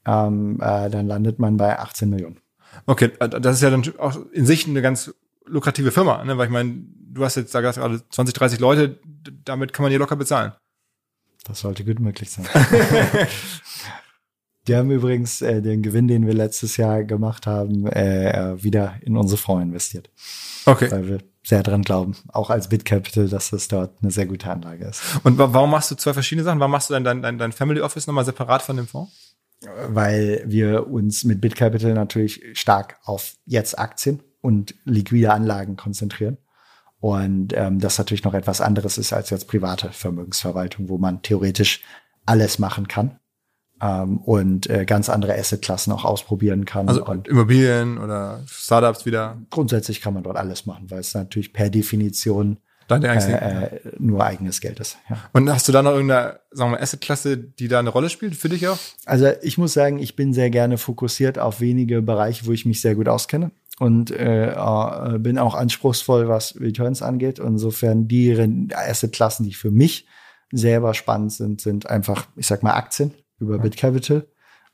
ähm, 0.06 0.60
äh, 0.62 0.90
dann 0.90 1.08
landet 1.08 1.40
man 1.40 1.58
bei 1.58 1.80
18 1.80 2.10
Millionen. 2.10 2.40
Okay, 2.86 3.12
äh, 3.20 3.30
das 3.30 3.58
ist 3.58 3.62
ja 3.62 3.70
dann 3.70 3.84
auch 3.98 4.18
in 4.32 4.46
sich 4.46 4.68
eine 4.68 4.82
ganz 4.82 5.14
lukrative 5.46 5.92
Firma, 5.92 6.24
ne? 6.24 6.38
weil 6.38 6.46
ich 6.46 6.52
meine, 6.52 6.84
du 7.16 7.24
hast 7.24 7.36
jetzt 7.36 7.54
da 7.54 7.62
gerade 7.62 8.02
20, 8.10 8.34
30 8.34 8.60
Leute, 8.60 9.00
damit 9.44 9.74
kann 9.74 9.84
man 9.84 9.92
hier 9.92 10.00
locker 10.00 10.16
bezahlen. 10.16 10.54
Das 11.46 11.60
sollte 11.60 11.86
gut 11.86 12.00
möglich 12.00 12.32
sein. 12.32 12.48
Die 14.68 14.76
haben 14.76 14.90
übrigens 14.90 15.42
äh, 15.42 15.62
den 15.62 15.84
Gewinn, 15.84 16.08
den 16.08 16.26
wir 16.26 16.34
letztes 16.34 16.76
Jahr 16.78 17.04
gemacht 17.04 17.46
haben, 17.46 17.86
äh, 17.86 18.32
äh 18.32 18.64
wieder 18.64 18.96
in 19.02 19.16
unsere 19.16 19.38
Fonds 19.38 19.64
investiert. 19.64 20.10
Okay. 20.66 20.90
Weil 20.90 21.08
wir 21.08 21.20
sehr 21.46 21.64
dran 21.64 21.84
glauben, 21.84 22.16
auch 22.30 22.50
als 22.50 22.70
BitCapital, 22.70 23.30
dass 23.30 23.52
das 23.52 23.68
dort 23.68 23.92
eine 24.02 24.12
sehr 24.12 24.26
gute 24.26 24.50
Anlage 24.50 24.86
ist. 24.86 25.02
Und 25.24 25.38
warum 25.38 25.70
machst 25.70 25.92
du 25.92 25.96
zwei 25.96 26.14
verschiedene 26.14 26.44
Sachen? 26.44 26.60
Warum 26.60 26.72
machst 26.72 26.90
du 26.90 26.94
dann 26.96 27.04
dein, 27.04 27.22
dein, 27.22 27.38
dein 27.38 27.52
Family 27.52 27.82
Office 27.82 28.08
nochmal 28.08 28.26
separat 28.26 28.64
von 28.64 28.78
dem 28.78 28.88
Fonds? 28.88 29.36
Weil 29.88 30.44
wir 30.48 30.88
uns 30.88 31.24
mit 31.24 31.42
BitCapital 31.42 31.94
natürlich 31.94 32.42
stark 32.54 32.98
auf 33.04 33.36
jetzt 33.46 33.78
Aktien 33.78 34.22
und 34.42 34.76
liquide 34.86 35.32
Anlagen 35.32 35.76
konzentrieren. 35.76 36.38
Und 37.00 37.54
ähm, 37.56 37.80
das 37.80 37.98
natürlich 37.98 38.24
noch 38.24 38.34
etwas 38.34 38.62
anderes 38.62 38.98
ist 38.98 39.14
als 39.14 39.30
jetzt 39.30 39.48
private 39.48 39.92
Vermögensverwaltung, 39.92 40.90
wo 40.90 40.98
man 40.98 41.22
theoretisch 41.22 41.82
alles 42.26 42.58
machen 42.58 42.88
kann 42.88 43.20
ähm, 43.82 44.18
und 44.20 44.70
äh, 44.70 44.86
ganz 44.86 45.10
andere 45.10 45.38
Assetklassen 45.38 45.92
auch 45.92 46.06
ausprobieren 46.06 46.66
kann. 46.66 46.88
Also 46.88 47.06
und 47.06 47.28
Immobilien 47.28 47.98
oder 47.98 48.42
Startups 48.48 49.06
wieder? 49.06 49.38
Grundsätzlich 49.50 50.02
kann 50.02 50.14
man 50.14 50.24
dort 50.24 50.38
alles 50.38 50.66
machen, 50.66 50.90
weil 50.90 51.00
es 51.00 51.14
natürlich 51.14 51.54
per 51.54 51.70
Definition 51.70 52.58
äh, 52.90 52.96
äh, 52.96 53.80
nur 53.98 54.24
eigenes 54.24 54.62
Geld 54.62 54.80
ist. 54.80 54.98
Ja. 55.10 55.18
Und 55.34 55.50
hast 55.50 55.68
du 55.68 55.72
da 55.72 55.82
noch 55.82 55.92
irgendeine, 55.92 56.40
sagen 56.52 56.72
wir, 56.72 56.82
Assetklasse, 56.82 57.38
die 57.38 57.68
da 57.68 57.80
eine 57.80 57.90
Rolle 57.90 58.10
spielt 58.10 58.36
für 58.36 58.50
dich 58.50 58.68
auch? 58.68 58.78
Also 59.06 59.32
ich 59.42 59.58
muss 59.58 59.74
sagen, 59.74 59.98
ich 59.98 60.16
bin 60.16 60.34
sehr 60.34 60.52
gerne 60.52 60.78
fokussiert 60.78 61.40
auf 61.40 61.62
wenige 61.62 62.04
Bereiche, 62.04 62.46
wo 62.46 62.52
ich 62.52 62.66
mich 62.66 62.82
sehr 62.82 62.94
gut 62.94 63.08
auskenne 63.08 63.50
und 63.80 64.12
äh, 64.12 64.52
äh, 64.52 65.18
bin 65.18 65.40
auch 65.40 65.56
anspruchsvoll, 65.56 66.28
was 66.28 66.60
Returns 66.60 67.02
angeht. 67.02 67.40
Insofern 67.40 68.08
die 68.08 68.70
Assetklassen, 68.74 69.46
die 69.46 69.54
für 69.54 69.72
mich 69.72 70.08
selber 70.52 70.94
spannend 70.94 71.34
sind, 71.34 71.62
sind 71.62 71.90
einfach, 71.90 72.28
ich 72.36 72.46
sag 72.46 72.62
mal, 72.62 72.74
Aktien 72.74 73.16
über 73.40 73.60
BitCapital 73.60 74.28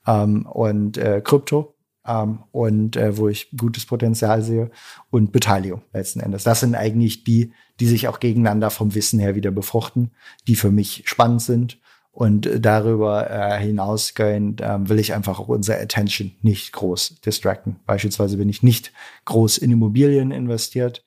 ähm, 0.07 0.45
und 0.45 0.97
äh, 0.97 1.22
Krypto 1.24 1.76
ähm, 2.05 2.43
und 2.51 2.95
äh, 2.95 3.18
wo 3.18 3.30
ich 3.30 3.49
gutes 3.57 3.86
Potenzial 3.86 4.41
sehe 4.41 4.72
und 5.09 5.32
Beteiligung 5.32 5.82
letzten 5.93 6.20
Endes. 6.20 6.43
Das 6.43 6.62
sind 6.62 6.76
eigentlich 6.76 7.24
die, 7.24 7.53
die 7.80 7.88
sich 7.88 8.07
auch 8.07 8.20
gegeneinander 8.20 8.70
vom 8.70 8.95
Wissen 8.95 9.20
her 9.20 9.36
wieder 9.36 9.51
befruchten, 9.51 10.12
die 10.47 10.55
für 10.55 10.72
mich 10.72 11.03
spannend 11.05 11.41
sind. 11.41 11.80
Und 12.14 12.49
darüber 12.59 13.30
äh, 13.32 13.57
hinausgehend 13.62 14.59
äh, 14.59 14.89
will 14.89 14.99
ich 14.99 15.14
einfach 15.14 15.39
auch 15.39 15.47
unsere 15.47 15.80
Attention 15.80 16.34
nicht 16.41 16.74
groß 16.74 17.22
distracten. 17.22 17.80
Beispielsweise 17.86 18.36
bin 18.36 18.49
ich 18.49 18.64
nicht 18.64 18.91
groß 19.24 19.57
in 19.59 19.72
Immobilien 19.72 20.32
investiert, 20.32 21.05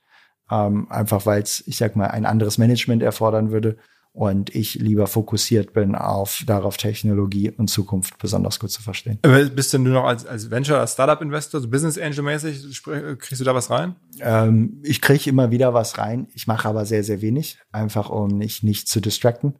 ähm, 0.51 0.91
einfach 0.91 1.27
weil 1.27 1.43
es, 1.43 1.63
ich 1.67 1.77
sag 1.77 1.95
mal, 1.95 2.07
ein 2.07 2.25
anderes 2.25 2.57
Management 2.57 3.03
erfordern 3.03 3.51
würde 3.51 3.77
und 4.15 4.55
ich 4.55 4.77
lieber 4.77 5.09
fokussiert 5.09 5.73
bin 5.73 5.97
auf 5.97 6.45
darauf 6.47 6.77
Technologie 6.77 7.51
und 7.51 7.69
Zukunft 7.69 8.17
besonders 8.19 8.61
gut 8.61 8.71
zu 8.71 8.81
verstehen. 8.81 9.19
Aber 9.23 9.45
bist 9.47 9.73
denn 9.73 9.85
du 9.85 9.91
noch 9.91 10.05
als, 10.05 10.25
als 10.25 10.53
Venture, 10.53 10.79
als 10.79 10.93
Startup-Investor, 10.93 11.61
so 11.61 11.69
Business 11.69 11.99
Angel-mäßig, 11.99 12.85
kriegst 12.85 13.41
du 13.41 13.45
da 13.45 13.57
was 13.57 13.71
rein? 13.71 13.97
Ähm, 14.21 14.81
ich 14.85 15.01
kriege 15.01 15.29
immer 15.29 15.51
wieder 15.51 15.75
was 15.75 15.99
rein. 15.99 16.29
Ich 16.33 16.47
mache 16.47 16.69
aber 16.69 16.87
sehr, 16.87 17.03
sehr 17.03 17.23
wenig, 17.23 17.59
einfach 17.73 18.09
um 18.09 18.39
mich 18.39 18.63
nicht 18.63 18.87
zu 18.87 19.01
distracten. 19.01 19.57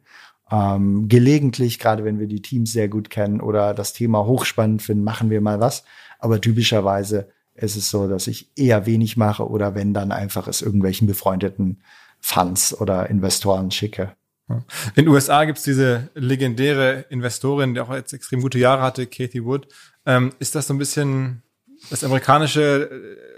Ähm, 0.49 1.09
gelegentlich, 1.09 1.77
gerade 1.77 2.05
wenn 2.05 2.19
wir 2.19 2.27
die 2.27 2.41
Teams 2.41 2.71
sehr 2.71 2.87
gut 2.87 3.09
kennen 3.09 3.41
oder 3.41 3.73
das 3.73 3.91
Thema 3.91 4.25
hochspannend 4.25 4.81
finden, 4.81 5.03
machen 5.03 5.29
wir 5.29 5.41
mal 5.41 5.59
was. 5.59 5.83
Aber 6.17 6.39
typischerweise 6.39 7.27
ist 7.55 7.75
es 7.75 7.89
so, 7.89 8.07
dass 8.07 8.27
ich 8.27 8.51
eher 8.55 8.85
wenig 8.85 9.17
mache 9.17 9.49
oder 9.49 9.75
wenn 9.75 9.93
dann 9.93 10.13
einfach 10.13 10.47
es 10.47 10.61
irgendwelchen 10.61 11.07
befreundeten 11.07 11.81
Funds 12.21 12.79
oder 12.79 13.09
Investoren 13.09 13.69
schicke. 13.69 14.15
In 14.47 15.05
den 15.05 15.07
USA 15.07 15.45
gibt's 15.45 15.63
diese 15.63 16.09
legendäre 16.13 17.05
Investorin, 17.09 17.73
die 17.73 17.79
auch 17.79 17.93
jetzt 17.93 18.13
extrem 18.13 18.41
gute 18.41 18.59
Jahre 18.59 18.81
hatte, 18.81 19.07
Kathy 19.07 19.43
Wood. 19.43 19.67
Ähm, 20.05 20.33
ist 20.39 20.55
das 20.55 20.67
so 20.67 20.73
ein 20.73 20.77
bisschen 20.77 21.41
das 21.89 22.03
amerikanische 22.03 22.89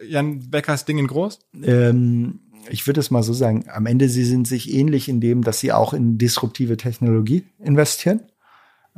äh, 0.02 0.06
Jan 0.06 0.50
Beckers 0.50 0.86
Ding 0.86 0.98
in 0.98 1.08
groß? 1.08 1.40
Ähm, 1.64 2.42
ich 2.70 2.86
würde 2.88 3.00
es 3.00 3.12
mal 3.12 3.24
so 3.24 3.34
sagen, 3.34 3.66
am 3.70 3.86
Ende 3.86 4.10
sie 4.10 4.26
sind 4.26 4.48
sich 4.48 4.74
ähnlich 4.74 5.08
in 5.08 5.22
dem, 5.22 5.44
dass 5.44 5.60
sie 5.60 5.72
auch 5.72 5.94
in 5.94 6.18
disruptive 6.18 6.76
Technologie 6.76 7.46
investieren. 7.60 8.22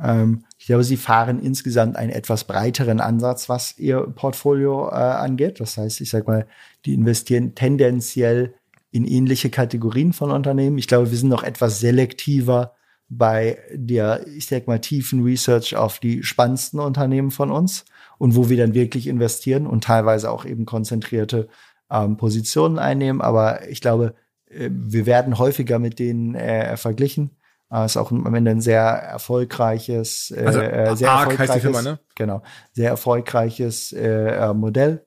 Ähm, 0.02 0.44
ich 0.58 0.66
glaube, 0.66 0.84
sie 0.84 0.96
fahren 0.96 1.40
insgesamt 1.40 1.96
einen 1.96 2.10
etwas 2.10 2.44
breiteren 2.44 3.00
Ansatz, 3.00 3.48
was 3.48 3.78
ihr 3.78 4.00
Portfolio 4.00 4.88
äh, 4.88 4.94
angeht. 4.94 5.60
Das 5.60 5.76
heißt, 5.76 6.00
ich 6.00 6.10
sag 6.10 6.26
mal, 6.26 6.46
die 6.84 6.94
investieren 6.94 7.54
tendenziell 7.54 8.54
in 8.90 9.04
ähnliche 9.04 9.50
Kategorien 9.50 10.12
von 10.12 10.30
Unternehmen. 10.30 10.78
Ich 10.78 10.88
glaube, 10.88 11.10
wir 11.10 11.18
sind 11.18 11.28
noch 11.28 11.42
etwas 11.42 11.80
selektiver 11.80 12.74
bei 13.08 13.58
der, 13.72 14.26
ich 14.26 14.46
sag 14.46 14.66
mal, 14.66 14.80
tiefen 14.80 15.22
Research 15.22 15.76
auf 15.76 15.98
die 15.98 16.22
spannendsten 16.22 16.80
Unternehmen 16.80 17.30
von 17.30 17.50
uns 17.50 17.84
und 18.18 18.36
wo 18.36 18.48
wir 18.48 18.56
dann 18.56 18.74
wirklich 18.74 19.06
investieren 19.06 19.66
und 19.66 19.84
teilweise 19.84 20.30
auch 20.30 20.44
eben 20.44 20.64
konzentrierte 20.64 21.48
ähm, 21.90 22.16
Positionen 22.16 22.78
einnehmen. 22.78 23.20
Aber 23.20 23.68
ich 23.68 23.80
glaube, 23.80 24.14
äh, 24.48 24.70
wir 24.72 25.06
werden 25.06 25.38
häufiger 25.38 25.78
mit 25.78 25.98
denen 25.98 26.34
äh, 26.34 26.76
verglichen. 26.76 27.36
Äh, 27.72 27.84
ist 27.84 27.96
auch 27.96 28.12
am 28.12 28.34
Ende 28.34 28.52
ein 28.52 28.60
sehr 28.60 28.82
erfolgreiches, 28.82 30.32
äh, 30.36 30.44
also, 30.44 30.60
äh, 30.60 30.96
sehr 30.96 31.10
ARC 31.10 31.30
erfolgreiches, 31.30 31.38
heißt 31.38 31.56
die 31.56 31.60
Firma, 31.60 31.82
ne? 31.82 31.98
genau, 32.14 32.42
sehr 32.72 32.90
erfolgreiches 32.90 33.92
äh, 33.92 34.54
Modell 34.54 35.04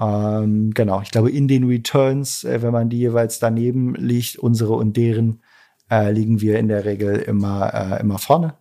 ähm, 0.00 0.72
genau, 0.72 1.02
ich 1.02 1.10
glaube, 1.10 1.30
in 1.30 1.46
den 1.46 1.64
Returns, 1.64 2.44
äh, 2.44 2.62
wenn 2.62 2.72
man 2.72 2.88
die 2.88 2.98
jeweils 2.98 3.38
daneben 3.38 3.94
liegt, 3.94 4.38
unsere 4.38 4.72
und 4.72 4.96
deren, 4.96 5.42
äh, 5.90 6.10
liegen 6.10 6.40
wir 6.40 6.58
in 6.58 6.68
der 6.68 6.84
Regel 6.84 7.16
immer, 7.16 7.74
äh, 7.74 8.00
immer 8.00 8.18
vorne. 8.18 8.54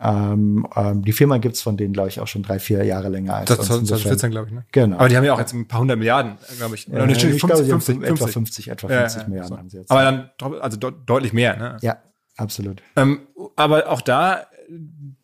Ähm, 0.00 0.66
ähm, 0.74 1.02
die 1.02 1.12
Firma 1.12 1.38
gibt's 1.38 1.62
von 1.62 1.76
denen, 1.76 1.94
glaube 1.94 2.08
ich, 2.10 2.20
auch 2.20 2.26
schon 2.26 2.42
drei, 2.42 2.58
vier 2.58 2.84
Jahre 2.84 3.08
länger 3.08 3.36
als 3.36 3.48
Das 3.48 3.58
uns. 3.70 3.88
2014, 3.88 4.30
glaube 4.30 4.48
ich, 4.48 4.52
ne? 4.52 4.66
Genau. 4.72 4.96
Aber 4.96 5.08
die 5.08 5.16
haben 5.16 5.24
ja 5.24 5.32
auch 5.32 5.38
jetzt 5.38 5.54
ein 5.54 5.66
paar 5.66 5.80
hundert 5.80 5.98
Milliarden, 5.98 6.36
glaube 6.58 6.74
ich. 6.74 6.88
Oder 6.88 7.06
äh, 7.08 7.12
ich 7.12 7.20
50, 7.20 7.40
glaube, 7.40 7.64
sie 7.64 7.72
haben 7.72 7.80
50, 7.80 8.10
etwa 8.10 8.26
50, 8.26 8.68
etwa 8.68 8.88
50 8.88 9.22
Ja, 9.22 9.28
Milliarden 9.28 9.48
so. 9.48 9.58
haben 9.58 9.70
sie 9.70 9.78
jetzt. 9.78 9.90
Aber 9.90 10.02
dann 10.02 10.30
also 10.60 10.76
de 10.76 10.92
deutlich 11.06 11.32
mehr, 11.32 11.56
ne? 11.56 11.76
ja, 11.80 11.96
absolut. 12.36 12.82
Ähm, 12.96 13.20
aber 13.56 13.88
auch 13.88 14.00
da, 14.00 14.48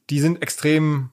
die 0.09 0.21
sind 0.21 0.41
extrem 0.41 1.11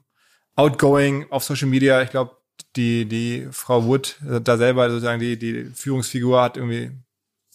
outgoing 0.55 1.25
auf 1.31 1.43
Social 1.43 1.67
Media. 1.67 2.01
Ich 2.03 2.11
glaube, 2.11 2.37
die, 2.75 3.05
die 3.05 3.47
Frau 3.51 3.85
Wood, 3.85 4.19
äh, 4.29 4.41
da 4.41 4.57
selber 4.57 4.89
sozusagen 4.89 5.19
die, 5.19 5.37
die 5.37 5.65
Führungsfigur 5.65 6.41
hat 6.41 6.57
irgendwie 6.57 6.91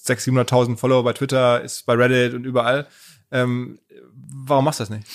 600.000, 0.05 0.49
700.000 0.49 0.77
Follower 0.77 1.05
bei 1.05 1.13
Twitter, 1.13 1.61
ist 1.63 1.87
bei 1.87 1.95
Reddit 1.95 2.35
und 2.35 2.45
überall. 2.45 2.87
Ähm, 3.31 3.79
warum 4.15 4.65
machst 4.65 4.81
du 4.81 4.83
das 4.83 4.91
nicht? 4.91 5.07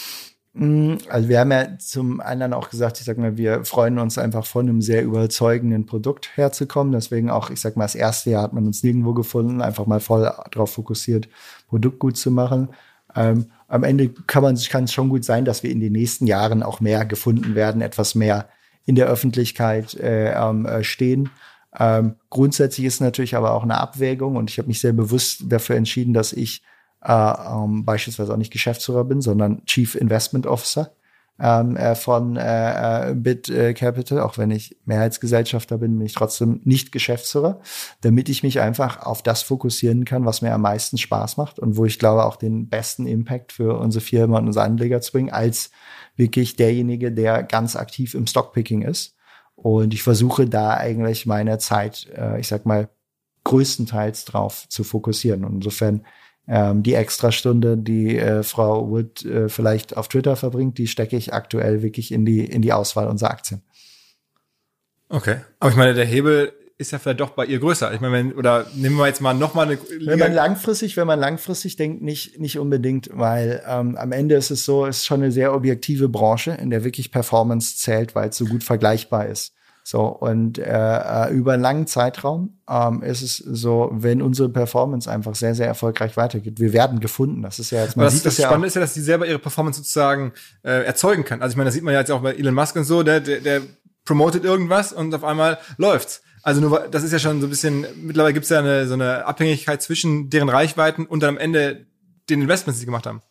Mm, 0.53 0.95
Also 1.09 1.29
wir 1.29 1.39
haben 1.39 1.51
ja 1.51 1.77
zum 1.77 2.19
anderen 2.19 2.53
auch 2.53 2.69
gesagt, 2.69 2.99
ich 2.99 3.05
sag 3.05 3.17
mal, 3.17 3.37
wir 3.37 3.63
freuen 3.65 3.99
uns 3.99 4.17
einfach 4.17 4.45
von 4.45 4.67
einem 4.67 4.81
sehr 4.81 5.03
überzeugenden 5.03 5.85
Produkt 5.85 6.35
herzukommen. 6.35 6.93
Deswegen 6.93 7.29
auch, 7.29 7.49
ich 7.49 7.61
sag 7.61 7.77
mal, 7.77 7.85
das 7.85 7.95
erste 7.95 8.31
Jahr 8.31 8.43
hat 8.43 8.53
man 8.53 8.65
uns 8.65 8.81
nirgendwo 8.83 9.13
gefunden, 9.13 9.61
einfach 9.61 9.85
mal 9.85 9.99
voll 9.99 10.31
darauf 10.51 10.71
fokussiert, 10.71 11.27
Produkt 11.67 11.99
gut 11.99 12.17
zu 12.17 12.31
machen. 12.31 12.69
Ähm, 13.15 13.51
am 13.67 13.83
Ende 13.83 14.09
kann 14.09 14.43
man 14.43 14.57
kann 14.57 14.85
es 14.85 14.93
schon 14.93 15.09
gut 15.09 15.25
sein, 15.25 15.45
dass 15.45 15.63
wir 15.63 15.71
in 15.71 15.79
den 15.79 15.93
nächsten 15.93 16.27
Jahren 16.27 16.63
auch 16.63 16.79
mehr 16.79 17.05
gefunden 17.05 17.55
werden, 17.55 17.81
etwas 17.81 18.15
mehr 18.15 18.49
in 18.87 18.95
der 18.95 19.07
Öffentlichkeit 19.07 19.93
äh, 19.95 20.31
ähm, 20.31 20.65
äh, 20.65 20.83
stehen. 20.83 21.29
Ähm, 21.77 22.15
grundsätzlich 22.29 22.87
ist 22.87 23.01
natürlich 23.01 23.35
aber 23.35 23.51
auch 23.51 23.63
eine 23.63 23.77
Abwägung 23.77 24.37
und 24.37 24.49
ich 24.49 24.57
habe 24.57 24.69
mich 24.69 24.81
sehr 24.81 24.93
bewusst 24.93 25.43
dafür 25.45 25.75
entschieden, 25.75 26.13
dass 26.13 26.33
ich 26.33 26.63
äh, 27.03 27.11
ähm, 27.11 27.85
beispielsweise 27.85 28.33
auch 28.33 28.37
nicht 28.37 28.53
Geschäftsführer 28.53 29.03
bin, 29.03 29.21
sondern 29.21 29.63
Chief 29.65 29.93
Investment 29.93 30.47
Officer 30.47 30.91
ähm, 31.39 31.75
äh, 31.75 31.95
von 31.95 32.35
äh, 32.35 33.11
äh, 33.11 33.13
Bit 33.15 33.49
äh, 33.49 33.73
Capital. 33.73 34.19
Auch 34.19 34.37
wenn 34.37 34.51
ich 34.51 34.77
Mehrheitsgesellschafter 34.85 35.77
bin, 35.77 35.97
bin 35.97 36.05
ich 36.05 36.13
trotzdem 36.13 36.61
nicht 36.63 36.91
Geschäftsführer, 36.91 37.59
damit 38.01 38.29
ich 38.29 38.43
mich 38.43 38.59
einfach 38.59 39.05
auf 39.05 39.21
das 39.21 39.43
fokussieren 39.43 40.05
kann, 40.05 40.25
was 40.25 40.41
mir 40.41 40.53
am 40.53 40.61
meisten 40.61 40.97
Spaß 40.97 41.37
macht 41.37 41.59
und 41.59 41.77
wo 41.77 41.85
ich 41.85 41.99
glaube 41.99 42.25
auch 42.25 42.35
den 42.35 42.69
besten 42.69 43.05
Impact 43.05 43.51
für 43.51 43.77
unsere 43.77 44.03
Firma 44.03 44.39
und 44.39 44.47
unsere 44.47 44.65
Anleger 44.65 45.01
zu 45.01 45.11
bringen, 45.11 45.31
als 45.31 45.71
wirklich 46.15 46.55
derjenige, 46.55 47.11
der 47.11 47.43
ganz 47.43 47.75
aktiv 47.75 48.13
im 48.13 48.27
Stockpicking 48.27 48.81
ist. 48.81 49.15
Und 49.55 49.93
ich 49.93 50.03
versuche 50.03 50.47
da 50.47 50.75
eigentlich 50.75 51.25
meine 51.25 51.57
Zeit, 51.57 52.07
äh, 52.15 52.39
ich 52.39 52.47
sag 52.47 52.65
mal, 52.65 52.89
größtenteils 53.43 54.25
drauf 54.25 54.67
zu 54.69 54.83
fokussieren. 54.83 55.45
Und 55.45 55.55
insofern 55.55 56.05
ähm, 56.47 56.83
die 56.83 56.93
Extrastunde, 56.93 57.77
die 57.77 58.17
äh, 58.17 58.43
Frau 58.43 58.89
Wood 58.89 59.25
äh, 59.25 59.49
vielleicht 59.49 59.97
auf 59.97 60.07
Twitter 60.07 60.35
verbringt, 60.35 60.77
die 60.77 60.87
stecke 60.87 61.17
ich 61.17 61.33
aktuell 61.33 61.81
wirklich 61.81 62.11
in 62.11 62.25
die, 62.25 62.45
in 62.45 62.61
die 62.61 62.73
Auswahl 62.73 63.07
unserer 63.07 63.31
Aktien. 63.31 63.61
Okay. 65.09 65.37
Aber 65.59 65.71
ich 65.71 65.77
meine, 65.77 65.93
der 65.93 66.05
Hebel 66.05 66.53
ist 66.77 66.91
ja 66.91 66.99
vielleicht 66.99 67.19
doch 67.19 67.31
bei 67.31 67.45
ihr 67.45 67.59
größer. 67.59 67.93
Ich 67.93 68.01
meine, 68.01 68.13
wenn, 68.13 68.33
oder 68.33 68.67
nehmen 68.75 68.97
wir 68.97 69.07
jetzt 69.07 69.21
mal 69.21 69.33
noch 69.33 69.55
mal 69.55 69.65
eine 69.65 69.79
Wenn 70.05 70.19
man 70.19 70.33
langfristig, 70.33 70.95
wenn 70.95 71.07
man 71.07 71.19
langfristig 71.19 71.75
denkt, 71.75 72.03
nicht, 72.03 72.39
nicht 72.39 72.59
unbedingt, 72.59 73.09
weil 73.13 73.63
ähm, 73.67 73.95
am 73.97 74.11
Ende 74.11 74.35
ist 74.35 74.51
es 74.51 74.63
so, 74.63 74.85
es 74.85 74.97
ist 74.97 75.05
schon 75.05 75.21
eine 75.21 75.31
sehr 75.31 75.53
objektive 75.53 76.07
Branche, 76.07 76.51
in 76.51 76.69
der 76.69 76.83
wirklich 76.83 77.11
Performance 77.11 77.77
zählt, 77.77 78.13
weil 78.13 78.29
es 78.29 78.37
so 78.37 78.45
gut 78.45 78.63
vergleichbar 78.63 79.25
ist. 79.25 79.53
So, 79.89 80.01
und 80.07 80.57
äh, 80.57 80.63
äh, 80.65 81.33
über 81.33 81.53
einen 81.53 81.63
langen 81.63 81.87
Zeitraum 81.87 82.59
ähm, 82.69 83.03
ist 83.03 83.21
es 83.21 83.37
so, 83.37 83.89
wenn 83.93 84.21
unsere 84.21 84.49
Performance 84.49 85.09
einfach 85.09 85.33
sehr, 85.33 85.55
sehr 85.55 85.65
erfolgreich 85.65 86.17
weitergeht. 86.17 86.59
Wir 86.59 86.73
werden 86.73 86.99
gefunden. 86.99 87.41
Das 87.41 87.57
ist 87.57 87.71
ja 87.71 87.83
jetzt, 87.85 87.95
man 87.95 88.03
das, 88.03 88.15
sieht 88.15 88.25
das 88.25 88.33
das 88.35 88.43
ja 88.43 88.49
Spannende 88.49 88.67
ist 88.67 88.73
ja, 88.73 88.81
dass 88.81 88.93
sie 88.93 89.01
selber 89.01 89.25
ihre 89.25 89.39
Performance 89.39 89.77
sozusagen 89.77 90.33
äh, 90.63 90.83
erzeugen 90.83 91.23
kann. 91.23 91.41
Also 91.41 91.53
ich 91.53 91.55
meine, 91.55 91.67
das 91.67 91.73
sieht 91.73 91.85
man 91.85 91.93
ja 91.93 92.01
jetzt 92.01 92.11
auch 92.11 92.19
bei 92.19 92.33
Elon 92.33 92.53
Musk 92.53 92.75
und 92.75 92.83
so, 92.83 93.01
der, 93.01 93.21
der, 93.21 93.39
der 93.39 93.61
promotet 94.03 94.43
irgendwas 94.43 94.91
und 94.91 95.15
auf 95.15 95.23
einmal 95.23 95.57
läuft's. 95.77 96.21
Also 96.43 96.59
nur, 96.59 96.89
das 96.91 97.03
ist 97.03 97.13
ja 97.13 97.19
schon 97.19 97.39
so 97.39 97.47
ein 97.47 97.49
bisschen, 97.49 97.85
mittlerweile 97.95 98.33
gibt's 98.33 98.49
ja 98.49 98.59
eine, 98.59 98.87
so 98.87 98.93
eine 98.95 99.25
Abhängigkeit 99.25 99.81
zwischen 99.81 100.29
deren 100.29 100.49
Reichweiten 100.49 101.05
und 101.05 101.23
dann 101.23 101.35
am 101.35 101.37
Ende 101.37 101.85
den 102.29 102.41
Investments, 102.41 102.77
die 102.77 102.81
sie 102.81 102.87
gemacht 102.87 103.05
haben. 103.05 103.21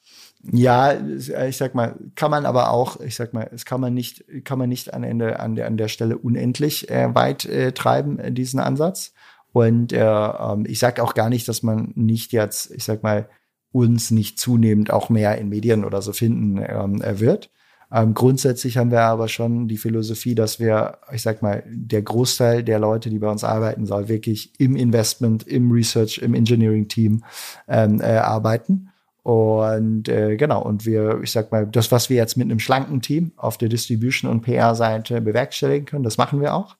Ja, 0.42 0.94
ich 0.94 1.56
sag 1.56 1.74
mal, 1.74 1.96
kann 2.14 2.30
man 2.30 2.46
aber 2.46 2.70
auch, 2.70 3.00
ich 3.00 3.16
sag 3.16 3.32
mal, 3.32 3.50
es 3.52 3.64
kann 3.64 3.80
man 3.80 3.94
nicht, 3.94 4.24
kann 4.44 4.58
man 4.58 4.68
nicht 4.68 4.94
an 4.94 5.02
Ende 5.02 5.40
an 5.40 5.56
der 5.56 5.66
an 5.66 5.76
der 5.76 5.88
Stelle 5.88 6.18
unendlich 6.18 6.88
äh, 6.88 7.12
weit 7.14 7.44
äh, 7.46 7.72
treiben 7.72 8.18
äh, 8.18 8.30
diesen 8.30 8.60
Ansatz. 8.60 9.12
Und 9.52 9.92
äh, 9.92 10.04
ähm, 10.04 10.64
ich 10.66 10.78
sag 10.78 11.00
auch 11.00 11.14
gar 11.14 11.30
nicht, 11.30 11.48
dass 11.48 11.62
man 11.62 11.92
nicht 11.96 12.32
jetzt, 12.32 12.70
ich 12.70 12.84
sag 12.84 13.02
mal, 13.02 13.28
uns 13.72 14.10
nicht 14.10 14.38
zunehmend 14.38 14.90
auch 14.90 15.08
mehr 15.08 15.38
in 15.38 15.48
Medien 15.48 15.84
oder 15.84 16.02
so 16.02 16.12
finden 16.12 16.58
ähm, 16.58 17.02
äh, 17.02 17.20
wird. 17.20 17.50
Ähm, 17.92 18.14
grundsätzlich 18.14 18.78
haben 18.78 18.90
wir 18.90 19.02
aber 19.02 19.28
schon 19.28 19.68
die 19.68 19.76
Philosophie, 19.76 20.34
dass 20.34 20.58
wir, 20.58 20.98
ich 21.12 21.22
sag 21.22 21.40
mal, 21.40 21.62
der 21.66 22.02
Großteil 22.02 22.64
der 22.64 22.78
Leute, 22.78 23.10
die 23.10 23.18
bei 23.18 23.30
uns 23.30 23.44
arbeiten, 23.44 23.86
soll 23.86 24.08
wirklich 24.08 24.52
im 24.58 24.76
Investment, 24.76 25.46
im 25.46 25.70
Research, 25.70 26.18
im 26.18 26.34
Engineering-Team 26.34 27.22
ähm, 27.68 28.00
äh, 28.00 28.16
arbeiten. 28.16 28.90
Und 29.26 30.08
äh, 30.08 30.36
genau, 30.36 30.62
und 30.62 30.86
wir, 30.86 31.18
ich 31.20 31.32
sag 31.32 31.50
mal, 31.50 31.66
das, 31.66 31.90
was 31.90 32.08
wir 32.08 32.16
jetzt 32.16 32.36
mit 32.36 32.44
einem 32.44 32.60
schlanken 32.60 33.02
Team 33.02 33.32
auf 33.34 33.58
der 33.58 33.68
Distribution- 33.68 34.30
und 34.30 34.42
PR-Seite 34.42 35.20
bewerkstelligen 35.20 35.84
können, 35.84 36.04
das 36.04 36.16
machen 36.16 36.40
wir 36.40 36.54
auch. 36.54 36.76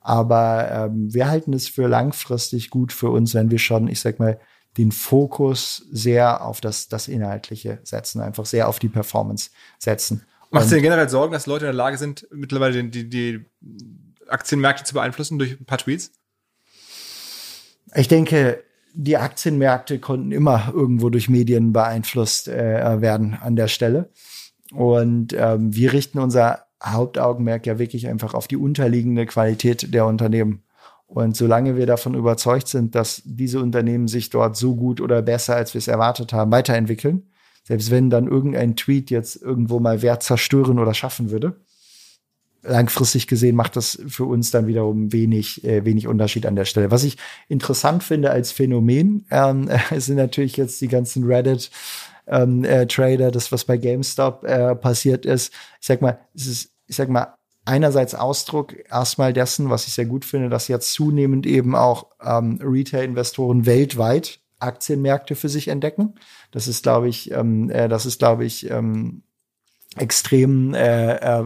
Aber 0.00 0.70
ähm, 0.72 1.12
wir 1.12 1.28
halten 1.28 1.52
es 1.52 1.68
für 1.68 1.88
langfristig 1.88 2.70
gut 2.70 2.94
für 2.94 3.10
uns, 3.10 3.34
wenn 3.34 3.50
wir 3.50 3.58
schon, 3.58 3.86
ich 3.86 4.00
sag 4.00 4.18
mal, 4.18 4.40
den 4.78 4.92
Fokus 4.92 5.84
sehr 5.92 6.42
auf 6.42 6.62
das, 6.62 6.88
das 6.88 7.06
Inhaltliche 7.06 7.80
setzen, 7.82 8.22
einfach 8.22 8.46
sehr 8.46 8.66
auf 8.66 8.78
die 8.78 8.88
Performance 8.88 9.50
setzen. 9.78 10.24
Machst 10.50 10.70
du 10.70 10.76
dir 10.76 10.80
generell 10.80 11.10
Sorgen, 11.10 11.34
dass 11.34 11.44
Leute 11.44 11.66
in 11.66 11.72
der 11.72 11.74
Lage 11.74 11.98
sind, 11.98 12.26
mittlerweile 12.32 12.82
die, 12.82 13.10
die 13.10 13.44
Aktienmärkte 14.26 14.84
zu 14.84 14.94
beeinflussen 14.94 15.38
durch 15.38 15.60
ein 15.60 15.66
paar 15.66 15.76
Tweets? 15.76 16.12
Ich 17.94 18.08
denke, 18.08 18.64
die 18.94 19.16
Aktienmärkte 19.16 19.98
konnten 19.98 20.32
immer 20.32 20.72
irgendwo 20.74 21.10
durch 21.10 21.28
Medien 21.28 21.72
beeinflusst 21.72 22.48
äh, 22.48 23.00
werden 23.00 23.36
an 23.40 23.56
der 23.56 23.68
Stelle. 23.68 24.10
Und 24.72 25.34
ähm, 25.36 25.74
wir 25.74 25.92
richten 25.92 26.18
unser 26.18 26.66
Hauptaugenmerk 26.82 27.66
ja 27.66 27.78
wirklich 27.78 28.08
einfach 28.08 28.34
auf 28.34 28.48
die 28.48 28.56
unterliegende 28.56 29.26
Qualität 29.26 29.92
der 29.92 30.06
Unternehmen. 30.06 30.62
Und 31.06 31.36
solange 31.36 31.76
wir 31.76 31.86
davon 31.86 32.14
überzeugt 32.14 32.68
sind, 32.68 32.94
dass 32.94 33.22
diese 33.24 33.60
Unternehmen 33.60 34.06
sich 34.06 34.30
dort 34.30 34.56
so 34.56 34.76
gut 34.76 35.00
oder 35.00 35.22
besser, 35.22 35.56
als 35.56 35.74
wir 35.74 35.80
es 35.80 35.88
erwartet 35.88 36.32
haben, 36.32 36.52
weiterentwickeln, 36.52 37.30
selbst 37.64 37.90
wenn 37.90 38.10
dann 38.10 38.28
irgendein 38.28 38.76
Tweet 38.76 39.10
jetzt 39.10 39.42
irgendwo 39.42 39.80
mal 39.80 40.02
Wert 40.02 40.22
zerstören 40.22 40.78
oder 40.78 40.94
schaffen 40.94 41.30
würde, 41.30 41.56
langfristig 42.62 43.26
gesehen 43.26 43.56
macht 43.56 43.76
das 43.76 43.98
für 44.06 44.24
uns 44.24 44.50
dann 44.50 44.66
wiederum 44.66 45.12
wenig, 45.12 45.64
äh, 45.64 45.84
wenig 45.84 46.06
Unterschied 46.06 46.46
an 46.46 46.56
der 46.56 46.64
Stelle. 46.64 46.90
Was 46.90 47.04
ich 47.04 47.16
interessant 47.48 48.02
finde 48.02 48.30
als 48.30 48.52
Phänomen, 48.52 49.26
ähm, 49.30 49.68
sind 49.96 50.16
natürlich 50.16 50.56
jetzt 50.56 50.80
die 50.80 50.88
ganzen 50.88 51.24
Reddit 51.24 51.70
ähm, 52.26 52.64
äh, 52.64 52.86
Trader, 52.86 53.30
das 53.30 53.50
was 53.52 53.64
bei 53.64 53.76
GameStop 53.76 54.44
äh, 54.44 54.74
passiert 54.76 55.26
ist. 55.26 55.52
Ich 55.80 55.86
sag 55.86 56.02
mal, 56.02 56.18
es 56.34 56.46
ist, 56.46 56.70
ich 56.86 56.96
sag 56.96 57.08
mal, 57.08 57.34
einerseits 57.64 58.14
Ausdruck 58.14 58.74
erstmal 58.90 59.32
dessen, 59.32 59.70
was 59.70 59.86
ich 59.86 59.94
sehr 59.94 60.06
gut 60.06 60.24
finde, 60.24 60.48
dass 60.48 60.68
jetzt 60.68 60.92
zunehmend 60.92 61.46
eben 61.46 61.74
auch 61.74 62.06
ähm, 62.22 62.58
Retail-Investoren 62.62 63.66
weltweit 63.66 64.40
Aktienmärkte 64.58 65.36
für 65.36 65.48
sich 65.48 65.68
entdecken. 65.68 66.14
Das 66.50 66.68
ist, 66.68 66.82
glaube 66.82 67.08
ich, 67.08 67.30
ähm, 67.30 67.70
äh, 67.70 67.88
das 67.88 68.06
ist, 68.06 68.18
glaube 68.18 68.44
ich, 68.44 68.70
ähm, 68.70 69.22
extrem, 69.96 70.74
äh, 70.74 71.14
äh, 71.14 71.44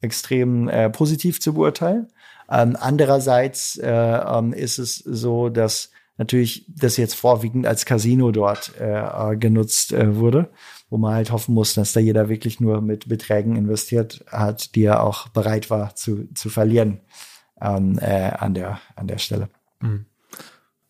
extrem 0.00 0.68
äh, 0.68 0.90
positiv 0.90 1.40
zu 1.40 1.54
beurteilen. 1.54 2.08
Ähm, 2.50 2.76
andererseits 2.78 3.76
äh, 3.76 3.88
ähm, 3.90 4.52
ist 4.52 4.78
es 4.78 4.98
so, 4.98 5.48
dass 5.48 5.90
natürlich 6.16 6.66
das 6.68 6.96
jetzt 6.96 7.14
vorwiegend 7.14 7.66
als 7.66 7.84
Casino 7.84 8.32
dort 8.32 8.72
äh, 8.78 9.36
genutzt 9.36 9.92
äh, 9.92 10.16
wurde, 10.16 10.50
wo 10.90 10.98
man 10.98 11.14
halt 11.14 11.30
hoffen 11.30 11.54
muss, 11.54 11.74
dass 11.74 11.92
da 11.92 12.00
jeder 12.00 12.28
wirklich 12.28 12.60
nur 12.60 12.80
mit 12.80 13.08
Beträgen 13.08 13.56
investiert 13.56 14.24
hat, 14.28 14.74
die 14.74 14.84
er 14.84 15.02
auch 15.02 15.28
bereit 15.28 15.70
war 15.70 15.94
zu, 15.94 16.28
zu 16.34 16.48
verlieren 16.48 17.00
ähm, 17.60 17.98
äh, 18.00 18.30
an, 18.30 18.54
der, 18.54 18.80
an 18.96 19.06
der 19.06 19.18
Stelle. 19.18 19.48
Mhm. 19.80 20.06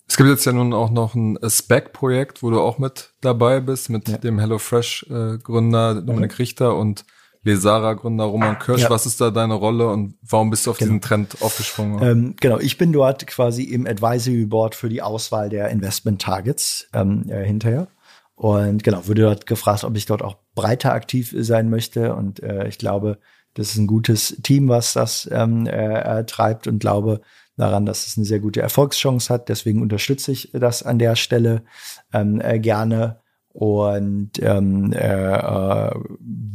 Es 0.08 0.16
gibt 0.16 0.28
jetzt 0.30 0.46
ja 0.46 0.52
nun 0.52 0.72
auch 0.72 0.90
noch 0.90 1.14
ein 1.14 1.38
Spec-Projekt, 1.46 2.42
wo 2.42 2.50
du 2.50 2.60
auch 2.60 2.78
mit 2.78 3.12
dabei 3.20 3.60
bist, 3.60 3.90
mit 3.90 4.08
ja. 4.08 4.16
dem 4.16 4.38
HelloFresh-Gründer 4.38 6.02
Dominik 6.02 6.32
mhm. 6.32 6.36
Richter 6.36 6.76
und 6.76 7.04
Lesara-Gründer 7.44 8.24
Roman 8.24 8.58
Kirsch. 8.58 8.82
Ja. 8.82 8.90
Was 8.90 9.06
ist 9.06 9.20
da 9.20 9.30
deine 9.30 9.54
Rolle 9.54 9.88
und 9.88 10.14
warum 10.22 10.50
bist 10.50 10.66
du 10.66 10.70
auf 10.70 10.78
genau. 10.78 10.88
diesen 10.88 11.00
Trend 11.02 11.36
aufgesprungen? 11.40 12.02
Ähm, 12.02 12.36
genau, 12.40 12.58
ich 12.58 12.78
bin 12.78 12.92
dort 12.92 13.26
quasi 13.26 13.64
im 13.64 13.86
Advisory 13.86 14.46
Board 14.46 14.74
für 14.74 14.88
die 14.88 15.02
Auswahl 15.02 15.50
der 15.50 15.68
Investment 15.68 16.22
Targets 16.22 16.88
ähm, 16.92 17.26
äh, 17.28 17.44
hinterher. 17.44 17.88
Und 18.34 18.84
genau, 18.84 19.06
wurde 19.06 19.22
dort 19.22 19.46
gefragt, 19.46 19.84
ob 19.84 19.96
ich 19.96 20.06
dort 20.06 20.22
auch 20.22 20.36
breiter 20.54 20.92
aktiv 20.92 21.34
sein 21.36 21.70
möchte. 21.70 22.14
Und 22.14 22.42
äh, 22.42 22.68
ich 22.68 22.78
glaube, 22.78 23.18
das 23.54 23.70
ist 23.70 23.76
ein 23.76 23.88
gutes 23.88 24.36
Team, 24.42 24.68
was 24.68 24.92
das 24.92 25.28
ähm, 25.32 25.66
äh, 25.66 26.24
treibt 26.24 26.66
und 26.66 26.78
glaube, 26.78 27.20
daran, 27.58 27.86
dass 27.86 28.06
es 28.06 28.16
eine 28.16 28.26
sehr 28.26 28.40
gute 28.40 28.60
Erfolgschance 28.60 29.32
hat. 29.32 29.48
Deswegen 29.48 29.82
unterstütze 29.82 30.32
ich 30.32 30.50
das 30.52 30.82
an 30.82 30.98
der 30.98 31.16
Stelle 31.16 31.64
ähm, 32.12 32.40
äh, 32.40 32.58
gerne 32.58 33.20
und 33.48 34.30
ähm, 34.40 34.92
äh, 34.92 35.36
äh, 35.36 35.90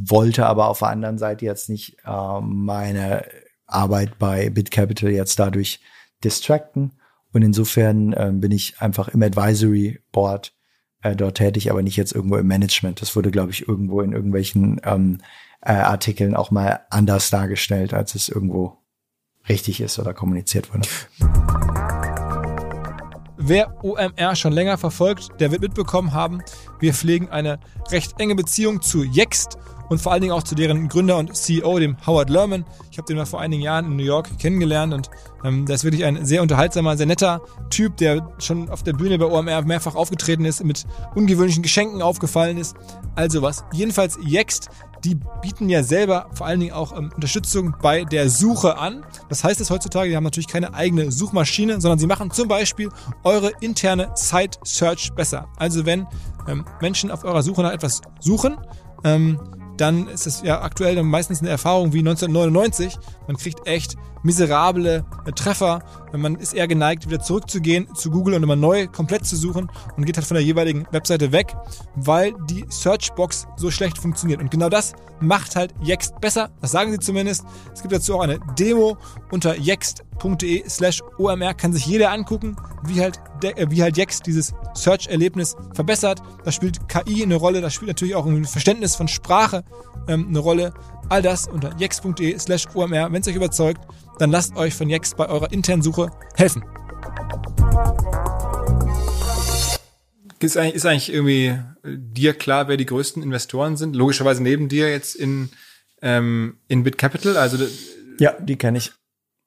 wollte 0.07 0.45
aber 0.45 0.69
auf 0.69 0.79
der 0.79 0.89
anderen 0.89 1.17
Seite 1.17 1.45
jetzt 1.45 1.69
nicht 1.69 1.97
äh, 2.05 2.41
meine 2.41 3.25
Arbeit 3.67 4.17
bei 4.19 4.49
BitCapital 4.49 5.11
jetzt 5.11 5.37
dadurch 5.39 5.81
distracten. 6.23 6.93
Und 7.33 7.41
insofern 7.41 8.13
äh, 8.13 8.31
bin 8.33 8.51
ich 8.51 8.79
einfach 8.79 9.09
im 9.09 9.21
Advisory 9.23 9.99
Board 10.11 10.53
äh, 11.01 11.15
dort 11.15 11.37
tätig, 11.37 11.71
aber 11.71 11.81
nicht 11.81 11.97
jetzt 11.97 12.13
irgendwo 12.13 12.37
im 12.37 12.47
Management. 12.47 13.01
Das 13.01 13.15
wurde, 13.15 13.31
glaube 13.31 13.51
ich, 13.51 13.67
irgendwo 13.67 14.01
in 14.01 14.13
irgendwelchen 14.13 14.79
ähm, 14.83 15.19
äh, 15.61 15.73
Artikeln 15.73 16.35
auch 16.35 16.51
mal 16.51 16.81
anders 16.89 17.29
dargestellt, 17.29 17.93
als 17.93 18.15
es 18.15 18.29
irgendwo 18.29 18.82
richtig 19.49 19.81
ist 19.81 19.99
oder 19.99 20.13
kommuniziert 20.13 20.73
wurde. 20.73 20.87
Wer 23.37 23.83
OMR 23.83 24.35
schon 24.37 24.53
länger 24.53 24.77
verfolgt, 24.77 25.31
der 25.41 25.51
wird 25.51 25.61
mitbekommen 25.61 26.13
haben, 26.13 26.41
wir 26.79 26.93
pflegen 26.93 27.29
eine 27.29 27.59
recht 27.91 28.19
enge 28.19 28.35
Beziehung 28.35 28.81
zu 28.81 29.03
Yext 29.03 29.57
und 29.89 30.01
vor 30.01 30.13
allen 30.13 30.21
Dingen 30.21 30.33
auch 30.33 30.43
zu 30.43 30.55
deren 30.55 30.87
Gründer 30.87 31.17
und 31.17 31.35
CEO, 31.35 31.77
dem 31.77 31.97
Howard 32.07 32.29
Lerman. 32.29 32.63
Ich 32.89 32.97
habe 32.97 33.05
den 33.05 33.17
mal 33.17 33.25
vor 33.25 33.41
einigen 33.41 33.61
Jahren 33.61 33.85
in 33.85 33.95
New 33.97 34.03
York 34.03 34.39
kennengelernt 34.39 34.93
und 34.93 35.09
ähm, 35.43 35.65
der 35.65 35.75
ist 35.75 35.83
wirklich 35.83 36.05
ein 36.05 36.25
sehr 36.25 36.41
unterhaltsamer, 36.41 36.95
sehr 36.95 37.05
netter 37.05 37.41
Typ, 37.69 37.97
der 37.97 38.33
schon 38.39 38.69
auf 38.69 38.83
der 38.83 38.93
Bühne 38.93 39.17
bei 39.17 39.25
OMR 39.25 39.63
mehrfach 39.63 39.95
aufgetreten 39.95 40.45
ist, 40.45 40.63
mit 40.63 40.85
ungewöhnlichen 41.15 41.63
Geschenken 41.63 42.01
aufgefallen 42.01 42.57
ist. 42.57 42.75
Also 43.15 43.41
was. 43.41 43.65
Jedenfalls 43.73 44.17
Yext 44.25 44.69
die 45.03 45.17
bieten 45.41 45.69
ja 45.69 45.83
selber 45.83 46.29
vor 46.33 46.47
allen 46.47 46.59
Dingen 46.59 46.73
auch 46.73 46.97
ähm, 46.97 47.11
Unterstützung 47.13 47.75
bei 47.81 48.03
der 48.05 48.29
Suche 48.29 48.77
an. 48.77 49.05
Das 49.29 49.43
heißt 49.43 49.59
es 49.59 49.69
heutzutage, 49.69 50.09
die 50.09 50.15
haben 50.15 50.23
natürlich 50.23 50.47
keine 50.47 50.73
eigene 50.73 51.11
Suchmaschine, 51.11 51.81
sondern 51.81 51.99
sie 51.99 52.07
machen 52.07 52.31
zum 52.31 52.47
Beispiel 52.47 52.89
eure 53.23 53.51
interne 53.59 54.11
Site 54.15 54.59
Search 54.63 55.13
besser. 55.13 55.47
Also 55.57 55.85
wenn 55.85 56.07
ähm, 56.47 56.65
Menschen 56.81 57.11
auf 57.11 57.23
eurer 57.23 57.43
Suche 57.43 57.61
nach 57.61 57.73
etwas 57.73 58.01
suchen, 58.19 58.57
ähm, 59.03 59.39
dann 59.77 60.07
ist 60.07 60.27
es 60.27 60.41
ja 60.43 60.61
aktuell 60.61 61.01
meistens 61.03 61.41
eine 61.41 61.49
Erfahrung 61.49 61.93
wie 61.93 61.99
1999. 61.99 62.97
Man 63.27 63.37
kriegt 63.37 63.67
echt 63.67 63.97
miserable 64.23 65.05
Treffer. 65.35 65.83
Man 66.13 66.35
ist 66.35 66.53
eher 66.53 66.67
geneigt, 66.67 67.07
wieder 67.07 67.19
zurückzugehen 67.19 67.93
zu 67.95 68.09
Google 68.09 68.35
und 68.35 68.43
immer 68.43 68.55
neu 68.55 68.87
komplett 68.87 69.25
zu 69.25 69.35
suchen 69.35 69.69
und 69.95 70.05
geht 70.05 70.17
halt 70.17 70.25
von 70.25 70.35
der 70.35 70.43
jeweiligen 70.43 70.87
Webseite 70.91 71.31
weg, 71.31 71.55
weil 71.95 72.33
die 72.49 72.65
Searchbox 72.69 73.47
so 73.55 73.69
schlecht 73.71 73.97
funktioniert. 73.97 74.41
Und 74.41 74.51
genau 74.51 74.69
das 74.69 74.93
macht 75.19 75.55
halt 75.55 75.73
Yext 75.83 76.19
besser. 76.21 76.49
Das 76.61 76.71
sagen 76.71 76.91
sie 76.91 76.99
zumindest. 76.99 77.45
Es 77.73 77.81
gibt 77.81 77.93
dazu 77.93 78.15
auch 78.15 78.21
eine 78.21 78.39
Demo 78.57 78.97
unter 79.31 79.55
yext.de 79.57 80.67
slash 80.69 81.01
omr. 81.17 81.53
Kann 81.53 81.73
sich 81.73 81.85
jeder 81.85 82.11
angucken, 82.11 82.55
wie 82.85 83.01
halt, 83.01 83.19
äh, 83.43 83.67
wie 83.69 83.81
halt 83.81 83.97
Yext 83.97 84.25
dieses 84.25 84.53
Search-Erlebnis 84.73 85.55
verbessert. 85.73 86.21
Da 86.43 86.51
spielt 86.51 86.87
KI 86.87 87.23
eine 87.23 87.35
Rolle. 87.35 87.61
Da 87.61 87.69
spielt 87.69 87.89
natürlich 87.89 88.15
auch 88.15 88.25
ein 88.25 88.45
Verständnis 88.45 88.95
von 88.95 89.07
Sprache 89.07 89.63
ähm, 90.07 90.27
eine 90.29 90.39
Rolle. 90.39 90.73
All 91.09 91.21
das 91.21 91.47
unter 91.47 91.75
yext.de 91.79 92.37
slash 92.39 92.67
omr. 92.73 93.11
Wenn 93.11 93.21
es 93.21 93.27
euch 93.27 93.35
überzeugt, 93.35 93.81
dann 94.19 94.31
lasst 94.31 94.55
euch 94.55 94.73
von 94.73 94.89
Yext 94.89 95.17
bei 95.17 95.27
eurer 95.27 95.51
internen 95.51 95.81
Suche 95.81 96.09
helfen. 96.35 96.63
Ist 100.39 100.57
eigentlich, 100.57 100.75
ist 100.75 100.85
eigentlich 100.85 101.13
irgendwie 101.13 101.45
äh, 101.45 101.59
dir 101.83 102.33
klar, 102.33 102.67
wer 102.67 102.75
die 102.75 102.85
größten 102.85 103.23
Investoren 103.23 103.77
sind? 103.77 103.95
Logischerweise 103.95 104.43
neben 104.43 104.67
dir 104.67 104.89
jetzt 104.89 105.15
in, 105.15 105.49
ähm, 106.01 106.57
in 106.67 106.83
BitCapital. 106.83 107.37
Also 107.37 107.65
ja, 108.19 108.33
die 108.39 108.57
kenne 108.57 108.77
ich. 108.79 108.91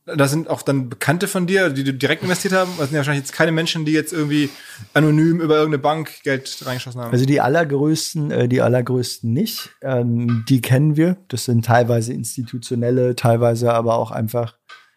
Das 0.07 0.31
sind 0.31 0.49
auch 0.49 0.63
dann 0.63 0.89
Bekannte 0.89 1.27
von 1.27 1.49
dir, 1.49 1.69
die 1.69 1.83
du 1.83 1.93
direkt 1.93 2.23
investiert 2.23 2.55
haben. 2.55 2.71
Das 2.79 2.87
sind 2.89 2.95
ja 2.95 2.99
wahrscheinlich 2.99 3.25
jetzt 3.25 3.33
keine 3.33 3.51
Menschen, 3.51 3.85
die 3.85 3.91
jetzt 3.91 4.13
irgendwie 4.13 4.51
anonym 4.95 5.41
über 5.41 5.57
irgendeine 5.57 5.83
Bank 5.83 6.23
Geld 6.23 6.63
reingeschossen 6.65 7.01
haben. 7.01 7.11
Also 7.11 7.27
die 7.27 7.41
allergrößten, 7.41 8.31
äh, 8.31 8.49
die 8.49 8.63
allergrößten 8.63 9.33
nicht. 9.33 9.71
Ähm, 9.83 10.45
die 10.49 10.63
kennen 10.63 10.97
wir. 10.97 11.17
Das 11.27 11.47
sind 11.47 11.65
teilweise 11.65 12.13
institutionelle, 12.13 13.17
teilweise 13.17 13.75
aber 13.75 13.97
auch 13.97 14.13
einfach, 14.13 14.57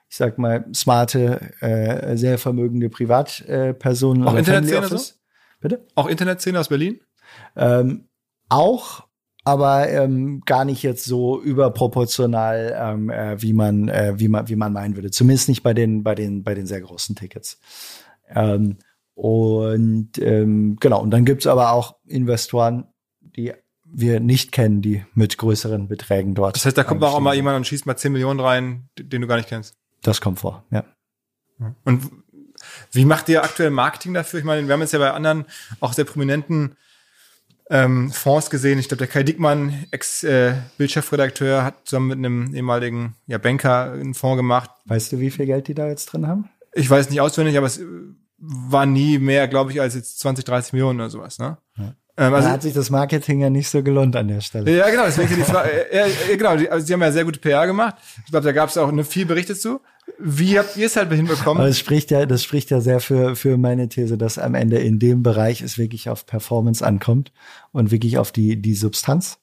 ich 0.09 0.17
sag 0.17 0.37
mal, 0.37 0.65
smarte, 0.75 1.53
äh, 1.59 2.15
sehr 2.15 2.37
vermögende 2.37 2.89
Privatpersonen. 2.89 4.27
Auch 4.27 4.35
Internetszene 4.35 4.87
so? 4.87 5.13
Bitte? 5.59 5.87
Auch 5.95 6.07
Internetszene 6.07 6.59
aus 6.59 6.69
Berlin? 6.69 6.99
Ähm, 7.55 8.07
auch, 8.47 9.07
aber 9.49 9.89
ähm, 9.89 10.41
gar 10.45 10.63
nicht 10.63 10.83
jetzt 10.83 11.05
so 11.05 11.41
überproportional, 11.41 12.75
ähm, 12.79 13.09
äh, 13.09 13.41
wie 13.41 13.53
man, 13.53 13.89
äh, 13.89 14.13
wie 14.17 14.27
man, 14.27 14.47
wie 14.47 14.55
man 14.55 14.73
meinen 14.73 14.95
würde. 14.95 15.11
Zumindest 15.11 15.49
nicht 15.49 15.63
bei 15.63 15.73
den, 15.73 16.03
bei 16.03 16.15
den, 16.15 16.43
bei 16.43 16.53
den 16.53 16.67
sehr 16.67 16.81
großen 16.81 17.15
Tickets. 17.15 17.59
Ähm, 18.29 18.77
und 19.15 20.11
ähm, 20.19 20.77
genau, 20.79 21.01
und 21.01 21.11
dann 21.11 21.25
gibt's 21.25 21.47
aber 21.47 21.71
auch 21.71 21.95
Investoren, 22.05 22.85
die 23.19 23.53
wir 23.83 24.19
nicht 24.19 24.51
kennen, 24.51 24.81
die 24.81 25.03
mit 25.15 25.37
größeren 25.37 25.87
Beträgen 25.87 26.35
dort. 26.35 26.55
Das 26.55 26.65
heißt, 26.65 26.77
da 26.77 26.83
kommt 26.83 27.03
auch 27.03 27.19
mal 27.19 27.35
jemand 27.35 27.57
und 27.57 27.65
schießt 27.65 27.85
mal 27.85 27.97
10 27.97 28.11
Millionen 28.11 28.39
rein, 28.39 28.89
den 28.97 29.21
du 29.21 29.27
gar 29.27 29.37
nicht 29.37 29.49
kennst. 29.49 29.75
Das 30.03 30.21
kommt 30.21 30.39
vor, 30.39 30.63
ja. 30.69 30.85
Und 31.83 32.09
wie 32.91 33.05
macht 33.05 33.29
ihr 33.29 33.43
aktuell 33.43 33.71
Marketing 33.71 34.13
dafür? 34.13 34.39
Ich 34.39 34.45
meine, 34.45 34.67
wir 34.67 34.73
haben 34.73 34.81
jetzt 34.81 34.93
ja 34.93 34.99
bei 34.99 35.11
anderen 35.11 35.45
auch 35.79 35.93
sehr 35.93 36.05
prominenten 36.05 36.75
ähm, 37.69 38.11
Fonds 38.11 38.49
gesehen. 38.49 38.79
Ich 38.79 38.87
glaube, 38.87 38.99
der 38.99 39.07
Kai 39.07 39.23
Dickmann, 39.23 39.85
Ex-Bildchefredakteur, 39.91 41.59
äh, 41.59 41.61
hat 41.61 41.75
zusammen 41.85 42.07
mit 42.07 42.17
einem 42.17 42.53
ehemaligen 42.55 43.15
ja, 43.27 43.37
Banker 43.37 43.91
einen 43.93 44.13
Fonds 44.13 44.37
gemacht. 44.37 44.71
Weißt 44.85 45.11
du, 45.11 45.19
wie 45.19 45.31
viel 45.31 45.45
Geld 45.45 45.67
die 45.67 45.75
da 45.75 45.87
jetzt 45.87 46.07
drin 46.07 46.27
haben? 46.27 46.49
Ich 46.73 46.89
weiß 46.89 47.09
nicht 47.09 47.21
auswendig, 47.21 47.57
aber 47.57 47.67
es 47.67 47.81
war 48.37 48.85
nie 48.85 49.19
mehr, 49.19 49.47
glaube 49.47 49.71
ich, 49.71 49.81
als 49.81 49.95
jetzt 49.95 50.19
20, 50.19 50.45
30 50.45 50.73
Millionen 50.73 50.99
oder 50.99 51.09
sowas. 51.09 51.39
Ne? 51.39 51.57
Ja. 51.77 51.93
Ähm, 52.17 52.33
also, 52.33 52.47
da 52.47 52.53
hat 52.53 52.61
sich 52.63 52.73
das 52.73 52.89
Marketing 52.89 53.39
ja 53.39 53.49
nicht 53.49 53.69
so 53.69 53.81
gelohnt 53.81 54.15
an 54.15 54.27
der 54.27 54.41
Stelle. 54.41 54.75
Ja, 54.75 54.89
genau. 54.89 55.05
Deswegen 55.05 55.35
die 55.35 55.43
Frage, 55.43 55.69
äh, 55.91 56.09
äh, 56.31 56.37
genau, 56.37 56.57
die, 56.57 56.69
also 56.69 56.85
sie 56.85 56.93
haben 56.93 57.01
ja 57.01 57.11
sehr 57.11 57.23
gute 57.23 57.39
PR 57.39 57.65
gemacht. 57.65 57.95
Ich 58.25 58.31
glaube, 58.31 58.45
da 58.45 58.51
gab 58.51 58.69
es 58.69 58.77
auch 58.77 58.89
eine 58.89 59.03
viel 59.03 59.25
berichtet 59.25 59.61
zu. 59.61 59.79
Wie 60.21 60.59
habt 60.59 60.75
ihr 60.75 60.85
es 60.85 60.95
halt 60.95 61.11
hinbekommen? 61.11 61.61
Aber 61.61 61.67
das 61.67 61.79
spricht 61.79 62.11
ja, 62.11 62.25
das 62.25 62.43
spricht 62.43 62.69
ja 62.71 62.81
sehr 62.81 62.99
für, 62.99 63.35
für 63.35 63.57
meine 63.57 63.87
These, 63.87 64.17
dass 64.17 64.37
am 64.37 64.53
Ende 64.53 64.77
in 64.77 64.99
dem 64.99 65.23
Bereich 65.23 65.61
es 65.61 65.77
wirklich 65.77 66.09
auf 66.09 66.25
Performance 66.25 66.85
ankommt 66.85 67.31
und 67.71 67.91
wirklich 67.91 68.17
auf 68.17 68.31
die, 68.31 68.61
die 68.61 68.75
Substanz. 68.75 69.39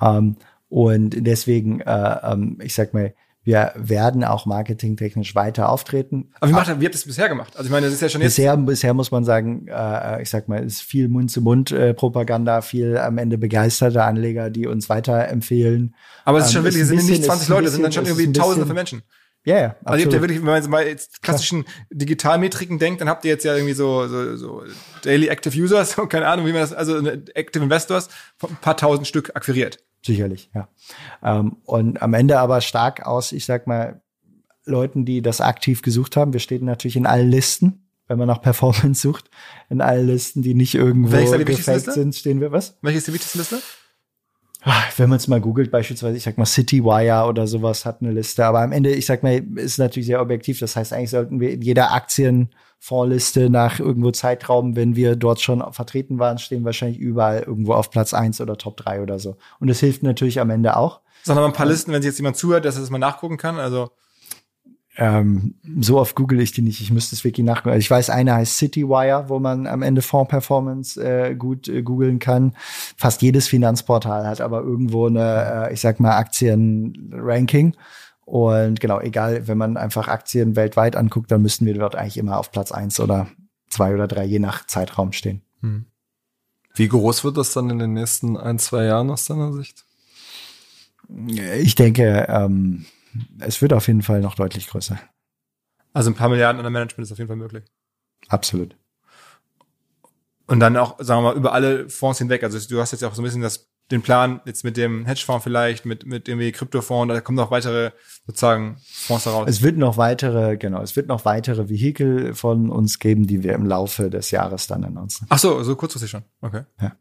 Ähm, 0.00 0.36
und 0.68 1.26
deswegen, 1.26 1.80
äh, 1.80 2.16
ähm, 2.22 2.58
ich 2.62 2.74
sag 2.74 2.94
mal, 2.94 3.14
wir 3.44 3.72
werden 3.74 4.22
auch 4.22 4.46
marketingtechnisch 4.46 5.34
weiter 5.34 5.68
auftreten. 5.68 6.30
Aber 6.38 6.48
wie, 6.48 6.52
macht, 6.52 6.68
wie 6.68 6.70
habt 6.70 6.82
ihr 6.82 6.90
das 6.90 7.04
bisher 7.04 7.28
gemacht? 7.28 7.56
Also 7.56 7.66
ich 7.66 7.72
meine, 7.72 7.86
das 7.86 7.94
ist 7.94 8.00
ja 8.00 8.08
schon 8.08 8.20
jetzt. 8.20 8.36
Bisher, 8.36 8.56
bisher 8.56 8.94
muss 8.94 9.10
man 9.10 9.24
sagen, 9.24 9.66
äh, 9.68 10.22
ich 10.22 10.30
sag 10.30 10.46
mal, 10.48 10.62
ist 10.62 10.80
viel 10.80 11.08
Mund-zu-Mund-Propaganda, 11.08 12.60
viel 12.60 12.96
am 12.98 13.18
Ende 13.18 13.38
begeisterte 13.38 14.04
Anleger, 14.04 14.48
die 14.50 14.68
uns 14.68 14.88
weiterempfehlen. 14.88 15.96
Aber 16.24 16.38
es 16.38 16.46
ist 16.46 16.52
schon 16.52 16.60
ähm, 16.60 16.64
wirklich, 16.66 16.82
es 16.82 16.88
sind 16.88 17.04
nicht 17.04 17.24
20 17.24 17.48
Leute, 17.48 17.66
es 17.66 17.72
sind 17.72 17.82
dann 17.82 17.92
schon 17.92 18.06
irgendwie 18.06 18.32
Tausende 18.32 18.66
von 18.66 18.76
Menschen. 18.76 19.02
Ja, 19.44 19.58
ja. 19.58 19.76
Also 19.84 19.98
ihr 19.98 20.04
habt 20.04 20.14
ja 20.14 20.20
wirklich, 20.20 20.38
wenn 20.38 20.46
man 20.46 20.70
mal 20.70 20.86
jetzt 20.86 21.22
klassischen 21.22 21.64
Digitalmetriken 21.90 22.78
denkt, 22.78 23.00
dann 23.00 23.08
habt 23.08 23.24
ihr 23.24 23.32
jetzt 23.32 23.44
ja 23.44 23.54
irgendwie 23.54 23.74
so, 23.74 24.06
so, 24.06 24.36
so 24.36 24.62
Daily 25.02 25.28
Active 25.28 25.56
Users, 25.60 25.96
keine 26.08 26.28
Ahnung, 26.28 26.46
wie 26.46 26.52
man 26.52 26.60
das, 26.60 26.72
also 26.72 26.98
Active 27.34 27.62
Investors, 27.62 28.08
ein 28.42 28.56
paar 28.60 28.76
tausend 28.76 29.06
Stück 29.08 29.34
akquiriert. 29.34 29.78
Sicherlich, 30.04 30.50
ja. 30.54 30.68
Ähm, 31.22 31.56
und 31.64 32.02
am 32.02 32.14
Ende 32.14 32.38
aber 32.38 32.60
stark 32.60 33.04
aus, 33.06 33.32
ich 33.32 33.44
sag 33.44 33.66
mal, 33.66 34.00
Leuten, 34.64 35.04
die 35.04 35.22
das 35.22 35.40
aktiv 35.40 35.82
gesucht 35.82 36.16
haben. 36.16 36.32
Wir 36.32 36.40
stehen 36.40 36.64
natürlich 36.64 36.96
in 36.96 37.06
allen 37.06 37.28
Listen, 37.28 37.88
wenn 38.06 38.18
man 38.18 38.28
nach 38.28 38.40
Performance 38.40 39.02
sucht. 39.02 39.30
In 39.70 39.80
allen 39.80 40.06
Listen, 40.06 40.42
die 40.42 40.54
nicht 40.54 40.74
irgendwo 40.74 41.16
gefaked 41.44 41.92
sind, 41.92 42.14
stehen 42.14 42.40
wir 42.40 42.52
was? 42.52 42.78
Welche 42.82 42.98
ist 42.98 43.08
die 43.08 43.12
wichtigste 43.12 43.38
Liste? 43.38 43.62
Ah, 44.64 44.84
wenn 44.96 45.08
man 45.08 45.16
es 45.16 45.26
mal 45.26 45.40
googelt, 45.40 45.72
beispielsweise, 45.72 46.16
ich 46.16 46.22
sag 46.22 46.38
mal 46.38 46.46
Citywire 46.46 47.26
oder 47.26 47.48
sowas 47.48 47.84
hat 47.84 48.00
eine 48.00 48.12
Liste, 48.12 48.44
aber 48.46 48.60
am 48.60 48.70
Ende, 48.70 48.90
ich 48.90 49.06
sag 49.06 49.24
mal, 49.24 49.42
ist 49.56 49.78
natürlich 49.78 50.06
sehr 50.06 50.20
objektiv. 50.20 50.60
Das 50.60 50.76
heißt, 50.76 50.92
eigentlich 50.92 51.10
sollten 51.10 51.40
wir 51.40 51.50
in 51.50 51.62
jeder 51.62 51.92
Aktienvorliste 51.92 53.50
nach 53.50 53.80
irgendwo 53.80 54.12
Zeitraum, 54.12 54.76
wenn 54.76 54.94
wir 54.94 55.16
dort 55.16 55.40
schon 55.40 55.64
vertreten 55.72 56.20
waren, 56.20 56.38
stehen 56.38 56.64
wahrscheinlich 56.64 57.00
überall 57.00 57.40
irgendwo 57.40 57.74
auf 57.74 57.90
Platz 57.90 58.14
eins 58.14 58.40
oder 58.40 58.56
Top 58.56 58.76
drei 58.76 59.02
oder 59.02 59.18
so. 59.18 59.36
Und 59.58 59.68
das 59.68 59.80
hilft 59.80 60.04
natürlich 60.04 60.38
am 60.38 60.50
Ende 60.50 60.76
auch. 60.76 61.00
Sondern 61.24 61.46
ein 61.46 61.52
paar 61.52 61.66
Listen, 61.66 61.92
wenn 61.92 62.02
sich 62.02 62.10
jetzt 62.10 62.18
jemand 62.18 62.36
zuhört, 62.36 62.64
dass 62.64 62.76
er 62.76 62.82
das 62.82 62.90
mal 62.90 62.98
nachgucken 62.98 63.38
kann. 63.38 63.58
Also 63.58 63.90
ähm, 64.96 65.54
so 65.80 65.98
oft 65.98 66.14
google 66.14 66.40
ich 66.40 66.52
die 66.52 66.62
nicht. 66.62 66.80
Ich 66.80 66.90
müsste 66.90 67.14
es 67.14 67.24
wirklich 67.24 67.46
nachgucken. 67.46 67.70
Also 67.70 67.80
ich 67.80 67.90
weiß, 67.90 68.10
eine 68.10 68.34
heißt 68.34 68.58
Citywire, 68.58 69.28
wo 69.28 69.38
man 69.38 69.66
am 69.66 69.82
Ende 69.82 70.02
Fonds-Performance 70.02 71.02
äh, 71.02 71.34
gut 71.34 71.68
äh, 71.68 71.82
googeln 71.82 72.18
kann. 72.18 72.54
Fast 72.96 73.22
jedes 73.22 73.48
Finanzportal 73.48 74.26
hat 74.26 74.40
aber 74.40 74.60
irgendwo 74.60 75.06
eine, 75.06 75.68
äh, 75.68 75.72
ich 75.72 75.80
sag 75.80 75.98
mal, 75.98 76.16
Aktien-Ranking. 76.16 77.74
Und 78.24 78.80
genau, 78.80 79.00
egal, 79.00 79.48
wenn 79.48 79.58
man 79.58 79.76
einfach 79.76 80.08
Aktien 80.08 80.56
weltweit 80.56 80.94
anguckt, 80.94 81.30
dann 81.30 81.42
müssten 81.42 81.64
wir 81.66 81.74
dort 81.74 81.96
eigentlich 81.96 82.18
immer 82.18 82.38
auf 82.38 82.50
Platz 82.52 82.70
eins 82.70 83.00
oder 83.00 83.28
zwei 83.70 83.94
oder 83.94 84.06
drei, 84.06 84.24
je 84.24 84.38
nach 84.38 84.66
Zeitraum 84.66 85.12
stehen. 85.12 85.42
Hm. 85.60 85.86
Wie 86.74 86.88
groß 86.88 87.24
wird 87.24 87.36
das 87.36 87.52
dann 87.52 87.70
in 87.70 87.78
den 87.78 87.94
nächsten 87.94 88.36
ein, 88.36 88.58
zwei 88.58 88.84
Jahren 88.84 89.10
aus 89.10 89.26
deiner 89.26 89.52
Sicht? 89.52 89.84
Ich 91.58 91.74
denke, 91.74 92.26
ähm, 92.28 92.86
es 93.40 93.60
wird 93.62 93.72
auf 93.72 93.86
jeden 93.86 94.02
Fall 94.02 94.20
noch 94.20 94.34
deutlich 94.34 94.68
größer. 94.68 94.98
Also 95.92 96.10
ein 96.10 96.14
paar 96.14 96.28
Milliarden 96.28 96.58
an 96.58 96.64
der 96.64 96.70
Management 96.70 97.06
ist 97.06 97.12
auf 97.12 97.18
jeden 97.18 97.28
Fall 97.28 97.36
möglich. 97.36 97.64
Absolut. 98.28 98.76
Und 100.46 100.60
dann 100.60 100.76
auch, 100.76 100.96
sagen 100.98 101.22
wir 101.22 101.32
mal, 101.32 101.36
über 101.36 101.52
alle 101.52 101.88
Fonds 101.88 102.18
hinweg. 102.18 102.42
Also 102.42 102.58
du 102.68 102.80
hast 102.80 102.92
jetzt 102.92 103.04
auch 103.04 103.14
so 103.14 103.22
ein 103.22 103.24
bisschen 103.24 103.42
das, 103.42 103.68
den 103.90 104.02
Plan 104.02 104.40
jetzt 104.44 104.64
mit 104.64 104.76
dem 104.76 105.06
Hedgefonds 105.06 105.44
vielleicht, 105.44 105.84
mit, 105.84 106.06
mit 106.06 106.28
irgendwie 106.28 106.52
Kryptofonds, 106.52 107.12
da 107.12 107.20
kommen 107.20 107.36
noch 107.36 107.50
weitere 107.50 107.90
sozusagen 108.26 108.76
Fonds 108.82 109.24
daraus. 109.24 109.48
Es 109.48 109.62
wird 109.62 109.76
noch 109.76 109.96
weitere, 109.96 110.56
genau, 110.56 110.80
es 110.82 110.96
wird 110.96 111.08
noch 111.08 111.24
weitere 111.24 111.68
Vehikel 111.68 112.34
von 112.34 112.70
uns 112.70 112.98
geben, 112.98 113.26
die 113.26 113.42
wir 113.42 113.54
im 113.54 113.66
Laufe 113.66 114.10
des 114.10 114.30
Jahres 114.30 114.66
dann 114.66 114.84
announcen. 114.84 115.26
Ach 115.30 115.38
so, 115.38 115.62
so 115.62 115.76
kurzfristig 115.76 116.10
schon. 116.10 116.24
Okay. 116.40 116.62
Ja. 116.80 116.96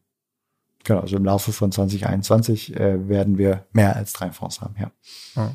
Genau, 0.84 1.02
also 1.02 1.16
im 1.16 1.26
Laufe 1.26 1.54
von 1.54 1.72
2021 1.72 2.76
äh, 2.76 3.08
werden 3.08 3.38
wir 3.38 3.66
mehr 3.72 3.96
als 3.96 4.14
drei 4.14 4.32
Fonds 4.32 4.62
haben, 4.62 4.76
ja. 4.80 4.92
Oh 5.36 5.50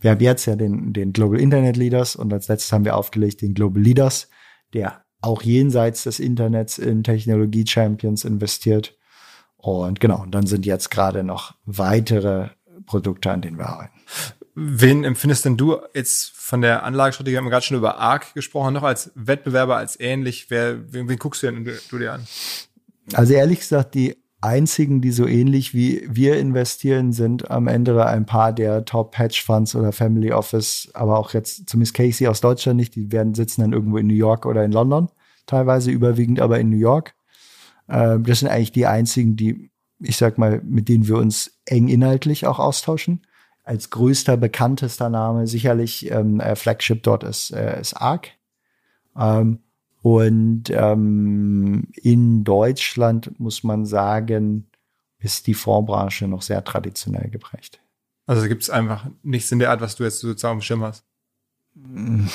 wir 0.00 0.10
haben 0.10 0.20
jetzt 0.20 0.46
ja 0.46 0.56
den, 0.56 0.92
den 0.92 1.12
Global 1.12 1.40
Internet 1.40 1.76
Leaders 1.76 2.16
und 2.16 2.32
als 2.32 2.48
letztes 2.48 2.72
haben 2.72 2.84
wir 2.84 2.96
aufgelegt 2.96 3.42
den 3.42 3.54
Global 3.54 3.82
Leaders, 3.82 4.28
der 4.72 5.04
auch 5.20 5.42
jenseits 5.42 6.04
des 6.04 6.20
Internets 6.20 6.78
in 6.78 7.02
Technologie 7.02 7.66
Champions 7.66 8.24
investiert. 8.24 8.96
Und 9.56 9.98
genau, 9.98 10.22
und 10.22 10.32
dann 10.32 10.46
sind 10.46 10.66
jetzt 10.66 10.90
gerade 10.90 11.24
noch 11.24 11.54
weitere 11.64 12.50
Produkte, 12.86 13.30
an 13.32 13.42
denen 13.42 13.58
wir 13.58 13.68
arbeiten. 13.68 13.98
Wen 14.54 15.04
empfindest 15.04 15.44
denn 15.44 15.56
du 15.56 15.78
jetzt 15.94 16.30
von 16.34 16.62
der 16.62 16.84
Anlagestrategie, 16.84 17.34
wir 17.34 17.38
haben 17.38 17.50
gerade 17.50 17.64
schon 17.64 17.76
über 17.76 17.98
ARC 17.98 18.34
gesprochen, 18.34 18.74
noch 18.74 18.82
als 18.82 19.12
Wettbewerber, 19.14 19.76
als 19.76 19.98
ähnlich? 19.98 20.50
Wer, 20.50 20.92
wen, 20.92 21.08
wen 21.08 21.18
guckst 21.18 21.42
du 21.42 21.50
denn 21.50 21.64
du 21.64 21.98
dir 21.98 22.14
an? 22.14 22.26
Also 23.14 23.34
ehrlich 23.34 23.60
gesagt, 23.60 23.94
die 23.94 24.16
einzigen, 24.40 25.00
die 25.00 25.10
so 25.10 25.26
ähnlich 25.26 25.74
wie 25.74 26.06
wir 26.08 26.38
investieren, 26.38 27.12
sind 27.12 27.50
am 27.50 27.66
Ende 27.66 28.06
ein 28.06 28.26
paar 28.26 28.52
der 28.52 28.84
Top 28.84 29.18
Hedge 29.18 29.42
Funds 29.44 29.74
oder 29.74 29.92
Family 29.92 30.32
Office, 30.32 30.90
aber 30.94 31.18
auch 31.18 31.34
jetzt 31.34 31.68
zumindest 31.68 31.94
Casey 31.94 32.28
aus 32.28 32.40
Deutschland 32.40 32.76
nicht. 32.76 32.94
Die 32.94 33.10
werden 33.10 33.34
sitzen 33.34 33.62
dann 33.62 33.72
irgendwo 33.72 33.98
in 33.98 34.06
New 34.06 34.14
York 34.14 34.46
oder 34.46 34.64
in 34.64 34.72
London, 34.72 35.08
teilweise 35.46 35.90
überwiegend 35.90 36.40
aber 36.40 36.60
in 36.60 36.70
New 36.70 36.76
York. 36.76 37.14
Ähm, 37.88 38.24
das 38.24 38.40
sind 38.40 38.48
eigentlich 38.48 38.72
die 38.72 38.86
einzigen, 38.86 39.34
die, 39.36 39.70
ich 39.98 40.16
sag 40.16 40.38
mal, 40.38 40.60
mit 40.64 40.88
denen 40.88 41.08
wir 41.08 41.16
uns 41.16 41.58
eng 41.64 41.88
inhaltlich 41.88 42.46
auch 42.46 42.60
austauschen. 42.60 43.22
Als 43.64 43.90
größter, 43.90 44.36
bekanntester 44.36 45.10
Name 45.10 45.46
sicherlich 45.46 46.10
ähm, 46.10 46.40
äh, 46.40 46.54
Flagship 46.54 47.02
dort 47.02 47.24
ist, 47.24 47.50
äh, 47.50 47.80
ist 47.80 47.94
ARC. 47.94 48.30
Ähm, 49.18 49.58
und 50.02 50.64
ähm, 50.70 51.88
in 51.94 52.44
Deutschland 52.44 53.38
muss 53.40 53.64
man 53.64 53.84
sagen, 53.84 54.68
ist 55.18 55.46
die 55.46 55.54
Fondsbranche 55.54 56.28
noch 56.28 56.42
sehr 56.42 56.62
traditionell 56.62 57.28
geprägt. 57.30 57.80
Also 58.26 58.46
gibt 58.46 58.62
es 58.62 58.70
einfach 58.70 59.06
nichts 59.22 59.50
in 59.50 59.58
der 59.58 59.70
Art, 59.70 59.80
was 59.80 59.96
du 59.96 60.04
jetzt 60.04 60.20
sozusagen 60.20 60.58
dem 60.58 60.62
Schirm 60.62 60.82
hast? 60.82 61.04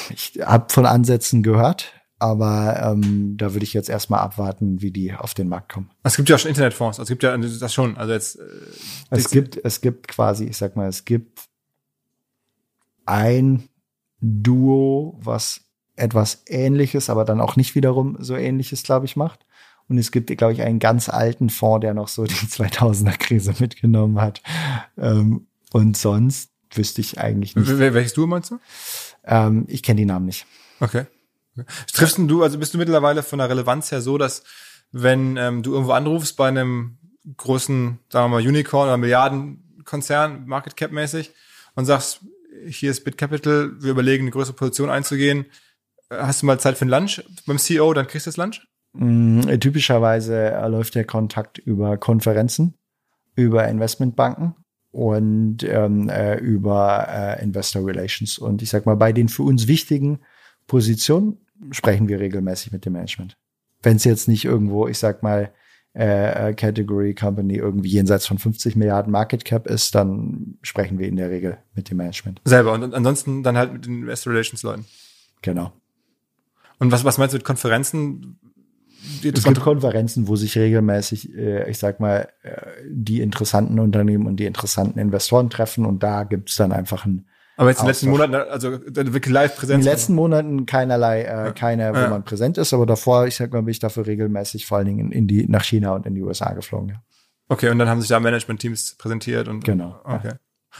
Ich 0.10 0.40
habe 0.42 0.72
von 0.74 0.86
Ansätzen 0.86 1.44
gehört, 1.44 1.94
aber 2.20 2.82
ähm, 2.82 3.36
da 3.38 3.54
würde 3.54 3.64
ich 3.64 3.74
jetzt 3.74 3.90
erstmal 3.90 4.22
abwarten, 4.22 4.82
wie 4.82 4.92
die 4.92 5.14
auf 5.14 5.34
den 5.34 5.50
Markt 5.50 5.72
kommen. 5.72 5.92
Es 6.04 6.16
gibt 6.16 6.30
ja 6.30 6.36
auch 6.36 6.40
schon 6.40 6.50
Internetfonds, 6.50 7.00
also 7.00 7.04
es 7.04 7.10
gibt 7.10 7.24
ja 7.24 7.38
das 7.38 7.74
schon. 7.74 7.98
Also 7.98 8.14
jetzt 8.14 8.40
äh, 8.40 8.44
es 9.12 9.30
gibt 9.30 9.60
es 9.64 9.82
gibt 9.82 10.08
quasi, 10.08 10.46
ich 10.46 10.58
sag 10.58 10.76
mal, 10.76 10.88
es 10.88 11.06
gibt 11.06 11.42
ein 13.06 13.68
Duo, 14.20 15.20
was 15.22 15.63
etwas 15.96 16.44
Ähnliches, 16.48 17.10
aber 17.10 17.26
dann 17.26 17.42
auch 17.42 17.56
nicht 17.56 17.76
wiederum 17.76 18.18
so 18.20 18.36
Ähnliches, 18.36 18.84
glaube 18.84 19.06
ich, 19.06 19.16
macht. 19.16 19.46
Und 19.90 19.98
es 19.98 20.12
gibt, 20.12 20.36
glaube 20.38 20.54
ich, 20.54 20.62
einen 20.62 20.80
ganz 20.80 21.10
alten 21.10 21.50
Fonds, 21.50 21.82
der 21.82 21.94
noch 21.94 22.08
so 22.08 22.26
die 22.26 22.34
2000er-Krise 22.34 23.54
mitgenommen 23.60 24.22
hat. 24.22 24.42
Ähm, 24.98 25.48
und 25.72 25.98
sonst 25.98 26.52
wüsste 26.72 27.02
ich 27.02 27.20
eigentlich 27.20 27.56
nicht. 27.56 27.78
Wel 27.78 27.94
welches 27.94 28.14
du 28.14 28.26
meinst 28.26 28.52
du? 28.52 28.60
Ähm, 29.26 29.66
ich 29.68 29.84
kenne 29.84 30.00
die 30.00 30.06
Namen 30.06 30.26
nicht. 30.26 30.46
Okay. 30.80 31.06
Triffst 31.94 32.18
du, 32.18 32.44
also 32.44 32.58
bist 32.58 32.74
du 32.74 32.78
mittlerweile 32.78 33.22
von 33.22 33.40
der 33.40 33.50
Relevanz 33.50 33.92
her 33.92 34.02
so, 34.02 34.18
dass 34.18 34.44
wenn 34.92 35.38
ähm, 35.38 35.62
du 35.64 35.74
irgendwo 35.74 35.92
anrufst 35.92 36.36
bei 36.38 36.48
einem 36.48 36.98
großen, 37.38 38.00
sagen 38.10 38.32
wir 38.32 38.40
mal, 38.40 38.48
Unicorn 38.48 38.88
oder 38.88 38.98
Milliardenkonzern, 38.98 40.46
Market 40.48 40.76
Cap 40.76 40.92
mäßig, 40.92 41.32
und 41.76 41.86
sagst, 41.86 42.22
hier 42.68 42.92
ist 42.92 43.04
BitCapital, 43.04 43.72
wir 43.82 43.92
überlegen, 43.92 44.24
eine 44.24 44.32
größere 44.32 44.56
Position 44.56 44.90
einzugehen, 44.90 45.46
hast 46.10 46.42
du 46.42 46.46
mal 46.46 46.60
Zeit 46.60 46.78
für 46.78 46.86
ein 46.86 46.90
Lunch 46.90 47.24
beim 47.46 47.58
CEO, 47.58 47.94
dann 47.94 48.08
kriegst 48.08 48.28
du 48.28 48.30
das 48.30 48.38
Lunch? 48.38 48.62
Mm, 48.94 49.42
typischerweise 49.60 50.52
läuft 50.68 50.96
der 50.96 51.06
Kontakt 51.06 51.58
über 51.58 51.98
Konferenzen, 51.98 52.76
über 53.36 53.68
Investmentbanken 53.68 54.56
und 54.92 55.64
ähm, 55.64 56.10
äh, 56.10 56.38
über 56.38 57.08
äh, 57.10 57.44
Investor 57.44 57.86
Relations. 57.86 58.38
Und 58.38 58.62
ich 58.62 58.70
sag 58.70 58.86
mal, 58.86 58.96
bei 58.96 59.12
den 59.12 59.28
für 59.28 59.44
uns 59.44 59.68
wichtigen 59.68 60.20
Positionen 60.68 61.40
sprechen 61.72 62.08
wir 62.08 62.20
regelmäßig 62.20 62.72
mit 62.72 62.86
dem 62.86 62.94
Management. 62.94 63.36
Wenn 63.82 63.98
es 63.98 64.04
jetzt 64.04 64.28
nicht 64.28 64.46
irgendwo, 64.46 64.88
ich 64.88 65.00
sag 65.00 65.24
mal, 65.24 65.52
äh, 65.96 66.50
äh 66.50 66.54
Category 66.54 67.16
Company 67.16 67.56
irgendwie 67.56 67.90
jenseits 67.90 68.28
von 68.28 68.38
50 68.38 68.76
Milliarden 68.76 69.12
Market 69.12 69.46
Cap 69.46 69.68
ist, 69.68 69.96
dann 69.96 70.58
sprechen 70.62 71.00
wir 71.00 71.08
in 71.08 71.16
der 71.16 71.32
Regel 71.32 71.58
mit 71.74 71.90
dem 71.90 71.98
Management. 71.98 72.42
Selber 72.46 72.74
und 72.74 72.94
ansonsten 72.94 73.42
dann 73.42 73.58
halt 73.58 73.74
mit 73.74 73.86
den 73.86 74.02
Investor 74.02 74.34
Relations 74.34 74.62
Leuten. 74.62 74.86
Genau. 75.42 75.74
Und 76.84 76.92
was, 76.92 77.06
was 77.06 77.18
meinst 77.18 77.34
du 77.34 77.38
mit 77.38 77.46
Konferenzen? 77.46 78.40
Es 79.24 79.44
gibt 79.44 79.60
Konferenzen, 79.60 80.28
wo 80.28 80.36
sich 80.36 80.58
regelmäßig, 80.58 81.34
äh, 81.36 81.70
ich 81.70 81.78
sag 81.78 82.00
mal, 82.00 82.30
äh, 82.44 82.68
die 82.86 83.22
interessanten 83.22 83.80
Unternehmen 83.80 84.28
und 84.28 84.38
die 84.38 84.46
interessanten 84.46 85.00
Investoren 85.00 85.50
treffen 85.50 85.86
und 85.86 86.04
da 86.04 86.24
gibt 86.24 86.50
es 86.50 86.56
dann 86.56 86.72
einfach 86.72 87.06
ein 87.06 87.26
aber 87.56 87.70
jetzt 87.70 87.80
in 87.80 87.86
den 87.86 87.90
letzten 87.90 88.10
Monaten, 88.10 88.34
also 88.34 88.72
wirklich 88.72 89.32
Live-Präsenz? 89.32 89.78
In 89.78 89.82
den 89.82 89.94
letzten 89.94 90.16
Monaten 90.16 90.66
keinerlei, 90.66 91.22
äh, 91.22 91.54
keine, 91.54 91.94
wo 91.94 92.00
ja. 92.00 92.10
man 92.10 92.24
präsent 92.24 92.58
ist, 92.58 92.74
aber 92.74 92.88
davor, 92.88 93.28
ich 93.28 93.36
sag 93.36 93.54
mal, 93.54 93.62
bin 93.62 93.70
ich 93.70 93.80
dafür 93.80 94.08
regelmäßig 94.08 94.66
vor 94.66 94.80
allen 94.80 94.88
Dingen 94.88 95.00
in, 95.00 95.12
in 95.12 95.28
die, 95.28 95.46
nach 95.48 95.64
China 95.64 95.94
und 95.94 96.08
in 96.08 96.16
die 96.16 96.24
USA 96.24 96.54
geflogen. 96.54 96.90
Ja. 96.90 97.04
Okay, 97.50 97.70
und 97.70 97.78
dann 97.78 97.90
haben 97.90 98.02
sich 98.02 98.10
da 98.10 98.20
Management-Teams 98.20 98.96
präsentiert 98.98 99.48
und. 99.48 99.64
Genau. 99.64 100.00
Okay. 100.04 100.34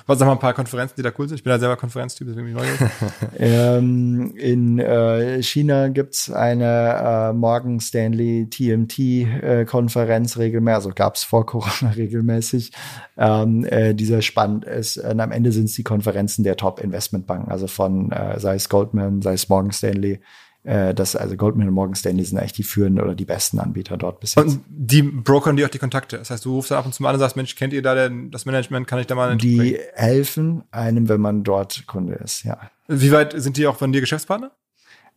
Was 0.06 0.20
sagen 0.20 0.30
wir 0.30 0.34
ein 0.34 0.40
paar 0.40 0.54
Konferenzen, 0.54 0.96
die 0.98 1.04
da 1.04 1.12
cool 1.18 1.28
sind? 1.28 1.38
Ich 1.38 1.44
bin 1.44 1.52
ja 1.52 1.60
selber 1.60 1.78
Konferenztyp, 1.78 2.28
deswegen 2.28 2.54
bin 2.54 2.64
ich 2.64 3.40
ähm, 3.40 4.34
in 4.36 4.80
äh, 4.80 5.42
China 5.44 5.90
gibt's 5.90 6.32
eine 6.32 7.30
äh, 7.30 7.34
Morgan 7.34 7.80
Stanley 7.80 8.48
TMT-Konferenz 8.50 10.36
äh, 10.36 10.40
regelmäßig, 10.40 10.76
also 10.76 10.92
gab's 10.94 11.24
vor 11.24 11.46
Corona 11.46 11.92
regelmäßig. 11.96 12.72
Ähm, 13.18 13.66
äh, 13.66 13.94
dieser 13.94 14.22
spannend 14.22 14.66
ist, 14.66 14.98
und 14.98 15.20
am 15.20 15.32
Ende 15.32 15.52
sind 15.52 15.66
es 15.66 15.74
die 15.74 15.84
Konferenzen 15.84 16.44
der 16.44 16.58
Top-Investmentbanken, 16.58 17.52
also 17.52 17.68
von 17.68 18.12
äh, 18.12 18.40
sei 18.40 18.56
es 18.56 18.70
Goldman, 18.70 19.22
sei 19.22 19.34
es 19.34 19.48
Morgan 19.50 19.72
Stanley, 19.72 20.20
äh, 20.64 20.94
das, 20.94 21.16
also 21.16 21.36
Goldman 21.36 21.68
und 21.68 21.74
Morgan 21.74 21.96
Stanley 21.96 22.24
sind 22.24 22.38
eigentlich 22.38 22.54
die 22.54 22.64
führenden 22.64 23.04
oder 23.04 23.16
die 23.16 23.26
besten 23.26 23.60
Anbieter 23.60 23.98
dort 23.98 24.20
bis 24.20 24.36
jetzt. 24.36 24.46
Und 24.46 24.64
die 24.68 25.02
brokern 25.02 25.56
dir 25.56 25.66
auch 25.66 25.72
die 25.72 25.80
Kontakte. 25.80 26.18
Das 26.18 26.30
heißt, 26.30 26.46
du 26.46 26.56
rufst 26.56 26.72
dann 26.72 26.78
ab 26.78 26.86
und 26.86 26.94
zu 26.94 27.04
mal 27.04 27.10
an 27.10 27.16
und 27.16 27.20
sagst, 27.20 27.36
Mensch, 27.36 27.56
kennt 27.56 27.74
ihr 27.74 27.82
da 27.82 27.96
denn 27.96 28.32
das 28.32 28.46
Management? 28.46 28.88
Kann 28.88 29.00
ich 29.00 29.08
da 29.08 29.16
mal 29.16 29.38
Die 29.38 29.78
helfen 29.94 30.64
einem, 30.72 31.10
wenn 31.10 31.22
man 31.22 31.44
dort 31.44 31.86
Kunde 31.88 32.16
ist, 32.16 32.44
ja. 32.44 32.58
Wie 32.88 33.12
weit 33.12 33.34
sind 33.36 33.58
die 33.58 33.68
auch 33.68 33.78
von 33.78 33.92
dir 33.92 34.02
Geschäftspartner? 34.02 34.52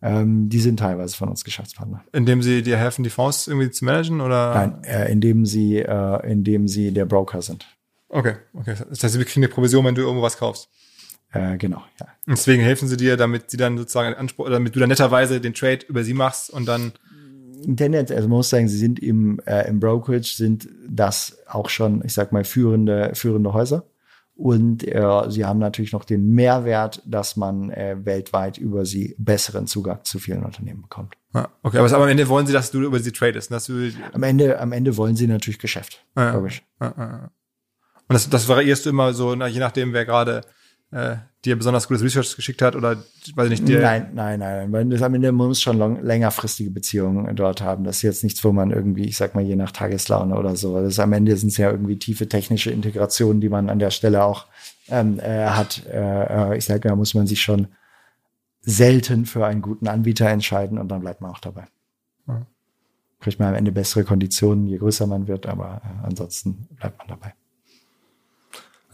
Ähm, 0.02 0.48
die 0.48 0.60
sind 0.60 0.78
teilweise 0.78 1.16
von 1.16 1.28
uns 1.28 1.42
Geschäftspartner. 1.42 2.04
Indem 2.12 2.42
sie 2.42 2.62
dir 2.62 2.76
helfen, 2.76 3.02
die 3.02 3.10
Fonds 3.10 3.48
irgendwie 3.48 3.70
zu 3.70 3.84
managen 3.84 4.20
oder? 4.20 4.54
Nein, 4.54 4.84
äh, 4.84 5.10
indem 5.10 5.46
sie, 5.46 5.78
äh, 5.78 6.30
indem 6.30 6.68
sie 6.68 6.92
der 6.92 7.06
Broker 7.06 7.40
sind. 7.40 7.66
Okay, 8.08 8.34
okay. 8.52 8.76
Das 8.90 9.02
heißt, 9.02 9.18
wir 9.18 9.24
kriegen 9.24 9.44
eine 9.44 9.52
Provision, 9.52 9.84
wenn 9.84 9.94
du 9.94 10.02
irgendwo 10.02 10.22
was 10.22 10.36
kaufst. 10.36 10.68
Äh, 11.36 11.58
genau, 11.58 11.82
ja. 12.00 12.06
Und 12.26 12.36
deswegen 12.36 12.62
helfen 12.62 12.88
sie 12.88 12.96
dir, 12.96 13.16
damit 13.16 13.50
sie 13.50 13.56
dann 13.56 13.78
sozusagen 13.78 14.14
Anspruch, 14.14 14.48
damit 14.48 14.74
du 14.74 14.80
dann 14.80 14.88
netterweise 14.88 15.40
den 15.40 15.54
Trade 15.54 15.80
über 15.88 16.04
sie 16.04 16.14
machst 16.14 16.50
und 16.50 16.66
dann. 16.66 16.92
Internet, 17.64 18.12
also 18.12 18.28
man 18.28 18.36
muss 18.36 18.50
sagen, 18.50 18.68
sie 18.68 18.76
sind 18.76 19.00
im, 19.00 19.40
äh, 19.46 19.66
im 19.66 19.80
Brokerage, 19.80 20.34
sind 20.36 20.68
das 20.86 21.38
auch 21.48 21.70
schon, 21.70 22.04
ich 22.04 22.12
sag 22.12 22.30
mal, 22.30 22.44
führende, 22.44 23.12
führende 23.14 23.54
Häuser. 23.54 23.86
Und 24.36 24.86
äh, 24.86 25.30
sie 25.30 25.46
haben 25.46 25.58
natürlich 25.58 25.92
noch 25.92 26.04
den 26.04 26.28
Mehrwert, 26.28 27.02
dass 27.06 27.36
man 27.36 27.70
äh, 27.70 27.96
weltweit 28.04 28.58
über 28.58 28.84
sie 28.84 29.14
besseren 29.16 29.66
Zugang 29.66 30.00
zu 30.04 30.18
vielen 30.18 30.44
Unternehmen 30.44 30.82
bekommt. 30.82 31.14
Ah, 31.32 31.48
okay, 31.62 31.78
aber 31.78 31.90
am 31.90 32.08
Ende 32.08 32.28
wollen 32.28 32.46
sie, 32.46 32.52
dass 32.52 32.70
du 32.70 32.82
über 32.82 33.00
sie 33.00 33.12
tradest. 33.12 33.50
Dass 33.50 33.64
du 33.64 33.90
am 34.12 34.22
Ende, 34.22 34.60
am 34.60 34.72
Ende 34.72 34.98
wollen 34.98 35.16
sie 35.16 35.26
natürlich 35.26 35.58
Geschäft. 35.58 36.04
Ah, 36.14 36.34
logisch. 36.34 36.62
Ah. 36.78 37.30
Und 38.08 38.12
das, 38.12 38.28
das 38.28 38.46
variierst 38.46 38.84
du 38.84 38.90
immer 38.90 39.14
so, 39.14 39.34
je 39.34 39.58
nachdem, 39.58 39.94
wer 39.94 40.04
gerade 40.04 40.42
äh, 40.92 41.16
dir 41.44 41.56
besonders 41.56 41.88
gutes 41.88 42.02
Research 42.02 42.36
geschickt 42.36 42.62
hat 42.62 42.76
oder 42.76 42.96
weiß 43.34 43.50
ich 43.50 43.60
nicht 43.60 43.68
dir? 43.68 43.80
Nein, 43.80 44.10
nein, 44.14 44.38
nein. 44.38 44.72
Weil 44.72 44.84
das 44.86 45.02
am 45.02 45.14
Ende 45.14 45.32
man 45.32 45.48
muss 45.48 45.60
schon 45.60 45.78
long, 45.78 46.02
längerfristige 46.02 46.70
Beziehungen 46.70 47.34
dort 47.36 47.60
haben. 47.60 47.84
Das 47.84 47.96
ist 47.96 48.02
jetzt 48.02 48.24
nichts, 48.24 48.42
wo 48.44 48.52
man 48.52 48.70
irgendwie, 48.70 49.04
ich 49.04 49.16
sag 49.16 49.34
mal, 49.34 49.44
je 49.44 49.56
nach 49.56 49.72
Tageslaune 49.72 50.36
oder 50.36 50.56
so. 50.56 50.80
Das 50.80 50.94
ist, 50.94 50.98
am 50.98 51.12
Ende 51.12 51.36
sind 51.36 51.48
es 51.48 51.56
ja 51.56 51.70
irgendwie 51.70 51.98
tiefe 51.98 52.28
technische 52.28 52.70
Integrationen, 52.70 53.40
die 53.40 53.48
man 53.48 53.70
an 53.70 53.78
der 53.78 53.90
Stelle 53.90 54.24
auch 54.24 54.46
ähm, 54.88 55.18
äh, 55.20 55.46
hat. 55.46 55.84
Äh, 55.86 56.56
ich 56.56 56.64
sage, 56.64 56.88
da 56.88 56.96
muss 56.96 57.14
man 57.14 57.26
sich 57.26 57.40
schon 57.40 57.68
selten 58.60 59.26
für 59.26 59.46
einen 59.46 59.62
guten 59.62 59.88
Anbieter 59.88 60.28
entscheiden 60.28 60.78
und 60.78 60.88
dann 60.88 61.00
bleibt 61.00 61.20
man 61.20 61.30
auch 61.30 61.40
dabei. 61.40 61.64
Ja. 62.26 62.46
Kriegt 63.20 63.38
man 63.38 63.48
am 63.48 63.54
Ende 63.54 63.72
bessere 63.72 64.04
Konditionen, 64.04 64.66
je 64.66 64.78
größer 64.78 65.06
man 65.06 65.26
wird, 65.28 65.46
aber 65.46 65.80
äh, 65.84 66.06
ansonsten 66.06 66.68
bleibt 66.76 66.98
man 66.98 67.08
dabei. 67.08 67.34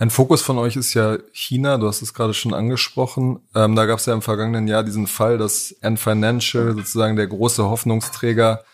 Ein 0.03 0.11
Fokus 0.11 0.43
von 0.43 0.59
euch 0.59 0.75
ist 0.75 0.95
ja 0.95 1.19
China, 1.31 1.79
du 1.79 1.87
hast 1.87 2.03
es 2.03 2.13
gerade 2.13 2.35
schon 2.35 2.55
angesprochen. 2.55 3.39
Ähm, 3.55 3.77
da 3.77 3.87
gab 3.87 4.01
es 4.01 4.07
ja 4.07 4.13
im 4.13 4.21
vergangenen 4.21 4.67
Jahr 4.67 4.83
diesen 4.83 5.07
Fall, 5.07 5.39
dass 5.39 5.77
Ant 5.81 6.01
Financial, 6.01 6.75
sozusagen 6.75 7.15
der 7.15 7.29
große 7.29 7.63
Hoffnungsträger, 7.63 8.65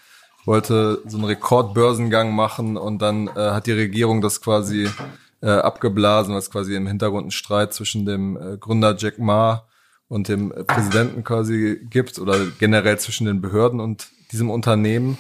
wollte 0.47 1.03
so 1.07 1.19
einen 1.19 1.27
Rekordbörsengang 1.27 2.35
machen 2.35 2.79
und 2.79 3.03
dann 3.03 3.29
äh, 3.29 3.51
hat 3.51 3.67
die 3.67 3.73
Regierung 3.73 4.23
das 4.23 4.41
quasi 4.41 4.89
äh, 5.43 5.51
abgeblasen, 5.51 6.35
was 6.35 6.51
quasi 6.51 6.75
im 6.75 6.87
Hintergrund 6.87 7.25
einen 7.25 7.31
Streit 7.31 7.75
zwischen 7.75 8.07
dem 8.07 8.39
äh, 8.39 8.57
Gründer 8.57 8.97
Jack 8.97 9.19
Ma 9.19 9.67
und 10.09 10.29
dem 10.29 10.49
Präsidenten 10.67 11.25
quasi 11.25 11.79
gibt 11.91 12.19
oder 12.19 12.39
generell 12.59 12.99
zwischen 12.99 13.27
den 13.27 13.43
Behörden 13.43 13.81
und 13.81 14.09
diesem 14.33 14.49
Unternehmen. 14.49 15.19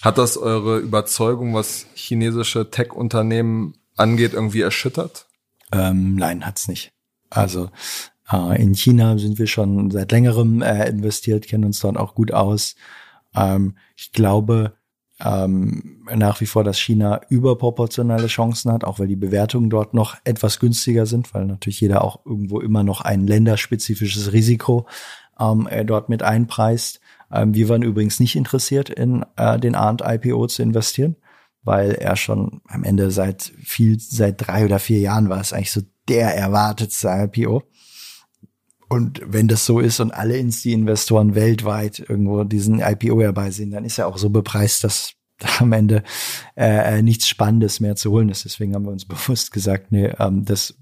Hat 0.00 0.16
das 0.16 0.38
eure 0.38 0.78
Überzeugung, 0.78 1.52
was 1.52 1.84
chinesische 1.92 2.70
Tech-Unternehmen 2.70 3.74
angeht, 3.98 4.32
irgendwie 4.32 4.62
erschüttert? 4.62 5.26
Ähm, 5.72 6.16
nein, 6.16 6.44
hat's 6.44 6.68
nicht. 6.68 6.92
Also 7.28 7.70
äh, 8.30 8.60
in 8.60 8.74
China 8.74 9.18
sind 9.18 9.38
wir 9.38 9.46
schon 9.46 9.90
seit 9.90 10.12
längerem 10.12 10.62
äh, 10.62 10.88
investiert, 10.88 11.46
kennen 11.46 11.64
uns 11.64 11.80
dort 11.80 11.96
auch 11.96 12.14
gut 12.14 12.32
aus. 12.32 12.74
Ähm, 13.34 13.76
ich 13.96 14.12
glaube 14.12 14.74
ähm, 15.22 16.02
nach 16.14 16.40
wie 16.40 16.46
vor, 16.46 16.64
dass 16.64 16.78
China 16.78 17.20
überproportionale 17.28 18.26
Chancen 18.26 18.72
hat, 18.72 18.84
auch 18.84 18.98
weil 18.98 19.06
die 19.06 19.16
Bewertungen 19.16 19.68
dort 19.68 19.92
noch 19.92 20.16
etwas 20.24 20.58
günstiger 20.58 21.06
sind, 21.06 21.34
weil 21.34 21.44
natürlich 21.44 21.80
jeder 21.80 22.02
auch 22.02 22.24
irgendwo 22.24 22.60
immer 22.60 22.82
noch 22.82 23.02
ein 23.02 23.26
länderspezifisches 23.26 24.32
Risiko 24.32 24.86
ähm, 25.38 25.68
äh, 25.70 25.84
dort 25.84 26.08
mit 26.08 26.22
einpreist. 26.22 27.00
Ähm, 27.30 27.54
wir 27.54 27.68
waren 27.68 27.82
übrigens 27.82 28.18
nicht 28.18 28.34
interessiert, 28.34 28.88
in 28.88 29.24
äh, 29.36 29.58
den 29.58 29.74
Arndt 29.74 30.02
IPO 30.04 30.46
zu 30.46 30.62
investieren 30.62 31.16
weil 31.62 31.92
er 31.92 32.16
schon 32.16 32.60
am 32.68 32.84
Ende 32.84 33.10
seit 33.10 33.42
viel, 33.62 33.98
seit 34.00 34.46
drei 34.46 34.64
oder 34.64 34.78
vier 34.78 34.98
Jahren 34.98 35.28
war 35.28 35.40
es 35.40 35.52
eigentlich 35.52 35.72
so 35.72 35.82
der 36.08 36.34
erwartetste 36.34 37.08
IPO. 37.08 37.62
Und 38.88 39.20
wenn 39.24 39.46
das 39.46 39.66
so 39.66 39.78
ist 39.78 40.00
und 40.00 40.12
alle 40.12 40.36
Insti-Investoren 40.36 41.36
weltweit 41.36 42.00
irgendwo 42.00 42.42
diesen 42.42 42.80
IPO 42.80 43.20
herbeisehen, 43.20 43.70
dann 43.70 43.84
ist 43.84 43.98
er 43.98 44.08
auch 44.08 44.18
so 44.18 44.30
bepreist, 44.30 44.82
dass 44.82 45.12
am 45.58 45.72
Ende 45.72 46.02
äh, 46.56 46.98
äh, 46.98 47.02
nichts 47.02 47.28
Spannendes 47.28 47.80
mehr 47.80 47.96
zu 47.96 48.10
holen 48.10 48.28
ist. 48.28 48.44
Deswegen 48.44 48.74
haben 48.74 48.84
wir 48.84 48.92
uns 48.92 49.04
bewusst 49.06 49.52
gesagt, 49.52 49.92
nee, 49.92 50.12
ähm, 50.18 50.44
das 50.44 50.74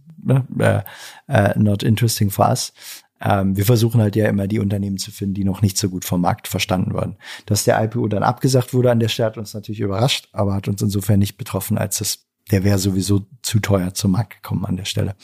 äh, 0.59 0.83
äh, 1.29 1.59
not 1.59 1.83
interesting 1.83 2.31
for 2.31 2.49
us. 2.49 2.73
Ähm, 3.21 3.57
wir 3.57 3.65
versuchen 3.65 4.01
halt 4.01 4.17
ja 4.17 4.29
immer 4.29 4.47
die 4.47 4.61
Unternehmen 4.61 4.99
zu 4.99 5.11
finden, 5.11 5.35
die 5.35 5.45
noch 5.45 5.63
nicht 5.63 5.79
so 5.79 5.89
gut 5.89 6.05
vom 6.05 6.21
Markt 6.21 6.49
verstanden 6.49 6.95
wurden. 6.95 7.17
Dass 7.47 7.65
der 7.65 7.83
IPO 7.83 8.09
dann 8.09 8.23
abgesagt 8.23 8.75
wurde 8.75 8.91
an 8.91 9.01
der 9.01 9.09
Stelle 9.09 9.29
hat 9.29 9.39
uns 9.39 9.55
natürlich 9.55 9.81
überrascht, 9.81 10.29
aber 10.33 10.55
hat 10.55 10.69
uns 10.69 10.83
insofern 10.83 11.19
nicht 11.19 11.37
betroffen, 11.37 11.79
als 11.79 12.01
es, 12.01 12.27
der 12.51 12.65
wäre 12.65 12.79
sowieso 12.79 13.27
zu 13.43 13.61
teuer 13.61 13.95
zum 13.95 14.13
Markt 14.13 14.43
gekommen 14.43 14.65
an 14.65 14.77
der 14.77 14.85
Stelle. 14.85 15.15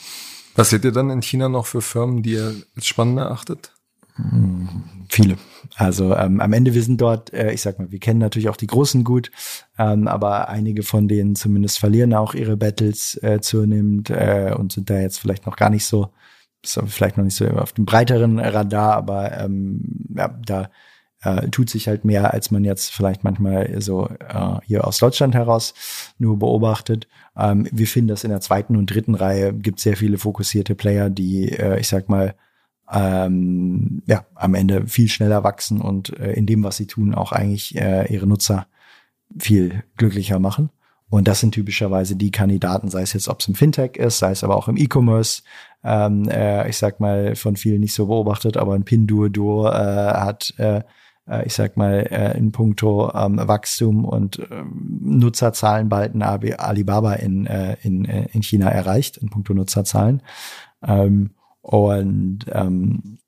Was 0.55 0.69
seht 0.69 0.85
ihr 0.85 0.91
dann 0.91 1.09
in 1.09 1.21
China 1.21 1.49
noch 1.49 1.65
für 1.65 1.81
Firmen, 1.81 2.23
die 2.23 2.31
ihr 2.31 2.55
als 2.75 2.85
spannend 2.85 3.19
erachtet? 3.19 3.71
Hm, 4.15 4.83
viele. 5.09 5.37
Also 5.75 6.15
ähm, 6.15 6.39
am 6.39 6.53
Ende, 6.53 6.73
wir 6.73 6.83
sind 6.83 7.01
dort, 7.01 7.33
äh, 7.33 7.51
ich 7.51 7.61
sag 7.61 7.79
mal, 7.79 7.91
wir 7.91 7.99
kennen 7.99 8.19
natürlich 8.19 8.47
auch 8.47 8.55
die 8.55 8.67
Großen 8.67 9.03
gut, 9.03 9.29
ähm, 9.77 10.07
aber 10.07 10.47
einige 10.47 10.83
von 10.83 11.09
denen 11.09 11.35
zumindest 11.35 11.79
verlieren 11.79 12.13
auch 12.13 12.33
ihre 12.33 12.55
Battles 12.55 13.21
äh, 13.21 13.41
zunehmend 13.41 14.09
äh, 14.09 14.55
und 14.57 14.71
sind 14.71 14.89
da 14.89 14.99
jetzt 14.99 15.19
vielleicht 15.19 15.45
noch 15.45 15.57
gar 15.57 15.69
nicht 15.69 15.85
so 15.85 16.13
ist 16.65 16.79
vielleicht 16.87 17.17
noch 17.17 17.23
nicht 17.23 17.35
so 17.35 17.47
auf 17.47 17.73
dem 17.73 17.85
breiteren 17.85 18.39
Radar, 18.39 18.95
aber 18.95 19.37
ähm, 19.39 20.05
ja, 20.15 20.27
da 20.45 20.69
äh, 21.21 21.49
tut 21.49 21.69
sich 21.69 21.87
halt 21.87 22.05
mehr, 22.05 22.33
als 22.33 22.51
man 22.51 22.63
jetzt 22.63 22.91
vielleicht 22.91 23.23
manchmal 23.23 23.81
so 23.81 24.07
äh, 24.07 24.59
hier 24.63 24.85
aus 24.85 24.99
Deutschland 24.99 25.33
heraus 25.35 25.73
nur 26.19 26.37
beobachtet. 26.37 27.07
Ähm, 27.35 27.67
wir 27.71 27.87
finden 27.87 28.09
das 28.09 28.23
in 28.23 28.29
der 28.29 28.41
zweiten 28.41 28.75
und 28.75 28.87
dritten 28.87 29.15
Reihe 29.15 29.53
gibt 29.53 29.79
sehr 29.79 29.97
viele 29.97 30.17
fokussierte 30.17 30.75
Player, 30.75 31.09
die, 31.09 31.51
äh, 31.51 31.79
ich 31.79 31.87
sag 31.87 32.09
mal, 32.09 32.35
ähm, 32.91 34.03
ja, 34.05 34.25
am 34.35 34.53
Ende 34.53 34.87
viel 34.87 35.09
schneller 35.09 35.43
wachsen 35.43 35.81
und 35.81 36.17
äh, 36.19 36.33
in 36.33 36.45
dem, 36.45 36.63
was 36.63 36.77
sie 36.77 36.85
tun, 36.85 37.15
auch 37.15 37.31
eigentlich 37.31 37.75
äh, 37.75 38.11
ihre 38.13 38.27
Nutzer 38.27 38.67
viel 39.37 39.83
glücklicher 39.97 40.39
machen. 40.39 40.69
Und 41.09 41.27
das 41.27 41.39
sind 41.39 41.53
typischerweise 41.53 42.15
die 42.15 42.31
Kandidaten, 42.31 42.89
sei 42.89 43.01
es 43.01 43.13
jetzt, 43.13 43.27
ob 43.27 43.39
es 43.39 43.47
im 43.47 43.55
Fintech 43.55 43.95
ist, 43.95 44.19
sei 44.19 44.31
es 44.31 44.43
aber 44.43 44.55
auch 44.55 44.67
im 44.67 44.77
E-Commerce. 44.77 45.43
Ähm, 45.83 46.27
äh, 46.29 46.67
ich 46.67 46.77
sag 46.77 46.99
mal, 46.99 47.35
von 47.35 47.55
vielen 47.55 47.81
nicht 47.81 47.93
so 47.93 48.07
beobachtet, 48.07 48.57
aber 48.57 48.73
ein 48.73 48.85
Pinduoduo 48.85 49.67
äh, 49.67 49.71
hat, 49.71 50.53
äh, 50.57 50.81
äh, 51.27 51.45
ich 51.45 51.53
sag 51.53 51.77
mal, 51.77 52.07
äh, 52.09 52.35
in 52.37 52.51
puncto 52.51 53.13
ähm, 53.13 53.37
Wachstum 53.37 54.03
und 54.03 54.39
ähm, 54.49 54.99
Nutzerzahlen 55.01 55.89
bald 55.89 56.15
ein 56.15 56.23
Alibaba 56.23 57.13
in, 57.13 57.45
äh, 57.45 57.77
in, 57.83 58.05
äh, 58.05 58.27
in 58.33 58.41
China 58.41 58.69
erreicht, 58.69 59.17
in 59.17 59.29
puncto 59.29 59.53
Nutzerzahlen. 59.53 60.23
Ähm, 60.83 61.31
und 61.61 62.45
ähm, 62.51 63.19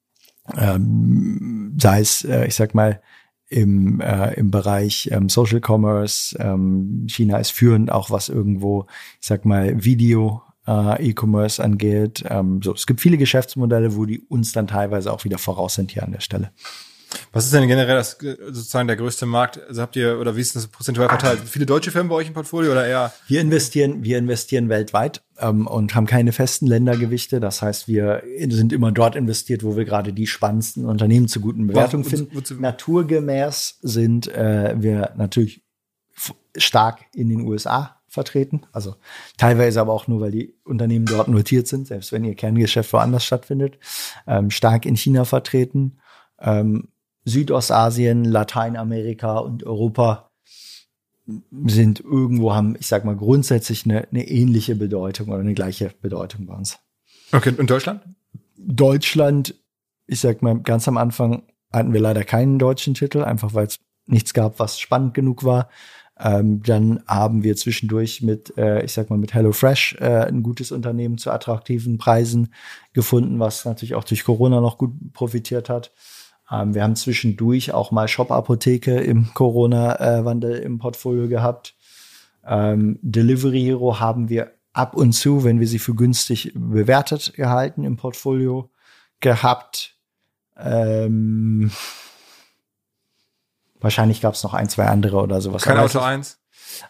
ähm, 0.56 1.76
sei 1.80 2.00
es, 2.00 2.24
äh, 2.24 2.46
ich 2.48 2.56
sag 2.56 2.74
mal, 2.74 3.02
im, 3.50 4.02
äh, 4.02 4.34
im 4.34 4.52
Bereich 4.52 5.10
ähm, 5.12 5.30
Social 5.30 5.62
Commerce. 5.66 6.38
Ähm, 6.40 7.06
China 7.08 7.38
ist 7.38 7.52
führend, 7.52 7.92
auch 7.92 8.12
was 8.12 8.30
irgendwo, 8.30 8.88
ich 9.20 9.28
sag 9.28 9.46
mal, 9.46 9.84
Video 9.84 10.42
äh, 10.68 11.10
E-Commerce 11.10 11.64
angeht. 11.64 12.24
Ähm, 12.30 12.62
so, 12.62 12.74
es 12.74 12.86
gibt 12.86 13.02
viele 13.02 13.18
Geschäftsmodelle, 13.18 13.96
wo 13.96 14.06
die 14.06 14.20
uns 14.20 14.52
dann 14.52 14.68
teilweise 14.68 15.12
auch 15.12 15.24
wieder 15.24 15.38
voraus 15.38 15.76
sind 15.76 15.92
hier 15.92 16.04
an 16.04 16.12
der 16.12 16.20
Stelle. 16.20 16.52
Was 17.32 17.46
ist 17.46 17.54
denn 17.54 17.68
generell 17.68 17.96
das, 17.96 18.18
sozusagen 18.20 18.88
der 18.88 18.98
größte 18.98 19.26
Markt? 19.26 19.60
Also 19.68 19.82
habt 19.82 19.96
ihr, 19.96 20.20
oder 20.20 20.36
wie 20.36 20.42
ist 20.42 20.56
das 20.56 20.68
prozentual 20.68 21.10
verteilt? 21.10 21.42
Viele 21.46 21.66
deutsche 21.66 21.92
Firmen 21.92 22.10
bei 22.10 22.16
euch 22.16 22.28
im 22.28 22.34
Portfolio 22.34 22.72
oder 22.72 22.88
eher? 22.88 23.14
Wir 23.28 23.42
investieren, 23.42 24.04
wir 24.04 24.18
investieren 24.18 24.70
weltweit 24.70 25.24
ähm, 25.40 25.68
und 25.68 25.96
haben 25.96 26.06
keine 26.06 26.32
festen 26.32 26.68
Ländergewichte. 26.68 27.40
Das 27.40 27.62
heißt, 27.62 27.88
wir 27.88 28.24
sind 28.50 28.74
immer 28.74 28.92
dort 28.92 29.16
investiert, 29.16 29.64
wo 29.64 29.78
wir 29.78 29.86
gerade 29.86 30.14
die 30.14 30.28
spannendsten 30.28 30.86
Unternehmen 30.86 31.28
zu 31.28 31.40
guten 31.40 31.68
Bewertungen 31.68 32.04
finden. 32.04 32.36
Wozu? 32.36 32.56
Naturgemäß 32.56 33.80
sind 33.82 34.28
äh, 34.28 34.76
wir 34.78 35.14
natürlich 35.16 35.64
stark 36.56 37.06
in 37.14 37.30
den 37.30 37.42
USA 37.42 37.98
vertreten. 38.08 38.62
Also 38.72 38.96
teilweise 39.38 39.80
aber 39.80 39.94
auch 39.94 40.08
nur, 40.08 40.22
weil 40.22 40.32
die 40.32 40.56
Unternehmen 40.64 41.06
dort 41.06 41.28
notiert 41.28 41.68
sind, 41.68 41.88
selbst 41.88 42.12
wenn 42.12 42.24
ihr 42.24 42.36
Kerngeschäft 42.36 42.92
woanders 42.94 43.26
stattfindet. 43.26 43.78
Ähm, 44.26 44.50
stark 44.50 44.86
in 44.86 44.96
China 44.96 45.26
vertreten. 45.26 46.00
Ähm, 46.40 46.90
Südostasien, 47.28 48.24
Lateinamerika 48.24 49.40
und 49.40 49.64
Europa 49.64 50.32
sind 51.66 52.00
irgendwo, 52.00 52.54
haben, 52.54 52.76
ich 52.80 52.88
sag 52.88 53.04
mal, 53.04 53.16
grundsätzlich 53.16 53.86
eine, 53.86 54.08
eine 54.10 54.28
ähnliche 54.28 54.76
Bedeutung 54.76 55.28
oder 55.30 55.40
eine 55.40 55.54
gleiche 55.54 55.92
Bedeutung 56.02 56.46
bei 56.46 56.56
uns. 56.56 56.80
Okay, 57.34 57.54
und 57.58 57.70
Deutschland? 57.70 58.02
Deutschland, 58.56 59.56
ich 60.06 60.22
sag 60.22 60.42
mal, 60.42 60.60
ganz 60.62 60.88
am 60.88 60.98
Anfang 60.98 61.44
hatten 61.72 61.92
wir 61.92 62.00
leider 62.00 62.24
keinen 62.24 62.60
deutschen 62.60 62.94
Titel, 62.94 63.24
einfach 63.24 63.54
weil 63.54 63.68
es 63.68 63.80
nichts 64.06 64.34
gab, 64.34 64.60
was 64.60 64.80
spannend 64.80 65.14
genug 65.14 65.44
war. 65.44 65.70
Ähm, 66.20 66.64
dann 66.64 67.04
haben 67.08 67.44
wir 67.44 67.58
zwischendurch 67.58 68.22
mit, 68.22 68.58
äh, 68.58 68.84
ich 68.84 68.94
sag 68.94 69.10
mal, 69.10 69.20
mit 69.20 69.34
HelloFresh 69.34 69.98
äh, 70.00 70.26
ein 70.26 70.44
gutes 70.44 70.72
Unternehmen 70.72 71.18
zu 71.18 71.30
attraktiven 71.30 71.98
Preisen 71.98 72.54
gefunden, 72.94 73.40
was 73.40 73.66
natürlich 73.66 73.96
auch 73.96 74.06
durch 74.06 74.24
Corona 74.24 74.62
noch 74.62 74.78
gut 74.78 74.94
profitiert 75.14 75.70
hat. 75.70 75.92
Ähm, 76.52 76.74
wir 76.74 76.84
haben 76.84 76.96
zwischendurch 76.96 77.74
auch 77.74 77.92
mal 77.92 78.08
Shop-Apotheke 78.08 79.00
im 79.00 79.34
Corona-Wandel 79.34 80.58
im 80.60 80.80
Portfolio 80.80 81.28
gehabt. 81.28 81.76
Ähm, 82.46 83.00
Delivery 83.02 83.62
Hero 83.62 84.00
haben 84.00 84.30
wir 84.30 84.52
ab 84.74 84.96
und 84.96 85.14
zu, 85.14 85.44
wenn 85.44 85.60
wir 85.60 85.68
sie 85.68 85.80
für 85.80 85.96
günstig 85.96 86.54
bewertet 86.56 87.34
gehalten 87.34 87.84
im 87.84 87.98
Portfolio 87.98 88.70
gehabt. 89.20 89.96
Ähm, 90.56 91.72
wahrscheinlich 93.80 94.22
gab 94.22 94.36
es 94.36 94.44
noch 94.44 94.54
ein, 94.54 94.70
zwei 94.70 94.86
andere 94.86 95.18
oder 95.18 95.42
sowas. 95.42 95.64
Kein 95.64 95.78
Auto 95.78 96.00
1? 96.00 96.40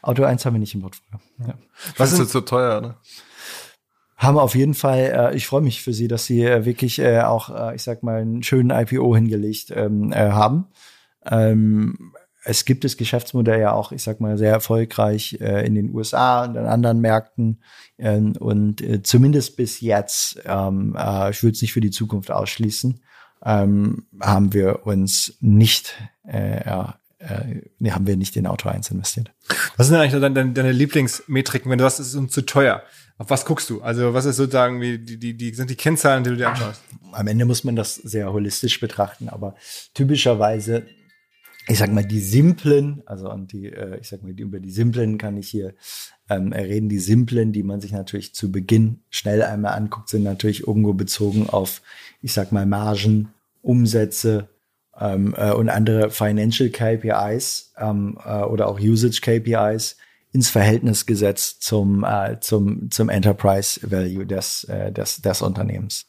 Auto 0.02 0.24
1 0.24 0.46
haben 0.46 0.54
wir 0.54 0.60
nicht 0.60 0.76
im 0.76 0.82
Portfolio. 0.82 1.20
Ja. 1.40 1.54
Was 1.98 2.12
ist 2.12 2.20
jetzt 2.20 2.32
so 2.32 2.42
teuer, 2.42 2.82
ne? 2.82 2.96
Haben 4.18 4.40
auf 4.40 4.56
jeden 4.56 4.74
Fall, 4.74 5.32
äh, 5.32 5.36
ich 5.36 5.48
freue 5.48 5.62
mich 5.62 5.84
für 5.84 5.94
sie, 5.94 6.08
dass 6.08 6.26
sie 6.26 6.44
äh, 6.44 6.66
wirklich 6.66 7.00
äh, 7.00 7.22
auch, 7.22 7.50
äh, 7.50 7.76
ich 7.76 7.84
sag 7.84 8.02
mal, 8.04 8.22
einen 8.22 8.44
schönen 8.44 8.72
IPO 8.72 9.16
hingelegt 9.16 9.72
ähm, 9.76 10.12
äh, 10.12 10.32
haben. 10.32 10.68
Ähm, 11.26 12.14
es 12.44 12.66
gibt 12.66 12.84
das 12.84 12.98
Geschäftsmodell 12.98 13.60
ja 13.60 13.74
auch, 13.74 13.92
ich 13.92 14.02
sag 14.02 14.20
mal, 14.20 14.38
sehr 14.38 14.52
erfolgreich 14.52 15.38
äh, 15.40 15.68
in 15.68 15.76
den 15.76 15.94
USA 15.94 16.46
und 16.46 16.58
an 16.58 16.66
anderen 16.66 17.00
Märkten. 17.00 17.62
Ähm, 18.00 18.34
und 18.40 18.82
äh, 18.82 19.04
zumindest 19.04 19.58
bis 19.58 19.82
jetzt, 19.82 20.42
ähm, 20.46 20.96
äh, 20.98 21.30
ich 21.30 21.44
würde 21.44 21.56
es 21.56 21.62
nicht 21.62 21.74
für 21.74 21.82
die 21.82 21.92
Zukunft 21.92 22.32
ausschließen, 22.32 23.02
ähm, 23.44 24.08
haben 24.20 24.54
wir 24.54 24.88
uns 24.88 25.38
nicht, 25.42 25.94
äh, 26.28 26.62
äh, 27.20 27.62
nee, 27.80 27.92
haben 27.92 28.08
wir 28.08 28.18
nicht 28.18 28.36
in 28.36 28.48
Auto 28.48 28.70
1 28.70 28.90
investiert. 28.92 29.32
Was 29.76 29.88
sind 29.88 29.96
denn 29.96 30.04
eigentlich 30.04 30.22
deine, 30.22 30.54
deine 30.54 30.72
Lieblingsmetriken, 30.72 31.70
wenn 31.70 31.78
du 31.78 31.84
sagst, 31.84 32.00
es 32.00 32.08
ist 32.08 32.16
uns 32.16 32.32
zu 32.32 32.44
teuer? 32.44 32.82
Auf 33.18 33.30
was 33.30 33.46
guckst 33.46 33.70
du? 33.70 33.82
Also 33.82 34.14
was 34.14 34.26
ist 34.26 34.38
sozusagen 34.38 34.80
wie 34.80 35.00
die, 35.00 35.18
die, 35.18 35.36
die 35.36 35.54
sind 35.54 35.70
die 35.70 35.76
Kennzahlen, 35.76 36.24
die 36.24 36.32
du 36.32 36.38
dir 36.38 36.50
anschaust? 36.50 36.82
Am 37.12 37.28
Ende 37.28 37.46
muss 37.46 37.64
man 37.64 37.76
das 37.76 37.96
sehr 37.96 38.32
holistisch 38.32 38.80
betrachten, 38.80 39.30
aber 39.30 39.56
typischerweise, 39.94 40.86
ich 41.68 41.80
sag 41.80 41.92
mal, 41.92 42.06
die 42.06 42.20
simplen, 42.20 43.02
also 43.06 43.32
und 43.32 43.52
die, 43.52 43.68
äh, 43.68 44.00
ich 44.00 44.10
sag 44.10 44.22
mal, 44.22 44.34
die, 44.34 44.44
über 44.44 44.60
die 44.60 44.70
simplen 44.70 45.18
kann 45.18 45.36
ich 45.36 45.50
hier 45.50 45.74
ähm, 46.30 46.54
reden. 46.54 46.90
Die 46.90 47.00
simplen, 47.00 47.54
die 47.54 47.64
man 47.64 47.82
sich 47.82 47.92
natürlich 47.92 48.36
zu 48.36 48.52
Beginn 48.52 49.02
schnell 49.10 49.42
einmal 49.42 49.74
anguckt, 49.74 50.10
sind 50.10 50.24
natürlich 50.24 50.68
irgendwo 50.68 50.94
bezogen 50.94 51.50
auf, 51.50 51.82
ich 52.22 52.34
sag 52.34 52.52
mal, 52.52 52.68
Margen, 52.68 53.30
Umsätze, 53.64 54.50
ähm, 55.00 55.34
äh, 55.38 55.52
und 55.52 55.70
andere 55.70 56.10
Financial 56.10 56.70
KPIs 56.70 57.74
ähm, 57.78 58.18
äh, 58.24 58.42
oder 58.42 58.68
auch 58.68 58.80
Usage 58.80 59.22
KPIs 59.22 59.98
ins 60.32 60.50
Verhältnis 60.50 61.06
gesetzt 61.06 61.64
zum, 61.64 62.04
äh, 62.04 62.40
zum, 62.40 62.92
zum 62.92 63.10
Enterprise 63.10 63.80
Value 63.84 64.26
des, 64.26 64.66
äh, 64.66 64.92
des, 64.92 65.22
des 65.22 65.42
Unternehmens. 65.42 66.08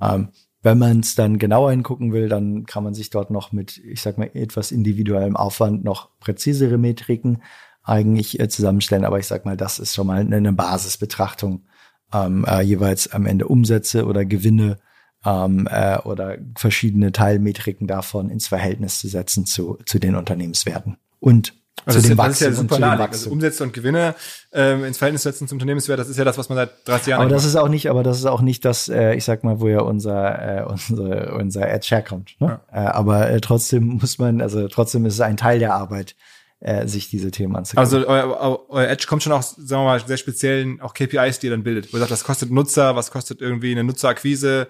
Ähm, 0.00 0.28
wenn 0.62 0.78
man 0.78 1.00
es 1.00 1.14
dann 1.14 1.38
genauer 1.38 1.70
hingucken 1.70 2.12
will, 2.12 2.28
dann 2.28 2.66
kann 2.66 2.84
man 2.84 2.92
sich 2.92 3.10
dort 3.10 3.30
noch 3.30 3.52
mit, 3.52 3.78
ich 3.78 4.02
sag 4.02 4.18
mal, 4.18 4.30
etwas 4.34 4.72
individuellem 4.72 5.36
Aufwand 5.36 5.84
noch 5.84 6.10
präzisere 6.18 6.76
Metriken 6.76 7.42
eigentlich 7.82 8.38
äh, 8.38 8.48
zusammenstellen. 8.48 9.04
Aber 9.04 9.18
ich 9.18 9.26
sag 9.26 9.46
mal, 9.46 9.56
das 9.56 9.78
ist 9.78 9.94
schon 9.94 10.06
mal 10.06 10.20
eine 10.20 10.52
Basisbetrachtung, 10.52 11.64
ähm, 12.12 12.44
äh, 12.46 12.60
jeweils 12.60 13.12
am 13.12 13.26
Ende 13.26 13.48
Umsätze 13.48 14.04
oder 14.04 14.24
Gewinne 14.24 14.78
ähm, 15.24 15.66
äh, 15.70 15.98
oder 15.98 16.36
verschiedene 16.56 17.12
Teilmetriken 17.12 17.86
davon 17.86 18.30
ins 18.30 18.48
Verhältnis 18.48 18.98
zu 18.98 19.08
setzen 19.08 19.46
zu, 19.46 19.78
zu 19.86 19.98
den 19.98 20.14
Unternehmenswerten. 20.14 20.96
Und 21.20 21.54
also 21.86 22.00
zu 22.00 22.08
dem 22.08 22.18
Wachstum 22.18 22.48
ja 22.48 22.52
super 22.52 22.76
und 22.76 22.82
Wachstum. 22.82 23.10
Also 23.10 23.30
Umsätze 23.30 23.62
und 23.62 23.72
Gewinne 23.72 24.14
ähm, 24.52 24.84
ins 24.84 24.98
Verhältnis 24.98 25.22
setzen 25.22 25.48
zum 25.48 25.56
Unternehmenswert, 25.56 25.98
das 25.98 26.08
ist 26.08 26.18
ja 26.18 26.24
das, 26.24 26.36
was 26.36 26.48
man 26.48 26.56
seit 26.56 26.86
30 26.86 27.06
Jahren. 27.08 27.22
Aber 27.22 27.30
das 27.30 27.44
ist 27.44 27.56
auch 27.56 27.68
nicht, 27.68 27.88
aber 27.88 28.02
das 28.02 28.18
ist 28.18 28.26
auch 28.26 28.42
nicht 28.42 28.64
das, 28.64 28.88
äh, 28.88 29.14
ich 29.14 29.24
sag 29.24 29.44
mal, 29.44 29.60
wo 29.60 29.68
ja 29.68 29.80
unser 29.80 30.60
äh, 30.60 30.64
unser 30.64 31.34
unser 31.34 31.68
Edge 31.68 31.88
herkommt. 31.90 32.36
Ne? 32.38 32.60
Ja. 32.72 32.84
Äh, 32.84 32.88
aber 32.88 33.30
äh, 33.30 33.40
trotzdem 33.40 33.84
muss 34.00 34.18
man, 34.18 34.40
also 34.40 34.68
trotzdem 34.68 35.06
ist 35.06 35.14
es 35.14 35.20
ein 35.20 35.36
Teil 35.36 35.58
der 35.58 35.74
Arbeit, 35.74 36.16
äh, 36.60 36.86
sich 36.86 37.08
diese 37.08 37.30
Themen 37.30 37.56
anzugucken. 37.56 37.78
Also 37.78 38.06
euer, 38.06 38.60
euer 38.68 38.88
Edge 38.88 39.06
kommt 39.08 39.22
schon 39.22 39.32
auch, 39.32 39.42
sagen 39.42 39.82
wir 39.82 39.84
mal, 39.84 40.06
sehr 40.06 40.18
speziellen 40.18 40.80
auch 40.80 40.92
KPIs, 40.92 41.38
die 41.38 41.46
ihr 41.46 41.52
dann 41.52 41.64
bildet. 41.64 41.92
Wo 41.92 41.96
ihr 41.96 42.00
sagt, 42.00 42.12
das 42.12 42.24
kostet 42.24 42.50
Nutzer, 42.50 42.96
was 42.96 43.10
kostet 43.10 43.40
irgendwie 43.40 43.72
eine 43.72 43.84
Nutzerakquise, 43.84 44.68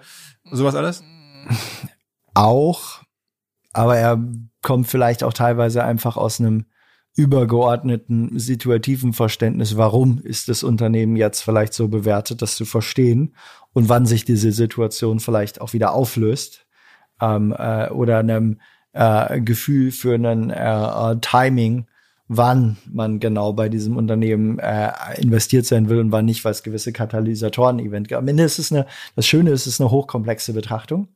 sowas 0.51 0.75
alles? 0.75 1.03
Auch, 2.33 3.01
aber 3.73 3.97
er 3.97 4.23
kommt 4.61 4.87
vielleicht 4.87 5.23
auch 5.23 5.33
teilweise 5.33 5.83
einfach 5.83 6.15
aus 6.15 6.39
einem 6.39 6.65
übergeordneten 7.15 8.39
situativen 8.39 9.13
Verständnis, 9.13 9.75
warum 9.77 10.19
ist 10.23 10.47
das 10.47 10.63
Unternehmen 10.63 11.15
jetzt 11.15 11.41
vielleicht 11.41 11.73
so 11.73 11.87
bewertet, 11.87 12.41
das 12.41 12.55
zu 12.55 12.65
verstehen 12.65 13.35
und 13.73 13.89
wann 13.89 14.05
sich 14.05 14.23
diese 14.23 14.51
Situation 14.51 15.19
vielleicht 15.19 15.59
auch 15.59 15.73
wieder 15.73 15.93
auflöst 15.93 16.65
ähm, 17.21 17.53
äh, 17.57 17.89
oder 17.89 18.19
einem 18.19 18.59
äh, 18.93 19.41
Gefühl 19.41 19.91
für 19.91 20.15
ein 20.15 20.49
äh, 20.49 21.17
Timing, 21.19 21.85
wann 22.27 22.77
man 22.89 23.19
genau 23.19 23.51
bei 23.51 23.67
diesem 23.67 23.97
Unternehmen 23.97 24.57
äh, 24.59 24.91
investiert 25.17 25.65
sein 25.65 25.89
will 25.89 25.99
und 25.99 26.13
wann 26.13 26.25
nicht, 26.25 26.45
weil 26.45 26.51
es 26.53 26.63
gewisse 26.63 26.93
Katalysatoren-Event 26.93 28.07
gibt. 28.07 28.17
Am 28.17 28.27
Ende 28.27 28.43
ist 28.43 28.57
es 28.57 28.71
eine, 28.71 28.85
das 29.17 29.27
Schöne 29.27 29.51
ist, 29.51 29.61
es 29.61 29.73
ist 29.73 29.81
eine 29.81 29.91
hochkomplexe 29.91 30.53
Betrachtung, 30.53 31.09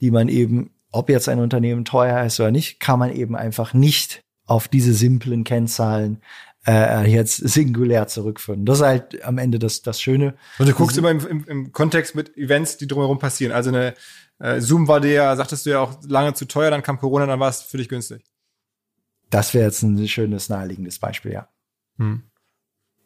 die 0.00 0.12
man 0.12 0.28
eben, 0.28 0.70
ob 0.92 1.08
jetzt 1.08 1.28
ein 1.28 1.40
Unternehmen 1.40 1.84
teuer 1.84 2.24
ist 2.24 2.38
oder 2.38 2.52
nicht, 2.52 2.78
kann 2.78 3.00
man 3.00 3.12
eben 3.12 3.34
einfach 3.34 3.74
nicht 3.74 4.22
auf 4.50 4.66
diese 4.66 4.92
simplen 4.92 5.44
Kennzahlen 5.44 6.20
äh, 6.66 7.08
jetzt 7.08 7.36
singulär 7.36 8.08
zurückführen. 8.08 8.66
Das 8.66 8.78
ist 8.78 8.84
halt 8.84 9.24
am 9.24 9.38
Ende 9.38 9.60
das, 9.60 9.82
das 9.82 10.00
Schöne. 10.00 10.34
Und 10.58 10.68
du 10.68 10.74
guckst 10.74 10.98
immer 10.98 11.10
im, 11.10 11.24
im, 11.24 11.44
im 11.44 11.72
Kontext 11.72 12.16
mit 12.16 12.36
Events, 12.36 12.76
die 12.76 12.88
drumherum 12.88 13.20
passieren. 13.20 13.52
Also 13.52 13.70
eine 13.70 13.94
äh, 14.40 14.60
Zoom 14.60 14.88
war 14.88 15.00
dir 15.00 15.12
ja, 15.12 15.36
sagtest 15.36 15.66
du 15.66 15.70
ja 15.70 15.80
auch 15.80 16.02
lange 16.06 16.34
zu 16.34 16.46
teuer, 16.46 16.70
dann 16.70 16.82
kam 16.82 16.98
Corona, 16.98 17.26
dann 17.26 17.38
war 17.38 17.48
es 17.48 17.62
für 17.62 17.78
dich 17.78 17.88
günstig. 17.88 18.24
Das 19.30 19.54
wäre 19.54 19.66
jetzt 19.66 19.82
ein 19.82 20.08
schönes, 20.08 20.48
naheliegendes 20.48 20.98
Beispiel, 20.98 21.32
ja. 21.32 21.48
Hm. 21.98 22.24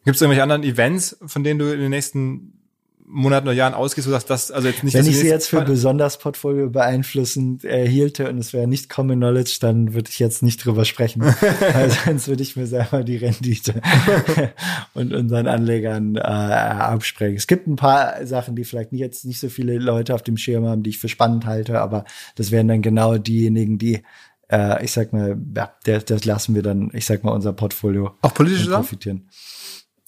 Gibt 0.03 0.15
es 0.15 0.21
irgendwelche 0.21 0.43
anderen 0.43 0.63
Events, 0.63 1.17
von 1.25 1.43
denen 1.43 1.59
du 1.59 1.71
in 1.71 1.79
den 1.79 1.91
nächsten 1.91 2.64
Monaten 3.07 3.47
oder 3.47 3.55
Jahren 3.55 3.73
ausgehst, 3.73 4.07
du 4.07 4.11
sagst, 4.11 4.29
das 4.29 4.51
also 4.51 4.67
jetzt 4.67 4.83
nicht. 4.83 4.93
Wenn 4.95 5.05
ich 5.05 5.19
sie 5.19 5.27
jetzt 5.27 5.49
für 5.49 5.61
besonders 5.61 6.17
Portfolio 6.17 6.69
beeinflussend 6.69 7.63
erhielte 7.63 8.27
und 8.27 8.39
es 8.39 8.51
wäre 8.51 8.67
nicht 8.67 8.89
Common 8.89 9.19
Knowledge, 9.19 9.57
dann 9.61 9.93
würde 9.93 10.09
ich 10.09 10.19
jetzt 10.19 10.41
nicht 10.41 10.65
drüber 10.65 10.85
sprechen. 10.85 11.21
also, 11.73 11.97
sonst 12.05 12.27
würde 12.27 12.41
ich 12.43 12.55
mir 12.55 12.65
selber 12.65 13.03
die 13.03 13.17
Rendite 13.17 13.81
und 14.93 15.13
unseren 15.13 15.47
Anlegern 15.47 16.15
äh, 16.15 16.19
absprechen. 16.19 17.37
Es 17.37 17.47
gibt 17.47 17.67
ein 17.67 17.75
paar 17.75 18.25
Sachen, 18.25 18.55
die 18.55 18.63
vielleicht 18.63 18.91
jetzt 18.93 19.25
nicht 19.25 19.39
so 19.39 19.49
viele 19.49 19.77
Leute 19.77 20.15
auf 20.15 20.23
dem 20.23 20.37
Schirm 20.37 20.65
haben, 20.65 20.81
die 20.81 20.89
ich 20.89 20.97
für 20.97 21.09
spannend 21.09 21.45
halte, 21.45 21.79
aber 21.79 22.05
das 22.35 22.51
wären 22.51 22.67
dann 22.67 22.81
genau 22.81 23.17
diejenigen, 23.17 23.77
die 23.77 24.01
äh, 24.51 24.83
ich 24.83 24.91
sag 24.91 25.13
mal, 25.13 25.37
ja, 25.55 25.73
das, 25.83 26.05
das 26.05 26.25
lassen 26.25 26.55
wir 26.55 26.61
dann, 26.61 26.91
ich 26.93 27.05
sag 27.05 27.23
mal, 27.23 27.31
unser 27.31 27.53
Portfolio 27.53 28.15
auch 28.21 28.33
politische 28.33 28.69
profitieren. 28.69 29.29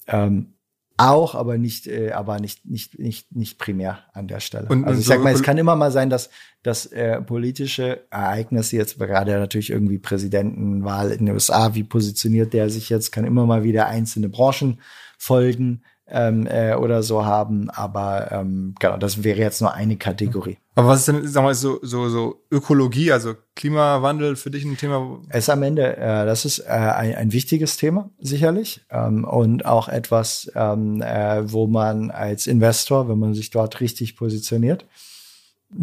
Ähm, 0.08 0.54
auch, 0.98 1.36
aber 1.36 1.58
nicht, 1.58 1.88
äh, 1.88 2.12
aber 2.12 2.40
nicht, 2.40 2.66
nicht, 2.66 3.00
nicht, 3.00 3.36
nicht 3.36 3.60
primär 3.60 4.00
an 4.14 4.28
der 4.28 4.40
Stelle. 4.40 4.68
Und, 4.68 4.86
also 4.86 5.00
ich 5.00 5.06
so 5.06 5.14
sag 5.14 5.24
mal, 5.24 5.32
es 5.32 5.44
kann 5.44 5.58
immer 5.58 5.76
mal 5.76 5.92
sein, 5.92 6.10
dass, 6.10 6.30
dass 6.64 6.88
äh, 6.88 7.22
politische 7.22 8.06
Ereignisse 8.10 8.76
jetzt 8.76 8.98
gerade 8.98 9.40
natürlich 9.40 9.70
irgendwie 9.70 10.00
Präsidentenwahl 10.00 11.12
in 11.12 11.26
den 11.26 11.34
USA, 11.34 11.76
wie 11.76 11.84
positioniert 11.84 12.54
der 12.54 12.70
sich 12.70 12.90
jetzt, 12.90 13.12
kann 13.12 13.26
immer 13.26 13.46
mal 13.46 13.64
wieder 13.64 13.88
einzelne 13.88 14.28
Branchen 14.30 14.80
folgen 15.18 15.84
ähm, 16.08 16.48
äh, 16.48 16.74
oder 16.76 17.04
so 17.04 17.26
haben. 17.26 17.70
Aber 17.70 18.32
ähm, 18.32 18.74
genau, 18.80 18.98
das 18.98 19.24
wäre 19.24 19.40
jetzt 19.40 19.62
nur 19.62 19.74
eine 19.74 19.98
Kategorie. 19.98 20.58
Aber 20.78 20.90
was 20.90 21.00
ist 21.00 21.08
denn, 21.08 21.28
sag 21.28 21.42
mal, 21.42 21.56
so, 21.56 21.80
so, 21.82 22.08
so 22.08 22.44
Ökologie, 22.52 23.12
also 23.12 23.34
Klimawandel 23.56 24.36
für 24.36 24.52
dich 24.52 24.64
ein 24.64 24.78
Thema? 24.78 25.20
Es 25.28 25.46
ist 25.46 25.50
am 25.50 25.64
Ende, 25.64 25.98
äh, 25.98 26.24
das 26.28 26.46
ist 26.46 26.60
äh, 26.60 26.66
ein, 26.68 27.16
ein 27.16 27.34
wichtiges 27.34 27.78
Thema, 27.78 28.12
sicherlich. 28.20 28.82
Ähm, 28.92 29.24
und 29.26 29.66
auch 29.66 29.88
etwas, 29.90 30.52
ähm, 30.54 31.02
äh, 31.02 31.52
wo 31.52 31.66
man 31.66 32.12
als 32.12 32.46
Investor, 32.46 33.10
wenn 33.10 33.18
man 33.18 33.34
sich 33.34 33.50
dort 33.50 33.82
richtig 33.82 34.16
positioniert, 34.16 34.86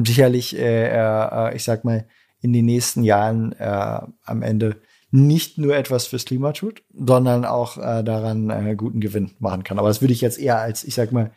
sicherlich, 0.04 0.56
äh, 0.56 0.90
äh, 0.90 1.56
ich 1.56 1.64
sag 1.64 1.84
mal, 1.84 2.06
in 2.40 2.52
den 2.52 2.66
nächsten 2.66 3.02
Jahren 3.02 3.50
äh, 3.58 3.98
am 4.24 4.42
Ende 4.42 4.76
nicht 5.10 5.58
nur 5.58 5.74
etwas 5.74 6.06
fürs 6.06 6.24
Klima 6.24 6.52
tut, 6.52 6.84
sondern 6.92 7.44
auch 7.44 7.78
äh, 7.78 8.04
daran 8.04 8.48
äh, 8.48 8.76
guten 8.76 9.00
Gewinn 9.00 9.32
machen 9.40 9.64
kann. 9.64 9.80
Aber 9.80 9.88
das 9.88 10.02
würde 10.02 10.12
ich 10.12 10.20
jetzt 10.20 10.38
eher 10.38 10.60
als, 10.60 10.84
ich 10.84 10.94
sag 10.94 11.10
mal, 11.10 11.32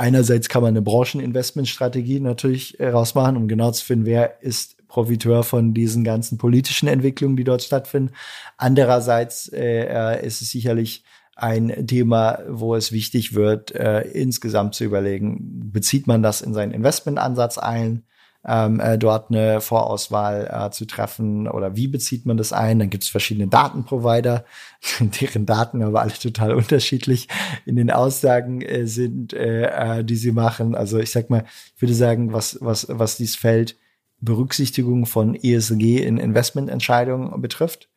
einerseits 0.00 0.48
kann 0.48 0.62
man 0.62 0.70
eine 0.70 0.82
Brancheninvestmentstrategie 0.82 2.20
natürlich 2.20 2.80
äh, 2.80 2.88
rausmachen, 2.88 3.36
um 3.36 3.48
genau 3.48 3.70
zu 3.70 3.84
finden, 3.84 4.06
wer 4.06 4.42
ist 4.42 4.76
Profiteur 4.88 5.44
von 5.44 5.74
diesen 5.74 6.02
ganzen 6.02 6.38
politischen 6.38 6.88
Entwicklungen, 6.88 7.36
die 7.36 7.44
dort 7.44 7.62
stattfinden. 7.62 8.12
Andererseits 8.56 9.48
äh, 9.52 9.84
äh 9.84 10.26
ist 10.26 10.42
es 10.42 10.50
sicherlich 10.50 11.04
ein 11.36 11.86
Thema, 11.86 12.40
wo 12.48 12.74
es 12.74 12.92
wichtig 12.92 13.34
wird, 13.34 13.72
äh, 13.72 14.00
insgesamt 14.00 14.74
zu 14.74 14.84
überlegen, 14.84 15.70
bezieht 15.70 16.06
man 16.06 16.22
das 16.22 16.42
in 16.42 16.54
seinen 16.54 16.72
Investmentansatz 16.72 17.56
ein? 17.56 18.02
Ähm, 18.46 18.80
äh, 18.80 18.96
dort 18.96 19.30
eine 19.30 19.60
Vorauswahl 19.60 20.48
äh, 20.50 20.70
zu 20.70 20.86
treffen 20.86 21.46
oder 21.46 21.76
wie 21.76 21.88
bezieht 21.88 22.24
man 22.24 22.36
das 22.36 22.52
ein. 22.52 22.78
Dann 22.78 22.90
gibt 22.90 23.04
es 23.04 23.10
verschiedene 23.10 23.48
Datenprovider, 23.48 24.44
deren 25.00 25.46
Daten 25.46 25.82
aber 25.82 26.00
alle 26.00 26.12
total 26.12 26.54
unterschiedlich 26.54 27.28
in 27.66 27.76
den 27.76 27.90
Aussagen 27.90 28.62
äh, 28.62 28.86
sind, 28.86 29.32
äh, 29.34 29.98
äh, 29.98 30.04
die 30.04 30.16
sie 30.16 30.32
machen. 30.32 30.74
Also 30.74 30.98
ich 30.98 31.10
sag 31.10 31.28
mal, 31.28 31.44
ich 31.76 31.82
würde 31.82 31.94
sagen, 31.94 32.32
was, 32.32 32.58
was, 32.60 32.86
was 32.88 33.16
dies 33.16 33.36
Feld 33.36 33.76
Berücksichtigung 34.22 35.06
von 35.06 35.34
ESG 35.34 35.98
in 36.02 36.18
Investmententscheidungen 36.18 37.40
betrifft, 37.40 37.88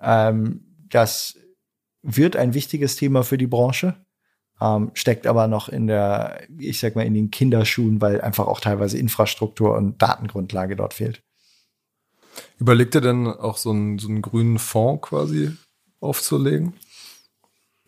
ähm, 0.00 0.64
das 0.88 1.36
wird 2.02 2.36
ein 2.36 2.54
wichtiges 2.54 2.96
Thema 2.96 3.22
für 3.22 3.38
die 3.38 3.46
Branche 3.46 3.96
ähm, 4.60 4.90
steckt 4.94 5.26
aber 5.26 5.48
noch 5.48 5.68
in 5.68 5.86
der, 5.86 6.42
ich 6.58 6.80
sag 6.80 6.96
mal, 6.96 7.06
in 7.06 7.14
den 7.14 7.30
Kinderschuhen, 7.30 8.00
weil 8.00 8.20
einfach 8.20 8.46
auch 8.46 8.60
teilweise 8.60 8.98
Infrastruktur 8.98 9.76
und 9.76 10.00
Datengrundlage 10.00 10.76
dort 10.76 10.94
fehlt. 10.94 11.22
Überlegt 12.58 12.94
ihr 12.94 13.00
denn 13.00 13.26
auch 13.26 13.56
so 13.56 13.70
einen, 13.70 13.98
so 13.98 14.08
einen 14.08 14.22
grünen 14.22 14.58
Fonds 14.58 15.08
quasi 15.08 15.52
aufzulegen? 16.00 16.74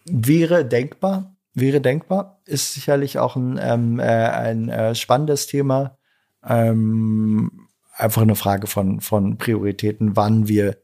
Wäre 0.05 0.65
denkbar, 0.65 1.37
wäre 1.55 1.81
denkbar, 1.81 2.43
ist 2.45 2.75
sicherlich 2.75 3.19
auch 3.19 3.37
ein, 3.37 3.59
ähm, 3.61 3.99
äh, 3.99 4.03
ein 4.03 4.69
äh, 4.69 4.95
spannendes 4.95 5.47
Thema. 5.47 5.97
Ähm, 6.45 7.69
einfach 7.97 8.23
eine 8.23 8.37
Frage 8.37 8.67
von, 8.67 9.01
von 9.01 9.39
Prioritäten, 9.39 10.17
wann 10.17 10.49
wir 10.49 10.77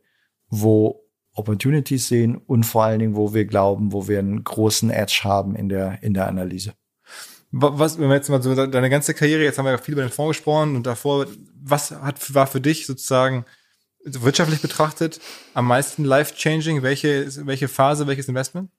wo 0.51 1.05
Opportunities 1.41 2.09
sehen 2.09 2.37
und 2.37 2.65
vor 2.65 2.85
allen 2.85 3.01
Dingen, 3.01 3.17
wo 3.17 3.35
wir 3.35 3.45
glauben, 3.45 3.93
wo 3.93 4.07
wir 4.07 4.19
einen 4.19 4.45
großen 4.45 4.91
Edge 4.91 5.23
haben 5.25 5.57
in 5.57 5.69
der, 5.69 6.03
in 6.03 6.15
der 6.15 6.29
Analyse. 6.29 6.75
Was, 7.53 7.99
wenn 7.99 8.09
wir 8.09 8.15
jetzt 8.15 8.29
mal 8.29 8.41
so 8.41 8.55
deine 8.55 8.91
ganze 8.91 9.13
Karriere, 9.13 9.43
jetzt 9.43 9.59
haben 9.59 9.65
wir 9.65 9.73
ja 9.73 9.79
viel 9.79 9.95
über 9.95 10.03
den 10.03 10.11
Fonds 10.11 10.39
gesprochen 10.39 10.77
und 10.77 10.87
davor, 10.87 11.27
was 11.61 11.91
hat, 11.91 12.33
war 12.33 12.47
für 12.47 12.61
dich 12.61 12.87
sozusagen 12.87 13.45
wirtschaftlich 14.05 14.61
betrachtet 14.61 15.21
am 15.55 15.67
meisten 15.67 16.05
life-changing? 16.05 16.83
Welche, 16.83 17.27
welche 17.47 17.67
Phase, 17.67 18.07
welches 18.07 18.29
Investment? 18.29 18.71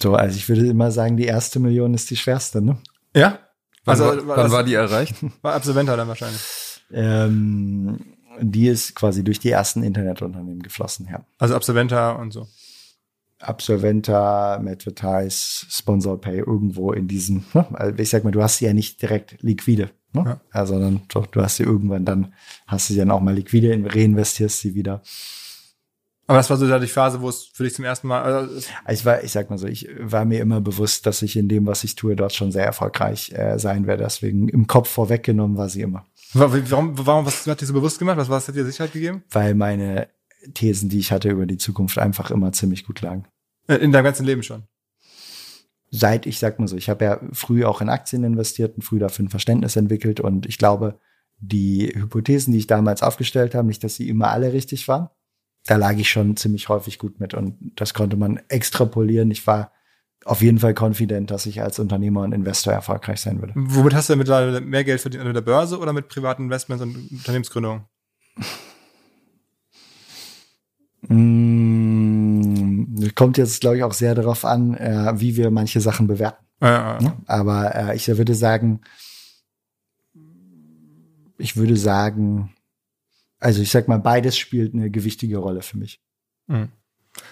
So, 0.00 0.14
also 0.14 0.34
ich 0.34 0.48
würde 0.48 0.66
immer 0.66 0.90
sagen, 0.90 1.18
die 1.18 1.26
erste 1.26 1.60
Million 1.60 1.92
ist 1.92 2.08
die 2.08 2.16
schwerste, 2.16 2.62
ne? 2.62 2.78
Ja? 3.14 3.38
Wann, 3.84 4.00
also, 4.00 4.26
wann 4.26 4.50
war 4.50 4.64
die 4.64 4.74
erreicht? 4.74 5.16
War 5.42 5.54
Absolventer 5.54 5.96
dann 5.96 6.08
wahrscheinlich 6.08 6.40
ähm, 6.92 7.98
die 8.40 8.68
ist 8.68 8.94
quasi 8.94 9.24
durch 9.24 9.38
die 9.38 9.50
ersten 9.50 9.82
Internetunternehmen 9.82 10.62
geflossen, 10.62 11.08
ja. 11.10 11.24
Also 11.38 11.54
Absolventa 11.54 12.12
und 12.12 12.32
so. 12.32 12.46
Absolventa, 13.40 14.56
Advertise, 14.56 15.66
Sponsor 15.70 16.20
Pay, 16.20 16.40
irgendwo 16.40 16.92
in 16.92 17.08
diesem, 17.08 17.44
ne? 17.54 17.66
also 17.72 17.98
ich 17.98 18.10
sag 18.10 18.22
mal, 18.22 18.32
du 18.32 18.42
hast 18.42 18.58
sie 18.58 18.66
ja 18.66 18.74
nicht 18.74 19.00
direkt 19.00 19.36
liquide, 19.40 19.90
ne? 20.12 20.24
ja. 20.26 20.40
also 20.50 20.78
dann, 20.78 21.02
doch, 21.08 21.26
du 21.26 21.40
hast 21.40 21.56
sie 21.56 21.62
irgendwann, 21.62 22.04
dann 22.04 22.34
hast 22.66 22.88
du 22.88 22.94
sie 22.94 22.98
dann 22.98 23.10
auch 23.10 23.20
mal 23.20 23.34
liquide, 23.34 23.70
reinvestierst 23.70 24.60
sie 24.60 24.74
wieder. 24.74 25.02
Aber 26.30 26.36
das 26.36 26.48
war 26.48 26.56
so 26.58 26.78
die 26.78 26.86
Phase, 26.86 27.20
wo 27.22 27.28
es 27.28 27.50
für 27.52 27.64
dich 27.64 27.74
zum 27.74 27.84
ersten 27.84 28.06
Mal. 28.06 28.22
Also 28.22 28.64
ich 28.88 29.04
war, 29.04 29.24
ich 29.24 29.32
sag 29.32 29.50
mal 29.50 29.58
so, 29.58 29.66
ich 29.66 29.88
war 29.98 30.24
mir 30.24 30.40
immer 30.40 30.60
bewusst, 30.60 31.04
dass 31.06 31.22
ich 31.22 31.36
in 31.36 31.48
dem, 31.48 31.66
was 31.66 31.82
ich 31.82 31.96
tue, 31.96 32.14
dort 32.14 32.32
schon 32.32 32.52
sehr 32.52 32.64
erfolgreich 32.64 33.32
äh, 33.32 33.58
sein 33.58 33.88
werde. 33.88 34.04
Deswegen 34.04 34.48
im 34.48 34.68
Kopf 34.68 34.88
vorweggenommen 34.88 35.56
war 35.56 35.68
sie 35.68 35.80
immer. 35.80 36.06
Warum, 36.32 36.96
warum, 37.04 37.26
was 37.26 37.48
hat 37.48 37.60
dir 37.60 37.66
so 37.66 37.72
bewusst 37.72 37.98
gemacht? 37.98 38.16
Was, 38.16 38.28
was 38.28 38.46
hat 38.46 38.54
dir 38.54 38.64
Sicherheit 38.64 38.92
gegeben? 38.92 39.24
Weil 39.28 39.56
meine 39.56 40.06
Thesen, 40.54 40.88
die 40.88 41.00
ich 41.00 41.10
hatte 41.10 41.30
über 41.30 41.46
die 41.46 41.58
Zukunft, 41.58 41.98
einfach 41.98 42.30
immer 42.30 42.52
ziemlich 42.52 42.86
gut 42.86 43.00
lagen. 43.00 43.24
Äh, 43.66 43.78
in 43.78 43.90
deinem 43.90 44.04
ganzen 44.04 44.24
Leben 44.24 44.44
schon? 44.44 44.62
Seit, 45.90 46.26
ich 46.26 46.38
sag 46.38 46.60
mal 46.60 46.68
so, 46.68 46.76
ich 46.76 46.88
habe 46.88 47.04
ja 47.04 47.20
früh 47.32 47.64
auch 47.64 47.80
in 47.80 47.88
Aktien 47.88 48.22
investiert 48.22 48.76
und 48.76 48.82
früh 48.82 49.00
dafür 49.00 49.24
ein 49.24 49.30
Verständnis 49.30 49.74
entwickelt 49.74 50.20
und 50.20 50.46
ich 50.46 50.58
glaube, 50.58 51.00
die 51.40 51.92
Hypothesen, 51.92 52.52
die 52.52 52.60
ich 52.60 52.68
damals 52.68 53.02
aufgestellt 53.02 53.56
habe, 53.56 53.66
nicht, 53.66 53.82
dass 53.82 53.96
sie 53.96 54.08
immer 54.08 54.28
alle 54.28 54.52
richtig 54.52 54.86
waren, 54.86 55.08
da 55.66 55.76
lag 55.76 55.96
ich 55.96 56.10
schon 56.10 56.36
ziemlich 56.36 56.68
häufig 56.68 56.98
gut 56.98 57.20
mit 57.20 57.34
und 57.34 57.56
das 57.76 57.94
konnte 57.94 58.16
man 58.16 58.40
extrapolieren. 58.48 59.30
Ich 59.30 59.46
war 59.46 59.72
auf 60.24 60.42
jeden 60.42 60.58
Fall 60.58 60.74
confident, 60.78 61.30
dass 61.30 61.46
ich 61.46 61.62
als 61.62 61.78
Unternehmer 61.78 62.22
und 62.22 62.32
Investor 62.32 62.72
erfolgreich 62.72 63.20
sein 63.20 63.40
würde. 63.40 63.54
Womit 63.56 63.94
hast 63.94 64.10
du 64.10 64.16
mittlerweile 64.16 64.60
mehr 64.60 64.84
Geld 64.84 65.00
verdient? 65.00 65.24
Mit 65.24 65.36
der 65.36 65.40
Börse 65.40 65.78
oder 65.78 65.92
mit 65.92 66.08
privaten 66.08 66.44
Investments 66.44 66.82
und 66.82 67.10
Unternehmensgründungen? 67.10 67.84
Mm, 71.08 73.08
kommt 73.14 73.38
jetzt, 73.38 73.60
glaube 73.60 73.78
ich, 73.78 73.82
auch 73.82 73.94
sehr 73.94 74.14
darauf 74.14 74.44
an, 74.44 74.74
äh, 74.74 75.12
wie 75.16 75.36
wir 75.36 75.50
manche 75.50 75.80
Sachen 75.80 76.06
bewerten. 76.06 76.44
Ja, 76.60 76.98
ja. 77.00 77.16
Aber 77.26 77.74
äh, 77.74 77.96
ich 77.96 78.06
würde 78.08 78.34
sagen, 78.34 78.82
ich 81.38 81.56
würde 81.56 81.76
sagen, 81.76 82.54
also 83.40 83.62
ich 83.62 83.70
sag 83.70 83.88
mal, 83.88 83.98
beides 83.98 84.36
spielt 84.36 84.74
eine 84.74 84.90
gewichtige 84.90 85.38
Rolle 85.38 85.62
für 85.62 85.78
mich. 85.78 86.00
Mhm. 86.46 86.68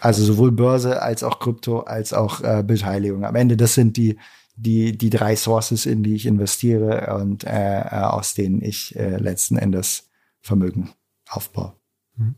Also 0.00 0.24
sowohl 0.24 0.50
Börse 0.50 1.02
als 1.02 1.22
auch 1.22 1.38
Krypto 1.38 1.80
als 1.80 2.12
auch 2.12 2.40
äh, 2.40 2.64
Beteiligung. 2.66 3.24
Am 3.24 3.36
Ende, 3.36 3.56
das 3.56 3.74
sind 3.74 3.96
die, 3.96 4.18
die, 4.56 4.96
die 4.96 5.10
drei 5.10 5.36
Sources, 5.36 5.86
in 5.86 6.02
die 6.02 6.14
ich 6.14 6.26
investiere 6.26 7.14
und 7.16 7.44
äh, 7.44 7.80
äh 7.80 8.02
aus 8.02 8.34
denen 8.34 8.60
ich 8.60 8.96
äh, 8.96 9.16
letzten 9.18 9.56
Endes 9.56 10.10
Vermögen 10.40 10.90
aufbaue. 11.28 11.74
Mhm. 12.16 12.34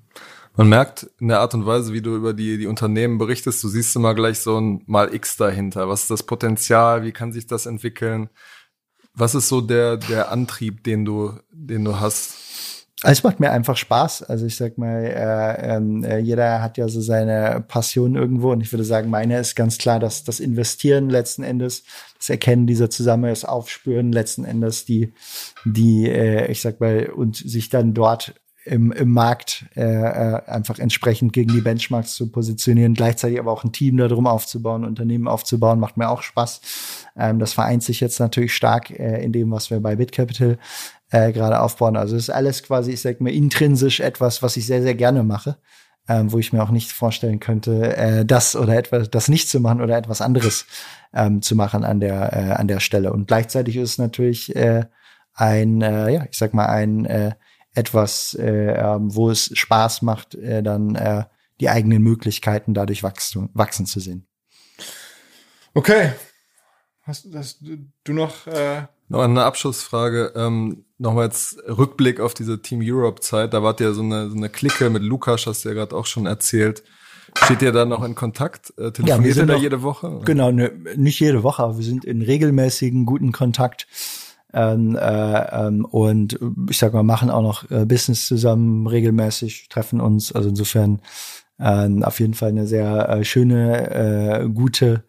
Man 0.57 0.69
merkt 0.69 1.09
in 1.21 1.29
der 1.29 1.41
Art 1.41 1.55
und 1.55 1.65
Weise, 1.65 1.93
wie 1.93 2.03
du 2.03 2.15
über 2.17 2.35
die, 2.35 2.59
die 2.59 2.67
Unternehmen 2.67 3.19
berichtest, 3.19 3.63
du 3.63 3.69
siehst 3.69 3.95
immer 3.97 4.15
gleich 4.15 4.41
so 4.41 4.61
ein 4.61 4.83
Mal 4.87 5.15
X 5.15 5.37
dahinter. 5.37 5.89
Was 5.89 6.03
ist 6.03 6.11
das 6.11 6.25
Potenzial? 6.25 7.05
Wie 7.05 7.13
kann 7.13 7.33
sich 7.33 7.47
das 7.47 7.67
entwickeln? 7.67 8.29
Was 9.15 9.35
ist 9.35 9.49
so 9.49 9.61
der, 9.61 9.97
der 9.97 10.31
Antrieb, 10.31 10.85
den 10.85 11.05
du, 11.05 11.35
den 11.51 11.85
du 11.85 11.99
hast? 12.01 12.50
Also 13.03 13.13
es 13.13 13.23
macht 13.23 13.41
mir 13.41 13.51
einfach 13.51 13.79
Spaß. 13.79 14.25
Also 14.25 14.45
ich 14.45 14.57
sag 14.57 14.77
mal, 14.77 15.05
äh, 15.05 15.77
ähm, 15.77 16.05
äh, 16.05 16.19
jeder 16.19 16.61
hat 16.61 16.77
ja 16.77 16.87
so 16.89 17.01
seine 17.01 17.65
Passion 17.67 18.15
irgendwo 18.15 18.53
und 18.53 18.61
ich 18.61 18.71
würde 18.73 18.85
sagen, 18.85 19.09
meine 19.09 19.39
ist 19.39 19.57
ganz 19.57 19.79
klar, 19.79 19.99
dass 19.99 20.23
das 20.25 20.39
Investieren 20.39 21.09
letzten 21.09 21.43
Endes, 21.43 21.85
das 22.19 22.29
Erkennen 22.29 22.67
dieser 22.67 22.91
Zusammenhänge, 22.91 23.33
das 23.33 23.47
Aufspüren 23.47 24.13
letzten 24.13 24.45
Endes, 24.45 24.85
die, 24.85 25.15
die, 25.65 26.11
äh, 26.11 26.51
ich 26.51 26.61
sag 26.61 26.81
mal, 26.81 27.07
und 27.07 27.37
sich 27.37 27.71
dann 27.71 27.95
dort 27.95 28.35
im, 28.65 28.93
im 28.93 29.11
Markt 29.11 29.65
äh, 29.75 29.83
äh, 29.83 30.43
einfach 30.47 30.79
entsprechend 30.79 31.33
gegen 31.33 31.53
die 31.53 31.63
Benchmarks 31.63 32.15
zu 32.15 32.31
positionieren, 32.31 32.93
gleichzeitig 32.93 33.39
aber 33.39 33.51
auch 33.51 33.65
ein 33.65 33.73
Team 33.73 33.97
darum 33.97 34.27
aufzubauen, 34.27 34.85
Unternehmen 34.85 35.29
aufzubauen, 35.29 35.81
macht 35.81 35.97
mir 35.97 36.11
auch 36.11 36.23
Spaß. 36.23 36.61
Ähm, 37.17 37.39
das 37.39 37.55
vereint 37.55 37.83
sich 37.83 38.01
jetzt 38.01 38.21
natürlich 38.21 38.55
stark 38.55 38.91
äh, 38.91 39.25
in 39.25 39.33
dem, 39.33 39.51
was 39.51 39.71
wir 39.71 39.81
bei 39.81 39.97
BitCapital 39.97 40.59
äh, 41.11 41.33
gerade 41.33 41.61
aufbauen. 41.61 41.97
Also 41.97 42.17
es 42.17 42.25
ist 42.25 42.31
alles 42.31 42.63
quasi, 42.63 42.93
ich 42.93 43.01
sag 43.01 43.21
mal, 43.21 43.33
intrinsisch 43.33 44.01
etwas, 44.01 44.43
was 44.43 44.57
ich 44.57 44.67
sehr, 44.67 44.83
sehr 44.83 44.95
gerne 44.95 45.23
mache, 45.23 45.57
ähm, 46.09 46.33
wo 46.33 46.39
ich 46.39 46.53
mir 46.53 46.63
auch 46.63 46.71
nicht 46.71 46.93
vorstellen 46.93 47.41
könnte, 47.41 47.97
äh, 47.97 48.25
das 48.25 48.57
oder 48.57 48.77
etwas, 48.77 49.11
das 49.11 49.29
nicht 49.29 49.49
zu 49.49 49.61
machen 49.61 49.81
oder 49.81 49.97
etwas 49.97 50.21
anderes 50.21 50.67
ähm, 51.13 51.43
zu 51.43 51.57
machen 51.57 51.85
an 51.85 52.01
der, 52.01 52.33
äh, 52.33 52.53
an 52.53 52.69
der 52.69 52.81
Stelle. 52.81 53.13
Und 53.13 53.29
gleichzeitig 53.29 53.77
ist 53.77 53.91
es 53.91 53.99
natürlich 53.99 54.55
äh, 54.57 54.85
ein, 55.35 55.83
äh, 55.83 56.11
ja, 56.11 56.25
ich 56.31 56.39
sag 56.39 56.55
mal, 56.55 56.67
ein 56.67 57.05
äh, 57.07 57.33
etwas, 57.75 58.35
äh, 58.35 58.73
ähm, 58.73 59.15
wo 59.15 59.31
es 59.31 59.51
Spaß 59.57 60.03
macht, 60.03 60.35
äh, 60.35 60.63
dann 60.63 60.95
äh, 60.95 61.25
die 61.61 61.69
eigenen 61.69 62.03
Möglichkeiten 62.03 62.75
dadurch 62.75 63.03
wachsen, 63.03 63.51
wachsen 63.53 63.87
zu 63.87 64.01
sehen. 64.01 64.27
Okay. 65.75 66.13
Hast, 67.03 67.27
hast 67.35 67.63
du 68.05 68.13
noch 68.13 68.47
äh 68.47 68.83
noch 69.11 69.23
eine 69.23 69.45
Abschlussfrage. 69.45 70.33
Ähm, 70.37 70.85
Nochmal 71.01 71.25
jetzt 71.25 71.57
Rückblick 71.67 72.21
auf 72.21 72.35
diese 72.35 72.61
Team 72.61 72.81
Europe-Zeit. 72.83 73.55
Da 73.55 73.63
wart 73.63 73.81
ihr 73.81 73.95
so 73.95 74.03
eine, 74.03 74.29
so 74.29 74.37
eine 74.37 74.51
Clique 74.51 74.91
mit 74.91 75.03
Lukas, 75.03 75.47
hast 75.47 75.65
du 75.65 75.71
ja 75.71 75.75
gerade 75.75 75.97
auch 75.97 76.05
schon 76.05 76.27
erzählt. 76.27 76.83
Steht 77.43 77.63
ihr 77.63 77.73
da 77.73 77.87
noch 77.87 78.05
in 78.05 78.15
Kontakt? 78.15 78.75
Äh, 78.77 78.93
telefoniert 78.93 79.37
ja, 79.37 79.43
ihr 79.43 79.47
da 79.47 79.55
noch, 79.55 79.63
jede 79.63 79.83
Woche? 79.83 80.21
Genau, 80.27 80.51
ne, 80.51 80.71
nicht 80.97 81.19
jede 81.19 81.43
Woche, 81.43 81.63
aber 81.63 81.79
wir 81.79 81.85
sind 81.87 82.05
in 82.05 82.21
regelmäßigen 82.21 83.07
guten 83.07 83.33
Kontakt. 83.33 83.87
Ähm, 84.53 84.95
äh, 84.95 85.67
ähm, 85.67 85.87
und 85.87 86.39
ich 86.69 86.77
sag 86.77 86.93
mal, 86.93 87.03
machen 87.03 87.31
auch 87.31 87.43
noch 87.43 87.71
äh, 87.71 87.87
Business 87.87 88.27
zusammen 88.27 88.87
regelmäßig, 88.87 89.71
treffen 89.71 90.03
uns. 90.03 90.33
Also 90.33 90.51
insofern 90.51 91.01
äh, 91.59 91.89
auf 92.03 92.21
jeden 92.21 92.35
Fall 92.35 92.51
eine 92.51 92.67
sehr 92.67 93.09
äh, 93.09 93.25
schöne, 93.25 94.51
gute 94.55 95.05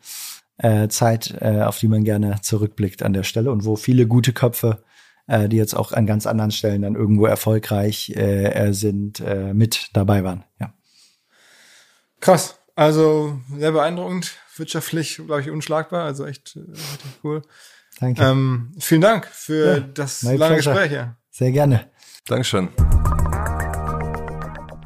Zeit, 0.89 1.41
auf 1.41 1.80
die 1.80 1.88
man 1.88 2.03
gerne 2.03 2.35
zurückblickt 2.43 3.01
an 3.01 3.13
der 3.13 3.23
Stelle 3.23 3.51
und 3.51 3.65
wo 3.65 3.76
viele 3.76 4.05
gute 4.05 4.31
Köpfe 4.31 4.84
äh, 5.31 5.47
die 5.47 5.55
jetzt 5.55 5.73
auch 5.73 5.93
an 5.93 6.05
ganz 6.05 6.27
anderen 6.27 6.51
Stellen 6.51 6.81
dann 6.81 6.95
irgendwo 6.95 7.25
erfolgreich 7.25 8.09
äh, 8.09 8.73
sind, 8.73 9.21
äh, 9.21 9.53
mit 9.53 9.89
dabei 9.93 10.25
waren. 10.25 10.43
Ja. 10.59 10.73
Krass. 12.19 12.59
Also 12.75 13.39
sehr 13.57 13.71
beeindruckend, 13.71 14.33
wirtschaftlich, 14.57 15.15
glaube 15.15 15.41
ich, 15.41 15.49
unschlagbar. 15.49 16.03
Also 16.03 16.25
echt 16.25 16.57
äh, 16.57 16.59
richtig 16.71 17.19
cool. 17.23 17.41
Danke. 17.99 18.21
Ähm, 18.23 18.73
vielen 18.79 19.01
Dank 19.01 19.25
für 19.25 19.77
Ja, 19.77 19.79
das 19.79 20.21
lange 20.23 20.37
pleasure. 20.37 20.75
Gespräch. 20.75 20.91
Ja. 20.91 21.15
Sehr 21.29 21.51
gerne. 21.51 21.89
Dankeschön. 22.27 22.69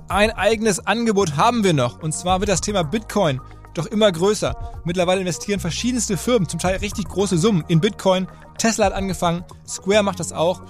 Ein 0.09 0.31
eigenes 0.31 0.85
Angebot 0.85 1.37
haben 1.37 1.63
wir 1.63 1.73
noch. 1.73 2.03
Und 2.03 2.13
zwar 2.13 2.39
wird 2.39 2.49
das 2.49 2.61
Thema 2.61 2.83
Bitcoin 2.83 3.41
doch 3.77 3.85
immer 3.87 4.11
größer. 4.11 4.81
Mittlerweile 4.83 5.21
investieren 5.21 5.59
verschiedenste 5.59 6.17
Firmen, 6.17 6.49
zum 6.49 6.59
Teil 6.59 6.77
richtig 6.77 7.07
große 7.07 7.37
Summen 7.37 7.63
in 7.67 7.81
Bitcoin. 7.81 8.27
Tesla 8.57 8.85
hat 8.85 8.93
angefangen, 8.93 9.43
Square 9.67 10.03
macht 10.03 10.19
das 10.19 10.31
auch. 10.31 10.61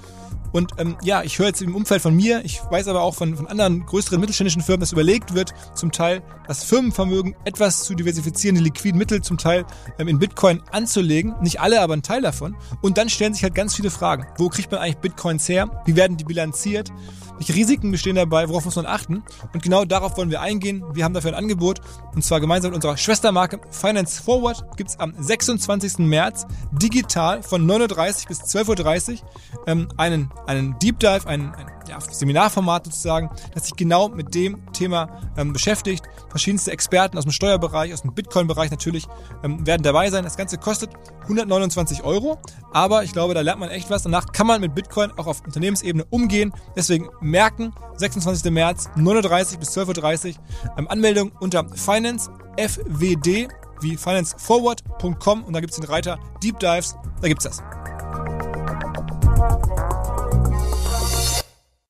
Und 0.56 0.72
ähm, 0.78 0.96
ja, 1.04 1.22
ich 1.22 1.38
höre 1.38 1.48
jetzt 1.48 1.62
im 1.62 1.76
Umfeld 1.76 2.02
von 2.02 2.16
mir, 2.16 2.46
ich 2.46 2.62
weiß 2.70 2.88
aber 2.88 3.02
auch 3.02 3.14
von, 3.14 3.36
von 3.36 3.48
anderen 3.48 3.86
größeren 3.86 4.22
mittelständischen 4.22 4.62
Firmen, 4.62 4.80
dass 4.80 4.94
überlegt 4.94 5.34
wird, 5.34 5.54
zum 5.74 5.92
Teil 5.92 6.22
das 6.48 6.64
Firmenvermögen 6.64 7.36
etwas 7.44 7.84
zu 7.84 7.94
diversifizieren, 7.94 8.56
die 8.56 8.64
liquiden 8.64 8.98
Mittel 8.98 9.22
zum 9.22 9.38
Teil 9.38 9.66
ähm, 10.00 10.08
in 10.08 10.18
Bitcoin 10.18 10.62
anzulegen. 10.72 11.36
Nicht 11.42 11.60
alle, 11.60 11.82
aber 11.82 11.94
ein 11.94 12.04
Teil 12.04 12.22
davon. 12.22 12.56
Und 12.82 12.98
dann 12.98 13.10
stellen 13.10 13.34
sich 13.34 13.44
halt 13.44 13.54
ganz 13.54 13.76
viele 13.76 13.92
Fragen. 13.92 14.28
Wo 14.38 14.48
kriegt 14.48 14.72
man 14.72 14.80
eigentlich 14.80 15.00
Bitcoins 15.00 15.50
her? 15.50 15.84
Wie 15.86 15.98
werden 15.98 16.16
die 16.16 16.24
bilanziert? 16.24 16.90
Welche 17.38 17.56
Risiken 17.56 17.92
bestehen 17.92 18.16
dabei? 18.16 18.48
Worauf 18.50 18.66
muss 18.66 18.76
man 18.76 18.86
achten? 18.86 19.24
Und 19.54 19.62
genau 19.62 19.86
darauf 19.86 20.18
wollen 20.18 20.30
wir 20.30 20.42
eingehen. 20.42 20.84
Wir 20.94 21.04
haben 21.04 21.14
dafür 21.14 21.32
ein 21.32 21.38
Angebot. 21.38 21.82
Und 22.14 22.24
zwar 22.24 22.40
gemeinsam 22.40 22.72
mit 22.72 22.76
unserer 22.76 22.98
Schwestermarke 22.98 23.60
Finance 23.72 24.22
Forward 24.22 24.78
gibt's 24.78 25.00
am 25.00 25.14
26. 25.18 26.00
März 26.00 26.46
digital 26.72 27.44
von 27.44 27.70
9.30 27.70 28.28
bis 28.28 28.42
12.30 28.42 29.12
Uhr 29.14 29.20
ähm, 29.68 29.88
einen, 29.98 30.32
einen 30.48 30.80
Deep 30.80 31.00
Dive, 31.00 31.28
ein, 31.28 31.54
ein 31.54 31.75
ja, 31.88 32.00
Seminarformat 32.00 32.86
sozusagen, 32.86 33.30
das 33.54 33.66
sich 33.66 33.76
genau 33.76 34.10
mit 34.10 34.34
dem 34.36 34.72
Thema 34.74 35.22
ähm, 35.38 35.54
beschäftigt. 35.54 36.06
Verschiedenste 36.30 36.72
Experten 36.72 37.18
aus 37.18 37.26
dem 37.26 37.32
Steuerbereich, 37.32 37.94
aus 37.94 38.02
dem 38.02 38.14
Bitcoin-Bereich 38.14 38.72
natürlich 38.72 39.08
ähm, 39.44 39.66
werden 39.66 39.84
dabei 39.84 40.10
sein. 40.10 40.24
Das 40.24 40.38
Ganze 40.38 40.58
kostet 40.58 40.92
129 41.24 42.04
Euro, 42.04 42.40
aber 42.72 43.04
ich 43.04 43.14
glaube, 43.14 43.34
da 43.34 43.42
lernt 43.42 43.60
man 43.60 43.70
echt 43.70 43.90
was. 43.90 44.04
Danach 44.04 44.28
kann 44.32 44.48
man 44.48 44.62
mit 44.62 44.76
Bitcoin 44.76 45.12
auch 45.12 45.28
auf 45.28 45.42
Unternehmensebene 45.46 46.06
umgehen. 46.10 46.54
Deswegen 46.76 47.10
merken, 47.22 47.74
26. 47.98 48.52
März, 48.52 48.90
9.30 48.96 49.60
bis 49.60 49.78
12.30 49.78 50.30
Uhr. 50.30 50.36
Ähm, 50.78 50.88
Anmeldung 50.88 51.32
unter 51.40 51.68
Finance 51.70 52.30
FWD 52.58 53.50
wie 53.82 53.98
financeforward.com 53.98 55.44
und 55.44 55.54
da 55.54 55.60
gibt's 55.60 55.78
den 55.78 55.86
Reiter 55.86 56.20
Deep 56.42 56.60
Dives, 56.60 56.96
da 57.22 57.28
gibt's 57.28 57.44
das. 57.44 57.62